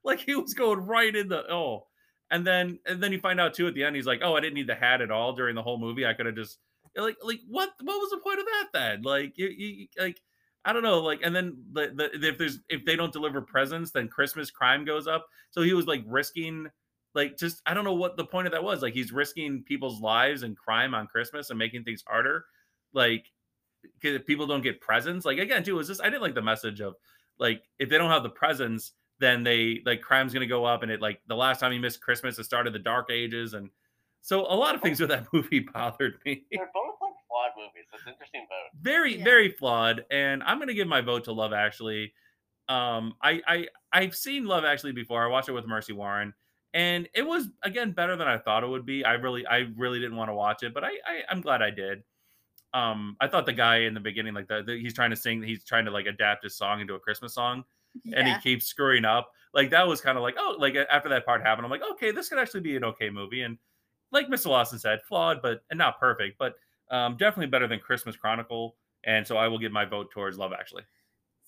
Like 0.04 0.20
he 0.20 0.36
was 0.36 0.54
going 0.54 0.86
right 0.86 1.14
in 1.14 1.28
the 1.28 1.42
oh, 1.52 1.88
and 2.30 2.46
then 2.46 2.78
and 2.86 3.02
then 3.02 3.10
you 3.10 3.18
find 3.18 3.40
out 3.40 3.52
too 3.52 3.66
at 3.66 3.74
the 3.74 3.82
end 3.82 3.96
he's 3.96 4.06
like, 4.06 4.20
oh, 4.22 4.36
I 4.36 4.40
didn't 4.40 4.54
need 4.54 4.68
the 4.68 4.76
hat 4.76 5.00
at 5.00 5.10
all 5.10 5.32
during 5.32 5.56
the 5.56 5.62
whole 5.62 5.78
movie. 5.78 6.06
I 6.06 6.14
could 6.14 6.26
have 6.26 6.36
just 6.36 6.58
like 6.94 7.16
like 7.24 7.40
what 7.48 7.70
what 7.82 7.98
was 7.98 8.10
the 8.10 8.18
point 8.18 8.38
of 8.38 8.46
that 8.46 8.68
then? 8.72 9.02
Like 9.02 9.32
you, 9.36 9.48
you 9.48 9.86
like 9.98 10.20
I 10.64 10.72
don't 10.72 10.82
know, 10.82 11.00
like, 11.00 11.20
and 11.24 11.34
then 11.34 11.56
the, 11.72 11.92
the 11.94 12.28
if 12.28 12.38
there's 12.38 12.60
if 12.68 12.84
they 12.84 12.96
don't 12.96 13.12
deliver 13.12 13.40
presents, 13.40 13.90
then 13.90 14.08
Christmas 14.08 14.50
crime 14.50 14.84
goes 14.84 15.06
up. 15.06 15.26
So 15.50 15.62
he 15.62 15.74
was 15.74 15.86
like 15.86 16.04
risking, 16.06 16.68
like, 17.14 17.36
just 17.36 17.62
I 17.66 17.74
don't 17.74 17.84
know 17.84 17.94
what 17.94 18.16
the 18.16 18.24
point 18.24 18.46
of 18.46 18.52
that 18.52 18.62
was. 18.62 18.82
Like, 18.82 18.94
he's 18.94 19.12
risking 19.12 19.64
people's 19.64 20.00
lives 20.00 20.44
and 20.44 20.56
crime 20.56 20.94
on 20.94 21.08
Christmas 21.08 21.50
and 21.50 21.58
making 21.58 21.84
things 21.84 22.04
harder. 22.06 22.44
like, 22.92 23.26
because 24.00 24.20
people 24.26 24.46
don't 24.46 24.62
get 24.62 24.80
presents, 24.80 25.24
like 25.26 25.38
again, 25.38 25.64
too, 25.64 25.76
was 25.76 25.88
this 25.88 26.00
I 26.00 26.04
didn't 26.04 26.22
like 26.22 26.34
the 26.34 26.42
message 26.42 26.80
of 26.80 26.94
like 27.38 27.62
if 27.78 27.88
they 27.88 27.98
don't 27.98 28.10
have 28.10 28.22
the 28.22 28.30
presents, 28.30 28.92
then 29.18 29.42
they 29.42 29.80
like 29.84 30.02
crime's 30.02 30.32
gonna 30.32 30.46
go 30.46 30.64
up, 30.64 30.82
and 30.82 30.92
it 30.92 31.00
like 31.00 31.20
the 31.26 31.36
last 31.36 31.60
time 31.60 31.72
he 31.72 31.78
missed 31.78 32.00
Christmas, 32.00 32.38
it 32.38 32.44
started 32.44 32.72
the 32.72 32.78
Dark 32.78 33.10
Ages, 33.10 33.54
and 33.54 33.70
so 34.20 34.42
a 34.42 34.54
lot 34.54 34.74
of 34.74 34.80
oh. 34.80 34.84
things 34.84 35.00
with 35.00 35.10
that 35.10 35.26
movie 35.32 35.60
bothered 35.60 36.18
me. 36.24 36.44
They're 37.42 37.50
both 37.50 37.54
flawed 37.54 37.64
movies. 37.74 37.86
It's 37.92 38.02
an 38.06 38.12
interesting 38.12 38.46
vote. 38.48 38.80
very 38.80 39.18
Yeah. 39.18 39.24
very 39.24 39.50
flawed 39.50 40.04
and 40.10 40.42
i'm 40.44 40.58
gonna 40.58 40.74
give 40.74 40.88
my 40.88 41.00
vote 41.00 41.24
to 41.24 41.32
love 41.32 41.52
actually. 41.52 42.12
Um 42.68 43.14
i 43.22 43.40
i 43.46 43.66
i've 43.92 44.14
seen 44.14 44.46
love 44.46 44.64
actually 44.64 44.92
before. 44.92 45.24
I 45.24 45.28
watched 45.28 45.48
it 45.48 45.52
with 45.52 45.66
mercy 45.66 45.92
warren 45.92 46.32
and 46.74 47.08
it 47.14 47.26
was 47.26 47.48
again 47.62 47.92
better 47.92 48.16
than 48.16 48.28
i 48.28 48.38
thought 48.38 48.64
it 48.64 48.68
would 48.68 48.86
be. 48.86 49.04
I 49.04 49.14
really 49.14 49.46
i 49.46 49.66
really 49.76 49.98
didn't 50.00 50.16
want 50.16 50.30
to 50.30 50.34
watch 50.34 50.62
it 50.62 50.72
but 50.72 50.84
i, 50.84 50.90
I 51.06 51.22
i'm 51.30 51.40
glad 51.40 51.60
i 51.62 51.70
did. 51.70 52.02
Um 52.74 53.16
i 53.20 53.26
thought 53.28 53.44
the 53.46 53.52
guy 53.52 53.78
in 53.80 53.92
the 53.94 54.00
beginning 54.00 54.32
like 54.34 54.48
the, 54.48 54.62
the 54.62 54.78
he's 54.80 54.94
trying 54.94 55.10
to 55.10 55.16
sing 55.16 55.42
he's 55.42 55.64
trying 55.64 55.84
to 55.84 55.90
like 55.90 56.06
adapt 56.06 56.44
his 56.44 56.56
song 56.56 56.80
into 56.80 56.94
a 56.94 57.00
christmas 57.00 57.34
song 57.34 57.64
and 58.14 58.26
he 58.26 58.34
keeps 58.38 58.64
screwing 58.66 59.04
up. 59.04 59.30
Like 59.52 59.68
that 59.70 59.86
was 59.86 60.00
kind 60.00 60.16
of 60.16 60.22
like 60.22 60.36
oh 60.38 60.56
like 60.58 60.74
after 60.76 61.10
that 61.10 61.26
part 61.26 61.42
happened 61.42 61.66
i'm 61.66 61.70
like 61.70 61.82
okay 61.92 62.10
this 62.10 62.30
could 62.30 62.38
actually 62.38 62.60
be 62.60 62.74
an 62.76 62.84
okay 62.84 63.10
movie 63.10 63.42
and 63.42 63.58
like 64.12 64.28
mr. 64.28 64.46
Lawson 64.46 64.78
said 64.78 65.00
flawed 65.06 65.42
but 65.42 65.62
and 65.70 65.76
not 65.76 66.00
perfect 66.00 66.38
but 66.38 66.54
um 66.92 67.16
definitely 67.16 67.46
better 67.46 67.66
than 67.66 67.80
christmas 67.80 68.14
chronicle 68.14 68.76
and 69.04 69.26
so 69.26 69.36
I 69.36 69.48
will 69.48 69.58
give 69.58 69.72
my 69.72 69.84
vote 69.84 70.10
towards 70.10 70.38
Love 70.38 70.52
Actually. 70.52 70.84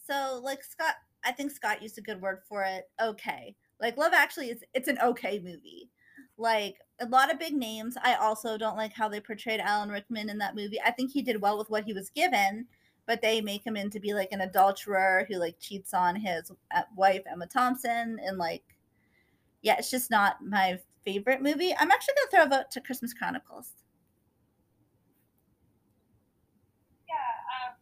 So, 0.07 0.41
like 0.43 0.63
Scott, 0.65 0.97
I 1.25 1.33
think 1.33 1.51
Scott 1.51 1.83
used 1.83 1.99
a 1.99 2.03
good 2.03 2.21
word 2.21 2.41
for 2.49 2.63
it. 2.65 2.91
Okay, 3.01 3.55
like 3.81 3.97
Love 3.97 4.13
Actually 4.13 4.51
is 4.51 4.63
it's 4.75 4.89
an 4.89 4.99
okay 5.03 5.39
movie. 5.39 5.91
Like 6.37 6.77
a 7.01 7.07
lot 7.07 7.33
of 7.33 7.39
big 7.39 7.55
names. 7.55 7.97
I 8.03 8.15
also 8.15 8.59
don't 8.59 8.77
like 8.77 8.93
how 8.93 9.09
they 9.09 9.21
portrayed 9.21 9.61
Alan 9.61 9.89
Rickman 9.89 10.31
in 10.31 10.39
that 10.39 10.57
movie. 10.57 10.81
I 10.81 10.91
think 10.91 11.13
he 11.13 11.23
did 11.23 11.41
well 11.41 11.57
with 11.57 11.71
what 11.71 11.85
he 11.85 11.93
was 11.93 12.11
given, 12.11 12.67
but 13.07 13.23
they 13.23 13.41
make 13.41 13.65
him 13.65 13.77
into 13.77 14.01
be 14.01 14.15
like 14.15 14.33
an 14.33 14.41
adulterer 14.41 15.27
who 15.29 15.37
like 15.37 15.57
cheats 15.61 15.95
on 15.95 16.17
his 16.17 16.51
uh, 16.75 16.83
wife 16.97 17.23
Emma 17.31 17.47
Thompson 17.47 18.19
and 18.25 18.37
like 18.37 18.65
yeah, 19.63 19.77
it's 19.79 19.91
just 19.91 20.11
not 20.11 20.45
my 20.45 20.79
favorite 21.05 21.41
movie. 21.41 21.75
I'm 21.75 21.91
actually 21.91 22.15
gonna 22.31 22.47
throw 22.49 22.57
a 22.57 22.59
vote 22.59 22.71
to 22.73 22.81
Christmas 22.81 23.15
Chronicles. 23.15 23.73
Yeah, 27.09 27.71
um, 27.71 27.79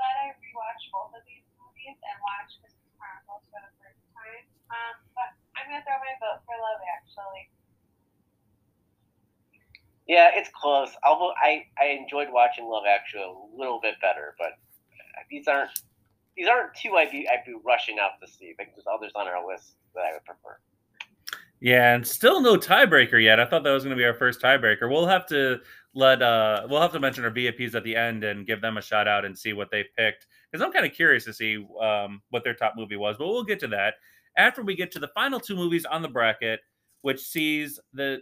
glad 0.00 0.16
I 0.16 0.32
rewatched 0.40 0.88
both 0.88 1.12
of 1.12 1.22
these 1.28 1.44
movies 1.60 2.00
and 2.00 2.16
watched 2.24 2.56
Christmas 2.64 2.88
Chronicles 2.96 3.44
for 3.52 3.60
the 3.60 3.72
first 3.78 4.00
time. 4.16 4.44
Um, 4.70 4.94
I'm 5.58 5.66
gonna 5.68 5.82
throw 5.82 5.98
my 5.98 6.14
vote 6.22 6.42
for 6.46 6.54
Love 6.54 6.80
Actually. 6.86 7.50
Yeah, 10.06 10.30
it's 10.34 10.50
close. 10.54 10.90
Although 11.04 11.32
I, 11.42 11.66
I 11.80 11.86
enjoyed 11.86 12.28
watching 12.30 12.66
Love 12.66 12.84
Actually 12.88 13.22
a 13.22 13.34
little 13.56 13.80
bit 13.80 13.94
better, 14.00 14.34
but 14.38 14.58
these 15.30 15.46
aren't 15.46 15.70
these 16.36 16.48
aren't 16.48 16.74
two 16.74 16.96
I'd 16.96 17.10
be 17.10 17.28
I'd 17.28 17.44
be 17.44 17.54
rushing 17.64 17.98
out 17.98 18.12
to 18.22 18.30
see. 18.30 18.50
I 18.50 18.54
think 18.54 18.70
there's 18.74 18.86
others 18.92 19.12
on 19.14 19.26
our 19.26 19.46
list 19.46 19.74
that 19.94 20.04
I 20.04 20.12
would 20.12 20.24
prefer. 20.24 20.58
Yeah, 21.60 21.94
and 21.94 22.06
still 22.06 22.40
no 22.40 22.56
tiebreaker 22.56 23.22
yet. 23.22 23.38
I 23.38 23.44
thought 23.44 23.64
that 23.64 23.70
was 23.70 23.84
going 23.84 23.94
to 23.94 24.00
be 24.00 24.06
our 24.06 24.14
first 24.14 24.40
tiebreaker. 24.40 24.90
We'll 24.90 25.06
have 25.06 25.26
to 25.26 25.60
let 25.94 26.22
uh 26.22 26.66
we'll 26.68 26.80
have 26.80 26.92
to 26.92 27.00
mention 27.00 27.24
our 27.24 27.30
VIPs 27.30 27.74
at 27.74 27.84
the 27.84 27.96
end 27.96 28.24
and 28.24 28.46
give 28.46 28.60
them 28.60 28.78
a 28.78 28.82
shout 28.82 29.08
out 29.08 29.24
and 29.24 29.36
see 29.36 29.52
what 29.52 29.70
they 29.70 29.84
picked 29.96 30.26
because 30.50 30.64
I'm 30.64 30.72
kind 30.72 30.86
of 30.86 30.92
curious 30.92 31.24
to 31.24 31.32
see 31.32 31.66
um 31.80 32.22
what 32.30 32.44
their 32.44 32.54
top 32.54 32.74
movie 32.76 32.96
was. 32.96 33.16
But 33.18 33.26
we'll 33.28 33.44
get 33.44 33.60
to 33.60 33.68
that 33.68 33.94
after 34.40 34.62
we 34.62 34.74
get 34.74 34.90
to 34.90 34.98
the 34.98 35.08
final 35.08 35.38
two 35.38 35.54
movies 35.54 35.84
on 35.84 36.00
the 36.00 36.08
bracket, 36.08 36.60
which 37.02 37.20
sees 37.20 37.78
the 37.92 38.20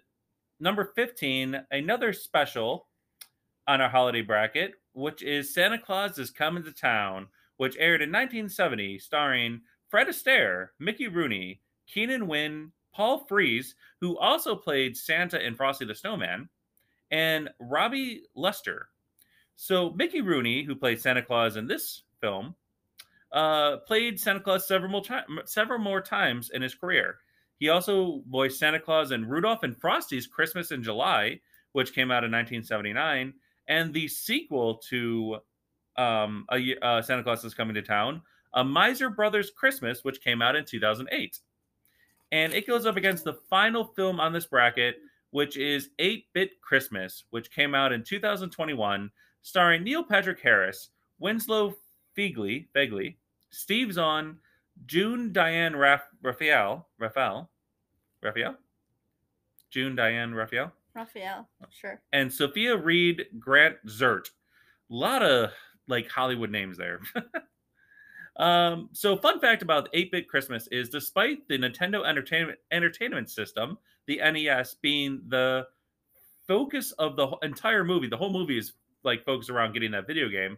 number 0.58 0.92
15 0.96 1.64
another 1.70 2.12
special 2.12 2.88
on 3.68 3.80
our 3.80 3.88
holiday 3.88 4.22
bracket, 4.22 4.72
which 4.94 5.22
is 5.22 5.54
Santa 5.54 5.78
Claus 5.78 6.18
is 6.18 6.32
Coming 6.32 6.64
to 6.64 6.72
Town, 6.72 7.28
which 7.58 7.76
aired 7.78 8.02
in 8.02 8.10
1970, 8.10 8.98
starring 8.98 9.60
Fred 9.88 10.08
Astaire, 10.08 10.68
Mickey 10.80 11.06
Rooney, 11.06 11.60
Keenan 11.86 12.26
Wynn, 12.26 12.72
Paul 12.92 13.24
Frees, 13.28 13.76
who 14.00 14.18
also 14.18 14.56
played 14.56 14.96
Santa 14.96 15.40
in 15.46 15.54
Frosty 15.54 15.84
the 15.84 15.94
Snowman, 15.94 16.48
and 17.12 17.48
Robie 17.60 18.22
Lester. 18.34 18.88
So 19.54 19.90
Mickey 19.90 20.20
Rooney, 20.20 20.64
who 20.64 20.74
played 20.74 21.00
Santa 21.00 21.22
Claus 21.22 21.56
in 21.56 21.68
this 21.68 22.02
film, 22.20 22.56
uh, 23.32 23.78
played 23.78 24.18
Santa 24.18 24.40
Claus 24.40 24.66
several 24.66 24.90
more, 24.90 25.02
time, 25.02 25.24
several 25.44 25.78
more 25.78 26.00
times 26.00 26.50
in 26.50 26.62
his 26.62 26.74
career. 26.74 27.16
He 27.58 27.68
also 27.68 28.22
voiced 28.28 28.58
Santa 28.58 28.80
Claus 28.80 29.10
in 29.10 29.28
Rudolph 29.28 29.62
and 29.62 29.76
Frosty's 29.76 30.26
Christmas 30.26 30.70
in 30.70 30.82
July, 30.82 31.40
which 31.72 31.94
came 31.94 32.10
out 32.10 32.24
in 32.24 32.30
1979, 32.30 33.34
and 33.66 33.92
the 33.92 34.08
sequel 34.08 34.76
to 34.88 35.38
um, 35.96 36.46
a, 36.52 36.76
uh, 36.80 37.02
Santa 37.02 37.22
Claus 37.22 37.44
is 37.44 37.54
Coming 37.54 37.74
to 37.74 37.82
Town, 37.82 38.22
A 38.54 38.64
Miser 38.64 39.10
Brothers 39.10 39.50
Christmas, 39.50 40.04
which 40.04 40.22
came 40.22 40.40
out 40.40 40.56
in 40.56 40.64
2008 40.64 41.38
and 42.32 42.52
it 42.52 42.66
goes 42.66 42.86
up 42.86 42.96
against 42.96 43.24
the 43.24 43.38
final 43.48 43.84
film 43.84 44.20
on 44.20 44.32
this 44.32 44.46
bracket, 44.46 44.96
which 45.30 45.56
is 45.56 45.90
8 45.98 46.26
Bit 46.32 46.60
Christmas, 46.60 47.24
which 47.30 47.50
came 47.50 47.74
out 47.74 47.92
in 47.92 48.04
2021, 48.04 49.10
starring 49.42 49.82
Neil 49.82 50.04
Patrick 50.04 50.40
Harris, 50.40 50.90
Winslow 51.18 51.74
Fegley, 52.18 52.66
Fegley 52.74 53.14
Steve 53.50 53.92
Zahn, 53.92 54.38
June 54.86 55.32
Diane 55.32 55.76
Raff- 55.76 56.08
Raphael, 56.22 56.88
Raphael, 56.98 57.48
Raphael, 58.22 58.56
June 59.70 59.94
Diane 59.94 60.34
Raphael, 60.34 60.72
Raphael, 60.94 61.48
sure. 61.70 62.00
and 62.12 62.32
Sophia 62.32 62.76
Reid 62.76 63.26
Grant 63.38 63.76
Zert. 63.86 64.30
A 64.90 64.94
lot 64.94 65.22
of 65.22 65.50
like 65.86 66.10
Hollywood 66.10 66.50
names 66.50 66.76
there. 66.76 67.00
Um, 68.38 68.88
so, 68.92 69.16
fun 69.16 69.40
fact 69.40 69.62
about 69.62 69.88
8 69.92 70.12
bit 70.12 70.28
Christmas 70.28 70.68
is 70.70 70.88
despite 70.88 71.48
the 71.48 71.58
Nintendo 71.58 72.06
Entertainment 72.06 72.60
Entertainment 72.70 73.28
System, 73.28 73.76
the 74.06 74.18
NES, 74.18 74.76
being 74.80 75.20
the 75.26 75.66
focus 76.46 76.92
of 76.92 77.16
the 77.16 77.28
entire 77.42 77.82
movie, 77.82 78.06
the 78.06 78.16
whole 78.16 78.32
movie 78.32 78.56
is 78.56 78.74
like 79.02 79.24
focused 79.24 79.50
around 79.50 79.72
getting 79.72 79.90
that 79.90 80.06
video 80.06 80.28
game 80.28 80.56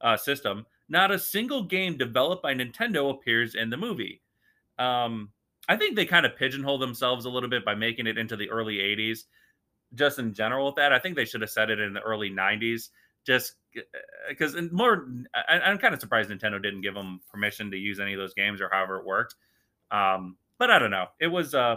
uh, 0.00 0.16
system. 0.16 0.64
Not 0.88 1.10
a 1.10 1.18
single 1.18 1.64
game 1.64 1.96
developed 1.96 2.42
by 2.42 2.54
Nintendo 2.54 3.10
appears 3.10 3.54
in 3.54 3.70
the 3.70 3.76
movie. 3.76 4.22
Um, 4.78 5.30
I 5.68 5.76
think 5.76 5.96
they 5.96 6.06
kind 6.06 6.24
of 6.24 6.36
pigeonhole 6.36 6.78
themselves 6.78 7.26
a 7.26 7.30
little 7.30 7.50
bit 7.50 7.64
by 7.64 7.74
making 7.74 8.06
it 8.06 8.16
into 8.16 8.36
the 8.36 8.50
early 8.50 8.76
80s. 8.76 9.24
Just 9.94 10.18
in 10.18 10.32
general, 10.34 10.66
with 10.66 10.76
that, 10.76 10.92
I 10.92 10.98
think 10.98 11.16
they 11.16 11.24
should 11.24 11.40
have 11.40 11.50
said 11.50 11.70
it 11.70 11.80
in 11.80 11.92
the 11.92 12.00
early 12.00 12.30
90s 12.30 12.88
just 13.28 13.56
because 14.26 14.54
uh, 14.56 14.62
more 14.72 15.06
I, 15.34 15.70
am 15.70 15.76
kind 15.76 15.92
of 15.92 16.00
surprised 16.00 16.30
nintendo 16.30 16.62
didn't 16.62 16.80
give 16.80 16.94
them 16.94 17.20
permission 17.30 17.70
to 17.70 17.76
use 17.76 18.00
any 18.00 18.14
of 18.14 18.18
those 18.18 18.32
games 18.32 18.60
or 18.60 18.70
however 18.72 18.96
it 18.96 19.06
worked 19.06 19.34
um 19.90 20.36
but 20.58 20.70
i 20.70 20.78
don't 20.78 20.90
know 20.90 21.06
it 21.20 21.26
was 21.26 21.54
uh 21.54 21.76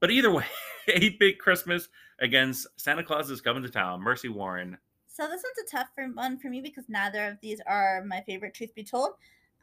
but 0.00 0.10
either 0.10 0.30
way 0.30 0.44
8-bit 0.88 1.38
christmas 1.38 1.88
against 2.20 2.66
santa 2.76 3.02
claus 3.02 3.30
is 3.30 3.40
coming 3.40 3.62
to 3.62 3.70
town 3.70 4.02
mercy 4.02 4.28
warren 4.28 4.76
so 5.12 5.24
this 5.24 5.42
one's 5.42 5.68
a 5.68 5.76
tough 5.76 5.88
one 6.14 6.38
for 6.38 6.48
me 6.48 6.60
because 6.60 6.84
neither 6.88 7.26
of 7.26 7.38
these 7.40 7.60
are 7.66 8.04
my 8.06 8.20
favorite 8.22 8.54
truth 8.54 8.74
be 8.74 8.84
told 8.84 9.10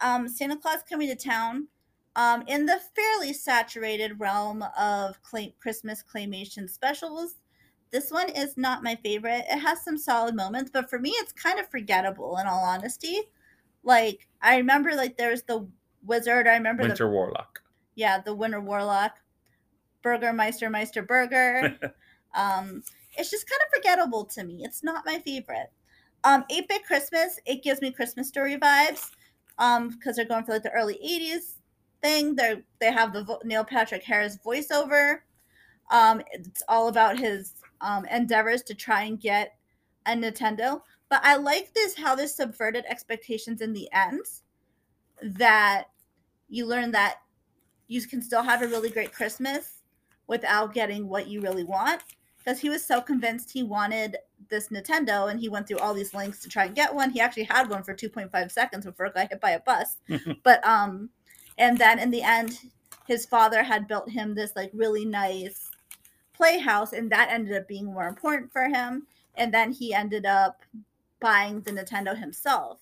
um 0.02 0.28
santa 0.28 0.56
claus 0.56 0.84
coming 0.90 1.08
to 1.08 1.16
town 1.16 1.68
um 2.16 2.44
in 2.48 2.66
the 2.66 2.80
fairly 2.96 3.34
saturated 3.34 4.20
realm 4.20 4.64
of 4.78 5.22
clay- 5.22 5.56
christmas 5.60 6.04
claymation 6.04 6.70
specials 6.70 7.36
this 7.92 8.12
one 8.12 8.30
is 8.30 8.56
not 8.56 8.84
my 8.84 8.96
favorite. 8.96 9.46
It 9.50 9.60
has 9.60 9.84
some 9.84 9.98
solid 9.98 10.36
moments, 10.36 10.70
but 10.72 10.90
for 10.90 11.00
me, 11.00 11.12
it's 11.16 11.32
kind 11.32 11.60
of 11.60 11.70
forgettable. 11.70 12.38
In 12.38 12.48
all 12.48 12.64
honesty, 12.64 13.22
like 13.84 14.28
I 14.42 14.58
remember, 14.58 14.94
like 14.96 15.18
there's 15.18 15.44
the 15.44 15.68
wizard. 16.04 16.48
I 16.48 16.54
remember 16.54 16.84
Winter 16.84 17.06
the, 17.06 17.12
Warlock. 17.12 17.62
Yeah, 17.96 18.22
the 18.22 18.36
Winter 18.36 18.62
Warlock, 18.62 19.18
Burgermeister 20.04 20.70
Meisterburger. 20.70 21.80
um, 22.36 22.84
it's 23.18 23.31
just 23.31 23.49
kind 23.49 23.61
of 23.61 23.76
forgettable 23.76 24.26
to 24.26 24.44
me. 24.44 24.64
It's 24.64 24.84
not 24.84 25.06
my 25.06 25.19
favorite. 25.19 25.72
Um, 26.23 26.44
8-Bit 26.52 26.86
Christmas, 26.86 27.40
it 27.45 27.64
gives 27.64 27.81
me 27.81 27.91
Christmas 27.91 28.27
story 28.27 28.57
vibes. 28.57 29.11
Um, 29.57 29.90
because 29.90 30.15
they're 30.15 30.26
going 30.26 30.45
for 30.45 30.53
like 30.53 30.64
the 30.64 30.72
early 30.72 30.98
80s 31.06 31.60
thing. 32.02 32.36
They 32.36 32.64
they 32.80 32.91
have 32.91 33.14
the 33.14 33.23
vo- 33.23 33.41
Neil 33.44 33.64
Patrick 33.64 34.03
Harris 34.03 34.38
voiceover. 34.45 35.19
Um, 35.91 36.22
it's 36.31 36.64
all 36.68 36.88
about 36.88 37.18
his 37.18 37.56
um, 37.81 38.06
endeavors 38.06 38.61
to 38.64 38.76
try 38.76 39.03
and 39.03 39.19
get 39.19 39.57
a 40.06 40.11
Nintendo. 40.11 40.81
But 41.10 41.22
I 41.23 41.36
like 41.38 41.73
this 41.73 41.98
how 41.98 42.15
this 42.15 42.36
subverted 42.36 42.86
expectations 42.88 43.61
in 43.61 43.73
the 43.73 43.90
end. 43.91 44.22
That 45.22 45.86
you 46.48 46.65
learn 46.65 46.91
that 46.91 47.18
you 47.88 48.02
can 48.03 48.22
still 48.22 48.44
have 48.44 48.61
a 48.61 48.68
really 48.68 48.90
great 48.90 49.11
Christmas 49.11 49.84
without 50.27 50.73
getting 50.73 51.10
what 51.10 51.27
you 51.27 51.41
really 51.41 51.64
want. 51.64 52.02
Because 52.50 52.62
he 52.62 52.70
was 52.70 52.84
so 52.84 53.00
convinced 53.00 53.52
he 53.52 53.62
wanted 53.62 54.18
this 54.50 54.70
Nintendo 54.70 55.30
and 55.30 55.40
he 55.40 55.50
went 55.50 55.68
through 55.68 55.78
all 55.78 55.94
these 55.94 56.16
links 56.16 56.40
to 56.40 56.50
try 56.50 56.66
and 56.66 56.74
get 56.74 56.96
one. 56.96 57.12
He 57.12 57.20
actually 57.20 57.44
had 57.44 57.70
one 57.70 57.84
for 57.84 57.94
2.5 57.94 58.52
seconds 58.52 58.86
before 58.86 59.06
it 59.06 59.14
got 59.14 59.30
hit 59.30 59.40
by 59.40 59.52
a 59.52 59.60
bus. 59.60 59.98
but 60.44 60.66
um 60.66 61.12
and 61.60 61.78
then 61.78 62.00
in 62.00 62.10
the 62.10 62.24
end 62.24 62.58
his 63.06 63.24
father 63.24 63.62
had 63.62 63.88
built 63.88 64.10
him 64.10 64.34
this 64.34 64.56
like 64.56 64.72
really 64.74 65.06
nice 65.06 65.70
Playhouse, 66.34 66.94
and 66.94 67.12
that 67.12 67.30
ended 67.30 67.56
up 67.56 67.68
being 67.68 67.86
more 67.86 68.08
important 68.08 68.52
for 68.52 68.68
him. 68.68 69.06
And 69.36 69.54
then 69.54 69.72
he 69.72 69.94
ended 69.94 70.26
up 70.26 70.64
buying 71.20 71.62
the 71.62 71.72
Nintendo 71.72 72.18
himself 72.18 72.80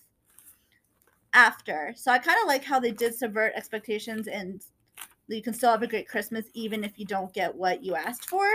after. 1.33 1.93
So 1.97 2.09
I 2.09 2.19
kind 2.19 2.37
of 2.41 2.47
like 2.47 2.63
how 2.63 2.79
they 2.79 2.91
did 2.91 3.15
subvert 3.15 3.51
expectations 3.53 4.29
and 4.29 4.63
you 5.27 5.41
can 5.41 5.53
still 5.53 5.71
have 5.71 5.83
a 5.83 5.87
great 5.87 6.07
Christmas 6.07 6.45
even 6.53 6.85
if 6.85 6.97
you 6.97 7.05
don't 7.05 7.33
get 7.33 7.53
what 7.53 7.83
you 7.83 7.95
asked 7.95 8.29
for. 8.29 8.47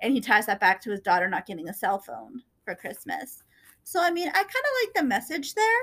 And 0.00 0.12
he 0.12 0.20
ties 0.20 0.46
that 0.46 0.60
back 0.60 0.80
to 0.82 0.90
his 0.90 1.00
daughter 1.00 1.28
not 1.28 1.46
getting 1.46 1.68
a 1.68 1.74
cell 1.74 1.98
phone 1.98 2.42
for 2.64 2.74
Christmas. 2.74 3.42
So 3.84 4.02
I 4.02 4.10
mean, 4.10 4.28
I 4.28 4.32
kind 4.32 4.46
of 4.46 4.84
like 4.84 4.94
the 4.94 5.02
message 5.04 5.54
there, 5.54 5.82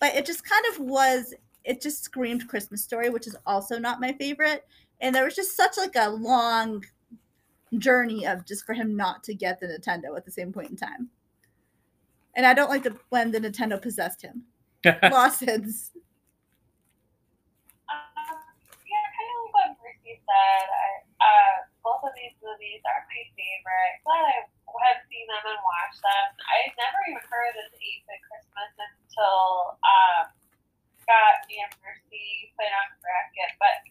but 0.00 0.14
it 0.14 0.26
just 0.26 0.48
kind 0.48 0.64
of 0.72 0.80
was 0.80 1.34
it 1.64 1.80
just 1.80 2.04
screamed 2.04 2.48
Christmas 2.48 2.82
story, 2.82 3.10
which 3.10 3.26
is 3.26 3.36
also 3.46 3.78
not 3.78 4.00
my 4.00 4.12
favorite. 4.12 4.64
And 5.00 5.14
there 5.14 5.24
was 5.24 5.34
just 5.34 5.56
such 5.56 5.76
like 5.76 5.96
a 5.96 6.10
long 6.10 6.84
journey 7.78 8.26
of 8.26 8.44
just 8.44 8.64
for 8.64 8.74
him 8.74 8.96
not 8.96 9.24
to 9.24 9.34
get 9.34 9.60
the 9.60 9.66
Nintendo 9.66 10.16
at 10.16 10.24
the 10.24 10.30
same 10.30 10.52
point 10.52 10.70
in 10.70 10.76
time. 10.76 11.08
And 12.36 12.46
I 12.46 12.54
don't 12.54 12.70
like 12.70 12.82
the 12.82 12.96
when 13.10 13.30
the 13.30 13.40
Nintendo 13.40 13.80
possessed 13.80 14.22
him. 14.22 14.44
Lawsons. 14.84 15.92
Um, 17.88 18.00
yeah, 18.84 19.06
kind 19.14 19.30
of 19.30 19.44
like 19.44 19.52
what 19.52 19.76
Brucey 19.80 20.20
said. 20.20 20.66
I, 20.68 21.24
uh, 21.24 21.53
both 21.84 22.00
of 22.00 22.16
these 22.16 22.32
movies 22.40 22.80
are 22.88 23.04
my 23.04 23.22
favorite. 23.36 23.94
Glad 24.08 24.24
I 24.24 24.48
have 24.88 25.04
seen 25.06 25.28
them 25.28 25.44
and 25.44 25.60
watched 25.60 26.00
them. 26.00 26.26
I 26.40 26.72
never 26.80 26.98
even 27.12 27.24
heard 27.28 27.52
of 27.52 27.68
this 27.70 27.76
8 27.76 28.08
Bit 28.08 28.20
Christmas 28.24 28.72
until 28.80 29.76
um, 29.84 30.32
Scott 31.04 31.44
and 31.52 31.70
Mercy 31.84 32.50
put 32.56 32.72
on 32.72 32.88
bracket, 33.04 33.52
but 33.60 33.84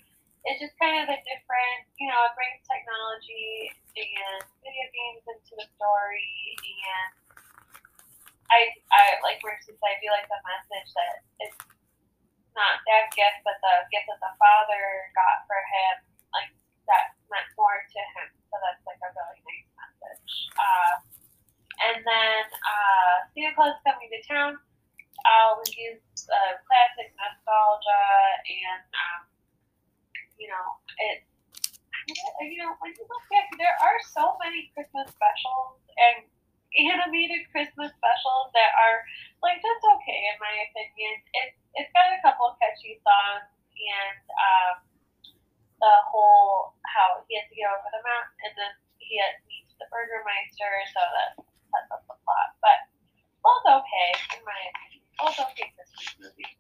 it's 0.44 0.60
just 0.60 0.76
kind 0.82 1.00
of 1.00 1.08
a 1.08 1.20
different, 1.24 1.88
you 2.02 2.10
know, 2.10 2.20
it 2.28 2.34
brings 2.36 2.60
technology 2.68 3.72
and 3.96 4.42
video 4.60 4.86
games 4.92 5.24
into 5.30 5.54
the 5.56 5.68
story, 5.78 6.34
and 6.60 7.10
I, 8.52 8.76
I 8.92 9.04
like 9.24 9.40
Mercy 9.40 9.72
said, 9.72 9.88
I 9.88 10.02
feel 10.04 10.12
like 10.12 10.28
the 10.28 10.42
message 10.44 10.90
that 10.98 11.16
it's 11.48 11.62
not 12.58 12.84
that 12.86 13.14
gift, 13.16 13.40
but 13.48 13.58
the 13.64 13.88
gift 13.90 14.10
that 14.12 14.20
the 14.20 14.34
father 14.36 14.84
got 15.16 15.48
for 15.48 15.58
him, 15.58 16.13
that 16.88 17.16
meant 17.32 17.50
more 17.58 17.80
to 17.82 18.02
him. 18.18 18.28
So 18.52 18.56
that's 18.62 18.84
like 18.86 19.00
a 19.02 19.10
really 19.12 19.42
nice 19.44 19.70
message. 19.78 20.34
Uh, 20.56 20.94
and 21.90 22.00
then 22.06 22.44
uh, 22.52 23.16
Santa 23.34 23.52
Claus 23.58 23.76
coming 23.84 24.10
to 24.14 24.22
town. 24.28 24.60
I'll 25.24 25.64
use 25.72 26.04
uh, 26.28 26.54
classic 26.68 27.16
nostalgia 27.16 28.06
and 28.44 28.84
um, 28.92 29.22
you 30.36 30.52
know 30.52 30.68
it. 31.00 31.24
You 32.44 32.60
know, 32.60 32.76
when 32.84 32.92
you 32.92 33.08
look 33.08 33.24
back, 33.32 33.48
there 33.56 33.80
are 33.80 33.96
so 34.12 34.36
many 34.44 34.68
Christmas 34.76 35.08
specials 35.08 35.80
and 35.96 36.28
animated 36.76 37.48
Christmas 37.56 37.96
specials 37.96 38.52
that 38.52 38.76
are 38.76 39.08
like 39.40 39.64
just 39.64 39.82
okay 39.88 40.20
in 40.28 40.36
my 40.44 40.54
opinion. 40.68 41.16
It's 41.48 41.58
it's 41.80 41.92
got 41.96 42.12
a 42.12 42.20
couple 42.20 42.52
catchy 42.60 43.00
songs 43.00 43.48
and 43.48 44.20
um, 44.36 44.76
the 45.84 45.96
whole 46.08 46.80
how 46.88 47.20
he 47.28 47.36
has 47.36 47.44
to 47.52 47.56
get 47.60 47.68
over 47.68 47.92
the 47.92 48.00
mountain 48.00 48.40
and 48.48 48.54
then 48.56 48.72
he 49.04 49.20
meets 49.52 49.76
the 49.76 49.88
Burgermeister, 49.92 50.72
so 50.96 51.02
that 51.04 51.30
sets 51.44 51.92
up 51.92 52.08
the 52.08 52.16
plot. 52.24 52.56
But 52.64 52.88
both 53.44 53.84
okay 53.84 54.10
in 54.40 54.42
my 54.48 54.62
opinion. 54.72 55.04
Both 55.20 55.38
okay 55.52 55.68
Christmas 55.76 56.08
movies. 56.24 56.56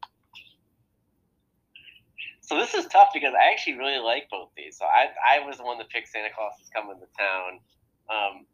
So 2.43 2.59
this 2.59 2.75
is 2.75 2.85
tough 2.91 3.15
because 3.15 3.31
I 3.31 3.55
actually 3.55 3.79
really 3.79 4.03
like 4.03 4.27
both 4.27 4.51
these. 4.59 4.75
So 4.75 4.83
I 4.83 5.15
I 5.23 5.39
was 5.47 5.57
the 5.57 5.63
one 5.63 5.79
that 5.79 5.87
picked 5.87 6.11
Santa 6.11 6.29
Claus 6.35 6.53
is 6.59 6.67
coming 6.75 6.99
to 6.99 7.07
town. 7.15 7.63
Um, 8.11 8.45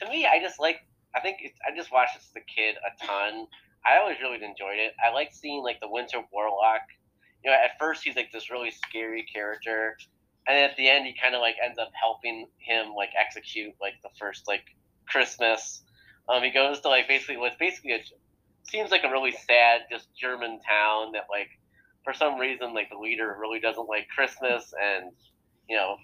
to 0.00 0.08
me, 0.08 0.24
I 0.24 0.40
just 0.40 0.56
like 0.58 0.80
I 1.14 1.20
think 1.20 1.38
it's, 1.44 1.58
I 1.60 1.76
just 1.76 1.92
watched 1.92 2.16
this 2.16 2.26
as 2.32 2.40
a 2.40 2.46
kid 2.48 2.76
a 2.80 2.90
ton. 3.04 3.46
I 3.84 3.98
always 4.00 4.16
really 4.20 4.42
enjoyed 4.42 4.80
it. 4.80 4.96
I 4.96 5.12
like 5.12 5.32
seeing 5.32 5.62
like 5.62 5.78
the 5.80 5.88
Winter 5.88 6.24
Warlock. 6.32 6.88
You 7.44 7.50
know, 7.50 7.56
at 7.56 7.78
first 7.78 8.02
he's 8.02 8.16
like 8.16 8.32
this 8.32 8.50
really 8.50 8.70
scary 8.72 9.22
character, 9.22 9.98
and 10.46 10.58
at 10.58 10.76
the 10.76 10.88
end 10.88 11.06
he 11.06 11.14
kind 11.20 11.34
of 11.34 11.40
like 11.40 11.56
ends 11.64 11.78
up 11.78 11.90
helping 12.00 12.46
him 12.58 12.94
like 12.96 13.10
execute 13.18 13.74
like 13.80 13.94
the 14.02 14.10
first 14.18 14.46
like 14.46 14.64
Christmas. 15.08 15.82
Um, 16.28 16.42
he 16.42 16.50
goes 16.50 16.80
to 16.80 16.88
like 16.88 17.08
basically 17.08 17.36
what's 17.36 17.56
basically 17.56 17.92
a 17.92 18.00
seems 18.64 18.90
like 18.90 19.04
a 19.04 19.10
really 19.10 19.32
sad 19.32 19.82
just 19.90 20.14
German 20.16 20.60
town 20.68 21.12
that 21.12 21.26
like 21.30 21.48
for 22.02 22.12
some 22.12 22.38
reason 22.38 22.74
like 22.74 22.90
the 22.90 22.98
leader 22.98 23.36
really 23.38 23.60
doesn't 23.60 23.88
like 23.88 24.08
Christmas 24.08 24.72
and 24.82 25.12
you 25.68 25.76
know 25.76 25.96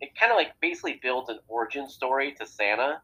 it 0.00 0.10
kind 0.18 0.30
of 0.30 0.36
like 0.36 0.52
basically 0.60 1.00
builds 1.02 1.30
an 1.30 1.38
origin 1.48 1.88
story 1.88 2.34
to 2.38 2.46
Santa 2.46 3.00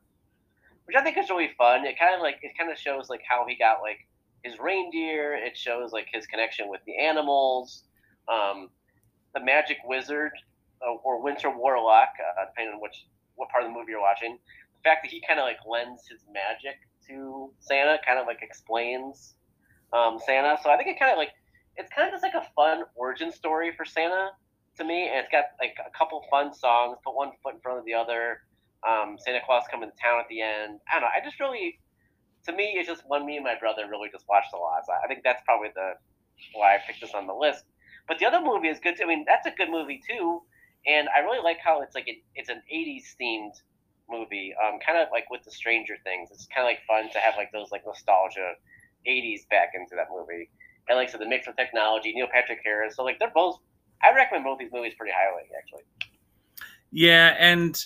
which 0.84 0.96
I 0.96 1.02
think 1.02 1.16
is 1.16 1.30
really 1.30 1.50
fun. 1.56 1.84
It 1.86 1.98
kind 1.98 2.14
of 2.14 2.20
like 2.20 2.38
it 2.42 2.52
kind 2.58 2.70
of 2.70 2.78
shows 2.78 3.08
like 3.08 3.22
how 3.28 3.44
he 3.46 3.56
got 3.56 3.80
like 3.82 4.06
his 4.42 4.58
reindeer. 4.58 5.34
It 5.34 5.56
shows 5.56 5.92
like 5.92 6.08
his 6.12 6.26
connection 6.26 6.68
with 6.68 6.80
the 6.86 6.96
animals. 6.98 7.84
Um, 8.28 8.70
the 9.34 9.40
magic 9.40 9.78
wizard 9.84 10.32
or 11.04 11.22
winter 11.22 11.50
warlock, 11.50 12.10
uh, 12.18 12.44
depending 12.46 12.74
on 12.74 12.80
which 12.80 13.06
what 13.36 13.48
part 13.48 13.64
of 13.64 13.70
the 13.70 13.74
movie 13.74 13.92
you're 13.92 14.00
watching. 14.00 14.38
The 14.76 14.88
fact 14.88 15.04
that 15.04 15.10
he 15.10 15.22
kind 15.26 15.38
of 15.38 15.44
like 15.44 15.58
lends 15.66 16.08
his 16.08 16.24
magic 16.32 16.76
to 17.08 17.50
Santa 17.60 17.98
kind 18.06 18.18
of 18.18 18.26
like 18.26 18.42
explains 18.42 19.34
um, 19.92 20.18
Santa. 20.24 20.56
So 20.62 20.70
I 20.70 20.76
think 20.76 20.88
it 20.88 20.98
kind 20.98 21.12
of 21.12 21.18
like 21.18 21.30
it's 21.76 21.90
kind 21.92 22.06
of 22.08 22.12
just 22.12 22.22
like 22.22 22.34
a 22.34 22.46
fun 22.54 22.84
origin 22.94 23.32
story 23.32 23.72
for 23.76 23.84
Santa 23.84 24.30
to 24.78 24.84
me, 24.84 25.08
and 25.08 25.18
it's 25.18 25.28
got 25.30 25.44
like 25.60 25.76
a 25.84 25.90
couple 25.96 26.24
fun 26.30 26.52
songs, 26.52 26.96
put 27.04 27.14
one 27.14 27.30
foot 27.42 27.54
in 27.54 27.60
front 27.60 27.78
of 27.78 27.84
the 27.84 27.94
other 27.94 28.40
um, 28.88 29.16
Santa 29.18 29.40
Claus 29.44 29.64
coming 29.70 29.90
to 29.90 29.96
town 30.02 30.20
at 30.20 30.28
the 30.28 30.40
end. 30.40 30.80
I 30.90 30.94
don't 30.94 31.02
know. 31.02 31.12
I 31.14 31.24
just 31.24 31.38
really, 31.40 31.78
to 32.46 32.52
me, 32.52 32.74
it's 32.76 32.88
just 32.88 33.02
one 33.06 33.24
me 33.26 33.36
and 33.36 33.44
my 33.44 33.58
brother 33.58 33.86
really 33.88 34.08
just 34.10 34.24
watched 34.28 34.52
a 34.54 34.56
lot. 34.56 34.84
So 34.86 34.92
I 34.92 35.06
think 35.06 35.20
that's 35.24 35.42
probably 35.44 35.68
the 35.74 35.92
why 36.54 36.74
I 36.74 36.78
picked 36.86 37.00
this 37.00 37.14
on 37.14 37.26
the 37.26 37.34
list. 37.34 37.64
But 38.08 38.18
the 38.18 38.26
other 38.26 38.40
movie 38.40 38.68
is 38.68 38.80
good. 38.80 38.96
Too. 38.96 39.04
I 39.04 39.06
mean, 39.06 39.24
that's 39.26 39.46
a 39.46 39.52
good 39.52 39.70
movie 39.70 40.00
too, 40.08 40.42
and 40.86 41.08
I 41.14 41.20
really 41.20 41.42
like 41.42 41.58
how 41.62 41.82
it's 41.82 41.94
like 41.94 42.08
it, 42.08 42.18
it's 42.34 42.48
an 42.48 42.62
'80s 42.72 43.14
themed 43.20 43.54
movie, 44.10 44.54
um, 44.62 44.78
kind 44.84 44.98
of 44.98 45.08
like 45.12 45.30
with 45.30 45.42
the 45.44 45.50
Stranger 45.50 45.94
Things. 46.04 46.30
It's 46.32 46.46
kind 46.54 46.66
of 46.66 46.70
like 46.70 46.80
fun 46.86 47.10
to 47.12 47.18
have 47.18 47.34
like 47.36 47.52
those 47.52 47.70
like 47.70 47.82
nostalgia 47.86 48.54
'80s 49.06 49.48
back 49.48 49.70
into 49.74 49.94
that 49.96 50.08
movie. 50.10 50.50
And 50.88 50.98
like 50.98 51.10
so 51.10 51.18
the 51.18 51.28
mix 51.28 51.46
of 51.46 51.56
technology, 51.56 52.12
Neil 52.12 52.26
Patrick 52.32 52.60
Harris. 52.64 52.96
So 52.96 53.04
like 53.04 53.18
they're 53.18 53.32
both. 53.34 53.58
I 54.02 54.12
recommend 54.14 54.44
both 54.44 54.58
these 54.58 54.72
movies 54.72 54.94
pretty 54.98 55.12
highly, 55.16 55.44
actually. 55.56 55.84
Yeah, 56.90 57.36
and 57.38 57.80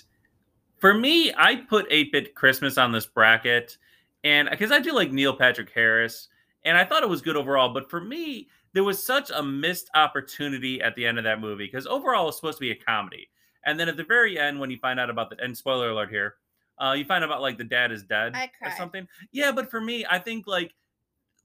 for 0.78 0.94
me, 0.94 1.32
I 1.36 1.56
put 1.56 1.86
8 1.90 2.10
Bit 2.10 2.34
Christmas 2.34 2.78
on 2.78 2.92
this 2.92 3.06
bracket, 3.06 3.76
and 4.24 4.48
because 4.50 4.72
I 4.72 4.80
do 4.80 4.92
like 4.92 5.12
Neil 5.12 5.36
Patrick 5.36 5.70
Harris, 5.74 6.28
and 6.64 6.76
I 6.76 6.84
thought 6.84 7.02
it 7.02 7.08
was 7.08 7.20
good 7.20 7.36
overall. 7.36 7.72
But 7.72 7.90
for 7.90 8.00
me, 8.00 8.48
there 8.76 8.84
was 8.84 9.02
such 9.02 9.30
a 9.30 9.42
missed 9.42 9.88
opportunity 9.94 10.82
at 10.82 10.94
the 10.96 11.06
end 11.06 11.16
of 11.16 11.24
that 11.24 11.40
movie 11.40 11.64
because 11.64 11.86
overall 11.86 12.28
it's 12.28 12.36
supposed 12.36 12.58
to 12.58 12.60
be 12.60 12.72
a 12.72 12.76
comedy. 12.76 13.26
And 13.64 13.80
then 13.80 13.88
at 13.88 13.96
the 13.96 14.04
very 14.04 14.38
end, 14.38 14.60
when 14.60 14.70
you 14.70 14.76
find 14.76 15.00
out 15.00 15.08
about 15.08 15.30
the 15.30 15.42
and 15.42 15.56
spoiler 15.56 15.88
alert 15.88 16.10
here, 16.10 16.34
uh, 16.78 16.92
you 16.92 17.06
find 17.06 17.24
out 17.24 17.30
about 17.30 17.40
like 17.40 17.56
the 17.56 17.64
dad 17.64 17.90
is 17.90 18.02
dead 18.02 18.36
or 18.60 18.70
something. 18.76 19.08
Yeah, 19.32 19.50
but 19.50 19.70
for 19.70 19.80
me, 19.80 20.04
I 20.10 20.18
think 20.18 20.46
like 20.46 20.74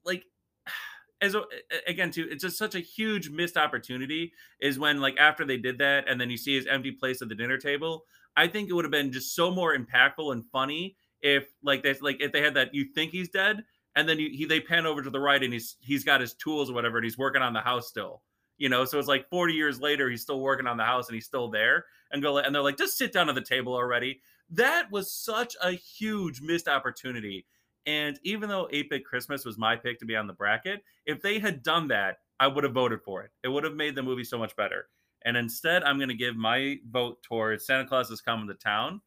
like 0.03 0.25
as 1.21 1.33
a, 1.33 1.43
again 1.87 2.11
too, 2.11 2.27
it's 2.29 2.43
just 2.43 2.57
such 2.57 2.75
a 2.75 2.81
huge 2.81 3.29
missed 3.29 3.55
opportunity 3.55 4.33
is 4.59 4.77
when 4.77 4.99
like 4.99 5.15
after 5.17 5.45
they 5.45 5.55
did 5.55 5.77
that 5.77 6.09
and 6.09 6.19
then 6.19 6.29
you 6.29 6.35
see 6.35 6.53
his 6.53 6.67
empty 6.67 6.91
place 6.91 7.21
at 7.21 7.29
the 7.29 7.35
dinner 7.35 7.57
table 7.57 8.03
I 8.35 8.47
think 8.47 8.69
it 8.69 8.73
would 8.73 8.83
have 8.83 8.91
been 8.91 9.09
just 9.09 9.35
so 9.35 9.51
more 9.51 9.73
impactful 9.77 10.33
and 10.33 10.45
funny 10.51 10.97
if 11.21 11.45
like 11.63 11.81
they 11.81 11.95
like 12.01 12.17
if 12.19 12.33
they 12.33 12.41
had 12.41 12.55
that 12.55 12.75
you 12.75 12.85
think 12.93 13.11
he's 13.11 13.29
dead 13.29 13.63
and 13.95 14.07
then 14.07 14.19
you, 14.19 14.29
he 14.31 14.45
they 14.45 14.59
pan 14.59 14.85
over 14.85 15.01
to 15.01 15.09
the 15.09 15.19
right 15.19 15.43
and 15.43 15.53
he's 15.53 15.77
he's 15.81 16.03
got 16.03 16.21
his 16.21 16.33
tools 16.33 16.69
or 16.69 16.73
whatever 16.73 16.97
and 16.97 17.05
he's 17.05 17.17
working 17.17 17.41
on 17.41 17.53
the 17.53 17.61
house 17.61 17.87
still 17.87 18.21
you 18.61 18.69
know? 18.69 18.85
So 18.85 18.99
it's 18.99 19.07
like 19.07 19.27
40 19.27 19.55
years 19.55 19.81
later 19.81 20.07
he's 20.07 20.21
still 20.21 20.39
working 20.39 20.67
on 20.67 20.77
the 20.77 20.83
house 20.83 21.07
and 21.07 21.15
he's 21.15 21.25
still 21.25 21.49
there 21.49 21.85
and 22.11 22.21
go 22.21 22.37
and 22.37 22.53
they're 22.53 22.61
like 22.61 22.77
just 22.77 22.95
sit 22.95 23.11
down 23.11 23.27
at 23.27 23.35
the 23.35 23.41
table 23.41 23.73
already. 23.73 24.21
That 24.51 24.91
was 24.91 25.11
such 25.11 25.55
a 25.63 25.71
huge 25.71 26.41
missed 26.41 26.67
opportunity. 26.67 27.47
And 27.87 28.19
even 28.23 28.47
though 28.47 28.69
8-bit 28.71 29.03
christmas 29.03 29.43
was 29.43 29.57
my 29.57 29.75
pick 29.75 29.99
to 29.99 30.05
be 30.05 30.15
on 30.15 30.27
the 30.27 30.33
bracket 30.33 30.83
if 31.07 31.23
they 31.23 31.39
had 31.39 31.63
done 31.63 31.87
that 31.87 32.17
i 32.39 32.45
would 32.45 32.63
have 32.63 32.73
voted 32.73 33.01
for 33.01 33.23
it. 33.23 33.31
It 33.43 33.47
would 33.47 33.63
have 33.63 33.73
made 33.73 33.95
the 33.95 34.03
movie 34.03 34.23
so 34.23 34.37
much 34.37 34.55
better. 34.55 34.87
And 35.25 35.37
instead, 35.37 35.83
I'm 35.83 35.97
going 35.97 36.09
to 36.09 36.15
give 36.15 36.35
my 36.35 36.77
vote 36.89 37.21
towards 37.21 37.65
Santa 37.65 37.87
Claus 37.87 38.09
is 38.09 38.21
Coming 38.21 38.47
to 38.47 38.55
Town. 38.55 39.01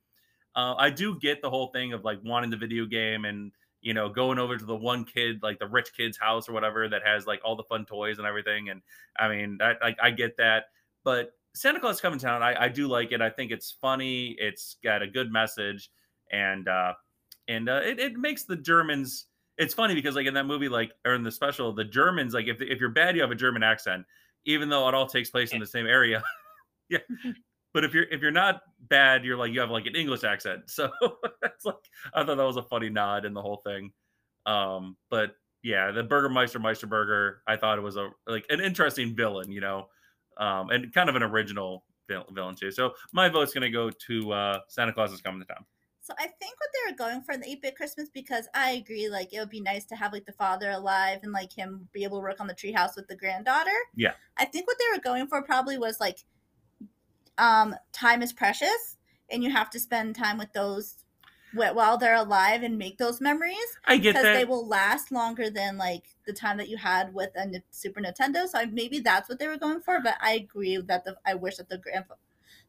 Uh, 0.54 0.74
I 0.78 0.90
do 0.90 1.18
get 1.18 1.42
the 1.42 1.50
whole 1.50 1.68
thing 1.68 1.92
of 1.92 2.04
like 2.04 2.20
wanting 2.24 2.50
the 2.50 2.56
video 2.56 2.86
game 2.86 3.24
and 3.24 3.50
you 3.84 3.94
know 3.94 4.08
going 4.08 4.40
over 4.40 4.56
to 4.56 4.64
the 4.64 4.74
one 4.74 5.04
kid, 5.04 5.40
like 5.42 5.60
the 5.60 5.68
rich 5.68 5.90
kid's 5.96 6.18
house 6.18 6.48
or 6.48 6.52
whatever, 6.52 6.88
that 6.88 7.02
has 7.04 7.26
like 7.26 7.40
all 7.44 7.54
the 7.54 7.62
fun 7.64 7.86
toys 7.86 8.18
and 8.18 8.26
everything. 8.26 8.70
And 8.70 8.82
I 9.16 9.28
mean, 9.28 9.58
I, 9.60 9.74
I, 9.80 9.96
I 10.02 10.10
get 10.10 10.36
that, 10.38 10.64
but 11.04 11.30
Santa 11.54 11.78
Claus 11.78 12.00
Coming 12.00 12.18
to 12.18 12.26
Town, 12.26 12.42
I, 12.42 12.64
I 12.64 12.68
do 12.68 12.88
like 12.88 13.12
it. 13.12 13.22
I 13.22 13.30
think 13.30 13.52
it's 13.52 13.76
funny. 13.80 14.34
It's 14.38 14.76
got 14.82 15.02
a 15.02 15.06
good 15.06 15.30
message, 15.30 15.90
and 16.32 16.66
uh, 16.66 16.94
and 17.46 17.68
uh, 17.68 17.80
it, 17.84 18.00
it 18.00 18.16
makes 18.16 18.42
the 18.42 18.56
Germans. 18.56 19.26
It's 19.56 19.72
funny 19.72 19.94
because 19.94 20.16
like 20.16 20.26
in 20.26 20.34
that 20.34 20.46
movie, 20.46 20.68
like 20.68 20.90
or 21.04 21.14
in 21.14 21.22
the 21.22 21.30
special, 21.30 21.72
the 21.72 21.84
Germans, 21.84 22.34
like 22.34 22.48
if 22.48 22.60
if 22.60 22.80
you're 22.80 22.90
bad, 22.90 23.14
you 23.14 23.22
have 23.22 23.30
a 23.30 23.36
German 23.36 23.62
accent 23.62 24.04
even 24.46 24.68
though 24.68 24.88
it 24.88 24.94
all 24.94 25.06
takes 25.06 25.30
place 25.30 25.52
in 25.52 25.60
the 25.60 25.66
same 25.66 25.86
area. 25.86 26.22
yeah. 26.88 26.98
But 27.74 27.84
if 27.84 27.92
you're 27.92 28.04
if 28.04 28.22
you're 28.22 28.30
not 28.30 28.62
bad, 28.88 29.24
you're 29.24 29.36
like 29.36 29.52
you 29.52 29.60
have 29.60 29.70
like 29.70 29.86
an 29.86 29.96
English 29.96 30.24
accent. 30.24 30.62
So 30.68 30.90
that's 31.42 31.64
like 31.64 31.74
I 32.14 32.24
thought 32.24 32.36
that 32.36 32.46
was 32.46 32.56
a 32.56 32.62
funny 32.62 32.88
nod 32.88 33.26
in 33.26 33.34
the 33.34 33.42
whole 33.42 33.60
thing. 33.66 33.92
Um, 34.46 34.96
but 35.10 35.32
yeah, 35.62 35.90
the 35.90 36.04
Burgermeister 36.04 36.60
Meisterburger, 36.60 37.36
I 37.46 37.56
thought 37.56 37.78
it 37.78 37.82
was 37.82 37.96
a 37.96 38.10
like 38.26 38.46
an 38.48 38.60
interesting 38.60 39.16
villain, 39.16 39.50
you 39.50 39.60
know, 39.60 39.88
um, 40.38 40.70
and 40.70 40.94
kind 40.94 41.08
of 41.08 41.16
an 41.16 41.22
original 41.22 41.84
villain 42.08 42.54
too. 42.54 42.70
So 42.70 42.92
my 43.12 43.28
vote's 43.28 43.52
gonna 43.52 43.70
go 43.70 43.90
to 43.90 44.32
uh, 44.32 44.58
Santa 44.68 44.92
Claus 44.92 45.12
is 45.12 45.20
coming 45.20 45.40
to 45.40 45.46
town. 45.46 45.64
So 46.04 46.12
I 46.18 46.24
think 46.24 46.54
what 46.58 46.68
they 46.74 46.90
were 46.90 46.96
going 46.98 47.22
for 47.22 47.32
in 47.32 47.40
the 47.40 47.48
8 47.48 47.62
bit 47.62 47.76
Christmas 47.76 48.10
because 48.12 48.46
I 48.54 48.72
agree, 48.72 49.08
like 49.08 49.32
it 49.32 49.38
would 49.38 49.48
be 49.48 49.62
nice 49.62 49.86
to 49.86 49.96
have 49.96 50.12
like 50.12 50.26
the 50.26 50.32
father 50.32 50.70
alive 50.70 51.20
and 51.22 51.32
like 51.32 51.50
him 51.50 51.88
be 51.94 52.04
able 52.04 52.18
to 52.18 52.22
work 52.22 52.40
on 52.40 52.46
the 52.46 52.54
treehouse 52.54 52.94
with 52.94 53.08
the 53.08 53.16
granddaughter. 53.16 53.70
Yeah. 53.96 54.12
I 54.36 54.44
think 54.44 54.66
what 54.66 54.76
they 54.78 54.84
were 54.94 55.02
going 55.02 55.28
for 55.28 55.40
probably 55.40 55.78
was 55.78 56.00
like 56.00 56.18
um 57.38 57.74
time 57.92 58.22
is 58.22 58.32
precious 58.32 58.96
and 59.30 59.42
you 59.42 59.50
have 59.50 59.70
to 59.70 59.80
spend 59.80 60.14
time 60.14 60.38
with 60.38 60.52
those 60.52 61.04
while 61.54 61.96
they're 61.96 62.16
alive 62.16 62.62
and 62.62 62.76
make 62.76 62.98
those 62.98 63.20
memories. 63.20 63.56
I 63.84 63.96
get 63.96 64.14
because 64.14 64.24
that. 64.24 64.34
they 64.34 64.44
will 64.44 64.66
last 64.66 65.12
longer 65.12 65.50
than 65.50 65.78
like 65.78 66.04
the 66.26 66.32
time 66.32 66.56
that 66.58 66.68
you 66.68 66.76
had 66.76 67.14
with 67.14 67.30
a 67.36 67.62
Super 67.70 68.00
Nintendo. 68.00 68.48
So 68.48 68.58
I, 68.58 68.66
maybe 68.66 68.98
that's 68.98 69.28
what 69.28 69.38
they 69.38 69.46
were 69.46 69.56
going 69.56 69.80
for. 69.80 70.00
But 70.00 70.16
I 70.20 70.32
agree 70.34 70.76
that 70.78 71.04
the 71.04 71.16
I 71.24 71.34
wish 71.34 71.56
that 71.56 71.68
the 71.68 71.78
grand 71.78 72.06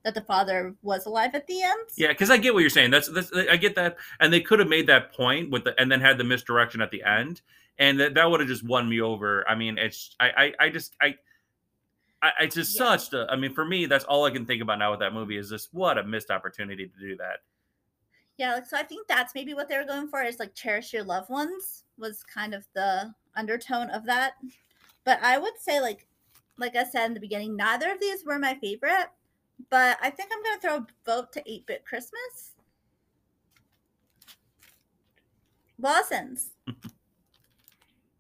that 0.04 0.14
the 0.14 0.22
father 0.22 0.76
was 0.84 1.08
alive 1.08 1.34
at 1.34 1.48
the 1.48 1.64
end. 1.64 1.90
Yeah, 1.98 2.10
because 2.10 2.30
I 2.30 2.38
get 2.38 2.54
what 2.54 2.60
you're 2.60 2.70
saying. 2.70 2.92
That's, 2.92 3.08
that's 3.08 3.32
I 3.34 3.58
get 3.58 3.76
that, 3.76 3.98
and 4.20 4.32
they 4.32 4.42
could 4.42 4.60
have 4.60 4.68
made 4.68 4.88
that 4.88 5.14
point 5.14 5.50
with 5.50 5.64
the 5.64 5.80
and 5.80 5.92
then 5.92 6.00
had 6.00 6.18
the 6.18 6.24
misdirection 6.24 6.82
at 6.82 6.92
the 6.92 7.04
end, 7.04 7.42
and 7.80 8.00
that, 8.00 8.14
that 8.14 8.30
would 8.30 8.40
have 8.40 8.50
just 8.50 8.64
won 8.64 8.88
me 8.88 9.02
over. 9.02 9.48
I 9.50 9.56
mean, 9.56 9.78
it's 9.78 10.16
I 10.20 10.30
I, 10.60 10.66
I 10.66 10.70
just 10.70 10.96
I. 11.02 11.16
I, 12.22 12.32
it's 12.42 12.56
just 12.56 12.76
Yeah. 12.76 12.98
such 12.98 13.14
a. 13.14 13.28
I 13.30 13.36
mean, 13.36 13.54
for 13.54 13.66
me, 13.66 13.86
that's 13.86 14.06
all 14.06 14.26
I 14.26 14.32
can 14.32 14.46
think 14.46 14.62
about 14.62 14.80
now 14.80 14.92
with 14.92 15.00
that 15.02 15.14
movie 15.14 15.38
is 15.38 15.50
just 15.50 15.74
what 15.74 15.98
a 15.98 16.04
missed 16.04 16.32
opportunity 16.32 16.88
to 16.88 17.00
do 17.00 17.16
that. 17.18 17.40
Yeah, 18.38 18.56
like 18.56 18.66
so 18.66 18.78
I 18.78 18.84
think 18.84 19.08
that's 19.08 19.34
maybe 19.34 19.54
what 19.54 19.70
they 19.70 19.78
were 19.78 19.86
going 19.86 20.08
for 20.08 20.22
is 20.22 20.40
like 20.40 20.54
cherish 20.56 20.92
your 20.92 21.04
loved 21.04 21.30
ones 21.30 21.84
was 21.98 22.24
kind 22.24 22.54
of 22.54 22.68
the 22.74 23.14
undertone 23.36 23.90
of 23.92 24.06
that. 24.06 24.34
But 25.06 25.20
I 25.24 25.38
would 25.38 25.58
say 25.60 25.80
like 25.80 26.08
like 26.58 26.76
I 26.76 26.84
said 26.84 27.06
in 27.08 27.14
the 27.14 27.20
beginning, 27.20 27.56
neither 27.56 27.92
of 27.92 28.00
these 28.00 28.26
were 28.26 28.40
my 28.40 28.56
favorite, 28.56 29.08
but 29.70 29.98
I 30.02 30.10
think 30.10 30.32
I'm 30.34 30.44
gonna 30.44 30.62
throw 30.62 30.76
a 30.78 30.88
vote 31.06 31.32
to 31.34 31.44
8 31.46 31.66
bit 31.66 31.86
Christmas. 31.86 32.56
Lawson's. 35.80 36.52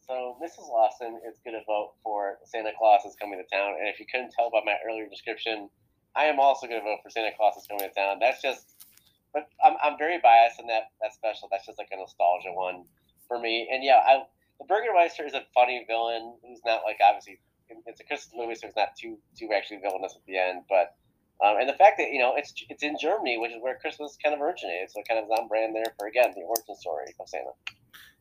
So 0.07 0.37
Mrs. 0.41 0.69
Lawson 0.69 1.19
is 1.27 1.39
going 1.43 1.57
to 1.57 1.65
vote 1.65 1.93
for 2.03 2.37
Santa 2.45 2.71
Claus 2.77 3.05
is 3.05 3.15
coming 3.15 3.41
to 3.41 3.55
town, 3.55 3.73
and 3.79 3.89
if 3.89 3.99
you 3.99 4.05
couldn't 4.05 4.31
tell 4.31 4.51
by 4.51 4.61
my 4.63 4.77
earlier 4.85 5.09
description, 5.09 5.69
I 6.15 6.25
am 6.25 6.39
also 6.39 6.67
going 6.67 6.79
to 6.79 6.85
vote 6.85 6.99
for 7.01 7.09
Santa 7.09 7.31
Claus 7.35 7.57
is 7.57 7.65
coming 7.67 7.89
to 7.89 7.93
town. 7.93 8.17
That's 8.21 8.41
just, 8.41 8.85
but 9.33 9.49
I'm, 9.63 9.73
I'm 9.81 9.97
very 9.97 10.19
biased 10.21 10.59
in 10.59 10.67
that 10.67 10.93
that 11.01 11.13
special. 11.13 11.49
That's 11.49 11.65
just 11.65 11.79
like 11.79 11.89
a 11.91 11.97
nostalgia 11.97 12.53
one 12.53 12.85
for 13.27 13.39
me. 13.39 13.67
And 13.71 13.83
yeah, 13.83 13.99
I 14.05 14.23
the 14.59 14.65
Burgermeister 14.65 15.25
is 15.25 15.33
a 15.33 15.43
funny 15.53 15.83
villain 15.87 16.37
who's 16.45 16.61
not 16.65 16.83
like 16.85 16.97
obviously 17.03 17.39
it's 17.87 17.99
a 17.99 18.05
Christmas 18.05 18.33
movie, 18.37 18.55
so 18.55 18.67
it's 18.67 18.77
not 18.77 18.95
too 18.95 19.17
too 19.37 19.49
actually 19.55 19.81
villainous 19.81 20.15
at 20.15 20.25
the 20.25 20.37
end, 20.37 20.63
but. 20.69 20.95
Um, 21.43 21.57
and 21.59 21.67
the 21.67 21.73
fact 21.73 21.97
that 21.97 22.11
you 22.11 22.19
know 22.19 22.33
it's 22.35 22.53
it's 22.69 22.81
in 22.83 22.95
Germany, 22.99 23.37
which 23.37 23.51
is 23.51 23.61
where 23.61 23.75
Christmas 23.75 24.17
kind 24.23 24.33
of 24.33 24.41
originated, 24.41 24.89
so 24.89 25.01
it 25.01 25.07
kind 25.07 25.19
of 25.19 25.25
is 25.25 25.31
on 25.37 25.47
brand 25.47 25.75
there 25.75 25.93
for 25.97 26.07
again 26.07 26.31
the 26.35 26.41
origin 26.43 26.75
story 26.75 27.13
of 27.19 27.29
Santa. 27.29 27.49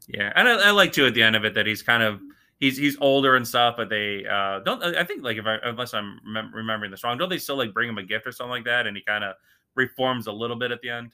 Yeah, 0.09 0.33
and 0.35 0.49
I, 0.49 0.69
I 0.69 0.71
like 0.73 0.93
too 0.93 1.07
at 1.07 1.15
the 1.15 1.23
end 1.23 1.37
of 1.37 1.45
it 1.45 1.55
that 1.55 1.67
he's 1.67 1.83
kind 1.83 2.03
of 2.03 2.21
he's 2.59 2.77
he's 2.77 2.97
older 3.01 3.37
and 3.37 3.47
stuff, 3.47 3.77
but 3.77 3.89
they 3.89 4.25
uh 4.27 4.61
don't. 4.61 4.83
I 4.83 5.05
think 5.05 5.23
like 5.23 5.37
if 5.37 5.47
I 5.47 5.59
unless 5.63 5.95
I'm 5.95 6.19
remem- 6.29 6.53
remembering 6.53 6.91
this 6.91 7.05
wrong, 7.05 7.17
don't 7.17 7.29
they 7.29 7.39
still 7.39 7.57
like 7.57 7.73
bring 7.73 7.89
him 7.89 7.99
a 7.99 8.03
gift 8.03 8.27
or 8.27 8.33
something 8.33 8.51
like 8.51 8.65
that, 8.65 8.89
and 8.89 8.97
he 8.97 9.03
kind 9.03 9.23
of 9.23 9.37
reforms 9.77 10.27
a 10.27 10.33
little 10.33 10.57
bit 10.57 10.73
at 10.73 10.81
the 10.83 10.91
end. 10.91 11.13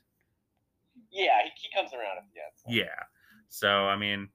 Yeah, 1.10 1.42
he, 1.44 1.50
he 1.54 1.68
comes 1.74 1.92
around 1.92 2.16
at 2.16 2.24
the 2.32 2.40
end. 2.40 2.52
so. 2.56 2.64
Yeah. 2.72 3.04
So 3.50 3.68
I 3.68 3.96
mean, 3.96 4.30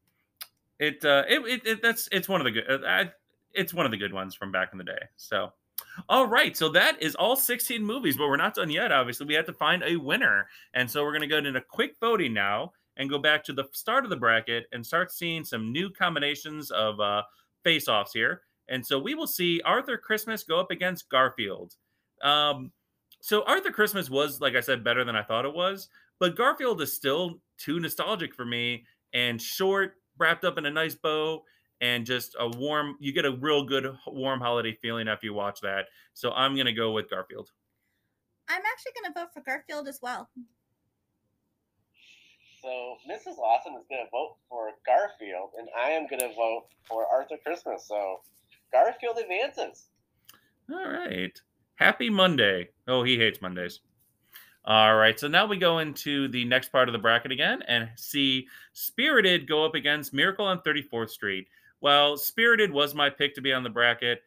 it 0.78 1.04
uh 1.04 1.24
it, 1.28 1.40
it, 1.46 1.68
it 1.68 1.82
that's 1.82 2.08
it's 2.12 2.30
one 2.30 2.42
of 2.42 2.46
the 2.46 2.52
good 2.52 2.70
uh, 2.70 2.86
I, 2.86 3.12
it's 3.54 3.74
one 3.74 3.88
of 3.88 3.92
the 3.92 3.98
good 3.98 4.14
ones 4.14 4.36
from 4.36 4.52
back 4.52 4.70
in 4.72 4.78
the 4.78 4.84
day. 4.84 5.02
So. 5.18 5.52
All 6.10 6.28
right, 6.28 6.56
so 6.56 6.70
that 6.70 7.02
is 7.02 7.16
all 7.16 7.36
16 7.36 7.84
movies, 7.84 8.18
but 8.18 8.28
we're 8.28 8.36
not 8.36 8.56
done 8.56 8.70
yet. 8.70 8.92
Obviously, 8.92 9.26
we 9.26 9.34
have 9.34 9.46
to 9.46 9.54
find 9.54 9.84
a 9.84 9.96
winner, 9.96 10.48
and 10.74 10.90
so 10.90 11.04
we're 11.04 11.12
going 11.12 11.22
to 11.22 11.28
go 11.28 11.38
into 11.38 11.62
quick 11.62 11.96
voting 12.00 12.34
now 12.34 12.74
and 12.98 13.10
go 13.10 13.18
back 13.18 13.44
to 13.44 13.54
the 13.54 13.66
start 13.72 14.04
of 14.04 14.10
the 14.10 14.16
bracket 14.16 14.66
and 14.72 14.86
start 14.86 15.12
seeing 15.12 15.44
some 15.44 15.72
new 15.72 15.90
combinations 15.90 16.72
of 16.72 17.00
uh, 17.00 17.22
face-offs 17.64 18.14
here. 18.14 18.42
And 18.68 18.86
so 18.86 19.00
we 19.00 19.16
will 19.16 19.28
see 19.28 19.62
Arthur 19.64 19.98
Christmas 19.98 20.44
go 20.44 20.60
up 20.60 20.72
against 20.72 21.10
Garfield. 21.10 21.76
Um, 22.24 22.72
so 23.22 23.44
Arthur 23.44 23.72
Christmas 23.72 24.10
was, 24.10 24.42
like 24.42 24.56
I 24.56 24.62
said, 24.62 24.84
better 24.84 25.04
than 25.04 25.16
I 25.16 25.24
thought 25.24 25.46
it 25.46 25.54
was, 25.54 25.90
but 26.20 26.36
Garfield 26.36 26.82
is 26.82 26.94
still 26.94 27.42
too 27.58 27.80
nostalgic 27.80 28.34
for 28.34 28.46
me 28.46 28.86
and 29.14 29.42
short, 29.42 29.96
wrapped 30.18 30.46
up 30.46 30.58
in 30.58 30.66
a 30.66 30.72
nice 30.72 30.96
bow, 30.96 31.44
and 31.86 32.06
just 32.06 32.36
a 32.40 32.48
warm. 32.48 32.98
You 33.00 33.14
get 33.14 33.26
a 33.26 33.32
real 33.32 33.64
good 33.64 33.96
warm 34.08 34.40
holiday 34.40 34.78
feeling 34.82 35.08
after 35.08 35.26
you 35.28 35.34
watch 35.34 35.62
that. 35.62 35.86
So 36.14 36.32
I'm 36.32 36.56
gonna 36.56 36.74
go 36.74 36.92
with 36.92 37.10
Garfield. 37.10 37.52
I'm 38.50 38.62
actually 38.72 38.92
gonna 39.02 39.14
vote 39.14 39.34
for 39.34 39.42
Garfield 39.42 39.88
as 39.88 40.00
well. 40.02 40.30
So 42.66 42.98
Mrs. 43.08 43.38
Lawson 43.38 43.74
is 43.74 43.86
going 43.88 44.04
to 44.04 44.10
vote 44.12 44.38
for 44.50 44.72
Garfield, 44.88 45.52
and 45.60 45.68
I 45.80 45.92
am 45.92 46.08
going 46.08 46.20
to 46.22 46.34
vote 46.36 46.66
for 46.88 47.06
Arthur 47.06 47.38
Christmas. 47.46 47.88
So 47.88 48.22
Garfield 48.72 49.20
advances. 49.20 49.90
All 50.72 50.90
right. 50.90 51.40
Happy 51.76 52.10
Monday. 52.10 52.70
Oh, 52.88 53.04
he 53.04 53.20
hates 53.20 53.40
Mondays. 53.40 53.82
All 54.66 54.96
right. 54.96 55.20
So 55.20 55.28
now 55.28 55.46
we 55.46 55.58
go 55.58 55.78
into 55.78 56.28
the 56.30 56.44
next 56.46 56.70
part 56.70 56.90
of 56.90 56.94
the 56.94 56.98
bracket 57.00 57.32
again 57.32 57.62
and 57.68 57.90
see 57.98 58.48
Spirited 58.74 59.48
go 59.48 59.64
up 59.64 59.76
against 59.76 60.12
Miracle 60.12 60.48
on 60.48 60.60
34th 60.62 61.12
Street. 61.12 61.48
Well, 61.86 62.18
Spirited 62.18 62.72
was 62.72 62.96
my 62.96 63.12
pick 63.12 63.36
to 63.36 63.42
be 63.42 63.54
on 63.54 63.62
the 63.62 63.70
bracket. 63.70 64.24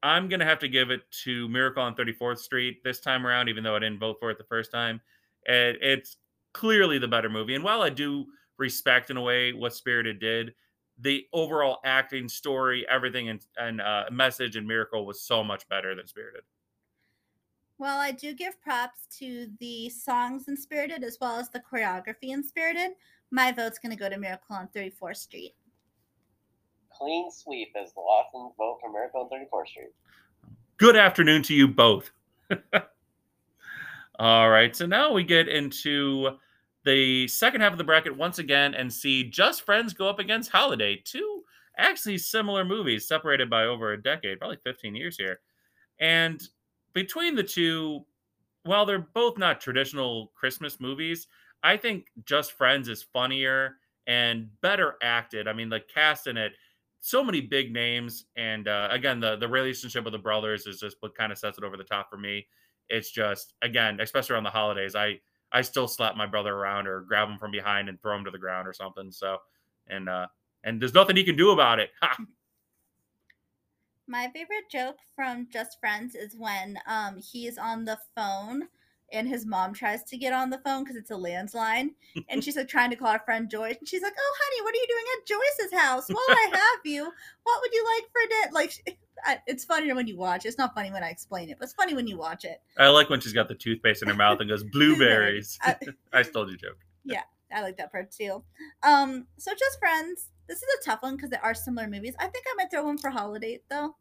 I'm 0.00 0.28
going 0.28 0.38
to 0.38 0.46
have 0.46 0.60
to 0.60 0.68
give 0.68 0.90
it 0.90 1.00
to 1.24 1.48
Miracle 1.48 1.82
on 1.82 1.96
34th 1.96 2.38
Street 2.38 2.84
this 2.84 3.00
time 3.00 3.26
around, 3.26 3.48
even 3.48 3.64
though 3.64 3.74
I 3.74 3.80
didn't 3.80 3.98
vote 3.98 4.18
for 4.20 4.30
it 4.30 4.38
the 4.38 4.44
first 4.44 4.70
time. 4.70 5.00
It, 5.44 5.76
it's 5.82 6.18
clearly 6.52 7.00
the 7.00 7.08
better 7.08 7.28
movie. 7.28 7.56
And 7.56 7.64
while 7.64 7.82
I 7.82 7.88
do 7.88 8.26
respect, 8.58 9.10
in 9.10 9.16
a 9.16 9.20
way, 9.20 9.52
what 9.52 9.74
Spirited 9.74 10.20
did, 10.20 10.54
the 11.00 11.26
overall 11.32 11.80
acting, 11.84 12.28
story, 12.28 12.86
everything, 12.88 13.28
and, 13.28 13.44
and 13.56 13.80
uh, 13.80 14.04
message 14.12 14.54
and 14.54 14.64
Miracle 14.64 15.04
was 15.04 15.20
so 15.20 15.42
much 15.42 15.68
better 15.68 15.96
than 15.96 16.06
Spirited. 16.06 16.42
Well, 17.78 17.98
I 17.98 18.12
do 18.12 18.34
give 18.34 18.62
props 18.62 19.08
to 19.18 19.48
the 19.58 19.88
songs 19.88 20.46
in 20.46 20.56
Spirited 20.56 21.02
as 21.02 21.18
well 21.20 21.40
as 21.40 21.50
the 21.50 21.58
choreography 21.58 22.28
in 22.28 22.44
Spirited. 22.44 22.92
My 23.32 23.50
vote's 23.50 23.80
going 23.80 23.90
to 23.90 23.98
go 23.98 24.08
to 24.08 24.16
Miracle 24.16 24.54
on 24.54 24.68
34th 24.68 25.16
Street. 25.16 25.54
Clean 27.00 27.30
sweep 27.30 27.74
as 27.80 27.94
the 27.94 28.00
Lawsons 28.00 28.52
vote 28.58 28.78
for 28.80 28.92
Miracle 28.92 29.28
on 29.32 29.38
34th 29.38 29.68
Street. 29.68 29.94
Good 30.76 30.96
afternoon 30.96 31.42
to 31.44 31.54
you 31.54 31.66
both. 31.66 32.10
All 34.18 34.50
right. 34.50 34.76
So 34.76 34.84
now 34.84 35.12
we 35.12 35.24
get 35.24 35.48
into 35.48 36.36
the 36.84 37.26
second 37.28 37.62
half 37.62 37.72
of 37.72 37.78
the 37.78 37.84
bracket 37.84 38.14
once 38.14 38.38
again 38.38 38.74
and 38.74 38.92
see 38.92 39.24
Just 39.24 39.62
Friends 39.62 39.94
go 39.94 40.08
up 40.08 40.18
against 40.18 40.50
Holiday. 40.50 41.00
Two 41.04 41.42
actually 41.78 42.18
similar 42.18 42.64
movies 42.64 43.08
separated 43.08 43.48
by 43.48 43.64
over 43.64 43.92
a 43.92 44.02
decade, 44.02 44.38
probably 44.38 44.58
15 44.62 44.94
years 44.94 45.16
here. 45.16 45.40
And 46.00 46.42
between 46.92 47.34
the 47.34 47.42
two, 47.42 48.04
while 48.64 48.84
they're 48.84 49.06
both 49.14 49.38
not 49.38 49.60
traditional 49.60 50.32
Christmas 50.34 50.80
movies, 50.80 51.28
I 51.62 51.78
think 51.78 52.08
Just 52.26 52.52
Friends 52.52 52.88
is 52.88 53.02
funnier 53.02 53.76
and 54.06 54.48
better 54.60 54.96
acted. 55.02 55.48
I 55.48 55.52
mean, 55.54 55.68
the 55.68 55.80
cast 55.80 56.26
in 56.26 56.36
it, 56.36 56.52
so 57.00 57.24
many 57.24 57.40
big 57.40 57.72
names, 57.72 58.26
and 58.36 58.68
uh, 58.68 58.88
again, 58.90 59.20
the 59.20 59.36
the 59.36 59.48
relationship 59.48 60.04
with 60.04 60.12
the 60.12 60.18
brothers 60.18 60.66
is 60.66 60.78
just 60.78 60.96
what 61.00 61.14
kind 61.14 61.32
of 61.32 61.38
sets 61.38 61.58
it 61.58 61.64
over 61.64 61.76
the 61.76 61.84
top 61.84 62.10
for 62.10 62.16
me. 62.16 62.46
It's 62.88 63.10
just 63.10 63.54
again, 63.62 64.00
especially 64.00 64.34
around 64.34 64.44
the 64.44 64.50
holidays, 64.50 64.94
I 64.94 65.20
I 65.52 65.62
still 65.62 65.88
slap 65.88 66.16
my 66.16 66.26
brother 66.26 66.54
around 66.54 66.86
or 66.86 67.00
grab 67.00 67.28
him 67.28 67.38
from 67.38 67.50
behind 67.50 67.88
and 67.88 68.00
throw 68.00 68.16
him 68.16 68.24
to 68.24 68.30
the 68.30 68.38
ground 68.38 68.68
or 68.68 68.72
something. 68.72 69.10
So, 69.10 69.38
and 69.88 70.08
uh, 70.08 70.26
and 70.64 70.80
there's 70.80 70.94
nothing 70.94 71.16
he 71.16 71.24
can 71.24 71.36
do 71.36 71.50
about 71.50 71.78
it. 71.78 71.90
Ha! 72.02 72.16
My 74.06 74.28
favorite 74.34 74.68
joke 74.68 74.96
from 75.14 75.46
Just 75.52 75.78
Friends 75.78 76.16
is 76.16 76.34
when 76.36 76.76
um, 76.88 77.16
he's 77.18 77.58
on 77.58 77.84
the 77.84 77.96
phone 78.16 78.64
and 79.12 79.28
his 79.28 79.46
mom 79.46 79.72
tries 79.74 80.02
to 80.04 80.16
get 80.16 80.32
on 80.32 80.50
the 80.50 80.58
phone 80.58 80.84
because 80.84 80.96
it's 80.96 81.10
a 81.10 81.14
landline. 81.14 81.90
And 82.28 82.44
she's 82.44 82.56
like 82.56 82.68
trying 82.68 82.90
to 82.90 82.96
call 82.96 83.12
her 83.12 83.22
friend 83.24 83.50
Joyce. 83.50 83.76
And 83.78 83.88
she's 83.88 84.02
like, 84.02 84.12
Oh, 84.18 84.36
honey, 84.40 84.64
what 84.64 84.74
are 84.74 84.78
you 84.78 84.86
doing 84.88 85.04
at 85.16 85.26
Joyce's 85.26 85.78
house? 85.78 86.08
While 86.08 86.36
I 86.36 86.48
have 86.52 86.80
you, 86.84 87.04
what 87.42 87.60
would 87.60 87.72
you 87.72 87.84
like 87.96 88.04
for 88.12 88.28
dinner? 88.28 88.52
Like, 88.52 88.98
it's 89.46 89.64
funnier 89.64 89.94
when 89.94 90.06
you 90.06 90.16
watch. 90.16 90.46
It's 90.46 90.58
not 90.58 90.74
funny 90.74 90.90
when 90.92 91.02
I 91.02 91.10
explain 91.10 91.50
it, 91.50 91.58
but 91.58 91.64
it's 91.64 91.74
funny 91.74 91.94
when 91.94 92.06
you 92.06 92.18
watch 92.18 92.44
it. 92.44 92.60
I 92.78 92.88
like 92.88 93.10
when 93.10 93.20
she's 93.20 93.32
got 93.32 93.48
the 93.48 93.54
toothpaste 93.54 94.02
in 94.02 94.08
her 94.08 94.14
mouth 94.14 94.40
and 94.40 94.48
goes 94.48 94.64
blueberries. 94.64 95.58
I, 95.62 95.76
I 96.12 96.22
stole 96.22 96.48
your 96.48 96.56
joke. 96.56 96.78
Yeah 97.04 97.22
i 97.52 97.62
like 97.62 97.76
that 97.76 97.92
part 97.92 98.10
too. 98.10 98.42
Um, 98.82 99.26
so 99.36 99.52
just 99.52 99.78
friends. 99.78 100.28
This 100.48 100.58
is 100.58 100.68
a 100.80 100.84
tough 100.84 101.02
one 101.02 101.16
because 101.16 101.30
there 101.30 101.44
are 101.44 101.54
similar 101.54 101.86
movies. 101.86 102.14
I 102.18 102.26
think 102.26 102.44
I 102.48 102.54
might 102.56 102.70
throw 102.70 102.84
one 102.84 102.98
for 102.98 103.10
holiday 103.10 103.60
though. 103.68 103.94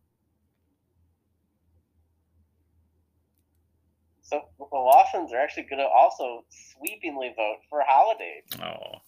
So 4.29 4.41
the 4.59 4.77
Lawsons 4.77 5.33
are 5.33 5.39
actually 5.39 5.63
going 5.63 5.79
to 5.79 5.87
also 5.87 6.43
sweepingly 6.49 7.33
vote 7.35 7.57
for 7.67 7.81
Holiday. 7.85 8.43
Oh. 8.61 8.99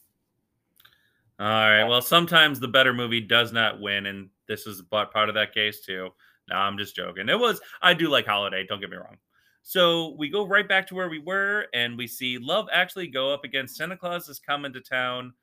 All 1.39 1.47
right. 1.69 1.83
Well, 1.83 2.01
sometimes 2.01 2.59
the 2.59 2.67
better 2.67 2.93
movie 2.93 3.21
does 3.21 3.53
not 3.53 3.79
win, 3.79 4.07
and 4.07 4.29
this 4.47 4.65
is 4.65 4.81
part 4.81 5.13
part 5.13 5.29
of 5.29 5.35
that 5.35 5.53
case 5.53 5.81
too. 5.85 6.09
No, 6.49 6.55
I'm 6.55 6.77
just 6.77 6.95
joking. 6.95 7.29
It 7.29 7.39
was. 7.39 7.61
I 7.81 7.93
do 7.93 8.09
like 8.09 8.25
Holiday. 8.25 8.65
Don't 8.67 8.79
get 8.79 8.89
me 8.89 8.97
wrong. 8.97 9.17
So 9.61 10.15
we 10.17 10.29
go 10.29 10.47
right 10.47 10.67
back 10.67 10.87
to 10.87 10.95
where 10.95 11.09
we 11.09 11.19
were, 11.19 11.67
and 11.73 11.97
we 11.97 12.07
see 12.07 12.39
Love 12.39 12.67
actually 12.71 13.07
go 13.07 13.31
up 13.31 13.43
against 13.43 13.75
Santa 13.75 13.97
Claus 13.97 14.27
is 14.27 14.39
coming 14.39 14.73
to 14.73 14.81
town. 14.81 15.33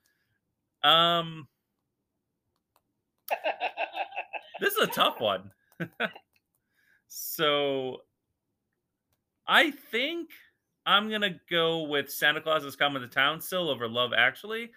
Um, 0.83 1.47
this 4.61 4.75
is 4.75 4.83
a 4.83 4.89
tough 4.89 5.21
one. 5.21 5.51
so 7.09 7.99
I 9.49 9.71
think 9.71 10.31
I'm 10.87 11.11
gonna 11.11 11.41
go 11.51 11.83
with 11.83 12.11
Santa 12.11 12.41
Claus 12.41 12.65
is 12.65 12.77
coming 12.77 13.03
to 13.03 13.09
town 13.09 13.41
still 13.41 13.69
over 13.69 13.89
Love 13.89 14.13
Actually. 14.17 14.71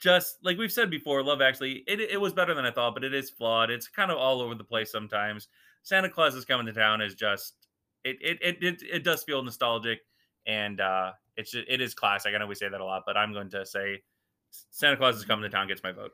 Just 0.00 0.38
like 0.42 0.58
we've 0.58 0.72
said 0.72 0.90
before, 0.90 1.22
Love 1.22 1.40
Actually 1.42 1.84
it, 1.86 2.00
it 2.00 2.20
was 2.20 2.32
better 2.32 2.54
than 2.54 2.64
I 2.64 2.70
thought, 2.70 2.94
but 2.94 3.04
it 3.04 3.14
is 3.14 3.30
flawed. 3.30 3.70
It's 3.70 3.88
kind 3.88 4.10
of 4.10 4.18
all 4.18 4.40
over 4.40 4.54
the 4.54 4.64
place 4.64 4.90
sometimes. 4.90 5.48
Santa 5.82 6.08
Claus 6.08 6.34
is 6.34 6.44
coming 6.44 6.66
to 6.66 6.72
town 6.72 7.00
is 7.00 7.14
just 7.14 7.54
it 8.04 8.16
it 8.20 8.38
it 8.40 8.62
it, 8.62 8.82
it 8.82 9.04
does 9.04 9.24
feel 9.24 9.42
nostalgic, 9.42 10.00
and 10.46 10.80
uh, 10.80 11.12
it's 11.36 11.54
it 11.54 11.80
is 11.80 11.94
classic. 11.94 12.34
I 12.34 12.38
know 12.38 12.46
we 12.46 12.54
say 12.54 12.68
that 12.68 12.80
a 12.80 12.84
lot, 12.84 13.02
but 13.06 13.16
I'm 13.16 13.32
going 13.32 13.50
to 13.50 13.66
say 13.66 14.02
Santa 14.70 14.96
Claus 14.96 15.16
is 15.16 15.24
coming 15.24 15.42
to 15.42 15.50
town 15.50 15.68
gets 15.68 15.82
my 15.82 15.92
vote. 15.92 16.12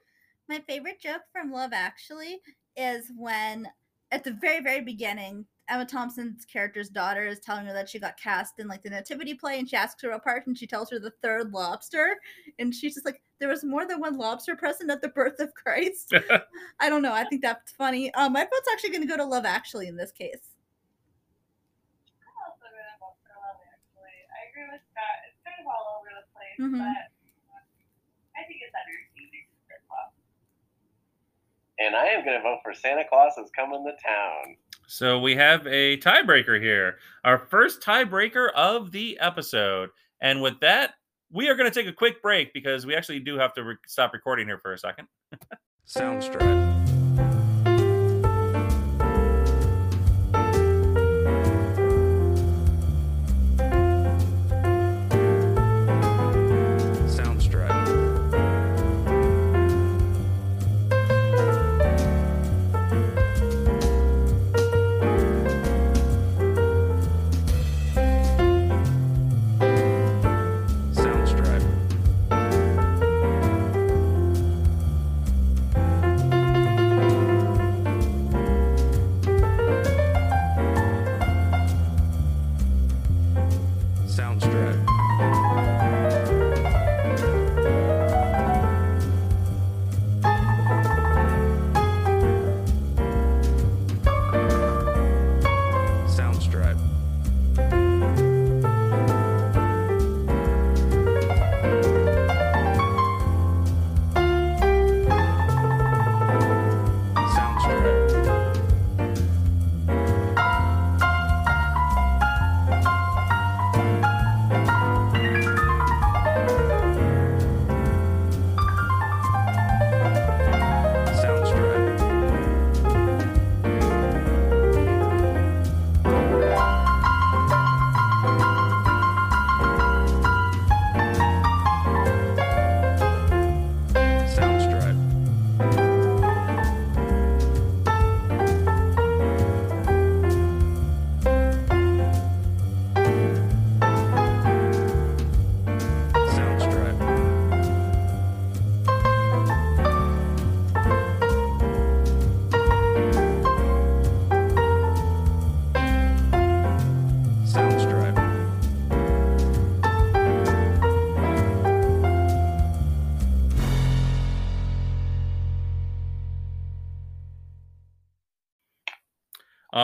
My 0.48 0.62
favorite 0.66 1.01
joke 1.01 1.23
from 1.32 1.52
Love 1.52 1.73
Actually 1.73 2.40
is 2.77 3.10
when, 3.16 3.69
at 4.10 4.24
the 4.24 4.32
very, 4.32 4.62
very 4.62 4.81
beginning, 4.81 5.47
Emma 5.68 5.86
Thompson's 5.86 6.44
character's 6.44 6.89
daughter 6.89 7.24
is 7.24 7.40
telling 7.40 7.64
her 7.66 7.72
that 7.72 7.89
she 7.89 7.98
got 7.98 8.16
cast 8.18 8.59
in 8.59 8.66
like 8.68 8.82
the 8.82 8.90
nativity 8.90 9.34
play, 9.34 9.59
and 9.59 9.68
she 9.68 9.76
asks 9.76 10.02
her 10.02 10.10
what 10.10 10.24
part, 10.24 10.47
and 10.47 10.59
she 10.59 10.66
tells 10.66 10.90
her 10.90 10.98
the 10.98 11.12
third 11.22 11.52
lobster, 11.52 12.16
and 12.59 12.74
she's 12.74 12.94
just 12.94 13.06
like, 13.06 13.22
"There 13.39 13.48
was 13.48 13.62
more 13.64 13.86
than 13.86 14.01
one 14.01 14.18
lobster 14.18 14.56
present 14.56 14.90
at 14.90 15.01
the 15.01 15.09
birth 15.09 15.39
of 15.40 15.55
Christ." 15.55 16.12
I 16.80 16.89
don't 16.90 17.02
know. 17.02 17.12
I 17.12 17.24
think 17.24 17.43
that's 17.43 17.72
funny. 17.72 18.12
Um, 18.14 18.32
my 18.32 18.43
vote's 18.44 18.68
actually 18.72 18.90
going 18.90 19.02
to 19.02 19.09
go 19.09 19.16
to 19.16 19.24
Love 19.24 19.44
Actually 19.47 19.86
in 19.89 19.97
this 19.97 20.10
case. 20.12 20.51
I'm 22.20 22.34
also 22.51 22.66
gonna 22.66 22.98
vote 22.98 23.16
for 23.22 23.32
Love 23.39 23.62
Actually. 23.70 24.18
I 24.34 24.51
agree 24.51 24.66
with 24.66 24.82
Scott. 24.90 25.16
It's 25.30 25.39
kind 25.47 25.56
of 25.62 25.66
all 25.70 26.02
over 26.02 26.10
the 26.10 26.26
place, 26.34 26.59
Mhm. 26.59 26.78
but 26.82 27.06
I 28.34 28.43
think 28.51 28.60
it's 28.66 28.74
entertaining 28.74 29.47
for 29.68 29.78
And 31.78 31.94
I 31.97 32.06
am 32.06 32.24
going 32.24 32.36
to 32.36 32.43
vote 32.43 32.60
for 32.62 32.74
Santa 32.74 33.05
Claus 33.09 33.36
is 33.39 33.51
coming 33.56 33.84
to 33.84 33.93
town. 34.06 34.56
So 34.93 35.19
we 35.19 35.35
have 35.36 35.66
a 35.66 35.97
tiebreaker 35.97 36.60
here, 36.60 36.98
our 37.24 37.39
first 37.39 37.81
tiebreaker 37.81 38.52
of 38.52 38.93
the 38.93 39.19
episode. 39.20 39.89
And 40.20 40.43
with 40.43 40.60
that, 40.60 40.93
we 41.31 41.48
are 41.48 41.55
going 41.55 41.70
to 41.70 41.74
take 41.74 41.89
a 41.89 41.94
quick 41.94 42.20
break 42.20 42.52
because 42.52 42.85
we 42.85 42.94
actually 42.94 43.20
do 43.20 43.39
have 43.39 43.55
to 43.55 43.64
re- 43.64 43.77
stop 43.86 44.12
recording 44.12 44.47
here 44.47 44.59
for 44.59 44.74
a 44.74 44.78
second. 44.78 45.09
Soundstripe. 45.89 46.81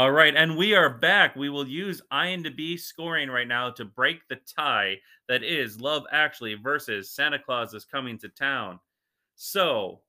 All 0.08 0.14
right, 0.14 0.34
and 0.34 0.56
we 0.56 0.74
are 0.74 0.88
back. 0.88 1.36
We 1.36 1.50
will 1.50 1.68
use 1.68 2.00
IMDb 2.10 2.80
scoring 2.80 3.28
right 3.28 3.46
now 3.46 3.68
to 3.72 3.84
break 3.84 4.26
the 4.26 4.38
tie 4.56 4.96
that 5.28 5.44
is 5.44 5.82
Love 5.82 6.04
Actually 6.10 6.54
versus 6.54 7.10
Santa 7.10 7.38
Claus 7.38 7.74
is 7.74 7.84
Coming 7.84 8.16
to 8.20 8.30
Town. 8.30 8.80
So, 9.36 10.00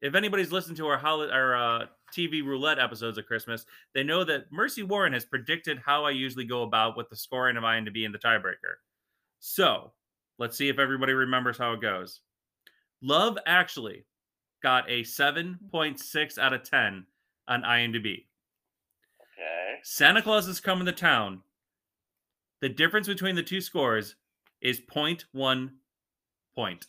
if 0.00 0.14
anybody's 0.14 0.50
listened 0.50 0.78
to 0.78 0.86
our 0.86 0.98
our 0.98 1.54
uh, 1.54 1.86
TV 2.16 2.42
roulette 2.42 2.78
episodes 2.78 3.18
of 3.18 3.26
Christmas, 3.26 3.66
they 3.92 4.02
know 4.02 4.24
that 4.24 4.50
Mercy 4.50 4.82
Warren 4.82 5.12
has 5.12 5.26
predicted 5.26 5.82
how 5.84 6.06
I 6.06 6.12
usually 6.12 6.46
go 6.46 6.62
about 6.62 6.96
with 6.96 7.10
the 7.10 7.16
scoring 7.16 7.58
of 7.58 7.64
IMDb 7.64 8.06
in 8.06 8.12
the 8.12 8.18
tiebreaker. 8.18 8.76
So, 9.40 9.92
let's 10.38 10.56
see 10.56 10.70
if 10.70 10.78
everybody 10.78 11.12
remembers 11.12 11.58
how 11.58 11.74
it 11.74 11.82
goes. 11.82 12.20
Love 13.02 13.36
Actually 13.44 14.06
got 14.62 14.90
a 14.90 15.02
7.6 15.02 16.38
out 16.38 16.54
of 16.54 16.62
10 16.62 17.04
on 17.46 17.62
IMDb. 17.62 18.24
Okay. 19.36 19.78
Santa 19.82 20.22
Claus 20.22 20.48
is 20.48 20.60
coming 20.60 20.86
to 20.86 20.92
town. 20.92 21.42
The 22.60 22.68
difference 22.68 23.06
between 23.06 23.34
the 23.34 23.42
two 23.42 23.60
scores 23.60 24.16
is 24.60 24.80
0.1 24.80 25.70
point. 26.54 26.86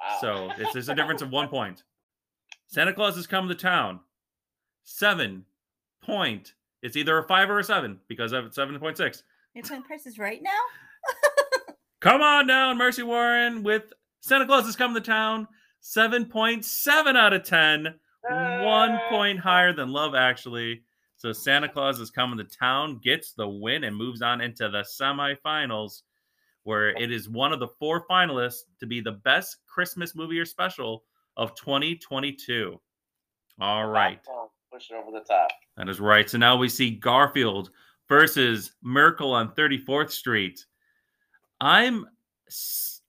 Wow. 0.00 0.18
So 0.20 0.50
it's 0.58 0.72
there's 0.72 0.88
a 0.88 0.94
difference 0.94 1.22
of 1.22 1.30
one 1.30 1.48
point. 1.50 1.84
Santa 2.66 2.92
Claus 2.92 3.16
is 3.16 3.26
coming 3.26 3.48
to 3.48 3.54
town. 3.54 4.00
Seven 4.82 5.44
point. 6.02 6.54
It's 6.82 6.96
either 6.96 7.18
a 7.18 7.26
five 7.26 7.50
or 7.50 7.58
a 7.58 7.64
seven 7.64 8.00
because 8.08 8.32
of 8.32 8.54
seven 8.54 8.78
point 8.78 8.96
six. 8.96 9.22
You're 9.54 9.64
playing 9.64 9.82
prices 9.82 10.18
right 10.18 10.40
now? 10.42 10.50
Come 12.00 12.22
on 12.22 12.46
down, 12.46 12.78
Mercy 12.78 13.02
Warren, 13.02 13.62
with 13.62 13.92
Santa 14.20 14.46
Claus 14.46 14.66
is 14.66 14.76
coming 14.76 14.94
to 14.94 15.00
town. 15.00 15.48
Seven 15.80 16.26
point 16.26 16.64
seven 16.64 17.16
out 17.16 17.32
of 17.32 17.44
ten. 17.44 17.94
One 18.22 18.98
point 19.08 19.40
higher 19.40 19.72
than 19.72 19.90
Love 19.90 20.14
Actually. 20.14 20.82
So 21.20 21.32
Santa 21.32 21.68
Claus 21.68 22.00
is 22.00 22.10
coming 22.10 22.38
to 22.38 22.44
town, 22.44 22.98
gets 23.04 23.32
the 23.34 23.46
win, 23.46 23.84
and 23.84 23.94
moves 23.94 24.22
on 24.22 24.40
into 24.40 24.70
the 24.70 24.80
semifinals, 24.80 26.00
where 26.62 26.96
it 26.96 27.12
is 27.12 27.28
one 27.28 27.52
of 27.52 27.60
the 27.60 27.68
four 27.78 28.06
finalists 28.06 28.62
to 28.78 28.86
be 28.86 29.02
the 29.02 29.12
best 29.12 29.58
Christmas 29.66 30.14
movie 30.14 30.38
or 30.38 30.46
special 30.46 31.04
of 31.36 31.54
2022. 31.56 32.80
All 33.60 33.86
right. 33.86 34.18
Push 34.72 34.92
it 34.92 34.94
over 34.94 35.10
the 35.10 35.22
top. 35.22 35.50
That 35.76 35.90
is 35.90 36.00
right. 36.00 36.28
So 36.30 36.38
now 36.38 36.56
we 36.56 36.70
see 36.70 36.92
Garfield 36.92 37.68
versus 38.08 38.72
Miracle 38.82 39.32
on 39.32 39.54
34th 39.54 40.10
Street. 40.12 40.64
I'm 41.60 42.06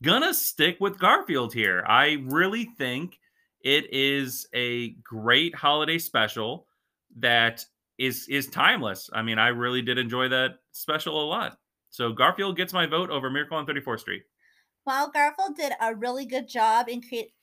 gonna 0.04 0.34
stick 0.34 0.82
with 0.82 1.00
Garfield 1.00 1.54
here. 1.54 1.86
I 1.88 2.26
really 2.26 2.66
think 2.78 3.22
it 3.62 3.86
is 3.94 4.50
a 4.54 4.90
great 5.02 5.56
holiday 5.56 5.98
special 5.98 6.68
that 7.18 7.66
is 8.02 8.28
is 8.28 8.48
timeless. 8.48 9.10
I 9.14 9.22
mean, 9.22 9.38
I 9.38 9.50
really 9.50 9.82
did 9.82 9.98
enjoy 9.98 10.28
that 10.30 10.56
special 10.72 11.22
a 11.22 11.26
lot. 11.28 11.58
So 11.92 12.12
Garfield 12.12 12.58
gets 12.58 12.74
my 12.74 12.86
vote 12.86 13.10
over 13.10 13.30
Miracle 13.30 13.58
on 13.58 13.66
34th 13.66 14.00
Street. 14.00 14.24
While 14.86 15.12
Garfield 15.12 15.56
did 15.56 15.74
a 15.80 15.94
really 15.94 16.26
good 16.26 16.48
job 16.48 16.90
in 16.90 17.02
create 17.02 17.34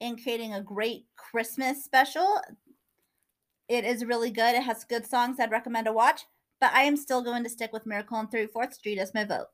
in 0.00 0.16
creating 0.16 0.54
a 0.54 0.62
great 0.62 1.06
Christmas 1.16 1.84
special, 1.84 2.40
it 3.68 3.84
is 3.84 4.04
really 4.04 4.30
good. 4.30 4.54
It 4.54 4.62
has 4.62 4.84
good 4.84 5.06
songs 5.06 5.38
I'd 5.38 5.50
recommend 5.50 5.86
to 5.86 5.92
watch, 5.92 6.22
but 6.60 6.72
I 6.72 6.82
am 6.82 6.96
still 6.96 7.22
going 7.22 7.44
to 7.44 7.50
stick 7.50 7.72
with 7.72 7.86
Miracle 7.86 8.16
on 8.16 8.28
34th 8.28 8.74
Street 8.74 8.98
as 8.98 9.14
my 9.14 9.24
vote. 9.24 9.46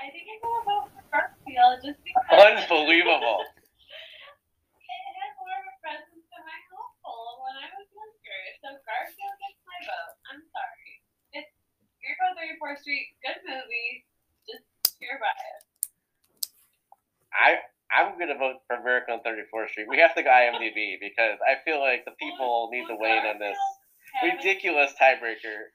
I 0.00 0.08
think 0.12 0.24
I'm 0.32 0.40
gonna 0.40 0.64
vote 0.64 0.88
for 0.96 1.04
Garfield 1.12 1.84
just 1.84 2.00
because 2.04 2.24
Unbelievable. 2.32 3.44
it 3.44 5.12
has 5.20 5.32
more 5.36 5.56
of 5.60 5.66
a 5.68 5.76
presence 5.84 6.24
in 6.24 6.40
my 6.40 6.60
household 6.72 7.36
when 7.44 7.54
I 7.60 7.68
was 7.76 7.84
younger. 7.92 8.40
So 8.64 8.68
34th 12.40 12.78
Street, 12.80 13.06
good 13.22 13.36
movie. 13.46 14.04
Just 14.48 14.96
pure 14.98 15.18
bias. 15.20 15.64
I 17.32 17.56
I'm 17.92 18.18
gonna 18.18 18.38
vote 18.38 18.56
for 18.66 18.80
Miracle 18.82 19.14
on 19.14 19.20
34th 19.20 19.70
Street. 19.70 19.86
We 19.88 19.98
have 19.98 20.14
to 20.14 20.22
go 20.22 20.30
IMDb 20.30 20.98
because 21.00 21.38
I 21.46 21.56
feel 21.64 21.80
like 21.80 22.04
the 22.04 22.12
people 22.12 22.68
need 22.72 22.86
to 22.88 22.96
weigh 22.96 23.18
in 23.18 23.26
on 23.26 23.38
this 23.38 23.56
ridiculous 24.22 24.92
tiebreaker. 25.00 25.68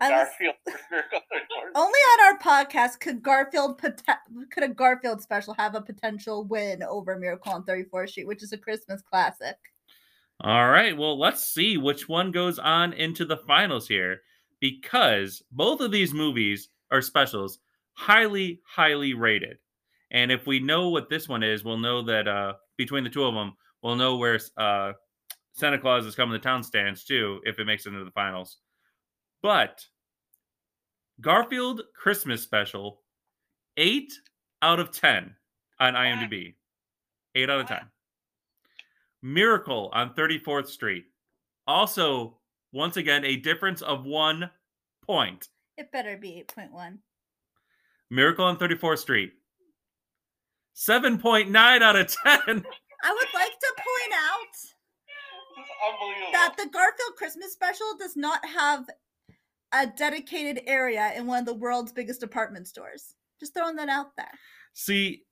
I 0.00 0.10
was- 0.10 0.28
Garfield 0.40 0.54
Miracle 0.90 1.18
on 1.18 1.38
34th. 1.38 1.70
Only 1.74 1.98
on 1.98 2.20
our 2.32 2.38
podcast 2.38 3.00
could 3.00 3.22
Garfield 3.22 3.78
pot- 3.78 4.02
could 4.50 4.64
a 4.64 4.68
Garfield 4.68 5.22
special 5.22 5.54
have 5.54 5.74
a 5.74 5.80
potential 5.82 6.44
win 6.44 6.82
over 6.82 7.16
Miracle 7.18 7.52
on 7.52 7.64
34th 7.64 8.10
Street, 8.10 8.26
which 8.26 8.42
is 8.42 8.52
a 8.52 8.58
Christmas 8.58 9.02
classic. 9.02 9.56
All 10.40 10.68
right. 10.70 10.96
Well, 10.96 11.18
let's 11.18 11.44
see 11.44 11.76
which 11.76 12.08
one 12.08 12.32
goes 12.32 12.58
on 12.58 12.92
into 12.94 13.24
the 13.24 13.36
finals 13.36 13.86
here 13.86 14.22
because 14.62 15.42
both 15.50 15.80
of 15.80 15.90
these 15.90 16.14
movies 16.14 16.68
are 16.92 17.02
specials, 17.02 17.58
highly, 17.94 18.60
highly 18.64 19.12
rated. 19.12 19.58
And 20.12 20.30
if 20.30 20.46
we 20.46 20.60
know 20.60 20.88
what 20.88 21.10
this 21.10 21.28
one 21.28 21.42
is, 21.42 21.64
we'll 21.64 21.78
know 21.78 22.00
that 22.02 22.28
uh, 22.28 22.52
between 22.78 23.02
the 23.02 23.10
two 23.10 23.24
of 23.24 23.34
them, 23.34 23.54
we'll 23.82 23.96
know 23.96 24.16
where 24.16 24.38
uh, 24.56 24.92
Santa 25.52 25.80
Claus 25.80 26.06
is 26.06 26.14
coming 26.14 26.34
to 26.34 26.38
town 26.38 26.62
stands 26.62 27.02
too 27.02 27.40
if 27.44 27.58
it 27.58 27.64
makes 27.64 27.86
it 27.86 27.88
into 27.88 28.04
the 28.04 28.12
finals. 28.12 28.58
But 29.42 29.84
Garfield 31.20 31.82
Christmas 31.96 32.40
special, 32.40 33.00
eight 33.76 34.12
out 34.62 34.78
of 34.78 34.92
10 34.92 35.34
on 35.80 35.94
IMDb. 35.94 36.54
Eight 37.34 37.50
out 37.50 37.60
of 37.60 37.66
10. 37.66 37.78
Miracle 39.22 39.90
on 39.92 40.14
34th 40.14 40.68
Street. 40.68 41.06
Also, 41.66 42.38
once 42.72 42.96
again, 42.96 43.24
a 43.24 43.36
difference 43.36 43.82
of 43.82 44.04
one 44.04 44.50
point. 45.06 45.48
It 45.76 45.90
better 45.92 46.16
be 46.16 46.44
8.1. 46.56 46.98
Miracle 48.10 48.44
on 48.44 48.56
34th 48.58 48.98
Street. 48.98 49.32
7.9 50.76 51.54
out 51.82 51.96
of 51.96 52.06
10. 52.06 52.14
I 53.04 53.10
would 53.10 53.28
like 53.34 53.52
to 53.58 53.72
point 53.76 54.14
out 54.14 54.52
This 55.56 55.66
is 55.66 55.70
unbelievable. 55.86 56.32
that 56.32 56.54
the 56.56 56.68
Garfield 56.72 57.16
Christmas 57.16 57.52
special 57.52 57.86
does 57.98 58.16
not 58.16 58.44
have 58.46 58.84
a 59.72 59.86
dedicated 59.86 60.62
area 60.66 61.12
in 61.16 61.26
one 61.26 61.40
of 61.40 61.46
the 61.46 61.54
world's 61.54 61.92
biggest 61.92 62.20
department 62.20 62.68
stores. 62.68 63.14
Just 63.40 63.54
throwing 63.54 63.76
that 63.76 63.88
out 63.88 64.08
there. 64.16 64.30
See, 64.74 65.22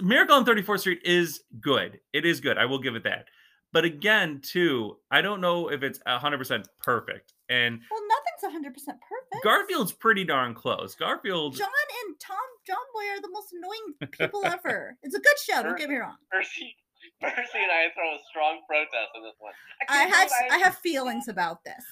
Miracle 0.00 0.36
on 0.36 0.44
34th 0.44 0.80
Street 0.80 1.00
is 1.04 1.42
good. 1.60 2.00
It 2.12 2.26
is 2.26 2.40
good. 2.40 2.58
I 2.58 2.64
will 2.66 2.78
give 2.80 2.96
it 2.96 3.04
that. 3.04 3.26
But 3.72 3.84
again, 3.84 4.40
too, 4.42 4.98
I 5.10 5.22
don't 5.22 5.40
know 5.40 5.68
if 5.70 5.82
it's 5.82 5.98
100% 6.06 6.64
perfect. 6.78 7.32
And 7.48 7.80
Well, 7.90 8.00
nothing's 8.08 8.64
100% 8.66 8.72
perfect. 8.72 9.44
Garfield's 9.44 9.92
pretty 9.92 10.24
darn 10.24 10.54
close. 10.54 10.94
Garfield, 10.94 11.56
Jon 11.56 11.68
and 12.06 12.20
Tom 12.20 12.36
John 12.66 12.76
Boy 12.94 13.08
are 13.16 13.20
the 13.20 13.30
most 13.30 13.52
annoying 13.52 14.10
people 14.10 14.44
ever. 14.46 14.96
It's 15.02 15.14
a 15.14 15.20
good 15.20 15.38
show, 15.38 15.62
don't 15.62 15.78
get 15.78 15.88
me 15.88 15.96
wrong. 15.96 16.16
Mercy, 16.32 16.76
Mercy, 17.20 17.58
and 17.58 17.72
I 17.72 17.88
throw 17.94 18.14
a 18.14 18.18
strong 18.30 18.60
protest 18.68 19.10
on 19.16 19.22
this 19.22 19.34
one. 19.38 19.52
I 19.80 19.84
can't 19.84 20.14
have 20.14 20.28
believe 20.28 20.52
I 20.52 20.58
have 20.58 20.78
feelings 20.78 21.28
about 21.28 21.64
this. 21.64 21.84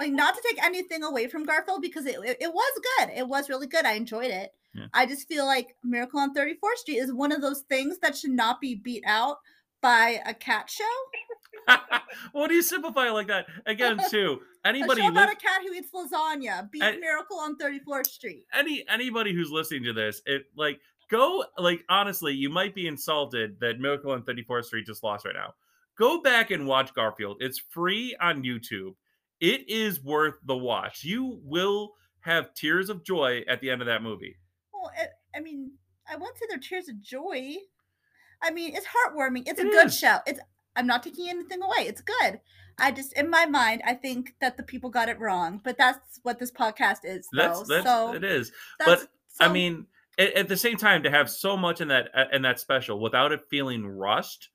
Like 0.00 0.12
not 0.12 0.34
to 0.34 0.42
take 0.48 0.62
anything 0.62 1.02
away 1.02 1.26
from 1.28 1.44
Garfield 1.44 1.80
because 1.82 2.06
it, 2.06 2.16
it, 2.24 2.36
it 2.40 2.52
was 2.52 2.80
good. 2.98 3.10
It 3.16 3.26
was 3.26 3.48
really 3.48 3.66
good. 3.66 3.84
I 3.86 3.92
enjoyed 3.92 4.30
it. 4.30 4.52
Yeah. 4.74 4.86
I 4.94 5.06
just 5.06 5.28
feel 5.28 5.44
like 5.46 5.76
Miracle 5.84 6.18
on 6.20 6.34
34th 6.34 6.76
Street 6.76 6.96
is 6.96 7.12
one 7.12 7.32
of 7.32 7.40
those 7.42 7.60
things 7.68 7.98
that 7.98 8.16
should 8.16 8.30
not 8.30 8.60
be 8.60 8.74
beat 8.74 9.04
out 9.06 9.36
by 9.82 10.20
a 10.24 10.32
cat 10.32 10.70
show. 10.70 10.84
what 12.32 12.48
do 12.48 12.54
you 12.54 12.62
simplify 12.62 13.08
it 13.08 13.12
like 13.12 13.26
that? 13.28 13.46
Again, 13.66 14.00
too, 14.10 14.40
A 14.64 14.68
anybody 14.68 15.02
li- 15.02 15.08
about 15.08 15.32
a 15.32 15.36
cat 15.36 15.60
who 15.66 15.72
eats 15.74 15.88
lasagna. 15.94 16.70
Beat 16.70 16.82
I- 16.82 16.96
Miracle 16.96 17.38
on 17.38 17.56
34th 17.56 18.06
Street. 18.06 18.44
any 18.54 18.84
anybody 18.88 19.34
who's 19.34 19.50
listening 19.50 19.84
to 19.84 19.92
this, 19.92 20.22
it 20.26 20.44
like 20.56 20.80
go 21.10 21.44
like 21.58 21.84
honestly, 21.88 22.32
you 22.32 22.48
might 22.48 22.74
be 22.74 22.86
insulted 22.86 23.58
that 23.60 23.78
Miracle 23.78 24.12
on 24.12 24.22
34th 24.22 24.64
Street 24.64 24.86
just 24.86 25.02
lost 25.02 25.24
right 25.26 25.34
now. 25.34 25.54
Go 25.98 26.22
back 26.22 26.50
and 26.50 26.66
watch 26.66 26.94
Garfield. 26.94 27.36
It's 27.40 27.58
free 27.70 28.16
on 28.20 28.42
YouTube. 28.42 28.94
It 29.40 29.68
is 29.68 30.02
worth 30.02 30.34
the 30.46 30.56
watch. 30.56 31.04
You 31.04 31.40
will 31.44 31.92
have 32.20 32.54
tears 32.54 32.88
of 32.88 33.04
joy 33.04 33.42
at 33.48 33.60
the 33.60 33.70
end 33.70 33.82
of 33.82 33.86
that 33.86 34.02
movie. 34.02 34.36
Well, 34.82 34.90
it, 35.00 35.10
I 35.34 35.40
mean, 35.40 35.72
I 36.10 36.16
won't 36.16 36.36
say 36.36 36.46
they're 36.48 36.58
tears 36.58 36.88
of 36.88 37.00
joy. 37.00 37.54
I 38.42 38.50
mean, 38.50 38.74
it's 38.74 38.86
heartwarming. 38.86 39.44
It's 39.46 39.60
a 39.60 39.66
It 39.66 39.70
good 39.70 39.92
show. 39.92 40.18
It's 40.26 40.40
I'm 40.74 40.86
not 40.86 41.02
taking 41.02 41.28
anything 41.28 41.62
away. 41.62 41.86
It's 41.86 42.00
good. 42.00 42.40
I 42.78 42.90
just 42.90 43.12
in 43.12 43.30
my 43.30 43.46
mind, 43.46 43.82
I 43.86 43.94
think 43.94 44.34
that 44.40 44.56
the 44.56 44.62
people 44.62 44.90
got 44.90 45.08
it 45.08 45.20
wrong. 45.20 45.60
But 45.62 45.78
that's 45.78 46.18
what 46.22 46.38
this 46.40 46.50
podcast 46.50 47.04
is, 47.04 47.28
That's 47.32 47.60
though. 47.60 47.74
that's 47.74 47.86
so 47.86 48.14
it 48.14 48.24
is. 48.24 48.50
I 48.80 48.96
so- 49.28 49.52
mean, 49.52 49.86
at, 50.18 50.32
at 50.34 50.48
the 50.48 50.56
same 50.56 50.76
time, 50.76 51.04
to 51.04 51.10
have 51.10 51.30
so 51.30 51.56
much 51.56 51.80
in 51.80 51.88
that 51.88 52.08
in 52.32 52.42
that 52.42 52.58
special 52.58 52.98
without 52.98 53.30
it 53.30 53.42
feeling 53.48 53.86
rushed, 53.86 54.48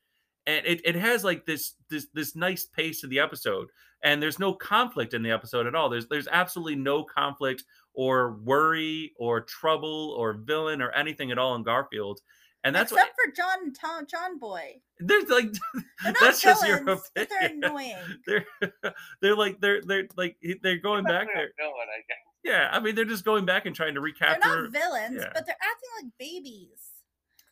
and 0.48 0.66
it, 0.66 0.82
it 0.84 0.96
has 0.96 1.24
like 1.24 1.46
this 1.46 1.76
this 1.90 2.08
this 2.16 2.36
nice 2.36 2.66
pace 2.66 3.02
to 3.02 3.08
the 3.08 3.20
episode, 3.20 3.68
and 4.04 4.22
there's 4.24 4.40
no 4.40 4.54
conflict 4.54 5.14
in 5.14 5.22
the 5.22 5.30
episode 5.32 5.68
at 5.68 5.76
all. 5.76 5.90
There's 5.90 6.08
there's 6.08 6.28
absolutely 6.32 6.78
no 6.78 7.04
conflict 7.04 7.64
or 7.94 8.34
worry 8.44 9.14
or 9.20 9.42
trouble 9.42 10.16
or 10.18 10.34
villain 10.34 10.82
or 10.82 10.90
anything 10.92 11.32
at 11.32 11.38
all 11.38 11.54
in 11.56 11.64
Garfield, 11.64 12.22
and 12.64 12.76
that's 12.76 12.92
except 12.92 13.12
what 13.18 13.28
for 13.28 13.34
John 13.36 13.74
Tom, 13.74 14.06
John 14.10 14.40
Boy. 14.40 14.82
there's 15.00 15.30
like. 15.30 15.52
They're 16.04 16.14
not 16.14 16.22
that's 16.22 16.42
just 16.42 16.66
your 16.66 16.84
villains, 16.84 17.12
but 17.16 17.28
they're 17.30 17.50
annoying. 17.50 17.96
They're 18.28 18.46
they're 19.22 19.36
like 19.36 19.60
they're 19.60 19.82
they're 19.82 20.08
like 20.16 20.38
they're 20.64 20.78
going 20.78 21.04
back 21.04 21.28
Definitely 21.28 21.34
a 21.34 21.46
there. 21.46 21.54
villain, 21.60 21.88
I 21.94 22.00
guess. 22.08 22.18
Yeah, 22.44 22.70
I 22.72 22.80
mean 22.80 22.96
they're 22.96 23.04
just 23.04 23.26
going 23.26 23.46
back 23.46 23.66
and 23.66 23.76
trying 23.76 23.96
to 23.96 24.00
They're 24.00 24.04
recapture. 24.06 24.70
not 24.70 24.72
villains, 24.72 25.18
yeah. 25.20 25.32
but 25.34 25.46
they're 25.46 25.56
acting 25.62 25.90
like 26.06 26.12
babies. 26.20 26.80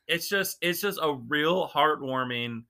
it's 0.08 0.30
just 0.30 0.58
it's 0.62 0.80
just 0.80 1.00
a 1.02 1.14
real 1.28 1.68
heartwarming 1.68 2.64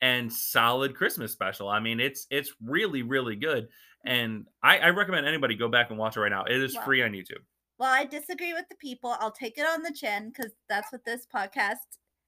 and 0.00 0.32
solid 0.32 0.94
Christmas 0.96 1.32
special. 1.32 1.68
I 1.68 1.80
mean, 1.80 2.00
it's 2.00 2.26
it's 2.30 2.52
really 2.64 3.02
really 3.02 3.36
good, 3.36 3.64
mm-hmm. 3.64 4.08
and 4.10 4.46
I, 4.62 4.78
I 4.78 4.88
recommend 4.90 5.26
anybody 5.26 5.54
go 5.56 5.68
back 5.68 5.90
and 5.90 5.98
watch 5.98 6.16
it 6.16 6.20
right 6.20 6.30
now. 6.30 6.44
It 6.44 6.62
is 6.62 6.74
Wow. 6.76 6.84
free 6.84 7.02
on 7.02 7.12
YouTube. 7.12 7.42
Well, 7.78 7.92
I 7.92 8.04
disagree 8.04 8.52
with 8.52 8.68
the 8.68 8.76
people. 8.76 9.16
I'll 9.20 9.30
take 9.30 9.56
it 9.56 9.66
on 9.66 9.82
the 9.82 9.92
chin 9.92 10.30
because 10.34 10.52
that's 10.68 10.92
what 10.92 11.04
this 11.04 11.26
podcast 11.34 11.76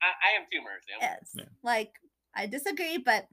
I, 0.02 0.06
I 0.06 0.40
am 0.40 0.46
too, 0.50 0.60
Mercy. 0.64 1.00
I'm- 1.00 1.18
Yeah. 1.34 1.44
Like, 1.62 1.92
I 2.34 2.46
disagree, 2.46 2.98
but 2.98 3.26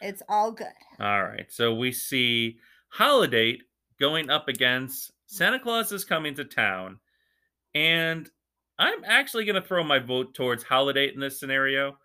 it's 0.00 0.22
all 0.28 0.52
good. 0.52 0.66
All 1.00 1.22
right, 1.24 1.46
so 1.50 1.74
we 1.74 1.92
see 1.92 2.58
Holidate 2.90 3.62
going 3.98 4.30
up 4.30 4.48
against 4.48 5.12
Santa 5.26 5.58
Claus 5.58 5.90
is 5.92 6.04
coming 6.04 6.34
to 6.34 6.44
town, 6.44 6.98
and 7.74 8.30
I'm 8.78 9.04
actually 9.04 9.44
going 9.44 9.60
to 9.60 9.66
throw 9.66 9.82
my 9.82 9.98
vote 9.98 10.34
towards 10.34 10.62
Holidate 10.62 11.14
in 11.14 11.20
this 11.20 11.40
scenario, 11.40 11.98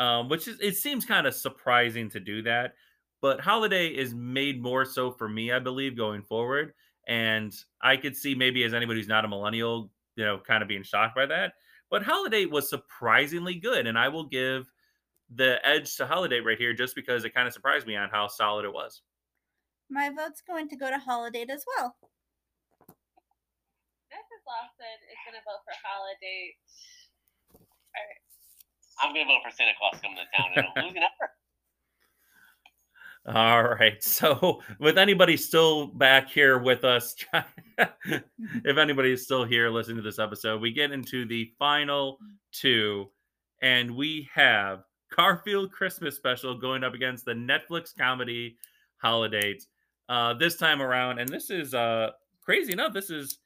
um, 0.00 0.28
which 0.28 0.48
is 0.48 0.58
it 0.60 0.76
seems 0.76 1.04
kind 1.04 1.26
of 1.26 1.34
surprising 1.34 2.08
to 2.10 2.18
do 2.18 2.42
that, 2.42 2.74
but 3.20 3.40
Holidate 3.40 3.96
is 3.96 4.14
made 4.14 4.60
more 4.60 4.84
so 4.84 5.12
for 5.12 5.28
me, 5.28 5.52
I 5.52 5.58
believe, 5.58 5.96
going 5.96 6.22
forward, 6.22 6.72
and 7.06 7.54
I 7.82 7.96
could 7.96 8.16
see 8.16 8.34
maybe 8.34 8.64
as 8.64 8.74
anybody 8.74 8.98
who's 8.98 9.08
not 9.08 9.24
a 9.24 9.28
millennial, 9.28 9.92
you 10.16 10.24
know, 10.24 10.38
kind 10.38 10.62
of 10.62 10.68
being 10.68 10.82
shocked 10.82 11.14
by 11.14 11.26
that, 11.26 11.52
but 11.90 12.02
Holidate 12.02 12.50
was 12.50 12.70
surprisingly 12.70 13.56
good, 13.56 13.86
and 13.86 13.98
I 13.98 14.08
will 14.08 14.24
give 14.24 14.66
the 15.36 15.58
edge 15.64 15.94
to 15.96 16.06
Holidate 16.06 16.44
right 16.44 16.58
here 16.58 16.72
just 16.72 16.94
because 16.96 17.24
it 17.24 17.34
kind 17.34 17.46
of 17.46 17.52
surprised 17.52 17.86
me 17.86 17.94
on 17.94 18.08
how 18.08 18.26
solid 18.26 18.64
it 18.64 18.72
was. 18.72 19.02
My 19.90 20.08
vote's 20.08 20.40
going 20.40 20.68
to 20.70 20.76
go 20.76 20.88
to 20.88 20.98
Holidate 20.98 21.50
as 21.50 21.64
well. 21.76 21.94
Mrs. 24.10 24.42
Lawson 24.46 24.98
is 25.06 25.18
going 25.26 25.38
to 25.38 25.44
vote 25.44 25.62
for 25.62 25.74
Holidate. 25.84 26.56
I'm 29.00 29.12
gonna 29.14 29.26
vote 29.26 29.40
for 29.44 29.50
Santa 29.50 29.72
Claus 29.78 30.00
coming 30.00 30.16
to 30.16 30.36
town 30.36 30.50
and 30.56 30.66
I'm 30.76 30.84
losing 30.84 31.02
effort. 31.02 31.30
All 33.26 33.62
right. 33.62 34.02
So, 34.02 34.62
with 34.78 34.96
anybody 34.96 35.36
still 35.36 35.86
back 35.86 36.30
here 36.30 36.58
with 36.58 36.84
us, 36.84 37.14
if 38.06 38.76
anybody 38.78 39.12
is 39.12 39.24
still 39.24 39.44
here 39.44 39.68
listening 39.68 39.96
to 39.98 40.02
this 40.02 40.18
episode, 40.18 40.60
we 40.60 40.72
get 40.72 40.90
into 40.90 41.26
the 41.26 41.52
final 41.58 42.18
two, 42.52 43.10
and 43.60 43.94
we 43.94 44.28
have 44.32 44.84
Garfield 45.14 45.70
Christmas 45.70 46.16
Special 46.16 46.56
going 46.56 46.82
up 46.82 46.94
against 46.94 47.26
the 47.26 47.34
Netflix 47.34 47.96
comedy 47.96 48.56
Holidays. 48.96 49.68
Uh, 50.08 50.34
this 50.34 50.56
time 50.56 50.80
around, 50.80 51.18
and 51.18 51.28
this 51.28 51.50
is 51.50 51.74
uh 51.74 52.10
crazy 52.42 52.72
enough. 52.72 52.92
This 52.94 53.10
is 53.10 53.38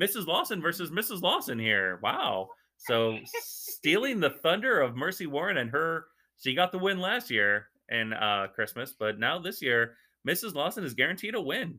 Mrs. 0.00 0.26
Lawson 0.26 0.60
versus 0.60 0.90
Mrs. 0.90 1.20
Lawson 1.20 1.58
here. 1.58 2.00
Wow. 2.02 2.48
So 2.78 3.18
stealing 3.24 4.20
the 4.20 4.30
thunder 4.30 4.80
of 4.80 4.96
Mercy 4.96 5.26
Warren 5.26 5.58
and 5.58 5.70
her, 5.70 6.06
she 6.38 6.54
got 6.54 6.72
the 6.72 6.78
win 6.78 7.00
last 7.00 7.30
year 7.30 7.68
in 7.90 8.12
uh 8.12 8.46
Christmas, 8.54 8.94
but 8.98 9.18
now 9.18 9.38
this 9.38 9.60
year, 9.60 9.96
Mrs. 10.26 10.54
Lawson 10.54 10.84
is 10.84 10.94
guaranteed 10.94 11.34
a 11.34 11.40
win. 11.40 11.78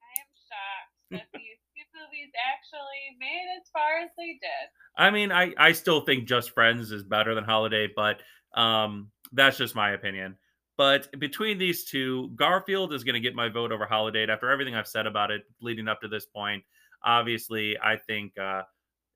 I 0.00 0.20
am 0.20 0.30
shocked 0.48 1.10
that 1.10 1.26
these 1.34 1.58
two 1.74 1.98
movies 1.98 2.32
actually 2.36 3.16
made 3.18 3.46
as 3.60 3.68
far 3.72 3.98
as 4.02 4.10
they 4.16 4.38
did. 4.40 4.68
I 4.96 5.10
mean, 5.10 5.32
I 5.32 5.52
I 5.58 5.72
still 5.72 6.00
think 6.02 6.26
Just 6.26 6.50
Friends 6.50 6.92
is 6.92 7.02
better 7.02 7.34
than 7.34 7.44
Holidate, 7.44 7.94
but 7.94 8.20
um 8.54 9.10
that's 9.32 9.58
just 9.58 9.74
my 9.74 9.90
opinion. 9.90 10.36
But 10.76 11.08
between 11.18 11.58
these 11.58 11.84
two, 11.84 12.30
Garfield 12.36 12.94
is 12.94 13.02
going 13.02 13.14
to 13.14 13.20
get 13.20 13.34
my 13.34 13.48
vote 13.48 13.72
over 13.72 13.84
Holidate 13.84 14.30
after 14.30 14.48
everything 14.48 14.76
I've 14.76 14.86
said 14.86 15.06
about 15.08 15.32
it 15.32 15.42
leading 15.60 15.88
up 15.88 16.00
to 16.02 16.08
this 16.08 16.24
point. 16.24 16.62
Obviously, 17.04 17.76
I 17.82 17.96
think 17.96 18.38
uh, 18.38 18.62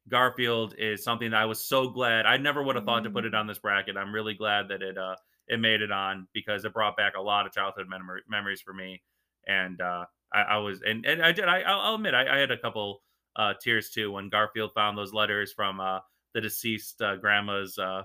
Garfield 0.09 0.75
is 0.79 1.05
something 1.05 1.31
that 1.31 1.41
I 1.41 1.47
was 1.47 1.61
so 1.61 1.89
glad. 1.89 2.27
I 2.27 2.37
never 2.37 2.63
would 2.63 2.77
have 2.77 2.85
thought 2.85 3.05
to 3.05 3.11
put 3.11 3.25
it 3.25 3.35
on 3.35 3.47
this 3.47 3.59
bracket. 3.59 3.97
I'm 3.97 4.13
really 4.13 4.35
glad 4.35 4.69
that 4.69 4.83
it 4.83 4.99
uh, 4.99 5.17
it 5.49 5.61
made 5.61 5.83
it 5.83 5.93
on 5.93 6.27
because 6.33 6.65
it 6.65 6.73
brought 6.73 6.97
back 6.97 7.15
a 7.17 7.21
lot 7.21 7.47
of 7.47 7.53
childhood 7.53 7.89
memory, 7.89 8.23
memories 8.29 8.61
for 8.61 8.73
me. 8.73 9.03
And 9.47 9.81
uh, 9.81 10.05
I, 10.33 10.41
I 10.41 10.57
was, 10.59 10.81
and, 10.83 11.05
and 11.05 11.23
I 11.23 11.33
did. 11.33 11.47
I, 11.47 11.61
I'll 11.61 11.95
admit, 11.95 12.15
I, 12.15 12.37
I 12.37 12.39
had 12.39 12.51
a 12.51 12.59
couple 12.59 13.03
uh, 13.37 13.55
tears 13.61 13.91
too 13.91 14.13
when 14.13 14.29
Garfield 14.29 14.73
found 14.75 14.97
those 14.97 15.13
letters 15.13 15.53
from 15.53 15.81
uh, 15.81 16.01
the 16.35 16.41
deceased 16.41 17.01
uh, 17.03 17.17
grandma's 17.17 17.79
uh, 17.79 18.03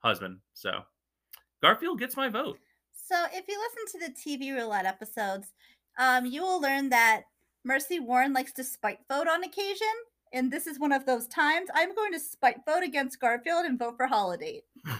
husband. 0.00 0.38
So 0.52 0.80
Garfield 1.62 1.98
gets 1.98 2.16
my 2.16 2.28
vote. 2.28 2.58
So 2.92 3.16
if 3.32 3.44
you 3.48 3.58
listen 3.58 4.00
to 4.00 4.06
the 4.06 4.14
TV 4.14 4.54
roulette 4.54 4.86
episodes, 4.86 5.52
um, 5.98 6.26
you 6.26 6.42
will 6.42 6.60
learn 6.60 6.88
that 6.90 7.22
Mercy 7.64 8.00
Warren 8.00 8.32
likes 8.32 8.52
to 8.54 8.64
spite 8.64 8.98
vote 9.08 9.28
on 9.28 9.44
occasion. 9.44 9.86
And 10.34 10.50
this 10.50 10.66
is 10.66 10.80
one 10.80 10.90
of 10.90 11.06
those 11.06 11.28
times. 11.28 11.70
I'm 11.72 11.94
going 11.94 12.12
to 12.12 12.18
spite 12.18 12.66
vote 12.66 12.82
against 12.82 13.20
Garfield 13.20 13.64
and 13.64 13.78
vote 13.78 13.94
for 13.96 14.06
Holidate. 14.06 14.64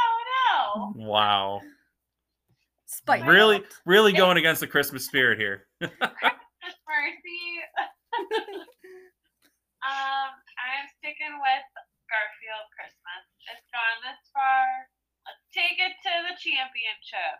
Oh 0.00 0.94
no! 0.96 1.04
Wow, 1.04 1.60
Spite. 2.86 3.26
really, 3.26 3.58
vote. 3.58 3.74
really 3.84 4.12
going 4.12 4.38
against 4.38 4.60
the 4.60 4.66
Christmas 4.66 5.04
spirit 5.04 5.36
here. 5.36 5.66
Just 5.82 6.80
mercy. 6.88 7.44
um, 9.84 10.30
I'm 10.56 10.86
sticking 10.96 11.36
with 11.36 11.66
Garfield 12.08 12.66
Christmas. 12.72 13.22
It's 13.52 13.68
gone 13.68 13.98
this 14.08 14.24
far. 14.32 14.88
Let's 15.28 15.44
take 15.52 15.76
it 15.76 15.92
to 16.00 16.12
the 16.32 16.34
championship. 16.40 17.36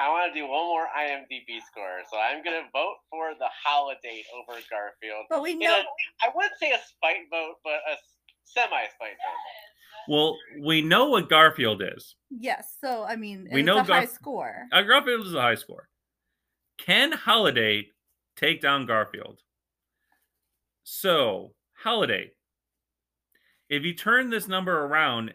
I 0.00 0.08
want 0.08 0.32
to 0.32 0.34
do 0.34 0.48
one 0.48 0.64
more 0.72 0.88
IMDb 0.96 1.60
score, 1.68 2.00
so 2.08 2.16
I'm 2.16 2.40
gonna 2.40 2.64
vote 2.72 3.04
for 3.12 3.36
the 3.36 3.51
Holidate 3.64 4.24
over 4.34 4.58
Garfield. 4.70 5.26
But 5.30 5.42
we 5.42 5.54
know 5.54 5.80
a- 5.80 6.26
I 6.26 6.30
wouldn't 6.34 6.58
say 6.58 6.72
a 6.72 6.78
spite 6.78 7.28
vote, 7.30 7.56
but 7.64 7.80
a 7.88 7.96
semi 8.44 8.68
spite 8.94 9.10
vote. 9.10 10.08
Well, 10.08 10.36
we 10.60 10.82
know 10.82 11.06
what 11.06 11.28
Garfield 11.28 11.82
is. 11.82 12.16
yes. 12.30 12.76
So 12.80 13.04
I 13.04 13.16
mean, 13.16 13.48
We 13.52 13.60
it's 13.60 13.66
know 13.66 13.78
a 13.78 13.82
high 13.84 14.06
Garf- 14.06 14.10
score. 14.14 14.66
Uh, 14.72 14.82
Garfield 14.82 15.26
is 15.26 15.34
a 15.34 15.40
high 15.40 15.54
score. 15.54 15.88
Can 16.78 17.12
Holidate 17.12 17.92
take 18.36 18.60
down 18.60 18.86
Garfield? 18.86 19.38
So, 20.84 21.54
Holidate, 21.78 22.32
if 23.68 23.84
you 23.84 23.94
turn 23.94 24.30
this 24.30 24.48
number 24.48 24.84
around, 24.84 25.32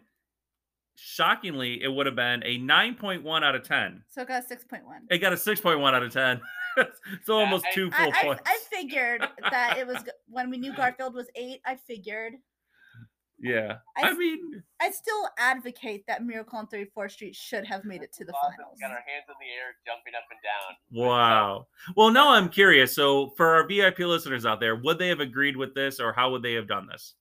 shockingly, 0.95 1.81
it 1.81 1.87
would 1.87 2.05
have 2.05 2.15
been 2.15 2.43
a 2.43 2.57
9.1 2.59 3.43
out 3.43 3.55
of 3.55 3.63
10. 3.63 4.03
So 4.09 4.23
it 4.23 4.27
got 4.27 4.45
six 4.47 4.65
point 4.65 4.85
one. 4.85 5.07
It 5.09 5.19
got 5.19 5.31
a 5.31 5.37
6.1 5.37 5.93
out 5.93 6.03
of 6.03 6.11
10. 6.11 6.41
so 7.25 7.37
almost 7.39 7.65
I- 7.69 7.73
two 7.73 7.89
I, 7.93 8.03
full 8.03 8.13
I, 8.15 8.23
points. 8.23 8.41
I 8.45 8.57
figured 8.69 9.21
that 9.51 9.77
it 9.77 9.87
was 9.87 9.97
when 10.29 10.49
we 10.49 10.57
knew 10.57 10.73
Garfield 10.75 11.13
was 11.13 11.27
eight. 11.35 11.61
I 11.65 11.75
figured. 11.75 12.33
yeah. 13.39 13.77
I 13.97 14.13
mean, 14.13 14.63
I 14.79 14.89
still 14.91 15.27
advocate 15.37 16.05
that 16.07 16.23
Miracle 16.25 16.57
on 16.59 16.67
34th 16.67 17.11
Street 17.11 17.35
should 17.35 17.65
have 17.65 17.83
made 17.85 18.01
it 18.01 18.11
to 18.13 18.25
the 18.25 18.33
Awesome. 18.33 18.53
finals. 18.57 18.77
Got 18.81 18.91
our 18.91 18.97
hands 18.97 19.25
in 19.27 19.35
the 19.39 19.45
air, 19.53 19.75
jumping 19.85 20.13
up 20.15 20.23
and 20.31 20.39
down. 20.41 21.05
wow. 21.07 21.67
Well, 21.95 22.09
now 22.11 22.31
I'm 22.31 22.49
curious. 22.49 22.95
So, 22.95 23.33
for 23.37 23.55
our 23.55 23.67
VIP 23.67 23.99
listeners 23.99 24.45
out 24.45 24.59
there, 24.59 24.75
would 24.75 24.97
they 24.99 25.07
have 25.09 25.19
agreed 25.19 25.55
with 25.57 25.73
this 25.75 25.99
or 25.99 26.13
how 26.13 26.31
would 26.31 26.41
they 26.43 26.53
have 26.53 26.67
done 26.67 26.87
this? 26.87 27.13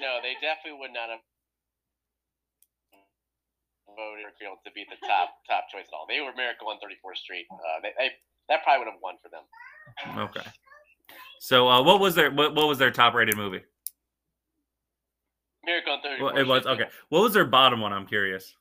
No, 0.00 0.18
they 0.22 0.34
definitely 0.40 0.78
would 0.80 0.92
not 0.92 1.08
have 1.10 1.20
voted 3.96 4.24
Garfield 4.24 4.58
to 4.64 4.70
be 4.72 4.86
the 4.88 4.98
top 5.06 5.36
top 5.48 5.64
choice 5.70 5.86
at 5.88 5.94
all. 5.94 6.06
They 6.08 6.20
were 6.20 6.32
Miracle 6.36 6.68
on 6.68 6.76
34th 6.76 7.18
Street. 7.18 7.46
Uh, 7.50 7.80
they, 7.82 7.92
they 7.98 8.10
that 8.48 8.62
probably 8.64 8.86
would 8.86 8.92
have 8.92 9.02
won 9.02 9.16
for 9.22 9.30
them. 9.30 9.44
Okay. 10.18 10.46
So, 11.40 11.68
uh, 11.68 11.82
what 11.82 12.00
was 12.00 12.14
their 12.14 12.30
what, 12.30 12.54
what 12.54 12.68
was 12.68 12.78
their 12.78 12.90
top 12.90 13.14
rated 13.14 13.36
movie? 13.36 13.62
Miracle 15.64 15.94
on 15.94 16.00
34th 16.00 16.20
Well, 16.22 16.36
it 16.36 16.46
was 16.46 16.66
okay. 16.66 16.86
What 17.08 17.22
was 17.22 17.32
their 17.32 17.44
bottom 17.46 17.80
one? 17.80 17.92
I'm 17.92 18.06
curious. 18.06 18.54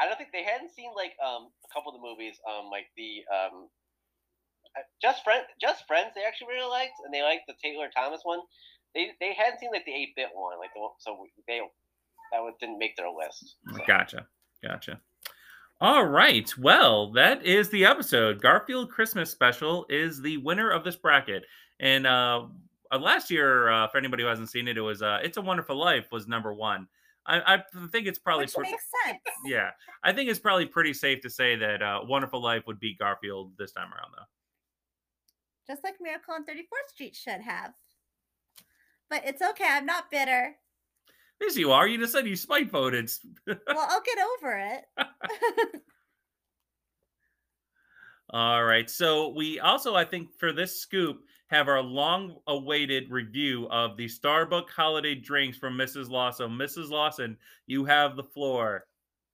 I 0.00 0.06
don't 0.06 0.16
think 0.16 0.32
they 0.32 0.44
hadn't 0.44 0.72
seen 0.72 0.92
like 0.96 1.12
um 1.20 1.52
a 1.64 1.68
couple 1.72 1.92
of 1.92 2.00
the 2.00 2.04
movies 2.04 2.40
um 2.48 2.72
like 2.72 2.88
the 2.96 3.20
um 3.28 3.68
uh, 4.76 4.86
just 5.02 5.24
friend 5.24 5.44
just 5.60 5.86
friends 5.86 6.12
they 6.16 6.24
actually 6.24 6.48
really 6.48 6.68
liked 6.68 6.96
and 7.04 7.12
they 7.12 7.22
liked 7.22 7.44
the 7.46 7.54
Taylor 7.62 7.88
Thomas 7.94 8.20
one. 8.24 8.40
They 8.94 9.12
they 9.20 9.34
hadn't 9.36 9.60
seen 9.60 9.70
like 9.72 9.84
the 9.84 9.92
eight 9.92 10.16
bit 10.16 10.32
one 10.32 10.58
like 10.58 10.72
the 10.74 10.80
one- 10.80 10.96
so 10.98 11.26
they 11.46 11.60
that 12.32 12.42
one 12.42 12.52
didn't 12.60 12.78
make 12.78 12.96
their 12.96 13.10
list. 13.10 13.56
So. 13.72 13.78
Gotcha. 13.86 14.26
Gotcha. 14.62 15.00
All 15.80 16.04
right. 16.04 16.52
Well, 16.58 17.10
that 17.12 17.44
is 17.44 17.70
the 17.70 17.86
episode. 17.86 18.42
Garfield 18.42 18.90
Christmas 18.90 19.30
Special 19.30 19.86
is 19.88 20.20
the 20.20 20.36
winner 20.38 20.70
of 20.70 20.84
this 20.84 20.96
bracket. 20.96 21.44
And 21.80 22.06
uh, 22.06 22.44
uh 22.92 22.98
last 22.98 23.30
year, 23.30 23.70
uh, 23.70 23.88
for 23.88 23.96
anybody 23.96 24.22
who 24.22 24.28
hasn't 24.28 24.50
seen 24.50 24.68
it, 24.68 24.76
it 24.76 24.82
was 24.82 25.00
uh, 25.00 25.20
"It's 25.22 25.38
a 25.38 25.40
Wonderful 25.40 25.76
Life" 25.76 26.08
was 26.12 26.28
number 26.28 26.52
one. 26.52 26.86
I, 27.26 27.54
I 27.54 27.62
think 27.88 28.06
it's 28.06 28.18
probably 28.18 28.44
Which 28.44 28.54
pre- 28.54 28.70
makes 28.70 28.84
sense. 29.06 29.20
yeah. 29.46 29.70
I 30.02 30.12
think 30.12 30.28
it's 30.28 30.38
probably 30.38 30.66
pretty 30.66 30.92
safe 30.92 31.20
to 31.22 31.30
say 31.30 31.56
that 31.56 31.82
uh, 31.82 32.00
"Wonderful 32.04 32.42
Life" 32.42 32.66
would 32.66 32.78
beat 32.78 32.98
Garfield 32.98 33.52
this 33.58 33.72
time 33.72 33.90
around, 33.92 34.12
though. 34.16 35.72
Just 35.72 35.84
like 35.84 35.94
Miracle 36.00 36.34
on 36.34 36.44
34th 36.44 36.90
Street 36.90 37.16
should 37.16 37.40
have. 37.40 37.72
But 39.08 39.22
it's 39.24 39.40
okay. 39.40 39.66
I'm 39.68 39.86
not 39.86 40.10
bitter. 40.10 40.56
Yes, 41.40 41.56
you 41.56 41.72
are. 41.72 41.88
You 41.88 41.98
just 41.98 42.12
said 42.12 42.26
you 42.26 42.36
spite 42.36 42.70
voted. 42.70 43.10
Well, 43.46 43.58
I'll 43.88 44.02
get 44.02 44.18
over 44.18 44.58
it. 44.58 44.84
All 48.30 48.62
right. 48.64 48.88
So 48.88 49.28
we 49.30 49.58
also, 49.58 49.94
I 49.94 50.04
think, 50.04 50.28
for 50.38 50.52
this 50.52 50.78
scoop, 50.78 51.24
have 51.48 51.66
our 51.66 51.82
long-awaited 51.82 53.10
review 53.10 53.66
of 53.74 53.96
the 53.96 54.06
Starbucks 54.06 54.70
holiday 54.70 55.16
drinks 55.16 55.58
from 55.58 55.74
Mrs. 55.74 56.08
Lawson. 56.08 56.54
Mrs. 56.54 56.90
Lawson, 56.90 57.36
you 57.66 57.84
have 57.84 58.14
the 58.14 58.22
floor. 58.22 58.86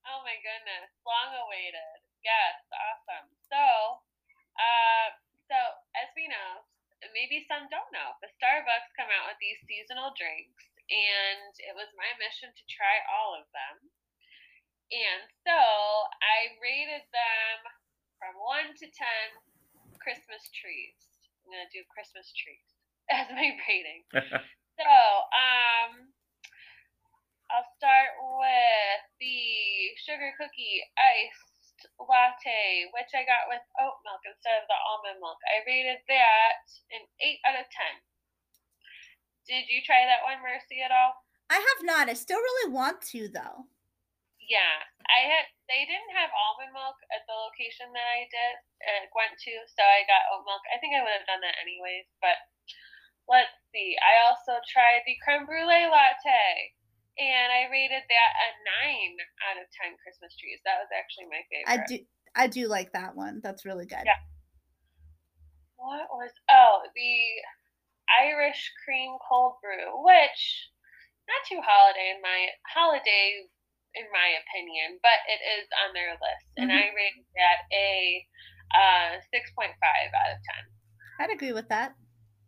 Oh 0.09 0.25
my 0.25 0.33
goodness, 0.41 0.89
long 1.05 1.29
awaited. 1.45 1.93
Yes, 2.25 2.57
awesome. 2.73 3.29
So, 3.53 3.61
uh, 4.57 5.07
so 5.45 5.59
as 6.01 6.09
we 6.17 6.25
know, 6.33 6.65
maybe 7.13 7.45
some 7.53 7.69
don't 7.69 7.93
know, 7.93 8.17
the 8.25 8.33
Starbucks 8.41 8.97
come 8.97 9.13
out 9.13 9.29
with 9.29 9.37
these 9.45 9.61
seasonal 9.69 10.17
drinks, 10.17 10.65
and 10.91 11.51
it 11.63 11.75
was 11.75 11.91
my 11.99 12.11
mission 12.19 12.51
to 12.51 12.65
try 12.71 13.03
all 13.11 13.35
of 13.35 13.47
them. 13.51 13.77
And 14.95 15.27
so 15.43 15.59
I 16.23 16.55
rated 16.63 17.03
them 17.11 17.59
from 18.23 18.39
one 18.39 18.71
to 18.79 18.87
ten 18.87 19.27
Christmas 19.99 20.47
trees. 20.55 20.95
I'm 21.43 21.51
gonna 21.51 21.71
do 21.75 21.83
Christmas 21.91 22.31
trees 22.35 22.67
as 23.15 23.27
my 23.31 23.55
rating. 23.67 24.07
So, 24.77 24.85
um, 24.85 26.13
I'll 27.49 27.65
start 27.81 28.13
with 28.21 29.03
the 29.17 29.41
sugar 30.05 30.37
cookie 30.37 30.85
iced 31.01 31.89
latte, 31.97 32.93
which 32.93 33.09
I 33.17 33.25
got 33.25 33.49
with 33.49 33.65
oat 33.81 33.97
milk 34.05 34.21
instead 34.29 34.61
of 34.61 34.69
the 34.69 34.77
almond 34.77 35.25
milk. 35.25 35.41
I 35.49 35.65
rated 35.65 36.05
that 36.13 36.61
an 36.93 37.09
8 37.25 37.41
out 37.49 37.61
of 37.65 37.67
10. 37.73 38.05
Did 39.47 39.71
you 39.71 39.81
try 39.87 40.03
that 40.07 40.27
one, 40.27 40.43
Mercy, 40.43 40.83
at 40.83 40.91
all? 40.91 41.23
I 41.47 41.63
have 41.63 41.81
not. 41.87 42.11
I 42.11 42.19
still 42.19 42.43
really 42.43 42.75
want 42.75 42.99
to, 43.15 43.31
though. 43.31 43.71
Yeah, 44.43 44.79
I 45.11 45.27
had. 45.27 45.47
They 45.67 45.83
didn't 45.87 46.15
have 46.15 46.31
almond 46.31 46.71
milk 46.71 46.99
at 47.11 47.27
the 47.27 47.35
location 47.35 47.91
that 47.91 48.07
I 48.07 48.31
did 48.31 48.55
uh, 48.87 49.05
went 49.11 49.35
to, 49.35 49.55
so 49.67 49.83
I 49.83 50.07
got 50.07 50.31
oat 50.31 50.47
milk. 50.47 50.63
I 50.71 50.79
think 50.79 50.95
I 50.95 51.03
would 51.03 51.19
have 51.19 51.27
done 51.27 51.43
that 51.43 51.59
anyways, 51.59 52.07
but 52.23 52.39
let's 53.27 53.51
see. 53.75 53.99
I 53.99 54.23
also 54.31 54.63
tried 54.71 55.03
the 55.03 55.19
creme 55.27 55.51
brulee 55.51 55.91
latte, 55.91 56.71
and 57.19 57.51
I 57.51 57.67
rated 57.67 58.07
that 58.07 58.33
a 58.39 58.49
nine 58.63 59.19
out 59.51 59.59
of 59.59 59.67
ten 59.75 59.99
Christmas 59.99 60.39
trees. 60.39 60.63
That 60.63 60.79
was 60.79 60.91
actually 60.95 61.27
my 61.27 61.43
favorite. 61.51 61.67
I 61.67 61.79
do. 61.83 61.97
I 62.39 62.47
do 62.47 62.71
like 62.71 62.95
that 62.95 63.19
one. 63.19 63.43
That's 63.43 63.67
really 63.67 63.91
good. 63.91 64.07
Yeah. 64.07 64.23
What 65.75 66.07
was 66.15 66.31
oh 66.51 66.87
the 66.95 67.15
Irish 68.11 68.73
cream 68.85 69.19
cold 69.29 69.59
brew, 69.63 70.03
which 70.05 70.71
not 71.29 71.43
too 71.49 71.61
holiday 71.63 72.15
in 72.15 72.23
my 72.23 72.49
holiday 72.71 73.47
in 73.97 74.07
my 74.13 74.29
opinion, 74.45 75.01
but 75.03 75.25
it 75.27 75.41
is 75.41 75.67
on 75.85 75.95
their 75.97 76.13
list, 76.21 76.47
and 76.61 76.71
Mhm. 76.71 76.77
I 76.77 76.85
rated 76.95 77.27
that 77.35 77.65
a 77.73 78.27
uh, 78.75 79.21
six 79.33 79.51
point 79.53 79.73
five 79.81 80.13
out 80.13 80.37
of 80.37 80.41
ten. 80.45 80.63
I'd 81.19 81.31
agree 81.31 81.53
with 81.53 81.69
that. 81.69 81.95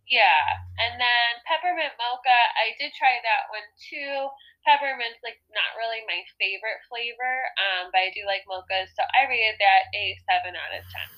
Yeah, 0.08 0.44
and 0.80 1.00
then 1.00 1.28
peppermint 1.44 1.92
mocha, 2.00 2.40
I 2.56 2.72
did 2.78 2.92
try 2.96 3.20
that 3.20 3.48
one 3.52 3.64
too. 3.76 4.28
Peppermint's 4.64 5.20
like 5.22 5.40
not 5.52 5.76
really 5.76 6.00
my 6.08 6.24
favorite 6.40 6.80
flavor, 6.88 7.34
um, 7.60 7.90
but 7.92 8.00
I 8.00 8.10
do 8.12 8.24
like 8.24 8.44
mochas, 8.48 8.88
so 8.96 9.04
I 9.16 9.28
rated 9.28 9.60
that 9.60 9.88
a 9.94 10.16
seven 10.28 10.56
out 10.56 10.72
of 10.76 10.84
ten. 10.88 11.08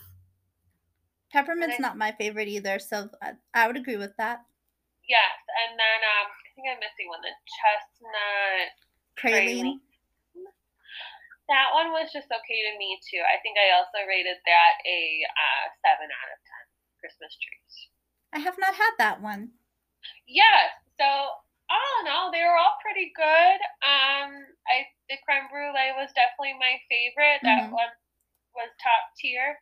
Peppermint's 1.32 1.78
I- 1.78 1.82
not 1.82 1.96
my 1.96 2.12
favorite 2.18 2.48
either, 2.48 2.78
so 2.78 3.08
I, 3.22 3.32
I 3.54 3.66
would 3.66 3.76
agree 3.76 3.96
with 3.96 4.16
that. 4.18 4.44
Yes, 5.08 5.38
and 5.66 5.74
then 5.78 6.00
um, 6.06 6.28
I 6.30 6.48
think 6.54 6.66
I'm 6.70 6.78
missing 6.78 7.08
one. 7.10 7.18
The 7.22 7.34
chestnut. 7.58 8.70
Praline. 9.18 9.82
That 11.50 11.74
one 11.74 11.90
was 11.90 12.14
just 12.14 12.30
okay 12.30 12.60
to 12.70 12.78
me 12.78 12.94
too. 13.10 13.18
I 13.26 13.42
think 13.42 13.58
I 13.58 13.74
also 13.74 14.06
rated 14.06 14.38
that 14.46 14.74
a 14.86 15.00
uh, 15.26 15.64
seven 15.82 16.06
out 16.06 16.30
of 16.30 16.38
ten. 16.46 16.64
Christmas 17.02 17.34
trees. 17.42 17.74
I 18.30 18.38
have 18.38 18.54
not 18.62 18.76
had 18.78 18.94
that 19.02 19.18
one. 19.18 19.50
Yes. 20.30 20.70
So 20.94 21.02
all 21.02 21.94
in 22.02 22.06
all, 22.06 22.30
they 22.30 22.46
were 22.46 22.54
all 22.54 22.78
pretty 22.78 23.10
good. 23.18 23.58
Um, 23.82 24.30
I 24.70 24.86
the 25.10 25.18
creme 25.26 25.50
brulee 25.50 25.90
was 25.98 26.14
definitely 26.14 26.54
my 26.62 26.78
favorite. 26.86 27.42
That 27.42 27.66
Mhm. 27.66 27.74
one 27.74 27.90
was 28.54 28.70
top 28.78 29.10
tier. 29.18 29.58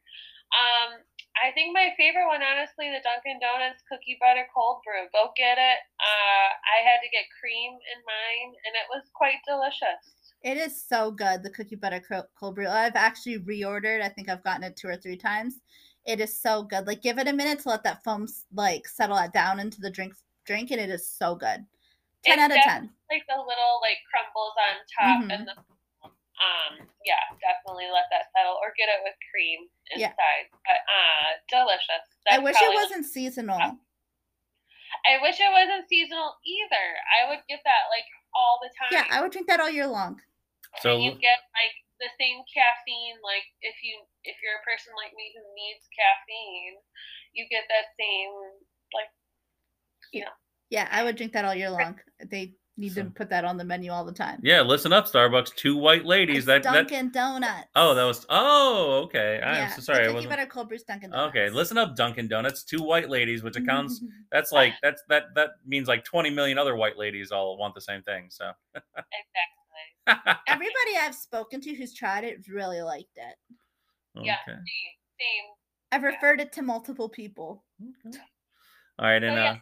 Um, 0.53 1.01
I 1.43 1.53
think 1.53 1.73
my 1.73 1.95
favorite 1.97 2.27
one, 2.27 2.43
honestly, 2.43 2.91
the 2.91 3.03
Dunkin' 3.03 3.39
Donuts 3.41 3.83
cookie 3.89 4.19
butter 4.21 4.47
cold 4.55 4.83
brew. 4.85 5.07
Go 5.13 5.31
get 5.37 5.59
it. 5.59 5.79
Uh, 6.01 6.49
I 6.53 6.83
had 6.83 7.01
to 7.01 7.09
get 7.11 7.25
cream 7.41 7.73
in 7.73 7.99
mine, 8.07 8.55
and 8.67 8.75
it 8.75 8.87
was 8.91 9.09
quite 9.15 9.39
delicious. 9.47 10.35
It 10.43 10.57
is 10.57 10.81
so 10.81 11.11
good, 11.11 11.43
the 11.43 11.51
cookie 11.51 11.77
butter 11.77 12.03
cold 12.39 12.55
brew. 12.55 12.69
I've 12.69 12.97
actually 12.97 13.39
reordered. 13.39 14.03
I 14.03 14.09
think 14.09 14.29
I've 14.29 14.45
gotten 14.45 14.65
it 14.65 14.77
two 14.77 14.89
or 14.89 14.97
three 14.97 15.17
times. 15.17 15.61
It 16.07 16.21
is 16.21 16.41
so 16.41 16.63
good. 16.63 16.87
Like 16.87 17.03
give 17.03 17.19
it 17.19 17.29
a 17.29 17.33
minute 17.33 17.61
to 17.61 17.69
let 17.69 17.83
that 17.85 18.03
foam 18.05 18.27
like 18.55 18.87
settle 18.87 19.19
it 19.19 19.33
down 19.33 19.61
into 19.61 19.81
the 19.81 19.91
drink 19.91 20.15
drink, 20.47 20.71
and 20.71 20.81
it 20.81 20.91
is 20.91 21.09
so 21.09 21.35
good. 21.35 21.67
Ten 22.25 22.39
out 22.39 22.51
of 22.51 22.57
ten. 22.63 22.91
Like 23.11 23.25
the 23.29 23.37
little 23.37 23.81
like 23.83 23.99
crumbles 24.11 24.55
on 24.57 24.77
top, 24.97 25.25
Mhm. 25.25 25.35
and 25.35 25.49
the 25.49 25.55
um, 26.39 26.87
yeah, 27.03 27.21
definitely 27.43 27.91
let 27.91 28.07
that 28.15 28.31
settle, 28.35 28.59
or 28.63 28.71
get 28.79 28.87
it 28.87 29.03
with 29.03 29.15
cream 29.31 29.67
Yeah. 29.95 30.15
inside. 30.15 30.47
But 30.63 30.81
uh, 30.87 31.29
delicious. 31.51 32.05
I 32.31 32.39
wish 32.39 32.57
it 32.59 32.75
wasn't 32.75 33.07
seasonal. 33.07 33.59
I 35.05 35.21
wish 35.21 35.39
it 35.39 35.53
wasn't 35.53 35.89
seasonal 35.89 36.37
either. 36.45 36.87
I 37.13 37.29
would 37.29 37.43
get 37.49 37.61
that 37.65 37.91
like 37.93 38.09
all 38.35 38.59
the 38.63 38.71
time. 38.79 38.93
Yeah, 38.93 39.07
I 39.11 39.21
would 39.21 39.33
drink 39.33 39.47
that 39.49 39.61
all 39.61 39.71
year 39.71 39.87
long. 39.87 40.21
So 40.81 40.95
and 40.95 41.03
you 41.05 41.13
get 41.19 41.41
like 41.57 41.75
the 42.01 42.11
same 42.19 42.45
caffeine. 42.51 43.19
Like 43.25 43.47
if 43.61 43.77
you 43.83 44.01
if 44.25 44.37
you're 44.43 44.59
a 44.59 44.65
person 44.67 44.95
like 44.95 45.13
me 45.17 45.33
who 45.35 45.43
needs 45.55 45.85
caffeine, 45.93 46.79
you 47.35 47.47
get 47.51 47.67
that 47.69 47.93
same 47.99 48.33
like 48.95 49.11
yeah. 50.13 50.19
You 50.19 50.25
know. 50.27 50.37
Yeah, 50.71 50.89
I 50.93 51.03
would 51.03 51.17
drink 51.17 51.33
that 51.33 51.45
all 51.45 51.55
year 51.55 51.71
long. 51.71 51.99
They 52.21 52.53
need 52.79 52.95
to 52.95 53.05
put 53.05 53.29
that 53.31 53.45
on 53.45 53.57
the 53.57 53.65
menu 53.65 53.91
all 53.91 54.05
the 54.05 54.13
time. 54.13 54.39
Yeah, 54.43 54.63
listen 54.63 54.93
up, 54.93 55.07
Starbucks. 55.07 55.55
Two 55.55 55.77
white 55.77 56.07
ladies. 56.07 56.39
It's 56.39 56.47
That 56.47 56.63
that. 56.63 56.73
Dunkin' 56.73 57.11
Donuts. 57.11 57.67
Oh, 57.75 57.95
that 57.95 58.05
was. 58.05 58.25
Oh, 58.31 59.03
okay. 59.05 59.41
I'm 59.45 59.55
yeah, 59.55 59.69
so 59.71 59.83
sorry. 59.83 60.07
I 60.07 60.13
wasn't. 60.13 60.31
butter 60.31 60.47
cold 60.47 60.69
brew's 60.69 60.85
Dunkin' 60.85 61.11
Donuts. 61.11 61.37
Okay, 61.37 61.51
listen 61.51 61.77
up, 61.77 61.97
Dunkin' 61.97 62.29
Donuts. 62.29 62.63
Two 62.63 62.83
white 62.83 63.11
ladies, 63.11 63.43
which 63.43 63.57
accounts. 63.57 64.03
That's 64.33 64.53
like 64.53 64.75
that's 64.83 65.03
that 65.09 65.25
that 65.35 65.51
means 65.67 65.89
like 65.89 66.05
20 66.05 66.31
million 66.31 66.59
other 66.59 66.77
white 66.77 66.99
ladies 66.99 67.33
all 67.33 67.57
want 67.57 67.75
the 67.75 67.81
same 67.81 68.03
thing. 68.03 68.27
So. 68.29 68.51
exactly. 68.75 70.35
Everybody 70.47 70.97
I've 71.01 71.15
spoken 71.15 71.61
to 71.63 71.75
who's 71.75 71.95
tried 71.95 72.25
it 72.25 72.47
really 72.49 72.83
liked 72.83 73.17
it. 73.17 73.37
Yeah. 74.15 74.37
Okay. 74.47 74.53
Same. 74.53 74.95
Same. 75.19 75.45
I've 75.93 76.03
referred 76.03 76.41
it 76.41 76.53
to 76.53 76.63
multiple 76.63 77.09
people. 77.09 77.65
Okay. 78.07 78.19
All 78.99 79.07
right, 79.07 79.23
and 79.23 79.37
So, 79.37 79.41
uh, 79.41 79.45
yeah. 79.45 79.57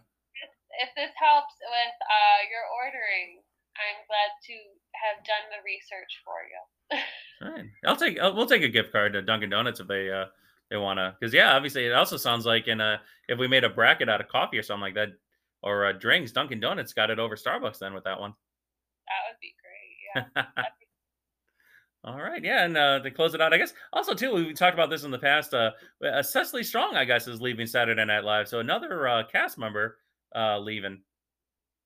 If 0.82 0.90
this 0.94 1.12
helps 1.16 1.54
with 1.60 1.96
uh, 2.04 2.40
your 2.50 2.64
ordering, 2.82 3.40
I'm 3.76 4.00
glad 4.08 4.32
to 4.48 4.56
have 4.96 5.24
done 5.24 5.46
the 5.52 5.60
research 5.64 6.12
for 6.24 6.40
you. 6.44 6.60
right. 7.42 7.66
I'll 7.84 7.96
take. 7.96 8.18
I'll, 8.18 8.34
we'll 8.34 8.46
take 8.46 8.62
a 8.62 8.68
gift 8.68 8.92
card 8.92 9.12
to 9.12 9.22
Dunkin' 9.22 9.50
Donuts 9.50 9.80
if 9.80 9.88
they 9.88 10.10
uh 10.10 10.26
they 10.70 10.76
want 10.76 10.98
to. 10.98 11.14
Because 11.18 11.34
yeah, 11.34 11.54
obviously 11.54 11.86
it 11.86 11.92
also 11.92 12.16
sounds 12.16 12.46
like 12.46 12.68
in 12.68 12.80
a 12.80 13.00
if 13.28 13.38
we 13.38 13.48
made 13.48 13.64
a 13.64 13.70
bracket 13.70 14.08
out 14.08 14.20
of 14.20 14.28
coffee 14.28 14.58
or 14.58 14.62
something 14.62 14.82
like 14.82 14.94
that 14.94 15.08
or 15.62 15.86
uh, 15.86 15.92
drinks, 15.92 16.32
Dunkin' 16.32 16.60
Donuts 16.60 16.92
got 16.92 17.10
it 17.10 17.18
over 17.18 17.36
Starbucks 17.36 17.78
then 17.78 17.94
with 17.94 18.04
that 18.04 18.20
one. 18.20 18.34
that 19.06 19.30
would 19.30 19.40
be 19.40 19.54
great. 19.62 20.34
Yeah. 20.36 20.62
All 22.04 22.22
right, 22.22 22.44
yeah, 22.44 22.64
and 22.64 22.76
uh, 22.76 23.00
to 23.00 23.10
close 23.10 23.34
it 23.34 23.40
out, 23.40 23.52
I 23.52 23.58
guess 23.58 23.74
also 23.92 24.14
too 24.14 24.32
we 24.32 24.52
talked 24.52 24.74
about 24.74 24.90
this 24.90 25.02
in 25.02 25.10
the 25.10 25.18
past. 25.18 25.52
Uh, 25.52 25.72
uh, 26.06 26.22
Cecily 26.22 26.62
Strong, 26.62 26.94
I 26.94 27.04
guess, 27.04 27.26
is 27.26 27.40
leaving 27.40 27.66
Saturday 27.66 28.04
Night 28.04 28.22
Live, 28.22 28.46
so 28.46 28.60
another 28.60 29.08
uh, 29.08 29.24
cast 29.26 29.58
member 29.58 29.98
uh, 30.36 30.60
leaving. 30.60 31.00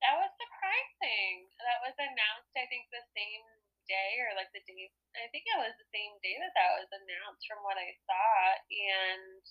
That 0.03 0.19
was 0.19 0.33
surprising. 0.35 1.47
That 1.63 1.81
was 1.87 1.95
announced, 1.97 2.53
I 2.59 2.67
think, 2.67 2.91
the 2.91 3.05
same 3.15 3.45
day 3.87 4.19
or 4.27 4.35
like 4.35 4.51
the 4.51 4.65
day. 4.67 4.91
I 5.15 5.31
think 5.31 5.47
it 5.47 5.59
was 5.61 5.75
the 5.79 5.91
same 5.95 6.15
day 6.21 6.35
that 6.43 6.55
that 6.59 6.79
was 6.83 6.91
announced 6.91 7.47
from 7.47 7.63
what 7.63 7.79
I 7.79 7.95
saw. 8.05 8.31
And 8.71 9.43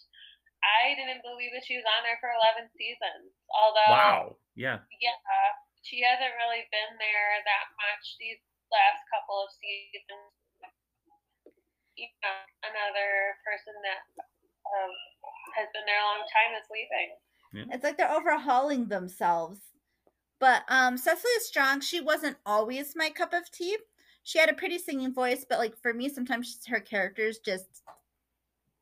I 0.60 0.96
didn't 1.00 1.24
believe 1.24 1.56
that 1.56 1.64
she 1.64 1.80
was 1.80 1.88
on 1.88 2.04
there 2.04 2.20
for 2.20 2.32
11 2.60 2.68
seasons. 2.76 3.32
Although, 3.52 3.92
Wow, 3.96 4.24
yeah, 4.60 4.84
yeah, 5.00 5.16
she 5.84 6.04
hasn't 6.04 6.36
really 6.36 6.68
been 6.68 6.94
there 7.00 7.40
that 7.48 7.68
much 7.80 8.20
these 8.20 8.42
last 8.68 9.04
couple 9.08 9.40
of 9.40 9.50
seasons. 9.56 10.34
You 11.96 12.08
know, 12.24 12.36
another 12.64 13.36
person 13.44 13.76
that 13.84 14.02
um, 14.72 14.94
has 15.60 15.68
been 15.76 15.84
there 15.84 16.00
a 16.00 16.10
long 16.16 16.24
time 16.32 16.56
is 16.56 16.68
leaving. 16.72 17.20
It's 17.70 17.84
like 17.84 17.98
they're 17.98 18.12
overhauling 18.12 18.88
themselves. 18.88 19.60
But 20.40 20.64
um 20.70 20.98
Cecily 20.98 21.32
is 21.34 21.48
Strong, 21.48 21.82
she 21.82 22.02
wasn't 22.02 22.38
always 22.46 22.96
my 22.96 23.10
cup 23.12 23.34
of 23.34 23.52
tea. 23.52 23.78
She 24.24 24.40
had 24.40 24.50
a 24.50 24.54
pretty 24.56 24.78
singing 24.80 25.14
voice, 25.14 25.46
but 25.50 25.60
like 25.60 25.78
for 25.78 25.94
me, 25.94 26.10
sometimes 26.10 26.66
her 26.68 26.82
characters 26.82 27.40
just 27.40 27.84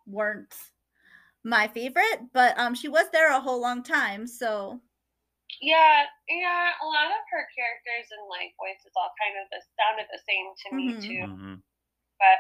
weren't 0.06 0.56
my 1.44 1.68
favorite. 1.68 2.32
But 2.34 2.58
um 2.60 2.76
she 2.76 2.90
was 2.90 3.10
there 3.12 3.32
a 3.32 3.42
whole 3.42 3.62
long 3.62 3.84
time, 3.84 4.28
so 4.28 4.82
Yeah, 5.62 6.06
yeah, 6.28 6.74
a 6.82 6.86
lot 6.86 7.10
of 7.12 7.24
her 7.32 7.48
characters 7.56 8.12
and 8.12 8.28
like 8.30 8.54
voices 8.60 8.92
all 8.96 9.12
kind 9.18 9.36
of 9.42 9.50
the, 9.50 9.62
sounded 9.80 10.08
the 10.12 10.22
same 10.28 10.54
to 10.54 10.76
me 10.76 10.88
Mhm. 10.88 11.02
too. 11.02 11.24
hmm 11.36 11.62
But 12.20 12.40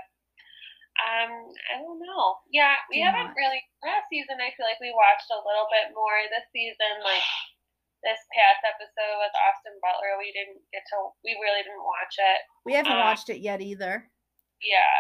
um, 1.05 1.31
I 1.73 1.81
don't 1.81 1.99
know. 2.01 2.37
Yeah, 2.49 2.73
we 2.89 2.97
Do 3.01 3.05
haven't 3.05 3.31
not. 3.33 3.39
really 3.39 3.61
last 3.85 4.09
season. 4.09 4.41
I 4.41 4.49
feel 4.57 4.65
like 4.65 4.81
we 4.81 4.89
watched 4.95 5.29
a 5.29 5.39
little 5.41 5.67
bit 5.69 5.93
more 5.93 6.15
this 6.33 6.47
season. 6.53 7.03
Like 7.05 7.21
this 8.05 8.17
past 8.33 8.61
episode 8.65 9.15
with 9.21 9.33
Austin 9.45 9.77
Butler, 9.81 10.17
we 10.17 10.33
didn't 10.33 10.61
get 10.73 10.81
to. 10.93 11.13
We 11.25 11.37
really 11.41 11.61
didn't 11.65 11.85
watch 11.85 12.15
it. 12.17 12.39
we 12.65 12.73
haven't 12.73 12.97
Uh, 12.97 13.05
watched 13.05 13.29
it 13.29 13.39
yet 13.41 13.61
either. 13.61 14.09
Yeah. 14.61 14.97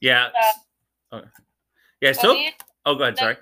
yeah, 0.00 0.24
Uh, 0.26 0.38
s- 0.38 0.66
oh, 1.12 1.22
yeah. 2.00 2.12
So, 2.12 2.32
we, 2.34 2.52
oh, 2.84 2.94
go 2.96 3.04
ahead. 3.04 3.16
Sorry. 3.18 3.36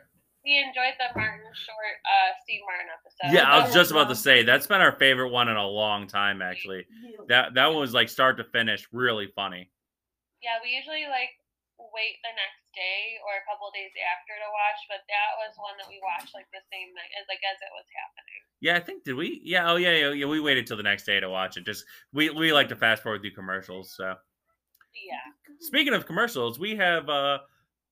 we 0.44 0.58
enjoyed 0.58 0.94
the 0.98 1.18
Martin 1.18 1.46
Short, 1.54 1.96
uh, 2.06 2.32
Steve 2.44 2.60
Martin 2.66 2.86
episode. 2.94 3.34
Yeah, 3.34 3.50
I 3.50 3.64
was 3.64 3.74
just 3.74 3.90
about 3.90 4.08
to 4.08 4.14
say 4.14 4.42
that's 4.42 4.66
been 4.66 4.80
our 4.80 4.92
favorite 4.92 5.30
one 5.30 5.48
in 5.48 5.56
a 5.56 5.66
long 5.66 6.06
time. 6.06 6.42
Actually, 6.42 6.86
that 7.28 7.54
that 7.54 7.66
one 7.68 7.80
was 7.80 7.92
like 7.94 8.08
start 8.08 8.36
to 8.38 8.44
finish, 8.44 8.86
really 8.92 9.26
funny. 9.34 9.70
Yeah, 10.42 10.56
we 10.64 10.70
usually 10.70 11.04
like 11.10 11.30
wait 11.94 12.20
the 12.20 12.34
next 12.36 12.60
day 12.76 13.16
or 13.24 13.32
a 13.40 13.44
couple 13.48 13.68
of 13.68 13.74
days 13.74 13.92
after 13.96 14.36
to 14.36 14.48
watch, 14.52 14.80
but 14.92 15.00
that 15.08 15.30
was 15.40 15.56
one 15.56 15.76
that 15.80 15.88
we 15.88 15.96
watched 16.04 16.36
like 16.36 16.48
the 16.52 16.60
same 16.68 16.92
night 16.92 17.08
as 17.16 17.24
like 17.32 17.40
as 17.40 17.56
it 17.64 17.72
was 17.72 17.88
happening. 17.96 18.40
Yeah, 18.60 18.76
I 18.76 18.82
think 18.84 19.04
did 19.08 19.16
we? 19.16 19.40
Yeah, 19.44 19.70
oh 19.72 19.76
yeah, 19.80 19.96
yeah, 19.96 20.12
yeah. 20.12 20.28
We 20.28 20.40
waited 20.40 20.66
till 20.66 20.76
the 20.76 20.84
next 20.84 21.04
day 21.08 21.18
to 21.20 21.28
watch 21.32 21.56
it. 21.56 21.64
Just 21.64 21.84
we 22.12 22.28
we 22.30 22.52
like 22.52 22.68
to 22.68 22.76
fast 22.76 23.02
forward 23.02 23.22
through 23.24 23.32
commercials. 23.38 23.94
So 23.96 24.14
Yeah. 24.92 25.24
speaking 25.60 25.94
of 25.94 26.04
commercials, 26.06 26.58
we 26.58 26.76
have 26.76 27.08
uh 27.08 27.38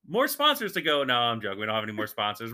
more 0.07 0.27
sponsors 0.27 0.73
to 0.73 0.81
go. 0.81 1.03
No, 1.03 1.15
I'm 1.15 1.41
joking. 1.41 1.59
We 1.59 1.65
don't 1.65 1.75
have 1.75 1.83
any 1.83 1.93
more 1.93 2.07
sponsors. 2.07 2.51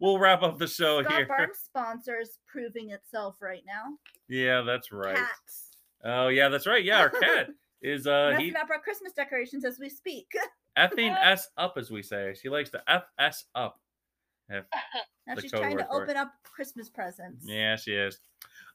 we'll 0.00 0.18
wrap 0.18 0.42
up 0.42 0.58
the 0.58 0.66
show 0.66 1.02
Scott 1.02 1.12
here. 1.12 1.26
Farm 1.26 1.50
sponsors 1.52 2.38
proving 2.46 2.90
itself 2.90 3.36
right 3.42 3.62
now. 3.66 3.96
Yeah, 4.28 4.62
that's 4.62 4.92
right. 4.92 5.16
Cats. 5.16 5.76
Oh 6.04 6.28
yeah, 6.28 6.48
that's 6.48 6.66
right. 6.66 6.84
Yeah, 6.84 7.00
our 7.00 7.10
cat 7.10 7.48
is 7.84 8.06
uh 8.06 8.34
he 8.38 8.54
up 8.54 8.70
our 8.70 8.80
Christmas 8.80 9.12
decorations 9.12 9.64
as 9.64 9.78
we 9.78 9.88
speak. 9.88 10.26
effing 10.78 11.16
s 11.22 11.48
up 11.56 11.74
as 11.76 11.90
we 11.90 12.02
say. 12.02 12.34
She 12.40 12.48
likes 12.48 12.70
to 12.70 12.82
f 12.88 13.04
s 13.18 13.44
up. 13.54 13.78
Now 15.26 15.36
she's 15.40 15.52
trying 15.52 15.78
to 15.78 15.86
for 15.86 16.02
it. 16.02 16.04
open 16.04 16.16
up 16.18 16.32
Christmas 16.42 16.90
presents. 16.90 17.46
Yeah, 17.48 17.76
she 17.76 17.94
is. 17.94 18.18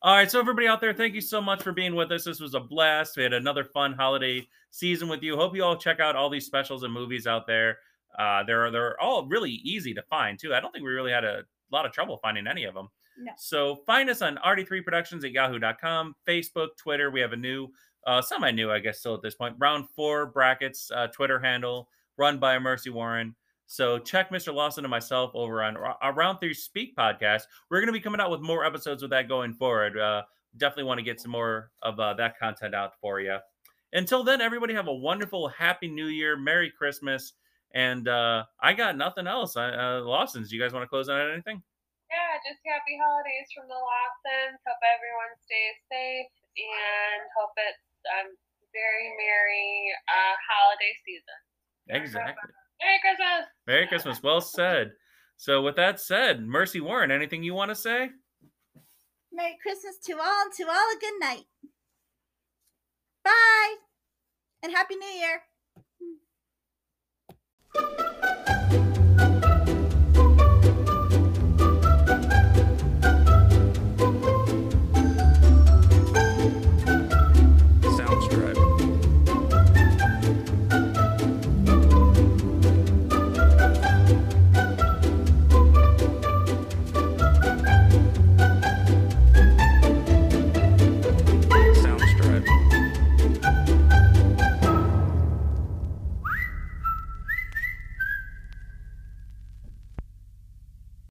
All 0.02 0.16
right, 0.16 0.32
so 0.32 0.40
everybody 0.40 0.66
out 0.66 0.82
there, 0.82 0.94
thank 0.94 1.14
you 1.14 1.22
so 1.22 1.40
much 1.40 1.62
for 1.62 1.72
being 1.72 1.94
with 1.94 2.12
us. 2.12 2.24
This 2.24 2.40
was 2.40 2.56
a 2.56 2.60
blast. 2.60 3.16
We 3.16 3.22
had 3.22 3.34
another 3.34 3.64
fun 3.64 3.94
holiday 3.94 4.48
season 4.72 5.10
with 5.10 5.22
you. 5.22 5.36
Hope 5.36 5.56
you 5.56 5.64
all 5.64 5.78
check 5.78 6.00
out 6.00 6.16
all 6.16 6.28
these 6.28 6.48
specials 6.48 6.82
and 6.82 6.92
movies 6.92 7.28
out 7.28 7.46
there. 7.46 7.78
Uh, 8.18 8.44
they're 8.46 8.72
they're 8.72 9.00
all 9.00 9.28
really 9.28 9.52
easy 9.52 9.94
to 9.94 10.02
find 10.10 10.40
too. 10.40 10.56
I 10.56 10.60
don't 10.60 10.72
think 10.72 10.84
we 10.84 10.92
really 10.92 11.12
had 11.12 11.24
a 11.24 11.44
lot 11.72 11.86
of 11.86 11.92
trouble 11.92 12.18
finding 12.18 12.48
any 12.48 12.64
of 12.64 12.74
them. 12.74 12.90
No. 13.20 13.32
So 13.38 13.76
find 13.86 14.10
us 14.10 14.22
on 14.22 14.38
RD3 14.38 14.84
Productions 14.84 15.24
at 15.26 15.32
yahoo.com, 15.32 16.16
Facebook, 16.28 16.70
Twitter. 16.78 17.12
We 17.12 17.20
have 17.20 17.34
a 17.34 17.38
new, 17.38 17.68
uh, 18.08 18.22
I 18.42 18.52
knew, 18.52 18.72
I 18.72 18.80
guess, 18.80 19.00
still 19.00 19.16
at 19.16 19.22
this 19.22 19.36
point, 19.36 19.56
round 19.60 19.90
four 19.96 20.26
brackets 20.26 20.92
uh, 20.94 21.08
Twitter 21.08 21.40
handle 21.40 21.90
run 22.20 22.38
by 22.38 22.60
Mercy 22.60 22.90
Warren. 22.90 23.34
So 23.66 23.98
check 23.98 24.30
Mr. 24.30 24.54
Lawson 24.54 24.84
and 24.84 24.92
myself 24.92 25.32
over 25.34 25.64
on 25.64 25.78
our 25.78 26.14
Round 26.14 26.40
Three 26.40 26.54
Speak 26.54 26.96
podcast. 26.96 27.44
We're 27.70 27.80
going 27.80 27.88
to 27.88 27.94
be 27.94 28.02
coming 28.02 28.20
out 28.20 28.30
with 28.30 28.42
more 28.42 28.66
episodes 28.66 29.02
with 29.02 29.12
that 29.12 29.30
going 29.30 29.54
forward. 29.54 29.98
Uh, 29.98 30.24
definitely 30.58 30.84
want 30.86 30.98
to 30.98 31.04
get 31.04 31.22
some 31.22 31.32
more 31.32 31.72
of 31.82 32.00
uh, 32.00 32.14
that 32.16 32.38
content 32.38 32.76
out 32.76 32.94
for 33.00 33.22
you. 33.22 33.38
Until 33.94 34.24
then, 34.24 34.42
everybody 34.42 34.74
have 34.74 34.88
a 34.88 34.94
wonderful, 34.94 35.48
happy 35.48 35.88
New 35.88 36.08
Year, 36.08 36.36
Merry 36.36 36.70
Christmas, 36.70 37.34
and 37.74 38.08
uh, 38.08 38.44
I 38.60 38.74
got 38.74 38.98
nothing 38.98 39.28
else. 39.28 39.56
I, 39.56 39.70
uh, 39.70 40.02
Lawson's, 40.02 40.50
do 40.50 40.56
you 40.56 40.62
guys 40.62 40.74
want 40.74 40.84
to 40.84 40.90
close 40.90 41.08
on 41.08 41.22
anything? 41.32 41.62
Yeah, 42.10 42.42
just 42.42 42.62
happy 42.66 42.98
holidays 42.98 43.50
from 43.54 43.70
the 43.70 43.78
Lawsons. 43.78 44.58
Hope 44.66 44.82
everyone 44.82 45.34
stays 45.46 45.78
safe 45.90 46.34
and 46.58 47.22
hope 47.38 47.54
it's 47.54 47.89
I'm 48.08 48.32
very 48.74 49.10
merry 49.18 49.92
uh, 50.08 50.36
holiday 50.48 50.94
season. 51.06 51.40
Exactly. 51.90 52.54
Merry 52.82 53.00
Christmas. 53.02 53.48
Merry 53.68 53.88
Christmas. 53.88 54.24
Well 54.24 54.42
said. 54.42 54.92
So, 55.38 55.62
with 55.62 55.76
that 55.78 56.00
said, 56.00 56.42
Mercy 56.42 56.82
Warren, 56.82 57.12
anything 57.12 57.44
you 57.44 57.54
want 57.54 57.70
to 57.70 57.76
say? 57.76 58.10
Merry 59.32 59.58
Christmas 59.62 59.98
to 60.06 60.14
all, 60.14 60.44
and 60.44 60.54
to 60.58 60.64
all 60.68 60.74
a 60.74 61.00
good 61.00 61.20
night. 61.20 61.46
Bye, 63.24 63.76
and 64.64 64.72
Happy 64.74 64.96
New 64.96 65.08
Year. 65.08 65.42